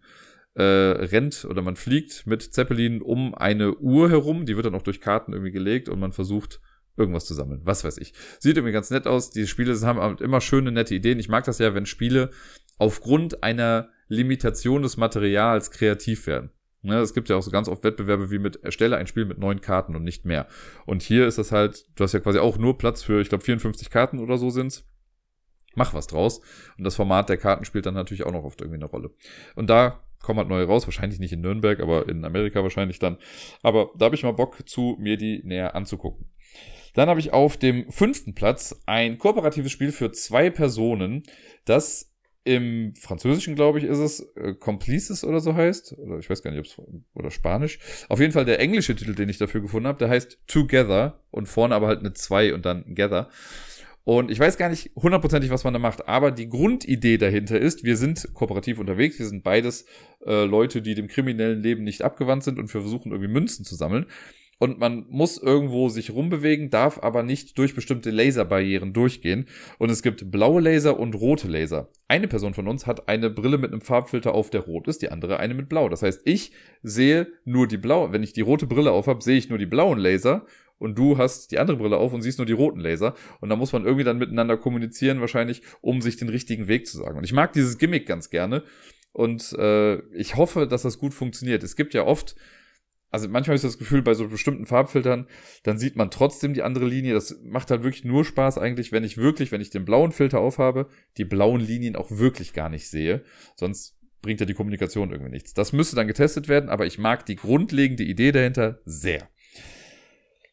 äh, 0.59 0.63
rennt 0.63 1.47
oder 1.49 1.63
man 1.63 1.77
fliegt 1.77 2.27
mit 2.27 2.43
Zeppelin 2.43 3.01
um 3.01 3.33
eine 3.35 3.77
Uhr 3.77 4.11
herum. 4.11 4.45
Die 4.45 4.57
wird 4.57 4.67
dann 4.67 4.75
auch 4.75 4.83
durch 4.83 5.01
Karten 5.01 5.33
irgendwie 5.33 5.53
gelegt 5.53 5.89
und 5.89 6.01
man 6.01 6.13
versucht 6.13 6.61
irgendwas 6.97 7.27
zu 7.27 7.35
sammeln. 7.35 7.61
Was 7.63 7.85
weiß 7.85 7.99
ich. 7.99 8.13
Sieht 8.41 8.57
irgendwie 8.57 8.73
ganz 8.73 8.91
nett 8.91 9.07
aus. 9.07 9.31
Die 9.31 9.47
Spiele 9.47 9.81
haben 9.83 10.19
immer 10.19 10.41
schöne, 10.41 10.73
nette 10.73 10.97
Ideen. 10.97 11.21
Ich 11.21 11.29
mag 11.29 11.45
das 11.45 11.61
ja, 11.61 11.75
wenn 11.75 11.87
Spiele 11.87 12.31
aufgrund 12.77 13.45
einer 13.45 13.91
Limitation 14.09 14.83
des 14.83 14.97
Materials 14.97 15.71
kreativ 15.71 16.27
werden. 16.27 16.51
Ja, 16.83 17.01
es 17.03 17.15
gibt 17.15 17.29
ja 17.29 17.37
auch 17.37 17.43
so 17.43 17.53
ganz 17.53 17.69
oft 17.69 17.85
Wettbewerbe 17.85 18.33
wie 18.33 18.41
mit 18.41 18.65
erstelle 18.65 18.97
ein 18.97 19.07
Spiel 19.07 19.27
mit 19.27 19.39
neun 19.39 19.61
Karten 19.61 19.95
und 19.95 20.03
nicht 20.03 20.25
mehr. 20.25 20.49
Und 20.87 21.03
hier 21.03 21.29
ist 21.29 21.39
das 21.39 21.53
halt, 21.53 21.87
du 21.95 22.03
hast 22.03 22.15
ja 22.15 22.21
quasi 22.21 22.41
auch 22.41 22.59
nur 22.59 22.79
Platz 22.79 23.03
für, 23.03 23.21
ich 23.21 23.29
glaube, 23.29 23.45
54 23.45 23.91
Karten 23.91 24.19
oder 24.19 24.39
so 24.39 24.51
sind's. 24.51 24.85
Mach 25.77 25.95
was 25.95 26.09
draus. 26.09 26.41
Und 26.79 26.85
das 26.85 26.97
Format 26.97 27.29
der 27.29 27.37
Karten 27.37 27.65
spielt 27.65 27.87
dann 27.87 27.95
natürlich 27.95 28.25
auch 28.25 28.33
noch 28.33 28.43
oft 28.43 28.61
irgendwie 28.61 28.79
eine 28.79 28.87
Rolle. 28.87 29.11
Und 29.55 29.71
da 29.71 30.03
kommen 30.21 30.39
halt 30.39 30.49
neue 30.49 30.67
raus, 30.67 30.87
wahrscheinlich 30.87 31.21
nicht 31.21 31.33
in 31.33 31.41
Nürnberg, 31.41 31.81
aber 31.81 32.09
in 32.09 32.25
Amerika 32.25 32.63
wahrscheinlich 32.63 32.99
dann. 32.99 33.19
Aber 33.63 33.91
da 33.97 34.07
habe 34.07 34.15
ich 34.15 34.23
mal 34.23 34.33
Bock 34.33 34.69
zu, 34.69 34.97
mir 34.99 35.17
die 35.17 35.43
näher 35.45 35.75
anzugucken. 35.75 36.27
Dann 36.95 37.09
habe 37.09 37.21
ich 37.21 37.33
auf 37.33 37.57
dem 37.57 37.91
fünften 37.91 38.35
Platz 38.35 38.83
ein 38.87 39.19
kooperatives 39.19 39.71
Spiel 39.71 39.93
für 39.93 40.11
zwei 40.13 40.51
Personen, 40.51 41.23
das 41.65 42.09
im 42.49 42.95
Französischen, 42.95 43.57
glaube 43.57 43.79
ich, 43.79 43.85
ist 43.85 43.99
es 43.99 44.21
äh, 44.37 44.55
Complices 44.55 45.23
oder 45.23 45.39
so 45.39 45.55
heißt. 45.55 45.99
Oder 45.99 46.19
ich 46.19 46.31
weiß 46.31 46.43
gar 46.43 46.51
nicht, 46.51 46.61
ob 46.61 46.65
es 46.65 46.81
oder 47.15 47.31
Spanisch. 47.31 47.79
Auf 48.09 48.21
jeden 48.21 48.33
Fall 48.33 48.47
der 48.47 48.59
englische 48.59 48.97
Titel, 48.97 49.15
den 49.15 49.29
ich 49.29 49.37
dafür 49.37 49.61
gefunden 49.61 49.87
habe, 49.87 49.99
der 49.99 50.09
heißt 50.09 50.39
Together 50.47 51.23
und 51.31 51.47
vorne 51.47 51.75
aber 51.75 51.89
halt 51.89 52.01
eine 52.01 52.15
2 52.15 52.55
und 52.55 52.65
dann 52.65 52.95
Gather. 52.95 53.29
Und 54.09 54.31
ich 54.31 54.41
weiß 54.41 54.57
gar 54.57 54.71
nicht 54.71 54.91
hundertprozentig, 54.97 55.51
was 55.51 55.65
man 55.65 55.75
da 55.75 55.79
macht, 55.79 56.09
aber 56.09 56.31
die 56.31 56.49
Grundidee 56.49 57.19
dahinter 57.19 57.61
ist, 57.61 57.85
wir 57.85 57.95
sind 57.99 58.33
kooperativ 58.33 58.79
unterwegs, 58.79 59.19
wir 59.19 59.27
sind 59.27 59.45
beides 59.45 59.85
äh, 60.25 60.45
Leute, 60.45 60.81
die 60.81 60.95
dem 60.95 61.09
kriminellen 61.09 61.63
Leben 61.63 61.85
nicht 61.85 62.01
abgewandt 62.01 62.43
sind 62.43 62.59
und 62.59 62.73
wir 62.73 62.81
versuchen 62.81 63.13
irgendwie 63.13 63.31
Münzen 63.31 63.67
zu 63.67 63.75
sammeln. 63.75 64.07
Und 64.59 64.79
man 64.79 65.05
muss 65.11 65.37
irgendwo 65.37 65.91
sich 65.91 66.11
rumbewegen, 66.11 66.71
darf 66.71 67.03
aber 67.03 67.23
nicht 67.23 67.59
durch 67.59 67.75
bestimmte 67.75 68.11
Laserbarrieren 68.11 68.95
durchgehen. 68.95 69.45
Und 69.77 69.91
es 69.91 70.03
gibt 70.03 70.31
blaue 70.31 70.63
Laser 70.63 70.99
und 70.99 71.15
rote 71.15 71.47
Laser. 71.47 71.91
Eine 72.09 72.29
Person 72.29 72.55
von 72.55 72.67
uns 72.67 72.87
hat 72.87 73.11
eine 73.11 73.29
Brille 73.29 73.59
mit 73.59 73.73
einem 73.73 73.83
Farbfilter 73.83 74.35
auf, 74.35 74.49
der 74.49 74.63
rot 74.63 74.89
ist, 74.89 75.03
die 75.03 75.11
andere 75.11 75.39
eine 75.39 75.53
mit 75.53 75.69
blau. 75.69 75.91
Das 75.91 76.01
heißt, 76.01 76.23
ich 76.25 76.53
sehe 76.83 77.29
nur 77.45 77.69
die 77.69 77.77
blaue, 77.77 78.11
wenn 78.11 78.23
ich 78.23 78.33
die 78.33 78.41
rote 78.41 78.67
Brille 78.67 78.91
auf 78.91 79.07
habe, 79.07 79.23
sehe 79.23 79.37
ich 79.37 79.51
nur 79.51 79.59
die 79.59 79.67
blauen 79.67 79.99
Laser 79.99 80.47
und 80.79 80.97
du 80.99 81.19
hast 81.19 81.51
die 81.51 81.59
andere 81.59 81.77
Brille 81.77 81.97
auf 81.97 82.13
und 82.13 82.23
siehst 82.23 82.39
nur 82.39 82.47
die 82.47 82.53
roten 82.53 82.81
Laser. 82.81 83.15
Und 83.41 83.49
da 83.49 83.57
muss 83.57 83.73
man 83.73 83.85
irgendwie 83.85 84.05
dann 84.05 84.19
miteinander 84.19 84.57
kommunizieren, 84.57 85.21
wahrscheinlich, 85.21 85.63
um 85.81 86.01
sich 86.01 86.17
den 86.17 86.29
richtigen 86.29 86.69
Weg 86.69 86.87
zu 86.87 86.99
sagen. 86.99 87.19
Und 87.19 87.25
ich 87.25 87.33
mag 87.33 87.53
dieses 87.53 87.79
Gimmick 87.79 88.07
ganz 88.07 88.31
gerne. 88.31 88.63
Und 89.13 89.53
äh, 89.55 89.99
ich 90.15 90.37
hoffe, 90.37 90.67
dass 90.67 90.83
das 90.83 90.99
gut 90.99 91.15
funktioniert. 91.15 91.63
Es 91.63 91.77
gibt 91.77 91.95
ja 91.95 92.07
oft 92.07 92.37
also 93.11 93.29
manchmal 93.29 93.55
ist 93.55 93.65
das 93.65 93.79
Gefühl, 93.79 94.03
bei 94.03 94.15
so 94.15 94.29
bestimmten 94.29 94.67
Farbfiltern, 94.67 95.27
dann 95.63 95.79
sieht 95.79 95.97
man 95.97 96.11
trotzdem 96.11 96.53
die 96.53 96.63
andere 96.63 96.85
Linie. 96.85 97.15
Das 97.15 97.41
macht 97.43 97.71
halt 97.71 97.83
wirklich 97.83 98.05
nur 98.05 98.25
Spaß 98.25 98.59
eigentlich, 98.59 98.93
wenn 98.93 99.05
ich 99.05 99.17
wirklich, 99.17 99.51
wenn 99.51 99.61
ich 99.61 99.71
den 99.71 99.85
blauen 99.85 100.13
Filter 100.13 100.41
aufhabe, 100.41 100.89
die 101.17 101.25
blauen 101.25 101.61
Linien 101.61 101.97
auch 101.97 102.11
wirklich 102.11 102.53
gar 102.53 102.69
nicht 102.69 102.89
sehe. 102.89 103.25
Sonst 103.57 103.97
bringt 104.21 104.41
ja 104.41 104.47
die 104.47 104.55
Kommunikation 104.55 105.11
irgendwie 105.11 105.31
nichts. 105.31 105.55
Das 105.55 105.73
müsste 105.73 105.97
dann 105.97 106.07
getestet 106.07 106.49
werden, 106.49 106.69
aber 106.69 106.87
ich 106.87 106.99
mag 106.99 107.25
die 107.25 107.37
grundlegende 107.37 108.03
Idee 108.03 108.33
dahinter 108.33 108.81
sehr. 108.85 109.29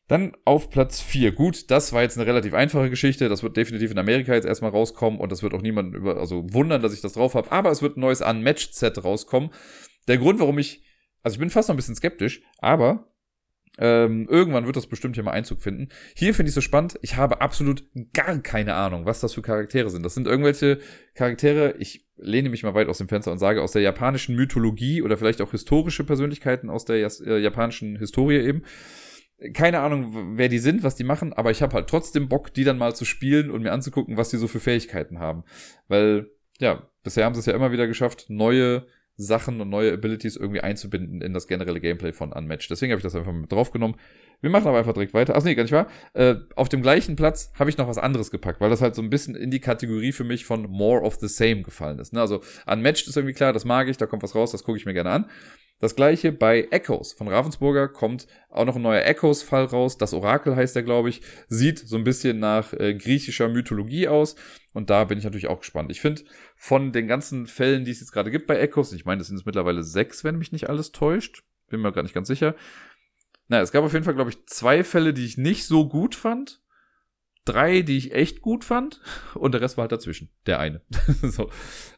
Dann 0.07 0.33
auf 0.45 0.69
Platz 0.69 1.01
4. 1.01 1.31
Gut, 1.31 1.71
das 1.71 1.91
war 1.91 2.03
jetzt 2.03 2.17
eine 2.17 2.27
relativ 2.27 2.53
einfache 2.53 2.91
Geschichte. 2.91 3.27
Das 3.27 3.41
wird 3.41 3.57
definitiv 3.57 3.91
in 3.91 3.97
Amerika 3.97 4.33
jetzt 4.33 4.45
erstmal 4.45 4.71
rauskommen 4.71 5.19
und 5.19 5.31
das 5.31 5.41
wird 5.41 5.53
auch 5.55 5.61
niemand 5.61 5.95
über, 5.95 6.17
also 6.17 6.45
wundern, 6.53 6.83
dass 6.83 6.93
ich 6.93 7.01
das 7.01 7.13
drauf 7.13 7.33
habe. 7.33 7.51
Aber 7.51 7.71
es 7.71 7.81
wird 7.81 7.97
ein 7.97 8.01
neues 8.01 8.21
Unmatched-Set 8.21 9.03
rauskommen. 9.03 9.49
Der 10.07 10.19
Grund, 10.19 10.39
warum 10.39 10.59
ich, 10.59 10.83
also 11.23 11.35
ich 11.35 11.39
bin 11.39 11.49
fast 11.49 11.69
noch 11.69 11.73
ein 11.73 11.77
bisschen 11.77 11.95
skeptisch, 11.95 12.43
aber 12.59 13.07
ähm, 13.77 14.27
irgendwann 14.29 14.65
wird 14.65 14.75
das 14.75 14.87
bestimmt 14.87 15.15
hier 15.15 15.23
mal 15.23 15.31
Einzug 15.31 15.59
finden. 15.59 15.89
Hier 16.15 16.33
finde 16.33 16.49
ich 16.49 16.55
so 16.55 16.61
spannend. 16.61 16.97
Ich 17.01 17.17
habe 17.17 17.41
absolut 17.41 17.83
gar 18.13 18.37
keine 18.39 18.75
Ahnung, 18.75 19.05
was 19.05 19.19
das 19.19 19.33
für 19.33 19.41
Charaktere 19.41 19.89
sind. 19.89 20.03
Das 20.03 20.13
sind 20.13 20.27
irgendwelche 20.27 20.79
Charaktere, 21.13 21.75
ich 21.79 22.05
lehne 22.15 22.49
mich 22.49 22.63
mal 22.63 22.73
weit 22.73 22.87
aus 22.87 22.99
dem 22.99 23.09
Fenster 23.09 23.31
und 23.31 23.39
sage, 23.39 23.61
aus 23.61 23.73
der 23.73 23.81
japanischen 23.81 24.35
Mythologie 24.35 25.01
oder 25.01 25.17
vielleicht 25.17 25.41
auch 25.41 25.51
historische 25.51 26.05
Persönlichkeiten 26.05 26.69
aus 26.69 26.85
der 26.85 26.97
äh, 26.97 27.39
japanischen 27.39 27.97
Historie 27.97 28.37
eben 28.37 28.63
keine 29.53 29.79
Ahnung, 29.79 30.37
wer 30.37 30.47
die 30.47 30.59
sind, 30.59 30.83
was 30.83 30.95
die 30.95 31.03
machen, 31.03 31.33
aber 31.33 31.51
ich 31.51 31.61
habe 31.61 31.73
halt 31.73 31.87
trotzdem 31.87 32.29
Bock, 32.29 32.53
die 32.53 32.63
dann 32.63 32.77
mal 32.77 32.95
zu 32.95 33.05
spielen 33.05 33.51
und 33.51 33.63
mir 33.63 33.73
anzugucken, 33.73 34.17
was 34.17 34.29
die 34.29 34.37
so 34.37 34.47
für 34.47 34.59
Fähigkeiten 34.59 35.19
haben. 35.19 35.43
Weil, 35.87 36.29
ja, 36.59 36.87
bisher 37.03 37.25
haben 37.25 37.35
sie 37.35 37.39
es 37.39 37.45
ja 37.45 37.53
immer 37.53 37.71
wieder 37.71 37.87
geschafft, 37.87 38.29
neue 38.29 38.85
Sachen 39.17 39.61
und 39.61 39.69
neue 39.69 39.93
Abilities 39.93 40.35
irgendwie 40.35 40.61
einzubinden 40.61 41.21
in 41.21 41.33
das 41.33 41.47
generelle 41.47 41.79
Gameplay 41.79 42.11
von 42.11 42.33
Unmatched. 42.33 42.69
Deswegen 42.69 42.91
habe 42.91 42.99
ich 42.99 43.03
das 43.03 43.15
einfach 43.15 43.31
mit 43.31 43.51
draufgenommen. 43.51 43.97
Wir 44.41 44.49
machen 44.49 44.67
aber 44.67 44.77
einfach 44.77 44.93
direkt 44.93 45.13
weiter. 45.13 45.35
Ach 45.37 45.43
nee, 45.43 45.55
gar 45.55 45.63
nicht 45.63 45.71
wahr. 45.71 45.87
Äh, 46.13 46.35
auf 46.55 46.67
dem 46.67 46.81
gleichen 46.81 47.15
Platz 47.15 47.51
habe 47.57 47.69
ich 47.69 47.77
noch 47.77 47.87
was 47.87 47.97
anderes 47.97 48.29
gepackt, 48.29 48.59
weil 48.59 48.69
das 48.69 48.81
halt 48.81 48.93
so 48.93 49.01
ein 49.01 49.09
bisschen 49.09 49.35
in 49.35 49.51
die 49.51 49.61
Kategorie 49.61 50.11
für 50.11 50.25
mich 50.25 50.45
von 50.45 50.63
More 50.63 51.01
of 51.01 51.15
the 51.15 51.29
Same 51.29 51.61
gefallen 51.61 51.99
ist. 51.99 52.11
Ne? 52.11 52.19
Also 52.19 52.41
Unmatched 52.65 53.07
ist 53.07 53.15
irgendwie 53.15 53.33
klar, 53.33 53.53
das 53.53 53.63
mag 53.63 53.87
ich, 53.87 53.95
da 53.97 54.05
kommt 54.05 54.23
was 54.23 54.35
raus, 54.35 54.51
das 54.51 54.63
gucke 54.63 54.77
ich 54.77 54.85
mir 54.85 54.93
gerne 54.93 55.11
an. 55.11 55.25
Das 55.79 55.95
gleiche 55.95 56.31
bei 56.31 56.67
Echoes. 56.71 57.11
Von 57.13 57.27
Ravensburger 57.27 57.89
kommt 57.89 58.27
auch 58.49 58.63
noch 58.65 58.77
ein 58.77 58.81
neuer 58.81 59.03
Echoes-Fall 59.03 59.65
raus. 59.65 59.97
Das 59.97 60.13
Orakel 60.13 60.55
heißt 60.55 60.75
er, 60.75 60.83
glaube 60.83 61.09
ich. 61.09 61.21
Sieht 61.49 61.79
so 61.79 61.97
ein 61.97 62.05
bisschen 62.05 62.39
nach 62.39 62.71
äh, 62.73 62.93
griechischer 62.93 63.49
Mythologie 63.49 64.07
aus. 64.07 64.35
Und 64.73 64.89
da 64.89 65.03
bin 65.03 65.17
ich 65.17 65.25
natürlich 65.25 65.47
auch 65.47 65.59
gespannt. 65.59 65.91
Ich 65.91 65.99
finde, 65.99 66.23
von 66.55 66.93
den 66.93 67.07
ganzen 67.07 67.45
Fällen, 67.45 67.83
die 67.83 67.91
es 67.91 67.99
jetzt 67.99 68.13
gerade 68.13 68.31
gibt 68.31 68.47
bei 68.47 68.57
Echoes, 68.57 68.93
ich 68.93 69.05
meine, 69.05 69.19
das 69.19 69.27
sind 69.27 69.37
jetzt 69.37 69.45
mittlerweile 69.45 69.83
sechs, 69.83 70.23
wenn 70.23 70.37
mich 70.37 70.53
nicht 70.53 70.69
alles 70.69 70.91
täuscht. 70.91 71.43
Bin 71.67 71.81
mir 71.81 71.91
gar 71.91 72.03
nicht 72.03 72.15
ganz 72.15 72.29
sicher. 72.29 72.55
Naja, 73.49 73.61
es 73.61 73.71
gab 73.71 73.83
auf 73.83 73.93
jeden 73.93 74.05
Fall, 74.05 74.15
glaube 74.15 74.31
ich, 74.31 74.45
zwei 74.47 74.83
Fälle, 74.83 75.13
die 75.13 75.25
ich 75.25 75.37
nicht 75.37 75.65
so 75.65 75.89
gut 75.89 76.15
fand 76.15 76.61
drei, 77.45 77.81
die 77.81 77.97
ich 77.97 78.13
echt 78.13 78.41
gut 78.41 78.65
fand 78.65 79.01
und 79.35 79.53
der 79.53 79.61
Rest 79.61 79.77
war 79.77 79.83
halt 79.83 79.91
dazwischen. 79.91 80.29
Der 80.45 80.59
eine. 80.59 80.81
so. 81.21 81.49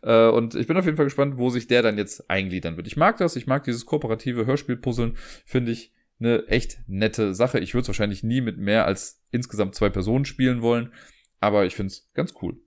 Äh, 0.04 0.28
und 0.28 0.56
ich 0.56 0.68
bin 0.68 0.78
auf 0.78 0.86
jeden 0.86 0.98
Fall 0.98 1.06
gespannt, 1.06 1.38
wo 1.38 1.50
sich 1.50 1.68
der 1.68 1.82
dann 1.82 1.98
jetzt 1.98 2.30
eingliedern 2.30 2.78
wird. 2.78 2.88
Ich 2.88 2.98
mag 2.98 3.18
das, 3.18 3.36
ich 3.36 3.48
mag 3.48 3.64
dieses 3.64 3.86
kooperative 3.86 4.46
Hörspielpuzzeln, 4.46 5.18
finde 5.46 5.72
ich 5.72 5.94
eine 6.20 6.48
echt 6.48 6.80
nette 6.88 7.34
Sache. 7.34 7.60
Ich 7.60 7.74
würde 7.74 7.84
es 7.84 7.88
wahrscheinlich 7.88 8.24
nie 8.24 8.42
mit 8.42 8.58
mehr 8.58 8.86
als 8.86 9.24
insgesamt 9.32 9.76
zwei 9.76 9.90
Personen 9.90 10.26
spielen 10.26 10.62
wollen, 10.62 10.94
aber 11.40 11.66
ich 11.66 11.76
finde 11.76 11.92
es 11.92 12.10
ganz 12.14 12.34
cool. 12.42 12.58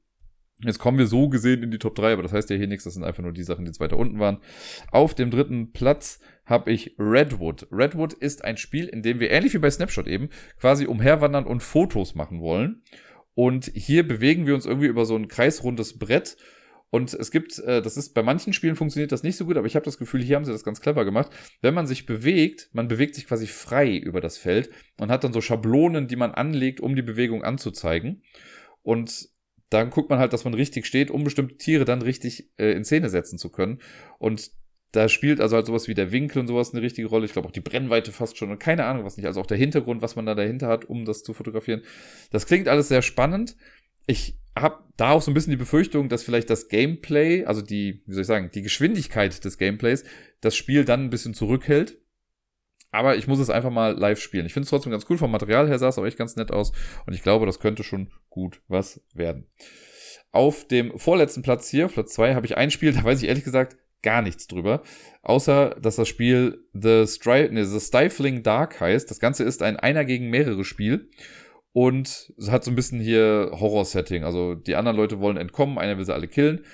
Jetzt 0.62 0.78
kommen 0.78 0.98
wir 0.98 1.06
so 1.06 1.28
gesehen 1.28 1.62
in 1.62 1.70
die 1.70 1.78
Top 1.78 1.94
3, 1.94 2.12
aber 2.12 2.22
das 2.22 2.32
heißt 2.32 2.50
ja 2.50 2.56
hier 2.56 2.66
nichts, 2.66 2.84
das 2.84 2.94
sind 2.94 3.04
einfach 3.04 3.22
nur 3.22 3.32
die 3.32 3.42
Sachen, 3.42 3.64
die 3.64 3.70
jetzt 3.70 3.80
weiter 3.80 3.96
unten 3.96 4.18
waren. 4.18 4.38
Auf 4.90 5.14
dem 5.14 5.30
dritten 5.30 5.72
Platz 5.72 6.20
habe 6.44 6.70
ich 6.70 6.94
Redwood. 6.98 7.68
Redwood 7.72 8.12
ist 8.12 8.44
ein 8.44 8.56
Spiel, 8.56 8.86
in 8.86 9.02
dem 9.02 9.20
wir 9.20 9.30
ähnlich 9.30 9.54
wie 9.54 9.58
bei 9.58 9.70
Snapshot 9.70 10.06
eben 10.06 10.28
quasi 10.58 10.86
umherwandern 10.86 11.46
und 11.46 11.62
Fotos 11.62 12.14
machen 12.14 12.40
wollen. 12.40 12.82
Und 13.34 13.70
hier 13.74 14.06
bewegen 14.06 14.46
wir 14.46 14.54
uns 14.54 14.66
irgendwie 14.66 14.88
über 14.88 15.06
so 15.06 15.16
ein 15.16 15.28
kreisrundes 15.28 15.98
Brett. 15.98 16.36
Und 16.90 17.14
es 17.14 17.30
gibt, 17.30 17.58
äh, 17.60 17.80
das 17.80 17.96
ist 17.96 18.14
bei 18.14 18.22
manchen 18.22 18.52
Spielen 18.52 18.74
funktioniert 18.74 19.12
das 19.12 19.22
nicht 19.22 19.36
so 19.36 19.46
gut, 19.46 19.56
aber 19.56 19.66
ich 19.66 19.76
habe 19.76 19.84
das 19.84 19.96
Gefühl, 19.96 20.22
hier 20.22 20.36
haben 20.36 20.44
sie 20.44 20.52
das 20.52 20.64
ganz 20.64 20.80
clever 20.80 21.04
gemacht. 21.04 21.30
Wenn 21.62 21.72
man 21.72 21.86
sich 21.86 22.04
bewegt, 22.04 22.68
man 22.72 22.88
bewegt 22.88 23.14
sich 23.14 23.26
quasi 23.26 23.46
frei 23.46 23.96
über 23.96 24.20
das 24.20 24.36
Feld 24.36 24.70
und 24.98 25.10
hat 25.10 25.22
dann 25.22 25.32
so 25.32 25.40
Schablonen, 25.40 26.08
die 26.08 26.16
man 26.16 26.32
anlegt, 26.32 26.80
um 26.80 26.96
die 26.96 27.02
Bewegung 27.02 27.44
anzuzeigen. 27.44 28.24
Und 28.82 29.30
dann 29.70 29.90
guckt 29.90 30.10
man 30.10 30.18
halt, 30.18 30.32
dass 30.32 30.44
man 30.44 30.54
richtig 30.54 30.86
steht, 30.86 31.10
um 31.10 31.24
bestimmte 31.24 31.56
Tiere 31.56 31.84
dann 31.84 32.02
richtig 32.02 32.50
äh, 32.58 32.72
in 32.72 32.84
Szene 32.84 33.08
setzen 33.08 33.38
zu 33.38 33.50
können. 33.50 33.78
Und 34.18 34.50
da 34.92 35.08
spielt 35.08 35.40
also 35.40 35.54
halt 35.54 35.66
sowas 35.66 35.86
wie 35.86 35.94
der 35.94 36.10
Winkel 36.10 36.40
und 36.40 36.48
sowas 36.48 36.72
eine 36.72 36.82
richtige 36.82 37.06
Rolle. 37.06 37.24
Ich 37.24 37.32
glaube 37.32 37.46
auch 37.48 37.52
die 37.52 37.60
Brennweite 37.60 38.10
fast 38.10 38.36
schon 38.36 38.50
und 38.50 38.58
keine 38.58 38.84
Ahnung 38.84 39.04
was 39.04 39.16
nicht. 39.16 39.26
Also 39.26 39.40
auch 39.40 39.46
der 39.46 39.56
Hintergrund, 39.56 40.02
was 40.02 40.16
man 40.16 40.26
da 40.26 40.34
dahinter 40.34 40.66
hat, 40.66 40.86
um 40.86 41.04
das 41.04 41.22
zu 41.22 41.32
fotografieren. 41.32 41.82
Das 42.32 42.46
klingt 42.46 42.66
alles 42.66 42.88
sehr 42.88 43.02
spannend. 43.02 43.56
Ich 44.06 44.36
habe 44.58 44.82
da 44.96 45.12
auch 45.12 45.22
so 45.22 45.30
ein 45.30 45.34
bisschen 45.34 45.52
die 45.52 45.56
Befürchtung, 45.56 46.08
dass 46.08 46.24
vielleicht 46.24 46.50
das 46.50 46.68
Gameplay, 46.68 47.44
also 47.44 47.62
die, 47.62 48.02
wie 48.06 48.12
soll 48.12 48.22
ich 48.22 48.26
sagen, 48.26 48.50
die 48.52 48.62
Geschwindigkeit 48.62 49.44
des 49.44 49.58
Gameplays, 49.58 50.04
das 50.40 50.56
Spiel 50.56 50.84
dann 50.84 51.04
ein 51.04 51.10
bisschen 51.10 51.34
zurückhält. 51.34 51.98
Aber 52.90 53.16
ich 53.16 53.26
muss 53.26 53.38
es 53.38 53.50
einfach 53.50 53.70
mal 53.70 53.96
live 53.96 54.20
spielen. 54.20 54.46
Ich 54.46 54.52
finde 54.52 54.64
es 54.64 54.70
trotzdem 54.70 54.90
ganz 54.90 55.06
cool. 55.08 55.18
Vom 55.18 55.30
Material 55.30 55.68
her 55.68 55.78
sah 55.78 55.88
es 55.88 55.98
auch 55.98 56.06
echt 56.06 56.18
ganz 56.18 56.36
nett 56.36 56.50
aus. 56.50 56.72
Und 57.06 57.14
ich 57.14 57.22
glaube, 57.22 57.46
das 57.46 57.60
könnte 57.60 57.84
schon 57.84 58.10
gut 58.28 58.60
was 58.68 59.00
werden. 59.14 59.46
Auf 60.32 60.66
dem 60.66 60.98
vorletzten 60.98 61.42
Platz 61.42 61.68
hier, 61.68 61.88
Platz 61.88 62.14
zwei, 62.14 62.34
habe 62.34 62.46
ich 62.46 62.56
ein 62.56 62.70
Spiel, 62.70 62.92
da 62.94 63.04
weiß 63.04 63.22
ich 63.22 63.28
ehrlich 63.28 63.44
gesagt 63.44 63.76
gar 64.02 64.22
nichts 64.22 64.46
drüber. 64.46 64.82
Außer, 65.22 65.76
dass 65.80 65.96
das 65.96 66.08
Spiel 66.08 66.64
The, 66.72 67.06
Stri 67.06 67.48
nee, 67.50 67.64
The 67.64 67.80
Stifling 67.80 68.42
Dark 68.42 68.80
heißt. 68.80 69.10
Das 69.10 69.20
Ganze 69.20 69.44
ist 69.44 69.62
ein 69.62 69.76
Einer 69.76 70.04
gegen 70.04 70.30
mehrere 70.30 70.64
Spiel. 70.64 71.10
Und 71.72 72.32
es 72.36 72.50
hat 72.50 72.64
so 72.64 72.70
ein 72.70 72.74
bisschen 72.74 73.00
hier 73.00 73.50
Horror-Setting. 73.52 74.24
Also 74.24 74.54
die 74.54 74.74
anderen 74.74 74.96
Leute 74.96 75.20
wollen 75.20 75.36
entkommen, 75.36 75.78
einer 75.78 75.98
will 75.98 76.04
sie 76.04 76.14
alle 76.14 76.26
killen. 76.26 76.64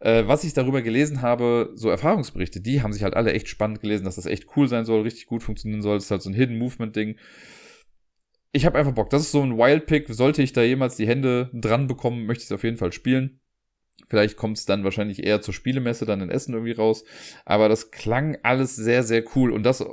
Äh, 0.00 0.26
was 0.26 0.44
ich 0.44 0.54
darüber 0.54 0.80
gelesen 0.80 1.20
habe, 1.20 1.72
so 1.74 1.90
Erfahrungsberichte, 1.90 2.60
die 2.60 2.82
haben 2.82 2.92
sich 2.92 3.02
halt 3.02 3.14
alle 3.14 3.32
echt 3.32 3.48
spannend 3.48 3.80
gelesen, 3.80 4.04
dass 4.04 4.16
das 4.16 4.26
echt 4.26 4.46
cool 4.56 4.66
sein 4.66 4.86
soll, 4.86 5.02
richtig 5.02 5.26
gut 5.26 5.42
funktionieren 5.42 5.82
soll. 5.82 5.96
Das 5.96 6.04
ist 6.04 6.10
halt 6.10 6.22
so 6.22 6.30
ein 6.30 6.34
Hidden 6.34 6.58
Movement-Ding. 6.58 7.16
Ich 8.52 8.64
habe 8.64 8.78
einfach 8.78 8.92
Bock. 8.92 9.10
Das 9.10 9.22
ist 9.22 9.32
so 9.32 9.42
ein 9.42 9.58
Wild 9.58 9.84
Pick. 9.86 10.08
Sollte 10.08 10.42
ich 10.42 10.54
da 10.54 10.62
jemals 10.62 10.96
die 10.96 11.06
Hände 11.06 11.50
dran 11.52 11.86
bekommen, 11.86 12.24
möchte 12.24 12.42
ich 12.42 12.46
es 12.46 12.52
auf 12.52 12.64
jeden 12.64 12.78
Fall 12.78 12.92
spielen. 12.92 13.40
Vielleicht 14.08 14.36
kommt 14.36 14.56
es 14.56 14.64
dann 14.64 14.84
wahrscheinlich 14.84 15.24
eher 15.24 15.42
zur 15.42 15.52
Spielemesse 15.52 16.06
dann 16.06 16.22
in 16.22 16.30
Essen 16.30 16.54
irgendwie 16.54 16.72
raus. 16.72 17.04
Aber 17.44 17.68
das 17.68 17.90
klang 17.90 18.38
alles 18.42 18.74
sehr, 18.74 19.02
sehr 19.02 19.24
cool. 19.34 19.52
Und 19.52 19.64
das 19.64 19.84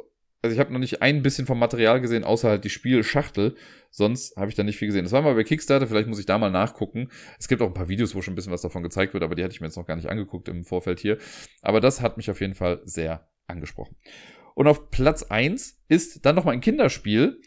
also 0.43 0.53
ich 0.53 0.59
habe 0.59 0.73
noch 0.73 0.79
nicht 0.79 1.01
ein 1.01 1.23
bisschen 1.23 1.45
vom 1.45 1.57
Material 1.57 2.01
gesehen, 2.01 2.25
außer 2.25 2.49
halt 2.49 2.65
die 2.65 2.69
Spielschachtel. 2.69 3.55
Sonst 3.89 4.35
habe 4.35 4.49
ich 4.49 4.55
da 4.55 4.63
nicht 4.63 4.77
viel 4.77 4.87
gesehen. 4.87 5.05
Das 5.05 5.13
war 5.13 5.21
mal 5.21 5.35
bei 5.35 5.43
Kickstarter, 5.43 5.87
vielleicht 5.87 6.09
muss 6.09 6.19
ich 6.19 6.25
da 6.25 6.37
mal 6.37 6.51
nachgucken. 6.51 7.09
Es 7.39 7.47
gibt 7.47 7.61
auch 7.61 7.67
ein 7.67 7.73
paar 7.73 7.87
Videos, 7.87 8.13
wo 8.13 8.21
schon 8.21 8.33
ein 8.33 8.35
bisschen 8.35 8.51
was 8.51 8.61
davon 8.61 8.83
gezeigt 8.83 9.13
wird, 9.13 9.23
aber 9.23 9.35
die 9.35 9.43
hatte 9.43 9.53
ich 9.53 9.61
mir 9.61 9.67
jetzt 9.67 9.77
noch 9.77 9.85
gar 9.85 9.95
nicht 9.95 10.09
angeguckt 10.09 10.49
im 10.49 10.65
Vorfeld 10.65 10.99
hier. 10.99 11.17
Aber 11.61 11.79
das 11.79 12.01
hat 12.01 12.17
mich 12.17 12.29
auf 12.29 12.41
jeden 12.41 12.55
Fall 12.55 12.81
sehr 12.83 13.29
angesprochen. 13.47 13.95
Und 14.53 14.67
auf 14.67 14.89
Platz 14.89 15.23
eins 15.23 15.81
ist 15.87 16.25
dann 16.25 16.35
nochmal 16.35 16.55
ein 16.55 16.61
Kinderspiel, 16.61 17.39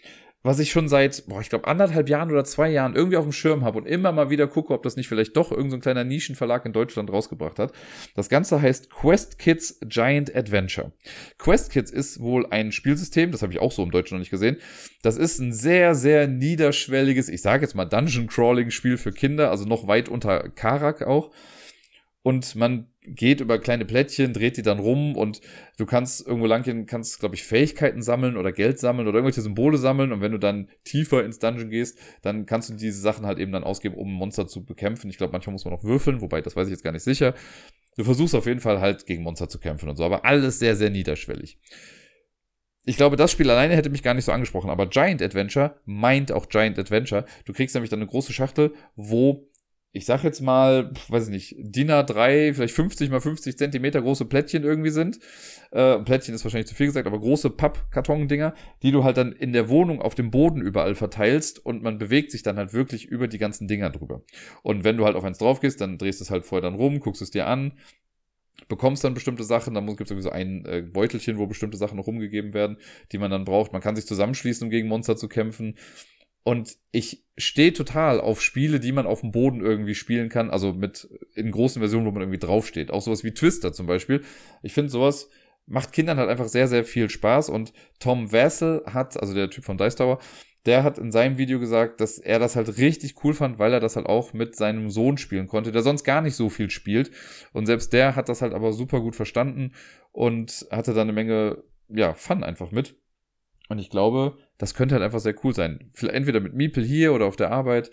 was 0.47 0.61
ich 0.61 0.71
schon 0.71 0.89
seit, 0.89 1.25
boah, 1.27 1.41
ich 1.41 1.49
glaube, 1.49 1.67
anderthalb 1.67 2.09
Jahren 2.09 2.31
oder 2.31 2.45
zwei 2.45 2.71
Jahren 2.71 2.95
irgendwie 2.95 3.17
auf 3.17 3.25
dem 3.25 3.33
Schirm 3.33 3.65
habe 3.65 3.79
und 3.79 3.87
immer 3.87 4.13
mal 4.13 4.31
wieder 4.31 4.47
gucke, 4.47 4.73
ob 4.73 4.83
das 4.83 4.97
nicht 4.97 5.09
vielleicht 5.09 5.37
doch 5.37 5.51
irgendein 5.51 5.71
so 5.73 5.79
kleiner 5.81 6.05
Nischenverlag 6.05 6.65
in 6.65 6.73
Deutschland 6.73 7.11
rausgebracht 7.11 7.59
hat. 7.59 7.73
Das 8.15 8.29
Ganze 8.29 8.63
heißt 8.63 8.91
Quest 8.91 9.39
Kids 9.39 9.81
Giant 9.85 10.35
Adventure. 10.35 10.93
Quest 11.39 11.73
Kids 11.73 11.91
ist 11.91 12.21
wohl 12.21 12.47
ein 12.47 12.71
Spielsystem, 12.71 13.33
das 13.33 13.43
habe 13.43 13.53
ich 13.53 13.59
auch 13.59 13.73
so 13.73 13.83
im 13.83 13.91
Deutschen 13.91 14.15
noch 14.15 14.21
nicht 14.21 14.31
gesehen. 14.31 14.59
Das 15.03 15.17
ist 15.17 15.41
ein 15.41 15.53
sehr, 15.53 15.95
sehr 15.95 16.29
niederschwelliges, 16.29 17.29
ich 17.29 17.43
sage 17.43 17.63
jetzt 17.63 17.75
mal 17.75 17.85
Dungeon 17.85 18.29
Crawling 18.29 18.71
Spiel 18.71 18.99
für 18.99 19.13
Kinder, 19.13 19.51
also 19.51 19.65
noch 19.65 19.89
weit 19.89 20.09
unter 20.09 20.49
Karak 20.51 21.03
auch 21.03 21.33
und 22.27 22.57
man 22.57 22.89
geht 23.07 23.41
über 23.41 23.59
kleine 23.59 23.85
Plättchen, 23.85 24.33
dreht 24.33 24.57
die 24.57 24.63
dann 24.63 24.79
rum 24.79 25.17
und 25.17 25.41
du 25.79 25.87
kannst 25.87 26.27
irgendwo 26.27 26.47
lang 26.47 26.63
gehen, 26.63 26.87
kannst, 26.87 27.21
glaube 27.21 27.35
ich, 27.35 27.45
Fähigkeiten 27.45 28.03
sammeln 28.03 28.37
oder 28.37 28.53
Geld 28.53 28.79
sammeln 28.79 29.09
oder 29.09 29.19
irgendwelche 29.19 29.43
Symbole 29.43 29.79
sammeln 29.79 30.13
und 30.13 30.21
wenn 30.21 30.33
du 30.33 30.39
dann 30.39 30.69
tiefer 30.85 31.25
ins 31.25 31.39
Dungeon 31.39 31.71
gehst, 31.71 31.99
dann 32.23 32.47
kannst 32.47 32.71
du 32.71 32.75
diese 32.75 33.01
Sachen 33.01 33.27
halt 33.27 33.39
eben 33.39 33.53
dann 33.53 33.65
ausgeben, 33.65 33.95
um 33.97 34.13
Monster 34.13 34.47
zu 34.47 34.65
bekämpfen. 34.65 35.11
Ich 35.11 35.19
glaube, 35.19 35.33
manchmal 35.33 35.53
muss 35.53 35.65
man 35.65 35.75
auch 35.75 35.85
würfeln, 35.85 36.21
wobei, 36.21 36.41
das 36.41 36.57
weiß 36.57 36.67
ich 36.67 36.73
jetzt 36.73 36.85
gar 36.85 36.93
nicht 36.93 37.05
sicher. 37.05 37.35
Du 37.97 38.05
versuchst 38.05 38.35
auf 38.35 38.47
jeden 38.47 38.61
Fall 38.61 38.81
halt 38.81 39.07
gegen 39.07 39.23
Monster 39.23 39.49
zu 39.49 39.59
kämpfen 39.59 39.89
und 39.89 39.97
so, 39.97 40.05
aber 40.05 40.25
alles 40.25 40.59
sehr, 40.59 40.77
sehr 40.77 40.91
niederschwellig. 40.91 41.59
Ich 42.89 42.97
glaube, 42.97 43.17
das 43.17 43.33
Spiel 43.33 43.51
alleine 43.51 43.75
hätte 43.75 43.91
mich 43.91 44.05
gar 44.05 44.15
nicht 44.15 44.27
so 44.27 44.33
angesprochen, 44.33 44.71
aber 44.71 44.87
Giant 44.87 45.21
Adventure 45.21 45.81
meint 45.87 46.31
auch 46.31 46.49
Giant 46.49 46.79
Adventure. 46.79 47.25
Du 47.45 47.53
kriegst 47.53 47.75
nämlich 47.75 47.91
dann 47.91 47.99
eine 47.99 48.09
große 48.09 48.33
Schachtel, 48.33 48.75
wo 48.95 49.49
ich 49.97 50.05
sag 50.05 50.23
jetzt 50.25 50.43
mal, 50.43 50.93
weiß 51.09 51.25
ich 51.25 51.31
nicht, 51.31 51.57
DIN 51.59 51.91
A3, 51.91 52.53
vielleicht 52.53 52.75
50 52.75 53.09
mal 53.09 53.21
50 53.21 53.57
Zentimeter 53.57 54.03
große 54.03 54.27
Plättchen 54.27 54.63
irgendwie 54.63 54.91
sind. 54.91 55.19
Äh, 55.71 55.99
Plättchen 56.01 56.35
ist 56.35 56.45
wahrscheinlich 56.45 56.69
zu 56.69 56.75
viel 56.75 56.87
gesagt, 56.87 57.07
aber 57.07 57.19
große 57.19 57.49
Pappkarton-Dinger, 57.49 58.55
die 58.83 58.93
du 58.93 59.05
halt 59.05 59.17
dann 59.17 59.33
in 59.33 59.55
der 59.55 59.71
Wohnung 59.71 60.03
auf 60.03 60.15
dem 60.15 60.31
Boden 60.31 60.61
überall 60.61 60.95
verteilst 60.95 61.65
und 61.65 61.83
man 61.83 61.97
bewegt 61.97 62.31
sich 62.31 62.43
dann 62.43 62.59
halt 62.59 62.75
wirklich 62.75 63.07
über 63.07 63.27
die 63.27 63.39
ganzen 63.39 63.69
Dinger 63.69 63.89
drüber. 63.89 64.21
Und 64.63 64.85
wenn 64.85 64.99
du 64.99 65.07
halt 65.07 65.17
auf 65.17 65.25
eins 65.25 65.39
drauf 65.39 65.61
gehst, 65.61 65.81
dann 65.81 65.97
drehst 65.97 66.21
du 66.21 66.25
es 66.25 66.31
halt 66.31 66.45
vorher 66.45 66.69
dann 66.69 66.79
rum, 66.79 67.01
guckst 67.01 67.23
es 67.23 67.31
dir 67.31 67.47
an, 67.47 67.73
bekommst 68.69 69.03
dann 69.03 69.15
bestimmte 69.15 69.45
Sachen, 69.45 69.73
dann 69.73 69.87
gibt 69.87 70.03
es 70.03 70.11
irgendwie 70.11 70.29
so 70.29 70.31
ein 70.31 70.67
äh, 70.67 70.83
Beutelchen, 70.83 71.39
wo 71.39 71.47
bestimmte 71.47 71.79
Sachen 71.79 71.99
rumgegeben 71.99 72.53
werden, 72.53 72.77
die 73.13 73.19
man 73.19 73.31
dann 73.31 73.45
braucht. 73.45 73.73
Man 73.73 73.81
kann 73.81 73.97
sich 73.97 74.07
zusammenschließen, 74.07 74.67
um 74.67 74.71
gegen 74.71 74.89
Monster 74.89 75.17
zu 75.17 75.29
kämpfen. 75.29 75.77
Und 76.47 76.77
ich 76.93 77.25
stehe 77.37 77.73
total 77.73 78.21
auf 78.21 78.41
Spiele, 78.41 78.79
die 78.79 78.93
man 78.93 79.05
auf 79.05 79.21
dem 79.21 79.33
Boden 79.33 79.61
irgendwie 79.61 79.97
spielen 79.97 80.29
kann, 80.29 80.49
also 80.49 80.73
mit 80.73 81.09
in 81.35 81.51
großen 81.51 81.81
Versionen, 81.81 82.07
wo 82.07 82.13
man 82.13 82.23
irgendwie 82.23 82.39
draufsteht. 82.39 82.93
Auch 82.93 83.03
sowas 83.03 83.25
wie 83.25 83.35
Twister 83.35 83.73
zum 83.73 83.89
Beispiel. 83.89 84.23
Ich 84.63 84.73
finde 84.73 84.93
sowas 84.93 85.29
macht 85.67 85.91
Kindern 85.91 86.19
halt 86.19 86.31
einfach 86.31 86.47
sehr, 86.47 86.69
sehr 86.69 86.85
viel 86.85 87.11
Spaß. 87.11 87.49
Und 87.49 87.73
Tom 87.99 88.31
Vassell 88.31 88.83
hat, 88.87 89.21
also 89.21 89.35
der 89.35 89.51
Typ 89.51 89.65
von 89.65 89.77
Dice 89.77 89.97
Tower, 89.97 90.21
der 90.67 90.85
hat 90.85 90.99
in 90.99 91.11
seinem 91.11 91.37
Video 91.37 91.59
gesagt, 91.59 92.01
dass 92.01 92.21
er 92.21 92.39
das 92.39 92.55
halt 92.55 92.79
richtig 92.79 93.25
cool 93.25 93.35
fand, 93.35 93.59
weil 93.59 93.73
er 93.73 93.81
das 93.81 93.97
halt 93.97 94.07
auch 94.07 94.33
mit 94.33 94.55
seinem 94.55 94.89
Sohn 94.89 95.19
spielen 95.19 95.49
konnte, 95.49 95.73
der 95.73 95.83
sonst 95.83 96.05
gar 96.05 96.21
nicht 96.21 96.37
so 96.37 96.49
viel 96.49 96.71
spielt. 96.71 97.11
Und 97.55 97.67
selbst 97.67 97.93
der 97.93 98.15
hat 98.15 98.29
das 98.29 98.41
halt 98.41 98.55
aber 98.55 98.73
super 98.73 99.01
gut 99.01 99.17
verstanden 99.17 99.73
und 100.13 100.69
hatte 100.71 100.95
da 100.95 101.01
eine 101.01 101.13
Menge, 101.13 101.65
ja, 101.89 102.15
Fun 102.15 102.45
einfach 102.45 102.71
mit. 102.71 102.95
Und 103.69 103.81
ich 103.81 103.91
glaube, 103.91 104.39
das 104.59 104.75
könnte 104.75 104.95
halt 104.95 105.05
einfach 105.05 105.21
sehr 105.21 105.35
cool 105.45 105.55
sein. 105.55 105.93
Entweder 106.01 106.41
mit 106.41 106.55
Miepel 106.55 106.85
hier 106.85 107.13
oder 107.13 107.27
auf 107.27 107.37
der 107.37 107.51
Arbeit. 107.51 107.91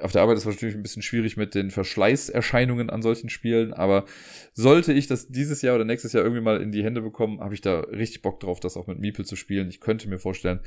Auf 0.00 0.12
der 0.12 0.22
Arbeit 0.22 0.36
ist 0.36 0.46
es 0.46 0.54
natürlich 0.54 0.76
ein 0.76 0.82
bisschen 0.82 1.02
schwierig 1.02 1.36
mit 1.36 1.56
den 1.56 1.72
Verschleißerscheinungen 1.72 2.88
an 2.88 3.02
solchen 3.02 3.30
Spielen, 3.30 3.72
aber 3.72 4.04
sollte 4.52 4.92
ich 4.92 5.08
das 5.08 5.26
dieses 5.26 5.60
Jahr 5.60 5.74
oder 5.74 5.84
nächstes 5.84 6.12
Jahr 6.12 6.22
irgendwie 6.22 6.42
mal 6.42 6.62
in 6.62 6.70
die 6.70 6.84
Hände 6.84 7.02
bekommen, 7.02 7.40
habe 7.40 7.54
ich 7.54 7.62
da 7.62 7.80
richtig 7.80 8.22
Bock 8.22 8.38
drauf, 8.38 8.60
das 8.60 8.76
auch 8.76 8.86
mit 8.86 9.00
Miepel 9.00 9.24
zu 9.24 9.34
spielen. 9.34 9.68
Ich 9.68 9.80
könnte 9.80 10.08
mir 10.08 10.20
vorstellen, 10.20 10.60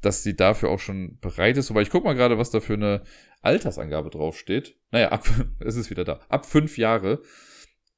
dass 0.00 0.22
sie 0.24 0.34
dafür 0.34 0.70
auch 0.70 0.80
schon 0.80 1.18
bereit 1.20 1.56
ist. 1.56 1.70
Wobei 1.70 1.82
ich 1.82 1.90
guck 1.90 2.04
mal 2.04 2.14
gerade, 2.14 2.36
was 2.36 2.50
da 2.50 2.60
für 2.60 2.74
eine 2.74 3.04
Altersangabe 3.42 4.10
draufsteht. 4.10 4.76
Naja, 4.90 5.10
ab, 5.10 5.24
es 5.60 5.76
ist 5.76 5.90
wieder 5.90 6.04
da. 6.04 6.20
Ab 6.28 6.44
fünf 6.44 6.76
Jahre. 6.76 7.22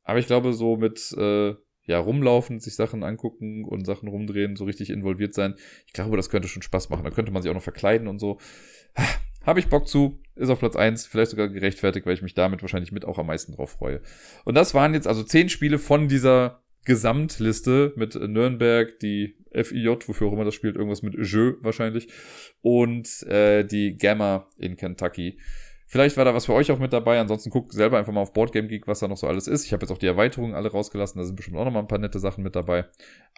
Aber 0.03 0.19
ich 0.19 0.27
glaube, 0.27 0.53
so 0.53 0.77
mit, 0.77 1.13
äh, 1.19 1.55
ja, 1.87 1.99
rumlaufen, 1.99 2.61
sich 2.61 2.75
Sachen 2.75 3.03
angucken 3.03 3.65
und 3.65 3.85
Sachen 3.85 4.09
rumdrehen, 4.09 4.57
so 4.57 4.65
richtig 4.65 4.91
involviert 4.91 5.35
sein. 5.35 5.55
Ich 5.87 5.93
glaube, 5.93 6.17
das 6.17 6.31
könnte 6.31 6.49
schon 6.49 6.63
Spaß 6.63 6.91
machen. 6.91 7.05
Da 7.05 7.11
könnte 7.11 7.33
man 7.33 7.43
sich 7.43 7.51
auch 7.51 7.55
noch 7.55 7.63
verkleiden 7.63 8.09
und 8.09 8.19
so. 8.19 8.39
Habe 9.45 9.61
ich 9.61 9.69
Bock 9.69 9.87
zu, 9.87 10.21
ist 10.35 10.51
auf 10.51 10.59
Platz 10.59 10.75
eins, 10.75 11.07
vielleicht 11.07 11.31
sogar 11.31 11.49
gerechtfertigt, 11.49 12.05
weil 12.05 12.15
ich 12.15 12.23
mich 12.23 12.35
damit 12.35 12.63
wahrscheinlich 12.63 12.91
mit 12.91 13.05
auch 13.05 13.19
am 13.19 13.29
meisten 13.29 13.53
drauf 13.53 13.71
freue. 13.71 14.03
Und 14.45 14.57
das 14.57 14.75
waren 14.75 14.93
jetzt 14.93 15.07
also 15.07 15.23
zehn 15.23 15.49
Spiele 15.49 15.79
von 15.79 16.09
dieser 16.09 16.65
Gesamtliste 16.85 17.93
mit 17.97 18.15
Nürnberg, 18.15 18.99
die 18.99 19.37
FIJ, 19.53 19.87
wofür 20.07 20.27
auch 20.29 20.33
immer 20.33 20.45
das 20.45 20.55
spielt, 20.55 20.77
irgendwas 20.77 21.03
mit 21.03 21.15
Jeu 21.15 21.55
wahrscheinlich, 21.61 22.09
und 22.61 23.23
äh, 23.25 23.65
die 23.65 23.97
Gamma 23.97 24.49
in 24.57 24.77
Kentucky. 24.77 25.39
Vielleicht 25.89 26.17
war 26.17 26.25
da 26.25 26.35
was 26.35 26.47
für 26.47 26.53
euch 26.53 26.73
auch 26.73 26.81
mit 26.81 26.93
dabei. 26.93 27.21
Ansonsten 27.21 27.51
guckt 27.51 27.73
selber 27.73 27.97
einfach 27.99 28.13
mal 28.13 28.21
auf 28.21 28.33
Boardgame 28.33 28.67
Geek, 28.67 28.89
was 28.89 28.99
da 28.99 29.07
noch 29.07 29.17
so 29.17 29.29
alles 29.29 29.47
ist. 29.47 29.65
Ich 29.65 29.73
habe 29.73 29.83
jetzt 29.83 29.93
auch 29.93 29.99
die 29.99 30.07
Erweiterungen 30.07 30.55
alle 30.55 30.71
rausgelassen. 30.71 31.21
Da 31.21 31.25
sind 31.25 31.37
bestimmt 31.37 31.57
auch 31.57 31.65
noch 31.65 31.73
mal 31.73 31.79
ein 31.79 31.89
paar 31.89 31.99
nette 31.99 32.19
Sachen 32.19 32.43
mit 32.43 32.57
dabei. 32.57 32.87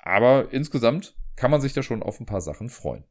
Aber 0.02 0.50
insgesamt 0.50 1.14
kann 1.36 1.50
man 1.50 1.60
sich 1.60 1.74
da 1.74 1.82
schon 1.82 2.02
auf 2.02 2.20
ein 2.20 2.26
paar 2.26 2.40
Sachen 2.40 2.70
freuen. 2.70 3.04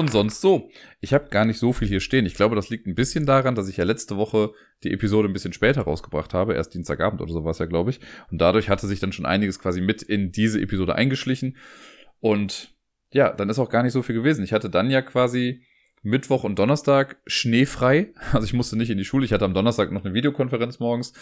Und 0.00 0.10
sonst 0.10 0.40
so. 0.40 0.70
Ich 1.00 1.14
habe 1.14 1.28
gar 1.28 1.44
nicht 1.44 1.58
so 1.58 1.72
viel 1.72 1.86
hier 1.86 2.00
stehen. 2.00 2.26
Ich 2.26 2.34
glaube, 2.34 2.56
das 2.56 2.70
liegt 2.70 2.86
ein 2.86 2.94
bisschen 2.94 3.26
daran, 3.26 3.54
dass 3.54 3.68
ich 3.68 3.76
ja 3.76 3.84
letzte 3.84 4.16
Woche 4.16 4.52
die 4.82 4.92
Episode 4.92 5.28
ein 5.28 5.32
bisschen 5.32 5.52
später 5.52 5.82
rausgebracht 5.82 6.34
habe, 6.34 6.54
erst 6.54 6.74
Dienstagabend 6.74 7.20
oder 7.20 7.32
so 7.32 7.44
war 7.44 7.52
es 7.52 7.58
ja, 7.58 7.66
glaube 7.66 7.90
ich. 7.90 8.00
Und 8.30 8.40
dadurch 8.40 8.68
hatte 8.68 8.86
sich 8.86 8.98
dann 8.98 9.12
schon 9.12 9.26
einiges 9.26 9.60
quasi 9.60 9.80
mit 9.80 10.02
in 10.02 10.32
diese 10.32 10.60
Episode 10.60 10.96
eingeschlichen. 10.96 11.56
Und 12.18 12.74
ja, 13.12 13.32
dann 13.32 13.48
ist 13.48 13.58
auch 13.58 13.70
gar 13.70 13.82
nicht 13.82 13.92
so 13.92 14.02
viel 14.02 14.14
gewesen. 14.14 14.42
Ich 14.42 14.52
hatte 14.52 14.70
dann 14.70 14.90
ja 14.90 15.02
quasi 15.02 15.62
Mittwoch 16.02 16.44
und 16.44 16.58
Donnerstag 16.58 17.20
schneefrei. 17.26 18.12
Also 18.32 18.44
ich 18.44 18.54
musste 18.54 18.76
nicht 18.76 18.90
in 18.90 18.98
die 18.98 19.04
Schule. 19.04 19.24
Ich 19.24 19.32
hatte 19.32 19.44
am 19.44 19.54
Donnerstag 19.54 19.92
noch 19.92 20.04
eine 20.04 20.14
Videokonferenz 20.14 20.80
morgens. 20.80 21.12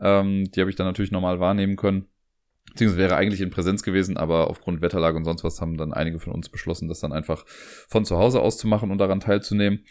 Ähm, 0.00 0.50
die 0.50 0.60
habe 0.60 0.70
ich 0.70 0.76
dann 0.76 0.86
natürlich 0.86 1.10
normal 1.10 1.40
wahrnehmen 1.40 1.76
können. 1.76 2.08
Beziehungsweise 2.70 2.98
wäre 2.98 3.16
eigentlich 3.16 3.40
in 3.40 3.50
Präsenz 3.50 3.82
gewesen, 3.82 4.16
aber 4.16 4.48
aufgrund 4.50 4.82
Wetterlage 4.82 5.16
und 5.16 5.24
sonst 5.24 5.44
was 5.44 5.60
haben 5.60 5.76
dann 5.76 5.92
einige 5.92 6.18
von 6.18 6.32
uns 6.32 6.48
beschlossen, 6.48 6.88
das 6.88 7.00
dann 7.00 7.12
einfach 7.12 7.44
von 7.46 8.04
zu 8.04 8.18
Hause 8.18 8.40
aus 8.40 8.58
zu 8.58 8.68
machen 8.68 8.90
und 8.90 8.98
daran 8.98 9.20
teilzunehmen. 9.20 9.84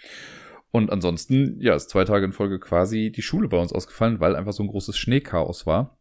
Und 0.72 0.92
ansonsten, 0.92 1.60
ja, 1.60 1.76
ist 1.76 1.90
zwei 1.90 2.04
Tage 2.04 2.26
in 2.26 2.34
Folge 2.34 2.60
quasi 2.60 3.12
die 3.12 3.22
Schule 3.22 3.48
bei 3.48 3.58
uns 3.58 3.74
ausgefallen, 3.74 4.20
weil 4.20 4.36
einfach 4.36 4.54
so 4.54 4.64
ein 4.64 4.70
großes 4.70 4.98
Schneechaos 4.98 5.66
war. 5.66 5.98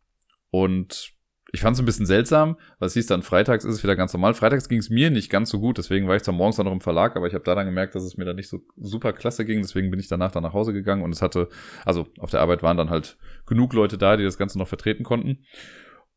Und 0.51 1.17
ich 1.53 1.61
fand 1.61 1.75
es 1.75 1.81
ein 1.81 1.87
bisschen 1.87 2.07
seltsam, 2.07 2.57
weil 2.79 2.89
es 2.89 2.95
hieß 2.95 3.07
dann, 3.07 3.23
freitags 3.23 3.65
ist 3.65 3.77
es 3.77 3.83
wieder 3.83 3.97
ganz 3.97 4.13
normal. 4.13 4.35
Freitags 4.35 4.69
ging 4.69 4.79
es 4.79 4.91
mir 4.91 5.11
nicht 5.11 5.31
ganz 5.31 5.49
so 5.49 5.61
gut, 5.61 5.79
deswegen 5.79 6.09
war 6.09 6.17
ich 6.17 6.23
zwar 6.23 6.35
morgens 6.35 6.57
dann 6.57 6.67
noch 6.67 6.73
im 6.73 6.81
Verlag, 6.81 7.17
aber 7.17 7.29
ich 7.29 7.35
habe 7.35 7.45
da 7.45 7.55
dann 7.55 7.67
gemerkt, 7.67 7.95
dass 7.95 8.03
es 8.03 8.17
mir 8.17 8.25
dann 8.25 8.37
nicht 8.37 8.49
so 8.49 8.61
super 8.77 9.13
klasse 9.13 9.45
ging, 9.45 9.63
deswegen 9.63 9.91
bin 9.91 10.01
ich 10.01 10.09
danach 10.09 10.33
dann 10.33 10.43
nach 10.43 10.53
Hause 10.53 10.73
gegangen 10.73 11.03
und 11.03 11.13
es 11.13 11.23
hatte, 11.23 11.49
also 11.85 12.09
auf 12.19 12.31
der 12.31 12.41
Arbeit 12.41 12.63
waren 12.63 12.77
dann 12.77 12.91
halt 12.91 13.17
genug 13.47 13.73
Leute 13.73 13.97
da, 13.97 14.17
die 14.17 14.25
das 14.25 14.39
Ganze 14.39 14.59
noch 14.59 14.69
vertreten 14.69 15.05
konnten. 15.05 15.45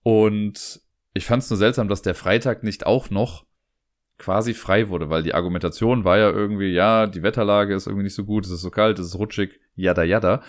Und 0.03 0.81
ich 1.13 1.25
fand 1.25 1.43
es 1.43 1.49
nur 1.49 1.57
seltsam, 1.57 1.87
dass 1.87 2.01
der 2.01 2.15
Freitag 2.15 2.63
nicht 2.63 2.85
auch 2.85 3.09
noch 3.09 3.45
quasi 4.17 4.53
frei 4.53 4.89
wurde, 4.89 5.09
weil 5.09 5.23
die 5.23 5.33
Argumentation 5.33 6.03
war 6.03 6.17
ja 6.17 6.29
irgendwie, 6.29 6.71
ja, 6.73 7.07
die 7.07 7.23
Wetterlage 7.23 7.73
ist 7.73 7.87
irgendwie 7.87 8.03
nicht 8.03 8.15
so 8.15 8.25
gut, 8.25 8.45
es 8.45 8.51
ist 8.51 8.61
so 8.61 8.69
kalt, 8.69 8.99
es 8.99 9.07
ist 9.07 9.15
rutschig, 9.17 9.59
yada 9.75 10.03
yada. 10.03 10.43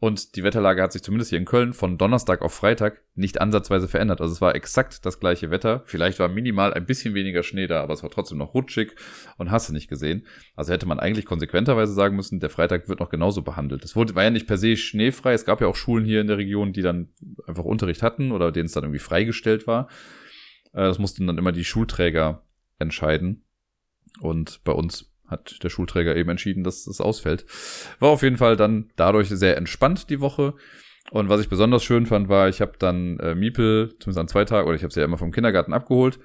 Und 0.00 0.36
die 0.36 0.44
Wetterlage 0.44 0.80
hat 0.80 0.92
sich 0.92 1.02
zumindest 1.02 1.30
hier 1.30 1.40
in 1.40 1.44
Köln 1.44 1.72
von 1.72 1.98
Donnerstag 1.98 2.42
auf 2.42 2.54
Freitag 2.54 3.02
nicht 3.16 3.40
ansatzweise 3.40 3.88
verändert. 3.88 4.20
Also 4.20 4.32
es 4.32 4.40
war 4.40 4.54
exakt 4.54 5.04
das 5.04 5.18
gleiche 5.18 5.50
Wetter. 5.50 5.82
Vielleicht 5.86 6.20
war 6.20 6.28
minimal 6.28 6.72
ein 6.72 6.86
bisschen 6.86 7.14
weniger 7.14 7.42
Schnee 7.42 7.66
da, 7.66 7.82
aber 7.82 7.94
es 7.94 8.04
war 8.04 8.10
trotzdem 8.10 8.38
noch 8.38 8.54
rutschig 8.54 8.94
und 9.38 9.50
hast 9.50 9.68
du 9.68 9.72
nicht 9.72 9.88
gesehen. 9.88 10.24
Also 10.54 10.72
hätte 10.72 10.86
man 10.86 11.00
eigentlich 11.00 11.26
konsequenterweise 11.26 11.92
sagen 11.94 12.14
müssen, 12.14 12.38
der 12.38 12.50
Freitag 12.50 12.88
wird 12.88 13.00
noch 13.00 13.10
genauso 13.10 13.42
behandelt. 13.42 13.84
Es 13.84 13.96
wurde, 13.96 14.14
war 14.14 14.22
ja 14.22 14.30
nicht 14.30 14.46
per 14.46 14.56
se 14.56 14.76
schneefrei. 14.76 15.32
Es 15.32 15.44
gab 15.44 15.60
ja 15.60 15.66
auch 15.66 15.76
Schulen 15.76 16.04
hier 16.04 16.20
in 16.20 16.28
der 16.28 16.38
Region, 16.38 16.72
die 16.72 16.82
dann 16.82 17.08
einfach 17.48 17.64
Unterricht 17.64 18.04
hatten 18.04 18.30
oder 18.30 18.52
denen 18.52 18.66
es 18.66 18.72
dann 18.72 18.84
irgendwie 18.84 19.00
freigestellt 19.00 19.66
war. 19.66 19.88
Äh, 20.74 20.82
das 20.82 21.00
mussten 21.00 21.26
dann 21.26 21.38
immer 21.38 21.50
die 21.50 21.64
Schulträger 21.64 22.44
entscheiden. 22.78 23.44
Und 24.20 24.62
bei 24.62 24.72
uns 24.72 25.07
hat 25.28 25.62
der 25.62 25.68
Schulträger 25.68 26.16
eben 26.16 26.30
entschieden, 26.30 26.64
dass 26.64 26.86
es 26.86 27.00
ausfällt. 27.00 27.44
War 28.00 28.10
auf 28.10 28.22
jeden 28.22 28.36
Fall 28.36 28.56
dann 28.56 28.90
dadurch 28.96 29.28
sehr 29.28 29.56
entspannt 29.56 30.10
die 30.10 30.20
Woche. 30.20 30.54
Und 31.10 31.28
was 31.28 31.40
ich 31.40 31.48
besonders 31.48 31.84
schön 31.84 32.06
fand, 32.06 32.28
war, 32.28 32.48
ich 32.48 32.60
habe 32.60 32.72
dann 32.78 33.18
äh, 33.20 33.34
Miepel, 33.34 33.94
zumindest 33.98 34.18
an 34.18 34.28
zwei 34.28 34.44
Tagen, 34.44 34.66
oder 34.66 34.76
ich 34.76 34.82
habe 34.82 34.92
sie 34.92 35.00
ja 35.00 35.06
immer 35.06 35.18
vom 35.18 35.32
Kindergarten 35.32 35.72
abgeholt. 35.72 36.18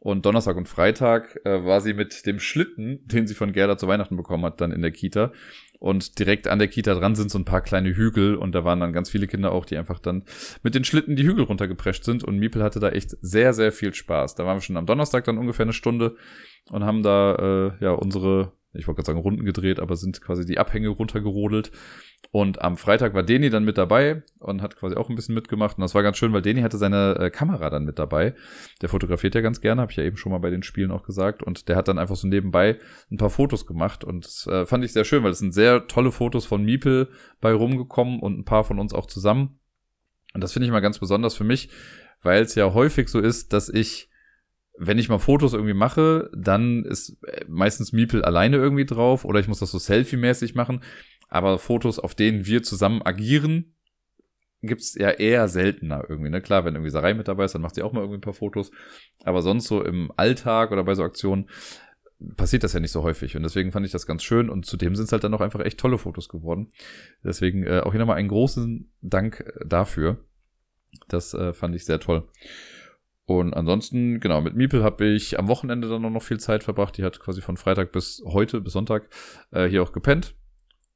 Und 0.00 0.24
Donnerstag 0.24 0.56
und 0.56 0.66
Freitag 0.66 1.38
äh, 1.44 1.62
war 1.64 1.82
sie 1.82 1.92
mit 1.92 2.24
dem 2.24 2.40
Schlitten, 2.40 3.06
den 3.06 3.26
sie 3.26 3.34
von 3.34 3.52
Gerda 3.52 3.76
zu 3.76 3.86
Weihnachten 3.86 4.16
bekommen 4.16 4.46
hat, 4.46 4.60
dann 4.60 4.72
in 4.72 4.80
der 4.80 4.92
Kita. 4.92 5.32
Und 5.80 6.18
direkt 6.18 6.46
an 6.46 6.58
der 6.58 6.68
Kita 6.68 6.94
dran 6.94 7.14
sind 7.14 7.30
so 7.30 7.38
ein 7.38 7.46
paar 7.46 7.62
kleine 7.62 7.96
Hügel 7.96 8.36
und 8.36 8.54
da 8.54 8.64
waren 8.64 8.80
dann 8.80 8.92
ganz 8.92 9.08
viele 9.08 9.26
Kinder 9.26 9.50
auch, 9.50 9.64
die 9.64 9.78
einfach 9.78 9.98
dann 9.98 10.24
mit 10.62 10.74
den 10.74 10.84
Schlitten 10.84 11.16
die 11.16 11.24
Hügel 11.24 11.44
runtergeprescht 11.44 12.04
sind 12.04 12.22
und 12.22 12.38
Miepel 12.38 12.62
hatte 12.62 12.80
da 12.80 12.90
echt 12.90 13.16
sehr, 13.22 13.54
sehr 13.54 13.72
viel 13.72 13.94
Spaß. 13.94 14.34
Da 14.34 14.44
waren 14.44 14.58
wir 14.58 14.62
schon 14.62 14.76
am 14.76 14.84
Donnerstag 14.84 15.24
dann 15.24 15.38
ungefähr 15.38 15.64
eine 15.64 15.72
Stunde 15.72 16.16
und 16.70 16.84
haben 16.84 17.02
da 17.02 17.34
äh, 17.80 17.84
ja 17.84 17.92
unsere, 17.92 18.52
ich 18.72 18.86
wollte 18.86 18.98
gerade 18.98 19.06
sagen 19.06 19.18
Runden 19.18 19.44
gedreht, 19.44 19.80
aber 19.80 19.96
sind 19.96 20.20
quasi 20.20 20.46
die 20.46 20.58
Abhänge 20.58 20.88
runtergerodelt. 20.88 21.72
Und 22.30 22.62
am 22.62 22.76
Freitag 22.76 23.14
war 23.14 23.24
Deni 23.24 23.50
dann 23.50 23.64
mit 23.64 23.76
dabei 23.76 24.22
und 24.38 24.62
hat 24.62 24.76
quasi 24.76 24.94
auch 24.94 25.08
ein 25.08 25.16
bisschen 25.16 25.34
mitgemacht. 25.34 25.76
Und 25.76 25.82
das 25.82 25.94
war 25.94 26.04
ganz 26.04 26.16
schön, 26.16 26.32
weil 26.32 26.42
Deni 26.42 26.60
hatte 26.60 26.78
seine 26.78 27.16
äh, 27.18 27.30
Kamera 27.30 27.70
dann 27.70 27.84
mit 27.84 27.98
dabei. 27.98 28.34
Der 28.80 28.88
fotografiert 28.88 29.34
ja 29.34 29.40
ganz 29.40 29.60
gerne, 29.60 29.82
habe 29.82 29.90
ich 29.90 29.96
ja 29.96 30.04
eben 30.04 30.16
schon 30.16 30.30
mal 30.30 30.38
bei 30.38 30.50
den 30.50 30.62
Spielen 30.62 30.92
auch 30.92 31.02
gesagt. 31.02 31.42
Und 31.42 31.68
der 31.68 31.74
hat 31.74 31.88
dann 31.88 31.98
einfach 31.98 32.14
so 32.14 32.28
nebenbei 32.28 32.78
ein 33.10 33.16
paar 33.16 33.30
Fotos 33.30 33.66
gemacht. 33.66 34.04
Und 34.04 34.24
das 34.24 34.46
äh, 34.46 34.66
fand 34.66 34.84
ich 34.84 34.92
sehr 34.92 35.04
schön, 35.04 35.24
weil 35.24 35.32
es 35.32 35.40
sind 35.40 35.52
sehr 35.52 35.88
tolle 35.88 36.12
Fotos 36.12 36.46
von 36.46 36.62
Miepel 36.62 37.08
bei 37.40 37.52
rumgekommen 37.52 38.20
und 38.20 38.38
ein 38.38 38.44
paar 38.44 38.62
von 38.62 38.78
uns 38.78 38.92
auch 38.92 39.06
zusammen. 39.06 39.58
Und 40.32 40.44
das 40.44 40.52
finde 40.52 40.66
ich 40.66 40.72
mal 40.72 40.80
ganz 40.80 41.00
besonders 41.00 41.34
für 41.34 41.44
mich, 41.44 41.70
weil 42.22 42.42
es 42.42 42.54
ja 42.54 42.72
häufig 42.72 43.08
so 43.08 43.18
ist, 43.18 43.52
dass 43.52 43.68
ich 43.68 44.09
wenn 44.82 44.98
ich 44.98 45.10
mal 45.10 45.18
Fotos 45.18 45.52
irgendwie 45.52 45.74
mache, 45.74 46.30
dann 46.34 46.84
ist 46.84 47.18
äh, 47.24 47.44
meistens 47.48 47.92
Miepel 47.92 48.24
alleine 48.24 48.56
irgendwie 48.56 48.86
drauf 48.86 49.26
oder 49.26 49.38
ich 49.38 49.46
muss 49.46 49.58
das 49.58 49.70
so 49.70 49.78
Selfie-mäßig 49.78 50.54
machen. 50.54 50.82
Aber 51.28 51.58
Fotos, 51.58 51.98
auf 51.98 52.14
denen 52.14 52.46
wir 52.46 52.62
zusammen 52.62 53.02
agieren, 53.02 53.74
gibt's 54.62 54.94
ja 54.94 55.10
eher 55.10 55.48
seltener 55.48 56.04
irgendwie. 56.08 56.30
Ne? 56.30 56.40
Klar, 56.40 56.64
wenn 56.64 56.74
irgendwie 56.74 56.90
Sarai 56.90 57.12
mit 57.12 57.28
dabei 57.28 57.44
ist, 57.44 57.54
dann 57.54 57.62
macht 57.62 57.74
sie 57.74 57.82
auch 57.82 57.92
mal 57.92 58.00
irgendwie 58.00 58.18
ein 58.18 58.22
paar 58.22 58.32
Fotos. 58.32 58.70
Aber 59.22 59.42
sonst 59.42 59.66
so 59.66 59.84
im 59.84 60.10
Alltag 60.16 60.72
oder 60.72 60.82
bei 60.82 60.94
so 60.94 61.04
Aktionen 61.04 61.50
passiert 62.36 62.64
das 62.64 62.72
ja 62.72 62.80
nicht 62.80 62.92
so 62.92 63.02
häufig. 63.02 63.36
Und 63.36 63.42
deswegen 63.42 63.72
fand 63.72 63.84
ich 63.84 63.92
das 63.92 64.06
ganz 64.06 64.22
schön. 64.22 64.48
Und 64.48 64.64
zudem 64.64 64.96
sind 64.96 65.04
es 65.04 65.12
halt 65.12 65.24
dann 65.24 65.34
auch 65.34 65.42
einfach 65.42 65.60
echt 65.60 65.78
tolle 65.78 65.98
Fotos 65.98 66.30
geworden. 66.30 66.72
Deswegen 67.22 67.64
äh, 67.64 67.80
auch 67.80 67.92
hier 67.92 68.00
nochmal 68.00 68.16
einen 68.16 68.28
großen 68.28 68.90
Dank 69.02 69.40
äh, 69.40 69.66
dafür. 69.66 70.24
Das 71.08 71.34
äh, 71.34 71.52
fand 71.52 71.76
ich 71.76 71.84
sehr 71.84 72.00
toll. 72.00 72.26
Und 73.26 73.54
ansonsten, 73.54 74.18
genau, 74.18 74.40
mit 74.40 74.56
Miepel 74.56 74.82
habe 74.82 75.06
ich 75.06 75.38
am 75.38 75.48
Wochenende 75.48 75.88
dann 75.88 76.02
noch 76.02 76.22
viel 76.22 76.40
Zeit 76.40 76.64
verbracht. 76.64 76.96
Die 76.98 77.04
hat 77.04 77.20
quasi 77.20 77.40
von 77.40 77.56
Freitag 77.56 77.92
bis 77.92 78.22
heute, 78.26 78.60
bis 78.60 78.72
Sonntag, 78.72 79.08
äh, 79.52 79.66
hier 79.66 79.82
auch 79.82 79.92
gepennt. 79.92 80.34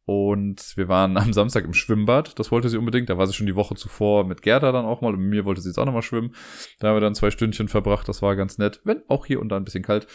Und 0.07 0.77
wir 0.77 0.89
waren 0.89 1.17
am 1.17 1.33
Samstag 1.33 1.65
im 1.65 1.75
Schwimmbad. 1.75 2.39
Das 2.39 2.51
wollte 2.51 2.69
sie 2.69 2.77
unbedingt. 2.77 3.09
Da 3.09 3.19
war 3.19 3.27
sie 3.27 3.33
schon 3.33 3.47
die 3.47 3.57
Woche 3.57 3.75
zuvor 3.75 4.25
mit 4.25 4.43
Gerda 4.43 4.73
dann 4.73 4.85
auch 4.85 5.01
mal. 5.01 5.15
Und 5.15 5.21
mit 5.21 5.31
mir 5.31 5.45
wollte 5.45 5.61
sie 5.61 5.69
jetzt 5.69 5.79
auch 5.79 5.87
nochmal 5.87 6.03
schwimmen. 6.03 6.35
Da 6.79 6.89
haben 6.89 6.97
wir 6.97 7.01
dann 7.01 7.15
zwei 7.15 7.31
Stündchen 7.31 7.69
verbracht. 7.69 8.09
Das 8.09 8.21
war 8.21 8.37
ganz 8.37 8.59
nett. 8.59 8.81
Wenn 8.85 9.03
auch 9.09 9.27
hier 9.27 9.41
und 9.41 9.49
da 9.49 9.57
ein 9.57 9.65
bisschen 9.65 9.85
kalt. 9.85 10.07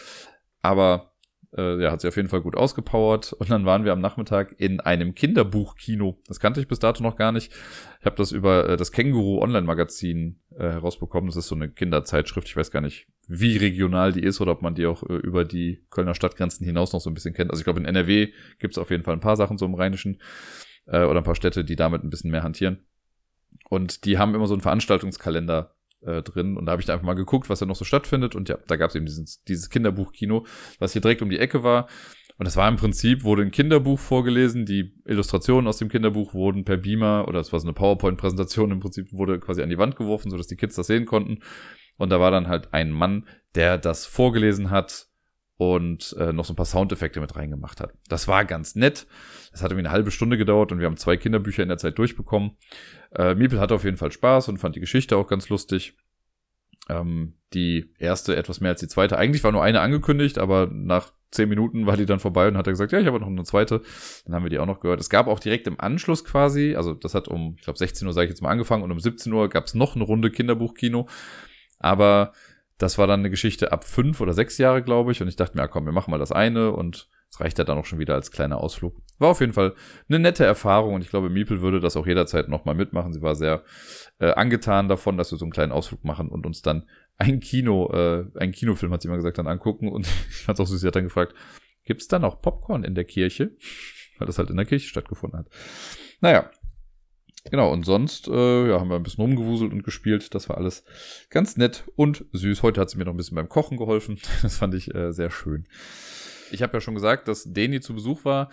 Aber 0.62 1.14
Äh, 1.58 1.82
ja, 1.82 1.92
hat 1.92 2.02
sie 2.02 2.08
auf 2.08 2.16
jeden 2.16 2.30
Fall 2.30 2.42
gut 2.42 2.56
ausgepowert. 2.56 3.34
Und 3.34 3.50
dann 3.50 3.66
waren 3.66 3.84
wir 3.84 3.92
am 3.92 4.02
Nachmittag 4.02 4.56
in 4.60 4.80
einem 4.80 5.16
Kinderbuchkino. 5.16 6.22
Das 6.28 6.40
kannte 6.40 6.60
ich 6.60 6.68
bis 6.68 6.80
dato 6.80 7.02
noch 7.02 7.16
gar 7.16 7.32
nicht. 7.32 7.52
Ich 8.00 8.06
habe 8.06 8.16
das 8.16 8.32
über 8.32 8.70
äh, 8.70 8.78
das 8.78 8.92
Känguru 8.92 9.42
Online-Magazin 9.42 10.40
äh, 10.52 10.64
herausbekommen. 10.64 11.28
Das 11.28 11.38
ist 11.38 11.48
so 11.48 11.56
eine 11.56 11.70
Kinderzeitschrift. 11.70 12.48
Ich 12.48 12.56
weiß 12.56 12.70
gar 12.70 12.82
nicht, 12.82 13.08
wie 13.28 13.58
regional 13.58 14.14
die 14.14 14.24
ist 14.24 14.42
oder 14.42 14.52
ob 14.52 14.62
man 14.62 14.76
die 14.76 14.86
auch 14.86 15.02
äh, 15.04 15.16
über 15.16 15.44
die 15.44 15.84
Kölner 15.90 16.14
Stadtgrenzen 16.14 16.66
hinaus 16.66 16.94
noch 16.94 17.02
so 17.02 17.10
ein 17.10 17.16
bisschen 17.16 17.34
kennt. 17.34 17.50
Also 17.50 17.62
ich 17.62 17.66
glaube, 17.66 17.80
in 17.80 17.86
NRW 17.86 18.30
gibt 18.60 18.76
es 18.76 18.78
auf 18.78 18.92
jeden 18.92 19.04
Fall 19.04 19.16
ein 19.16 19.20
paar 19.20 19.38
Sachen 19.38 19.58
so 19.58 19.66
im 19.66 19.74
Rheinischen 19.74 20.22
äh, 20.86 21.04
oder 21.04 21.22
ein 21.22 21.26
paar 21.26 21.36
Städte, 21.36 21.66
die 21.66 21.76
damit 21.76 22.04
ein 22.04 22.12
bisschen 22.12 22.32
mehr 22.32 22.44
hantieren. 22.44 22.86
Und 23.70 24.06
die 24.06 24.18
haben 24.18 24.36
immer 24.36 24.48
so 24.48 24.54
einen 24.54 24.62
Veranstaltungskalender 24.62 25.76
äh, 26.02 26.22
drin. 26.22 26.58
Und 26.58 26.66
da 26.66 26.74
habe 26.74 26.82
ich 26.82 26.86
da 26.86 26.94
einfach 26.94 27.06
mal 27.06 27.14
geguckt, 27.14 27.50
was 27.50 27.60
da 27.60 27.66
noch 27.66 27.76
so 27.76 27.86
stattfindet. 27.86 28.36
Und 28.36 28.50
ja, 28.50 28.58
da 28.68 28.76
gab 28.76 28.90
es 28.90 28.96
eben 28.96 29.06
dieses, 29.06 29.44
dieses 29.44 29.70
Kinderbuchkino, 29.70 30.46
was 30.80 30.94
hier 30.94 31.02
direkt 31.02 31.22
um 31.22 31.30
die 31.30 31.40
Ecke 31.40 31.64
war. 31.64 31.88
Und 32.38 32.46
das 32.46 32.56
war 32.56 32.70
im 32.70 32.78
Prinzip, 32.78 33.24
wurde 33.24 33.42
ein 33.42 33.52
Kinderbuch 33.52 34.00
vorgelesen, 34.00 34.66
die 34.66 34.94
Illustrationen 35.06 35.68
aus 35.68 35.78
dem 35.78 35.90
Kinderbuch 35.90 36.34
wurden 36.34 36.64
per 36.64 36.78
Beamer 36.78 37.28
oder 37.28 37.42
es 37.42 37.52
war 37.52 37.60
so 37.60 37.68
eine 37.68 37.74
PowerPoint-Präsentation 37.74 38.72
im 38.72 38.80
Prinzip, 38.80 39.12
wurde 39.12 39.40
quasi 39.40 39.62
an 39.62 39.70
die 39.70 39.78
Wand 39.78 39.98
geworfen, 39.98 40.30
sodass 40.32 40.48
die 40.48 40.56
Kids 40.56 40.76
das 40.76 40.88
sehen 40.88 41.06
konnten. 41.06 41.40
Und 41.98 42.12
da 42.12 42.22
war 42.22 42.32
dann 42.32 42.48
halt 42.48 42.74
ein 42.74 42.92
Mann, 42.92 43.28
der 43.56 43.78
das 43.78 44.06
vorgelesen 44.06 44.70
hat 44.70 45.09
und 45.60 46.16
äh, 46.18 46.32
noch 46.32 46.46
so 46.46 46.54
ein 46.54 46.56
paar 46.56 46.66
Soundeffekte 46.66 47.20
mit 47.20 47.36
reingemacht 47.36 47.82
hat. 47.82 47.92
Das 48.08 48.30
war 48.30 48.46
ganz 48.46 48.76
nett. 48.76 49.08
Das 49.52 49.62
hat 49.62 49.72
irgendwie 49.72 49.88
eine 49.88 49.94
halbe 49.94 50.10
Stunde 50.10 50.38
gedauert 50.38 50.72
und 50.72 50.80
wir 50.80 50.86
haben 50.86 50.96
zwei 50.96 51.18
Kinderbücher 51.18 51.62
in 51.62 51.68
der 51.68 51.78
Zeit 51.78 51.98
durchbekommen. 51.98 52.52
Äh, 53.14 53.36
Miepel 53.36 53.60
hatte 53.60 53.76
auf 53.76 53.84
jeden 53.84 53.98
Fall 53.98 54.10
Spaß 54.10 54.48
und 54.48 54.60
fand 54.60 54.78
die 54.78 54.80
Geschichte 54.80 55.18
auch 55.18 55.28
ganz 55.28 55.50
lustig. 55.50 55.98
Ähm, 56.88 57.34
die 57.54 57.94
erste 58.00 58.38
etwas 58.38 58.62
mehr 58.62 58.72
als 58.72 58.80
die 58.80 58.88
zweite. 58.88 59.18
Eigentlich 59.18 59.44
war 59.44 59.52
nur 59.52 59.62
eine 59.62 59.82
angekündigt, 59.82 60.38
aber 60.38 60.70
nach 60.72 61.12
zehn 61.30 61.50
Minuten 61.50 61.86
war 61.86 61.98
die 61.98 62.06
dann 62.06 62.22
vorbei 62.22 62.48
und 62.48 62.56
hat 62.56 62.66
er 62.66 62.72
gesagt, 62.72 62.94
ja, 62.94 63.00
ich 63.02 63.08
habe 63.08 63.20
noch 63.20 63.28
eine 63.28 63.44
zweite. 63.44 63.82
Dann 64.26 64.36
haben 64.36 64.44
wir 64.44 64.50
die 64.50 64.60
auch 64.60 64.66
noch 64.66 64.80
gehört. 64.80 65.02
Es 65.02 65.10
gab 65.10 65.28
auch 65.28 65.42
direkt 65.42 65.68
im 65.68 65.78
Anschluss 65.78 66.24
quasi, 66.24 66.76
also 66.78 66.94
das 66.94 67.14
hat 67.16 67.28
um, 67.28 67.56
ich 67.58 67.66
glaube 67.66 67.78
16 67.78 68.08
Uhr 68.08 68.14
sage 68.14 68.28
ich 68.28 68.30
jetzt 68.30 68.42
mal 68.42 68.52
angefangen 68.52 68.84
und 68.84 68.94
um 68.94 69.00
17 69.02 69.34
Uhr 69.34 69.50
gab 69.50 69.66
es 69.66 69.74
noch 69.74 69.98
eine 69.98 70.06
Runde 70.06 70.32
Kinderbuchkino. 70.32 71.10
Aber 71.80 72.32
das 72.80 72.98
war 72.98 73.08
dann 73.08 73.20
eine 73.20 73.30
Geschichte 73.30 73.72
ab 73.72 73.84
fünf 73.84 74.22
oder 74.22 74.34
sechs 74.34 74.58
Jahre, 74.58 74.82
glaube 74.82 75.12
ich. 75.12 75.22
Und 75.22 75.28
ich 75.28 75.36
dachte 75.36 75.56
mir, 75.56 75.64
ja, 75.64 75.68
komm, 75.68 75.86
wir 75.86 75.92
machen 75.92 76.12
mal 76.12 76.18
das 76.18 76.32
eine 76.32 76.72
und 76.72 77.10
es 77.30 77.40
reicht 77.40 77.60
ja 77.60 77.64
dann 77.66 77.78
auch 77.78 77.86
schon 77.86 78.00
wieder 78.00 78.16
als 78.16 78.32
kleiner 78.32 78.58
Ausflug. 78.58 78.96
War 79.20 79.30
auf 79.30 79.42
jeden 79.42 79.54
Fall 79.54 79.76
eine 80.08 80.18
nette 80.18 80.46
Erfahrung 80.46 80.96
und 80.96 81.02
ich 81.02 81.10
glaube, 81.10 81.30
Miepel 81.30 81.62
würde 81.62 81.82
das 81.82 81.98
auch 81.98 82.08
jederzeit 82.08 82.48
nochmal 82.48 82.76
mitmachen. 82.76 83.14
Sie 83.14 83.22
war 83.22 83.36
sehr 83.36 83.64
äh, 84.20 84.32
angetan 84.32 84.88
davon, 84.88 85.18
dass 85.18 85.32
wir 85.32 85.38
so 85.38 85.46
einen 85.46 85.52
kleinen 85.52 85.74
Ausflug 85.74 86.04
machen 86.06 86.30
und 86.30 86.46
uns 86.46 86.62
dann 86.62 86.88
ein 87.18 87.42
Kino, 87.42 87.92
äh, 87.94 88.26
ein 88.40 88.54
Kinofilm, 88.54 88.94
hat 88.94 89.02
sie 89.02 89.10
immer 89.10 89.18
gesagt, 89.18 89.38
dann 89.38 89.48
angucken. 89.48 89.90
Und 89.90 90.08
ich 90.30 90.38
fand 90.38 90.58
es 90.58 90.64
auch 90.64 90.68
süß, 90.68 90.80
sie 90.80 90.88
hat 90.88 90.96
dann 90.96 91.04
gefragt, 91.04 91.36
gibt 91.84 92.02
es 92.02 92.08
dann 92.08 92.24
auch 92.24 92.42
Popcorn 92.42 92.86
in 92.86 92.96
der 92.96 93.06
Kirche? 93.06 93.52
Weil 94.18 94.26
das 94.26 94.40
halt 94.40 94.50
in 94.50 94.58
der 94.58 94.66
Kirche 94.66 94.88
stattgefunden 94.88 95.40
hat. 95.40 95.48
Naja, 96.22 96.50
Genau, 97.46 97.72
und 97.72 97.86
sonst 97.86 98.28
äh, 98.28 98.70
ja, 98.70 98.80
haben 98.80 98.90
wir 98.90 98.98
ein 98.98 99.04
bisschen 99.04 99.24
rumgewuselt 99.24 99.72
und 99.72 99.84
gespielt. 99.84 100.36
Das 100.36 100.50
war 100.50 100.58
alles 100.58 100.84
ganz 101.30 101.58
nett 101.58 101.86
und 101.96 102.26
süß. 102.34 102.64
Heute 102.64 102.82
hat 102.82 102.90
sie 102.90 102.98
mir 102.98 103.06
noch 103.06 103.14
ein 103.14 103.18
bisschen 103.18 103.36
beim 103.36 103.50
Kochen 103.50 103.78
geholfen. 103.78 104.20
Das 104.42 104.58
fand 104.58 104.74
ich 104.74 104.94
äh, 104.94 105.12
sehr 105.12 105.32
schön. 105.32 105.66
Ich 106.52 106.62
habe 106.62 106.74
ja 106.74 106.82
schon 106.82 106.96
gesagt, 106.96 107.28
dass 107.28 107.46
Deni 107.46 107.80
zu 107.80 107.94
Besuch 107.94 108.26
war. 108.26 108.50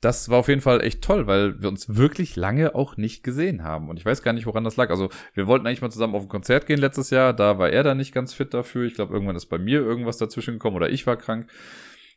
Das 0.00 0.28
war 0.28 0.38
auf 0.38 0.48
jeden 0.48 0.60
Fall 0.60 0.82
echt 0.82 1.02
toll, 1.02 1.26
weil 1.26 1.62
wir 1.62 1.68
uns 1.68 1.96
wirklich 1.96 2.36
lange 2.36 2.74
auch 2.74 2.96
nicht 2.96 3.22
gesehen 3.22 3.62
haben. 3.62 3.88
Und 3.88 3.98
ich 3.98 4.04
weiß 4.04 4.22
gar 4.22 4.32
nicht, 4.32 4.46
woran 4.46 4.64
das 4.64 4.76
lag. 4.76 4.90
Also, 4.90 5.08
wir 5.32 5.46
wollten 5.46 5.66
eigentlich 5.66 5.80
mal 5.80 5.90
zusammen 5.90 6.14
auf 6.14 6.22
ein 6.22 6.28
Konzert 6.28 6.66
gehen 6.66 6.78
letztes 6.78 7.10
Jahr. 7.10 7.32
Da 7.32 7.58
war 7.58 7.70
er 7.70 7.84
dann 7.84 7.96
nicht 7.96 8.12
ganz 8.12 8.34
fit 8.34 8.52
dafür. 8.52 8.84
Ich 8.84 8.94
glaube, 8.94 9.14
irgendwann 9.14 9.36
ist 9.36 9.46
bei 9.46 9.58
mir 9.58 9.80
irgendwas 9.80 10.18
dazwischen 10.18 10.54
gekommen 10.54 10.76
oder 10.76 10.90
ich 10.90 11.06
war 11.06 11.16
krank. 11.16 11.50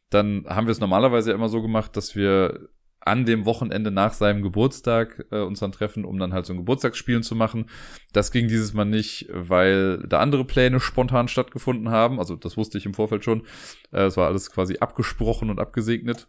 Dann 0.10 0.46
haben 0.48 0.68
wir 0.68 0.72
es 0.72 0.80
normalerweise 0.80 1.32
immer 1.32 1.48
so 1.48 1.62
gemacht, 1.62 1.96
dass 1.96 2.16
wir 2.16 2.70
an 3.08 3.26
dem 3.26 3.46
Wochenende 3.46 3.90
nach 3.90 4.14
seinem 4.14 4.42
Geburtstag 4.42 5.26
äh, 5.32 5.40
uns 5.40 5.60
dann 5.60 5.72
treffen, 5.72 6.06
um 6.06 6.20
dann 6.20 6.34
halt 6.34 6.46
so 6.46 6.54
ein 6.54 6.58
Geburtstagsspielen 6.58 7.24
zu 7.24 7.36
machen. 7.36 7.70
Das 8.14 8.32
ging 8.32 8.48
dieses 8.48 8.74
Mal 8.74 8.86
nicht, 8.86 9.28
weil 9.32 10.00
da 10.08 10.20
andere 10.20 10.46
Pläne 10.46 10.80
spontan 10.80 11.28
stattgefunden 11.28 11.90
haben. 11.90 12.20
Also 12.20 12.36
das 12.36 12.58
wusste 12.58 12.78
ich 12.78 12.86
im 12.86 12.94
Vorfeld 12.94 13.24
schon. 13.24 13.44
Äh, 13.92 14.04
es 14.04 14.18
war 14.18 14.28
alles 14.28 14.52
quasi 14.52 14.78
abgesprochen 14.78 15.50
und 15.50 15.60
abgesegnet. 15.60 16.28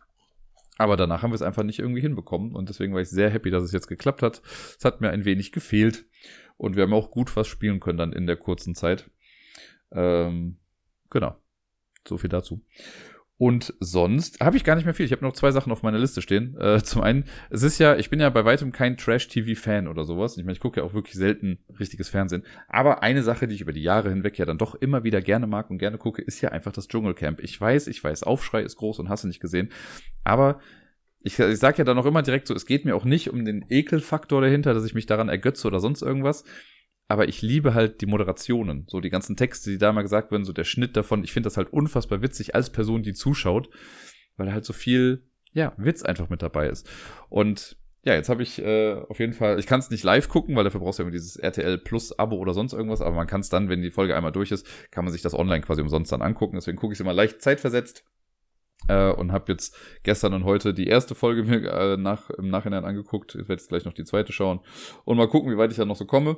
Aber 0.78 0.96
danach 0.96 1.22
haben 1.22 1.32
wir 1.32 1.36
es 1.36 1.42
einfach 1.42 1.64
nicht 1.64 1.80
irgendwie 1.80 2.00
hinbekommen. 2.00 2.54
Und 2.54 2.68
deswegen 2.68 2.94
war 2.94 3.00
ich 3.00 3.10
sehr 3.10 3.30
happy, 3.30 3.50
dass 3.50 3.64
es 3.64 3.72
jetzt 3.72 3.88
geklappt 3.88 4.22
hat. 4.22 4.40
Es 4.78 4.84
hat 4.84 5.00
mir 5.00 5.10
ein 5.10 5.24
wenig 5.24 5.52
gefehlt. 5.52 6.06
Und 6.56 6.76
wir 6.76 6.84
haben 6.84 6.94
auch 6.94 7.10
gut 7.10 7.34
was 7.36 7.48
spielen 7.48 7.80
können 7.80 7.98
dann 7.98 8.12
in 8.12 8.26
der 8.26 8.36
kurzen 8.36 8.74
Zeit. 8.74 9.10
Ähm, 9.92 10.58
genau. 11.10 11.36
So 12.06 12.16
viel 12.16 12.30
dazu. 12.30 12.64
Und 13.40 13.72
sonst 13.78 14.40
habe 14.40 14.56
ich 14.56 14.64
gar 14.64 14.74
nicht 14.74 14.84
mehr 14.84 14.94
viel. 14.94 15.06
Ich 15.06 15.12
habe 15.12 15.24
noch 15.24 15.32
zwei 15.32 15.52
Sachen 15.52 15.70
auf 15.70 15.84
meiner 15.84 16.00
Liste 16.00 16.20
stehen. 16.20 16.56
Äh, 16.58 16.82
zum 16.82 17.02
einen, 17.02 17.24
es 17.50 17.62
ist 17.62 17.78
ja, 17.78 17.96
ich 17.96 18.10
bin 18.10 18.18
ja 18.18 18.28
bei 18.30 18.44
weitem 18.44 18.72
kein 18.72 18.96
Trash-TV-Fan 18.96 19.86
oder 19.86 20.04
sowas. 20.04 20.36
Ich 20.36 20.44
meine, 20.44 20.54
ich 20.54 20.60
gucke 20.60 20.80
ja 20.80 20.86
auch 20.86 20.92
wirklich 20.92 21.14
selten 21.14 21.58
richtiges 21.78 22.08
Fernsehen. 22.08 22.42
Aber 22.66 23.04
eine 23.04 23.22
Sache, 23.22 23.46
die 23.46 23.54
ich 23.54 23.60
über 23.60 23.72
die 23.72 23.82
Jahre 23.82 24.10
hinweg 24.10 24.36
ja 24.38 24.44
dann 24.44 24.58
doch 24.58 24.74
immer 24.74 25.04
wieder 25.04 25.22
gerne 25.22 25.46
mag 25.46 25.70
und 25.70 25.78
gerne 25.78 25.98
gucke, 25.98 26.20
ist 26.20 26.40
ja 26.40 26.48
einfach 26.50 26.72
das 26.72 26.88
Dschungelcamp. 26.88 27.38
Ich 27.40 27.60
weiß, 27.60 27.86
ich 27.86 28.02
weiß, 28.02 28.24
Aufschrei 28.24 28.62
ist 28.62 28.76
groß 28.76 28.98
und 28.98 29.08
hasse 29.08 29.28
nicht 29.28 29.40
gesehen. 29.40 29.68
Aber 30.24 30.58
ich, 31.20 31.38
ich 31.38 31.58
sage 31.58 31.78
ja 31.78 31.84
dann 31.84 31.98
auch 31.98 32.06
immer 32.06 32.22
direkt 32.22 32.48
so, 32.48 32.54
es 32.54 32.66
geht 32.66 32.84
mir 32.84 32.96
auch 32.96 33.04
nicht 33.04 33.30
um 33.30 33.44
den 33.44 33.64
Ekelfaktor 33.68 34.40
dahinter, 34.40 34.74
dass 34.74 34.84
ich 34.84 34.94
mich 34.94 35.06
daran 35.06 35.28
ergötze 35.28 35.68
oder 35.68 35.78
sonst 35.78 36.02
irgendwas 36.02 36.44
aber 37.08 37.26
ich 37.28 37.40
liebe 37.40 37.72
halt 37.72 38.02
die 38.02 38.06
Moderationen, 38.06 38.84
so 38.86 39.00
die 39.00 39.10
ganzen 39.10 39.34
Texte, 39.34 39.70
die 39.70 39.78
da 39.78 39.92
mal 39.92 40.02
gesagt 40.02 40.30
werden, 40.30 40.44
so 40.44 40.52
der 40.52 40.64
Schnitt 40.64 40.96
davon. 40.96 41.24
Ich 41.24 41.32
finde 41.32 41.46
das 41.46 41.56
halt 41.56 41.72
unfassbar 41.72 42.20
witzig 42.20 42.54
als 42.54 42.70
Person, 42.70 43.02
die 43.02 43.14
zuschaut, 43.14 43.70
weil 44.36 44.52
halt 44.52 44.66
so 44.66 44.74
viel, 44.74 45.26
ja, 45.54 45.72
Witz 45.78 46.02
einfach 46.02 46.28
mit 46.28 46.42
dabei 46.42 46.68
ist. 46.68 46.88
Und 47.30 47.78
ja, 48.04 48.14
jetzt 48.14 48.28
habe 48.28 48.42
ich 48.42 48.62
äh, 48.62 48.94
auf 49.08 49.18
jeden 49.18 49.32
Fall, 49.32 49.58
ich 49.58 49.66
kann 49.66 49.80
es 49.80 49.90
nicht 49.90 50.04
live 50.04 50.28
gucken, 50.28 50.54
weil 50.54 50.64
dafür 50.64 50.80
brauchst 50.80 50.98
du 50.98 51.02
ja 51.02 51.06
irgendwie 51.06 51.18
dieses 51.18 51.36
RTL 51.36 51.78
Plus 51.78 52.16
Abo 52.18 52.36
oder 52.36 52.52
sonst 52.54 52.74
irgendwas, 52.74 53.00
aber 53.00 53.16
man 53.16 53.26
kann 53.26 53.40
es 53.40 53.48
dann, 53.48 53.70
wenn 53.70 53.82
die 53.82 53.90
Folge 53.90 54.14
einmal 54.14 54.32
durch 54.32 54.52
ist, 54.52 54.66
kann 54.90 55.04
man 55.04 55.12
sich 55.12 55.22
das 55.22 55.34
online 55.34 55.62
quasi 55.62 55.80
umsonst 55.80 56.12
dann 56.12 56.22
angucken. 56.22 56.56
Deswegen 56.56 56.76
gucke 56.76 56.92
ich 56.92 56.98
es 56.98 57.00
immer 57.00 57.14
leicht 57.14 57.42
zeitversetzt 57.42 58.04
äh, 58.86 59.10
und 59.10 59.32
habe 59.32 59.50
jetzt 59.52 59.76
gestern 60.04 60.34
und 60.34 60.44
heute 60.44 60.74
die 60.74 60.86
erste 60.86 61.14
Folge 61.14 61.42
mir 61.42 61.70
äh, 61.70 61.96
nach, 61.96 62.30
im 62.30 62.48
Nachhinein 62.48 62.84
angeguckt. 62.84 63.34
Ich 63.34 63.42
werde 63.42 63.54
jetzt 63.54 63.68
gleich 63.68 63.84
noch 63.84 63.94
die 63.94 64.04
zweite 64.04 64.32
schauen 64.32 64.60
und 65.04 65.16
mal 65.16 65.28
gucken, 65.28 65.50
wie 65.50 65.58
weit 65.58 65.70
ich 65.70 65.78
da 65.78 65.84
noch 65.84 65.96
so 65.96 66.04
komme 66.04 66.36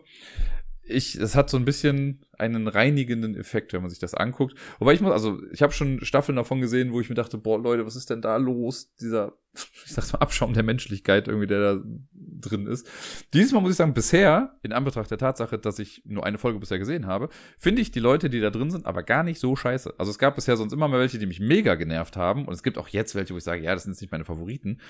ich, 0.91 1.15
es 1.17 1.37
hat 1.37 1.51
so 1.51 1.57
ein 1.57 1.65
bisschen 1.65 2.21
einen 2.39 2.69
reinigenden 2.69 3.37
Effekt, 3.37 3.73
wenn 3.73 3.83
man 3.83 3.91
sich 3.91 3.99
das 3.99 4.15
anguckt. 4.15 4.57
Wobei 4.79 4.95
ich 4.95 5.01
muss, 5.01 5.13
also 5.13 5.41
ich 5.53 5.63
habe 5.63 5.73
schon 5.73 6.05
Staffeln 6.05 6.37
davon 6.37 6.61
gesehen, 6.61 6.93
wo 6.93 7.01
ich 7.01 7.09
mir 7.09 7.15
dachte, 7.15 7.39
boah, 7.39 7.61
Leute, 7.61 7.87
was 7.87 7.97
ist 7.97 8.11
denn 8.11 8.23
da 8.23 8.37
los? 8.37 8.95
Dieser, 8.97 9.35
ich 9.85 9.93
sag's 9.93 10.13
mal, 10.13 10.21
Abschaum 10.21 10.55
der 10.55 10.63
Menschlichkeit 10.63 11.29
irgendwie, 11.29 11.47
der 11.47 11.61
da 11.61 11.83
drin 12.13 12.67
ist. 12.67 12.89
Dieses 13.33 13.53
Mal 13.53 13.61
muss 13.61 13.73
ich 13.73 13.77
sagen, 13.77 13.95
bisher, 13.95 14.59
in 14.63 14.73
Anbetracht 14.73 15.11
der 15.11 15.19
Tatsache, 15.19 15.59
dass 15.59 15.79
ich 15.79 16.03
nur 16.05 16.25
eine 16.25 16.39
Folge 16.39 16.59
bisher 16.59 16.79
gesehen 16.79 17.07
habe, 17.07 17.29
finde 17.59 17.83
ich 17.83 17.91
die 17.91 18.01
Leute, 18.01 18.31
die 18.31 18.41
da 18.41 18.51
drin 18.51 18.71
sind, 18.71 18.87
aber 18.87 19.03
gar 19.03 19.23
nicht 19.23 19.41
so 19.41 19.57
scheiße. 19.57 19.95
Also 19.99 20.11
es 20.11 20.19
gab 20.19 20.35
bisher 20.35 20.57
sonst 20.57 20.73
immer 20.73 20.89
mal 20.89 21.01
welche, 21.01 21.19
die 21.19 21.27
mich 21.27 21.41
mega 21.41 21.75
genervt 21.75 22.17
haben. 22.17 22.47
Und 22.47 22.55
es 22.55 22.63
gibt 22.63 22.79
auch 22.79 22.89
jetzt 22.89 23.15
welche, 23.15 23.35
wo 23.35 23.39
ich 23.39 23.45
sage, 23.45 23.63
ja, 23.63 23.75
das 23.75 23.85
sind 23.85 23.93
jetzt 23.93 24.01
nicht 24.01 24.13
meine 24.13 24.25
Favoriten. 24.25 24.81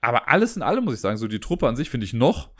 Aber 0.00 0.28
alles 0.28 0.56
in 0.56 0.62
allem 0.62 0.84
muss 0.84 0.94
ich 0.94 1.00
sagen, 1.00 1.16
so 1.16 1.28
die 1.28 1.38
Truppe 1.38 1.68
an 1.68 1.76
sich 1.76 1.88
finde 1.88 2.04
ich 2.04 2.12
noch 2.12 2.50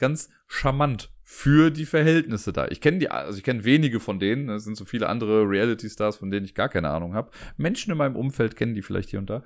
ganz 0.00 0.30
charmant 0.48 1.12
für 1.22 1.70
die 1.70 1.86
Verhältnisse 1.86 2.52
da. 2.52 2.66
Ich 2.66 2.80
kenne 2.80 2.98
die, 2.98 3.08
also 3.08 3.38
ich 3.38 3.44
kenne 3.44 3.64
wenige 3.64 4.00
von 4.00 4.18
denen. 4.18 4.48
Es 4.48 4.64
sind 4.64 4.76
so 4.76 4.84
viele 4.84 5.08
andere 5.08 5.48
Reality-Stars, 5.48 6.16
von 6.16 6.32
denen 6.32 6.44
ich 6.44 6.56
gar 6.56 6.68
keine 6.68 6.90
Ahnung 6.90 7.14
habe. 7.14 7.30
Menschen 7.56 7.92
in 7.92 7.98
meinem 7.98 8.16
Umfeld 8.16 8.56
kennen 8.56 8.74
die 8.74 8.82
vielleicht 8.82 9.10
hier 9.10 9.20
und 9.20 9.30
da. 9.30 9.44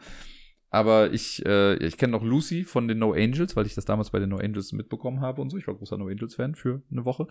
Aber 0.71 1.13
ich, 1.13 1.45
äh, 1.45 1.75
ich 1.77 1.99
kenne 1.99 2.13
noch 2.13 2.25
Lucy 2.25 2.65
von 2.65 2.89
den 2.89 2.99
No 2.99 3.13
Angels, 3.13 3.55
weil 3.55 3.67
ich 3.67 3.75
das 3.75 3.85
damals 3.85 4.11
bei 4.11 4.19
den 4.19 4.31
No 4.31 4.39
Angels 4.39 4.73
mitbekommen 4.73 5.21
habe 5.21 5.43
und 5.43 5.51
so. 5.51 5.59
Ich 5.59 5.67
war 5.67 5.75
großer 5.75 5.99
No 5.99 6.09
Angels-Fan 6.09 6.55
für 6.55 6.83
eine 6.91 7.05
Woche. 7.05 7.27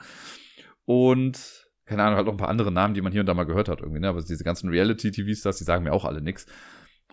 Und 0.86 1.68
keine 1.86 2.04
Ahnung, 2.04 2.16
halt 2.16 2.28
noch 2.28 2.34
ein 2.34 2.38
paar 2.38 2.50
andere 2.50 2.72
Namen, 2.72 2.94
die 2.94 3.02
man 3.02 3.12
hier 3.12 3.22
und 3.22 3.28
da 3.28 3.34
mal 3.34 3.44
gehört 3.46 3.68
hat 3.68 3.82
irgendwie. 3.82 4.00
Ne? 4.00 4.08
Aber 4.08 4.22
diese 4.22 4.44
ganzen 4.44 4.70
Reality-TV-Stars, 4.70 5.58
die 5.58 5.64
sagen 5.64 5.84
mir 5.84 5.94
auch 5.94 6.06
alle 6.06 6.22
nix. 6.22 6.46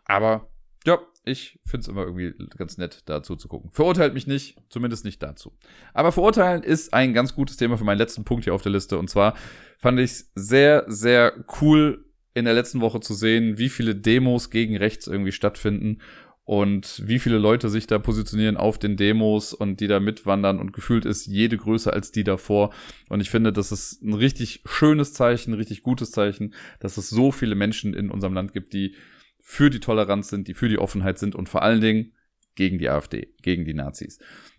Aber 0.05 0.51
ja, 0.87 0.99
ich 1.25 1.59
finde 1.65 1.83
es 1.83 1.89
immer 1.89 2.03
irgendwie 2.03 2.33
ganz 2.57 2.79
nett, 2.79 3.03
dazu 3.07 3.37
zu 3.37 3.49
gucken. 3.49 3.71
Verurteilt 3.73 4.15
mich 4.15 4.27
nicht, 4.27 4.57
zumindest 4.71 5.05
nicht 5.05 5.23
dazu. 5.23 5.53
Aber 5.93 6.13
verurteilen 6.13 6.63
ist 6.63 6.95
ein 6.95 7.13
ganz 7.13 7.35
gutes 7.35 7.57
Thema 7.57 7.77
für 7.77 7.85
meinen 7.85 7.99
letzten 7.99 8.25
Punkt 8.25 8.45
hier 8.45 8.55
auf 8.55 8.63
der 8.63 8.73
Liste. 8.73 8.99
Und 8.99 9.11
zwar 9.11 9.35
fand 9.79 10.01
ich 10.01 10.11
es 10.11 10.31
sehr, 10.35 10.85
sehr 10.89 11.45
cool 11.61 12.05
in 12.33 12.45
der 12.47 12.55
letzten 12.55 12.81
Woche 12.81 13.01
zu 13.01 13.15
sehen, 13.15 13.59
wie 13.59 13.69
viele 13.69 13.95
Demos 13.95 14.51
gegen 14.51 14.77
rechts 14.77 15.07
irgendwie 15.07 15.33
stattfinden 15.33 15.99
und 16.45 17.03
wie 17.07 17.19
viele 17.19 17.39
Leute 17.39 17.69
sich 17.69 17.87
da 17.87 17.99
positionieren 17.99 18.57
auf 18.57 18.79
den 18.79 18.97
Demos 18.97 19.53
und 19.53 19.81
die 19.81 19.89
da 19.89 20.01
mitwandern 20.01 20.59
und 20.59 20.73
gefühlt 20.73 21.05
ist 21.05 21.27
jede 21.27 21.57
größer 21.57 21.93
als 21.93 22.13
die 22.13 22.25
davor. 22.25 22.73
Und 23.09 23.21
ich 23.21 23.31
finde, 23.31 23.53
das 23.53 23.73
ist 23.73 24.03
ein 24.03 24.15
richtig 24.15 24.63
schönes 24.65 25.13
Zeichen, 25.13 25.53
ein 25.53 25.59
richtig 25.59 25.83
gutes 25.83 26.13
Zeichen, 26.13 26.55
dass 26.81 26.97
es 26.97 27.11
so 27.11 27.31
viele 27.31 27.55
Menschen 27.55 27.95
in 27.95 28.11
unserem 28.11 28.35
Land 28.35 28.53
gibt, 28.53 28.73
die 28.73 28.95
für 29.43 29.71
die 29.71 29.81
Toleranz 29.81 30.29
sind, 30.29 30.49
die 30.49 30.55
für 30.55 30.69
die 30.69 30.79
Offenheit 30.79 31.19
sind 31.19 31.35
und 31.35 31.49
vor 31.49 31.63
allen 31.63 31.81
Dingen 31.81 32.13
gegen 32.55 32.79
die 32.79 32.89
AfD, 32.89 33.35
gegen 33.43 33.65
die 33.65 33.75
Nazis. 33.75 34.19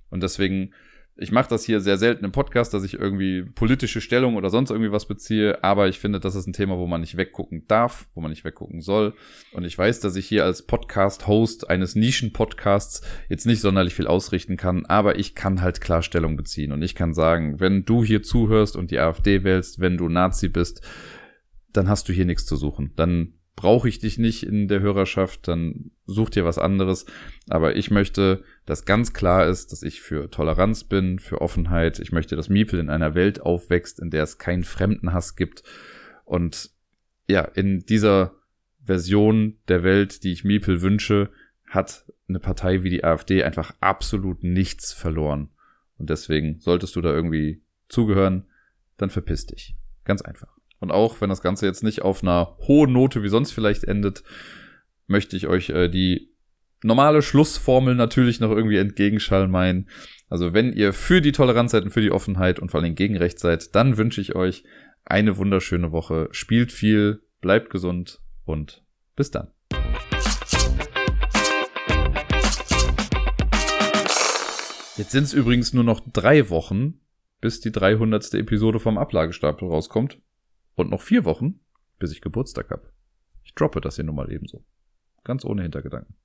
Und 0.10 0.24
deswegen 0.24 0.74
ich 1.18 1.32
mache 1.32 1.50
das 1.50 1.66
hier 1.66 1.82
sehr 1.82 1.98
selten 1.98 2.26
im 2.26 2.32
Podcast, 2.32 2.74
dass 2.74 2.84
ich 2.84 2.96
irgendwie 2.96 3.44
politische 3.44 4.02
Stellung 4.02 4.36
oder 4.38 4.50
sonst 4.50 4.72
irgendwie 4.72 4.92
was 4.92 5.08
beziehe, 5.08 5.64
aber 5.64 5.88
ich 5.88 6.00
finde, 6.00 6.20
das 6.20 6.36
ist 6.36 6.48
ein 6.48 6.54
Thema, 6.54 6.78
wo 6.78 6.88
man 6.88 7.02
nicht 7.02 7.18
weggucken 7.18 7.68
darf, 7.68 8.08
wo 8.14 8.22
man 8.22 8.32
nicht 8.32 8.46
weggucken 8.46 8.82
soll. 8.82 9.14
Und 9.54 9.66
ich 9.66 9.78
weiß, 9.78 10.00
dass 10.00 10.16
ich 10.16 10.26
hier 10.26 10.46
als 10.46 10.66
Podcast-Host 10.66 11.70
eines 11.70 11.96
Nischen-Podcasts 11.96 13.02
jetzt 13.30 13.46
nicht 13.46 13.62
sonderlich 13.62 13.94
viel 13.94 14.08
ausrichten 14.08 14.58
kann, 14.58 14.86
aber 14.86 15.20
ich 15.20 15.36
kann 15.36 15.62
halt 15.62 15.82
klar 15.82 16.02
Stellung 16.02 16.38
beziehen 16.38 16.72
und 16.72 16.82
ich 16.82 16.96
kann 16.96 17.14
sagen, 17.14 17.60
wenn 17.60 17.86
du 17.86 18.04
hier 18.04 18.24
zuhörst 18.24 18.76
und 18.76 18.90
die 18.90 19.00
AfD 19.00 19.44
wählst, 19.44 19.80
wenn 19.80 19.98
du 19.98 20.08
Nazi 20.08 20.48
bist, 20.48 20.82
dann 21.74 21.90
hast 21.90 22.10
du 22.10 22.14
hier 22.14 22.26
nichts 22.26 22.46
zu 22.46 22.56
suchen. 22.56 22.94
Dann 22.96 23.34
brauche 23.62 23.88
ich 23.88 24.00
dich 24.00 24.18
nicht 24.18 24.42
in 24.42 24.68
der 24.68 24.80
Hörerschaft, 24.80 25.48
dann 25.48 25.92
such 26.08 26.32
dir 26.32 26.46
was 26.46 26.58
anderes. 26.58 27.06
Aber 27.48 27.76
ich 27.76 27.92
möchte, 27.92 28.44
dass 28.66 28.86
ganz 28.86 29.14
klar 29.14 29.46
ist, 29.46 29.72
dass 29.72 29.84
ich 29.84 30.02
für 30.02 30.32
Toleranz 30.32 30.84
bin, 30.84 31.20
für 31.20 31.42
Offenheit. 31.42 32.00
Ich 32.00 32.12
möchte, 32.12 32.36
dass 32.36 32.50
Miepel 32.50 32.80
in 32.80 32.90
einer 32.90 33.14
Welt 33.14 33.40
aufwächst, 33.40 34.00
in 34.00 34.10
der 34.10 34.24
es 34.24 34.40
keinen 34.40 34.64
Fremdenhass 34.64 35.36
gibt. 35.36 35.62
Und 36.26 36.72
ja, 37.28 37.42
in 37.42 37.82
dieser 37.82 38.34
Version 38.84 39.60
der 39.68 39.84
Welt, 39.84 40.24
die 40.24 40.32
ich 40.32 40.44
Miepel 40.44 40.82
wünsche, 40.82 41.30
hat 41.68 42.12
eine 42.28 42.40
Partei 42.40 42.82
wie 42.82 42.90
die 42.90 43.04
AfD 43.04 43.44
einfach 43.44 43.76
absolut 43.80 44.44
nichts 44.44 44.92
verloren. 44.92 45.52
Und 46.00 46.10
deswegen 46.10 46.60
solltest 46.62 46.96
du 46.96 47.02
da 47.02 47.14
irgendwie 47.14 47.62
zugehören, 47.90 48.46
dann 48.98 49.12
verpiss 49.12 49.46
dich. 49.46 49.76
Ganz 50.04 50.24
einfach. 50.24 50.61
Und 50.82 50.92
auch 50.92 51.22
wenn 51.22 51.30
das 51.30 51.42
Ganze 51.42 51.68
jetzt 51.68 51.84
nicht 51.84 52.02
auf 52.02 52.24
einer 52.24 52.58
hohen 52.68 52.92
Note 52.92 53.22
wie 53.22 53.30
sonst 53.30 53.52
vielleicht 53.52 53.84
endet, 53.84 54.24
möchte 55.06 55.38
ich 55.38 55.46
euch 55.46 55.70
äh, 55.70 55.88
die 55.88 56.34
normale 56.84 57.22
Schlussformel 57.22 57.94
natürlich 57.94 58.40
noch 58.40 58.50
irgendwie 58.50 58.78
entgegenschallen 58.78 59.52
meinen. 59.52 59.88
Also 60.28 60.54
wenn 60.54 60.74
ihr 60.74 60.92
für 60.92 61.22
die 61.22 61.34
Toleranz 61.34 61.72
seid 61.72 61.84
und 61.84 61.92
für 61.92 62.02
die 62.02 62.12
Offenheit 62.12 62.60
und 62.60 62.72
vor 62.72 62.82
allem 62.82 62.96
gegen 62.96 63.16
Recht 63.16 63.38
seid, 63.38 63.76
dann 63.76 63.98
wünsche 63.98 64.22
ich 64.22 64.36
euch 64.36 64.64
eine 65.06 65.38
wunderschöne 65.38 65.92
Woche. 65.92 66.30
Spielt 66.32 66.72
viel, 66.72 67.22
bleibt 67.42 67.70
gesund 67.70 68.20
und 68.46 68.84
bis 69.16 69.30
dann. 69.30 69.52
Jetzt 74.98 75.12
sind 75.12 75.26
es 75.26 75.34
übrigens 75.34 75.74
nur 75.74 75.84
noch 75.84 76.02
drei 76.12 76.50
Wochen, 76.50 77.00
bis 77.40 77.60
die 77.60 77.72
300. 77.72 78.34
Episode 78.34 78.80
vom 78.80 78.98
Ablagestapel 78.98 79.68
rauskommt. 79.68 80.18
Und 80.76 80.90
noch 80.90 81.02
vier 81.02 81.26
Wochen, 81.26 81.60
bis 82.00 82.12
ich 82.12 82.22
Geburtstag 82.22 82.70
habe. 82.72 82.92
Ich 83.44 83.54
droppe 83.54 83.82
das 83.82 83.96
hier 83.96 84.06
nun 84.06 84.16
mal 84.16 84.32
ebenso. 84.32 84.64
Ganz 85.24 85.46
ohne 85.46 85.64
Hintergedanken. 85.64 86.16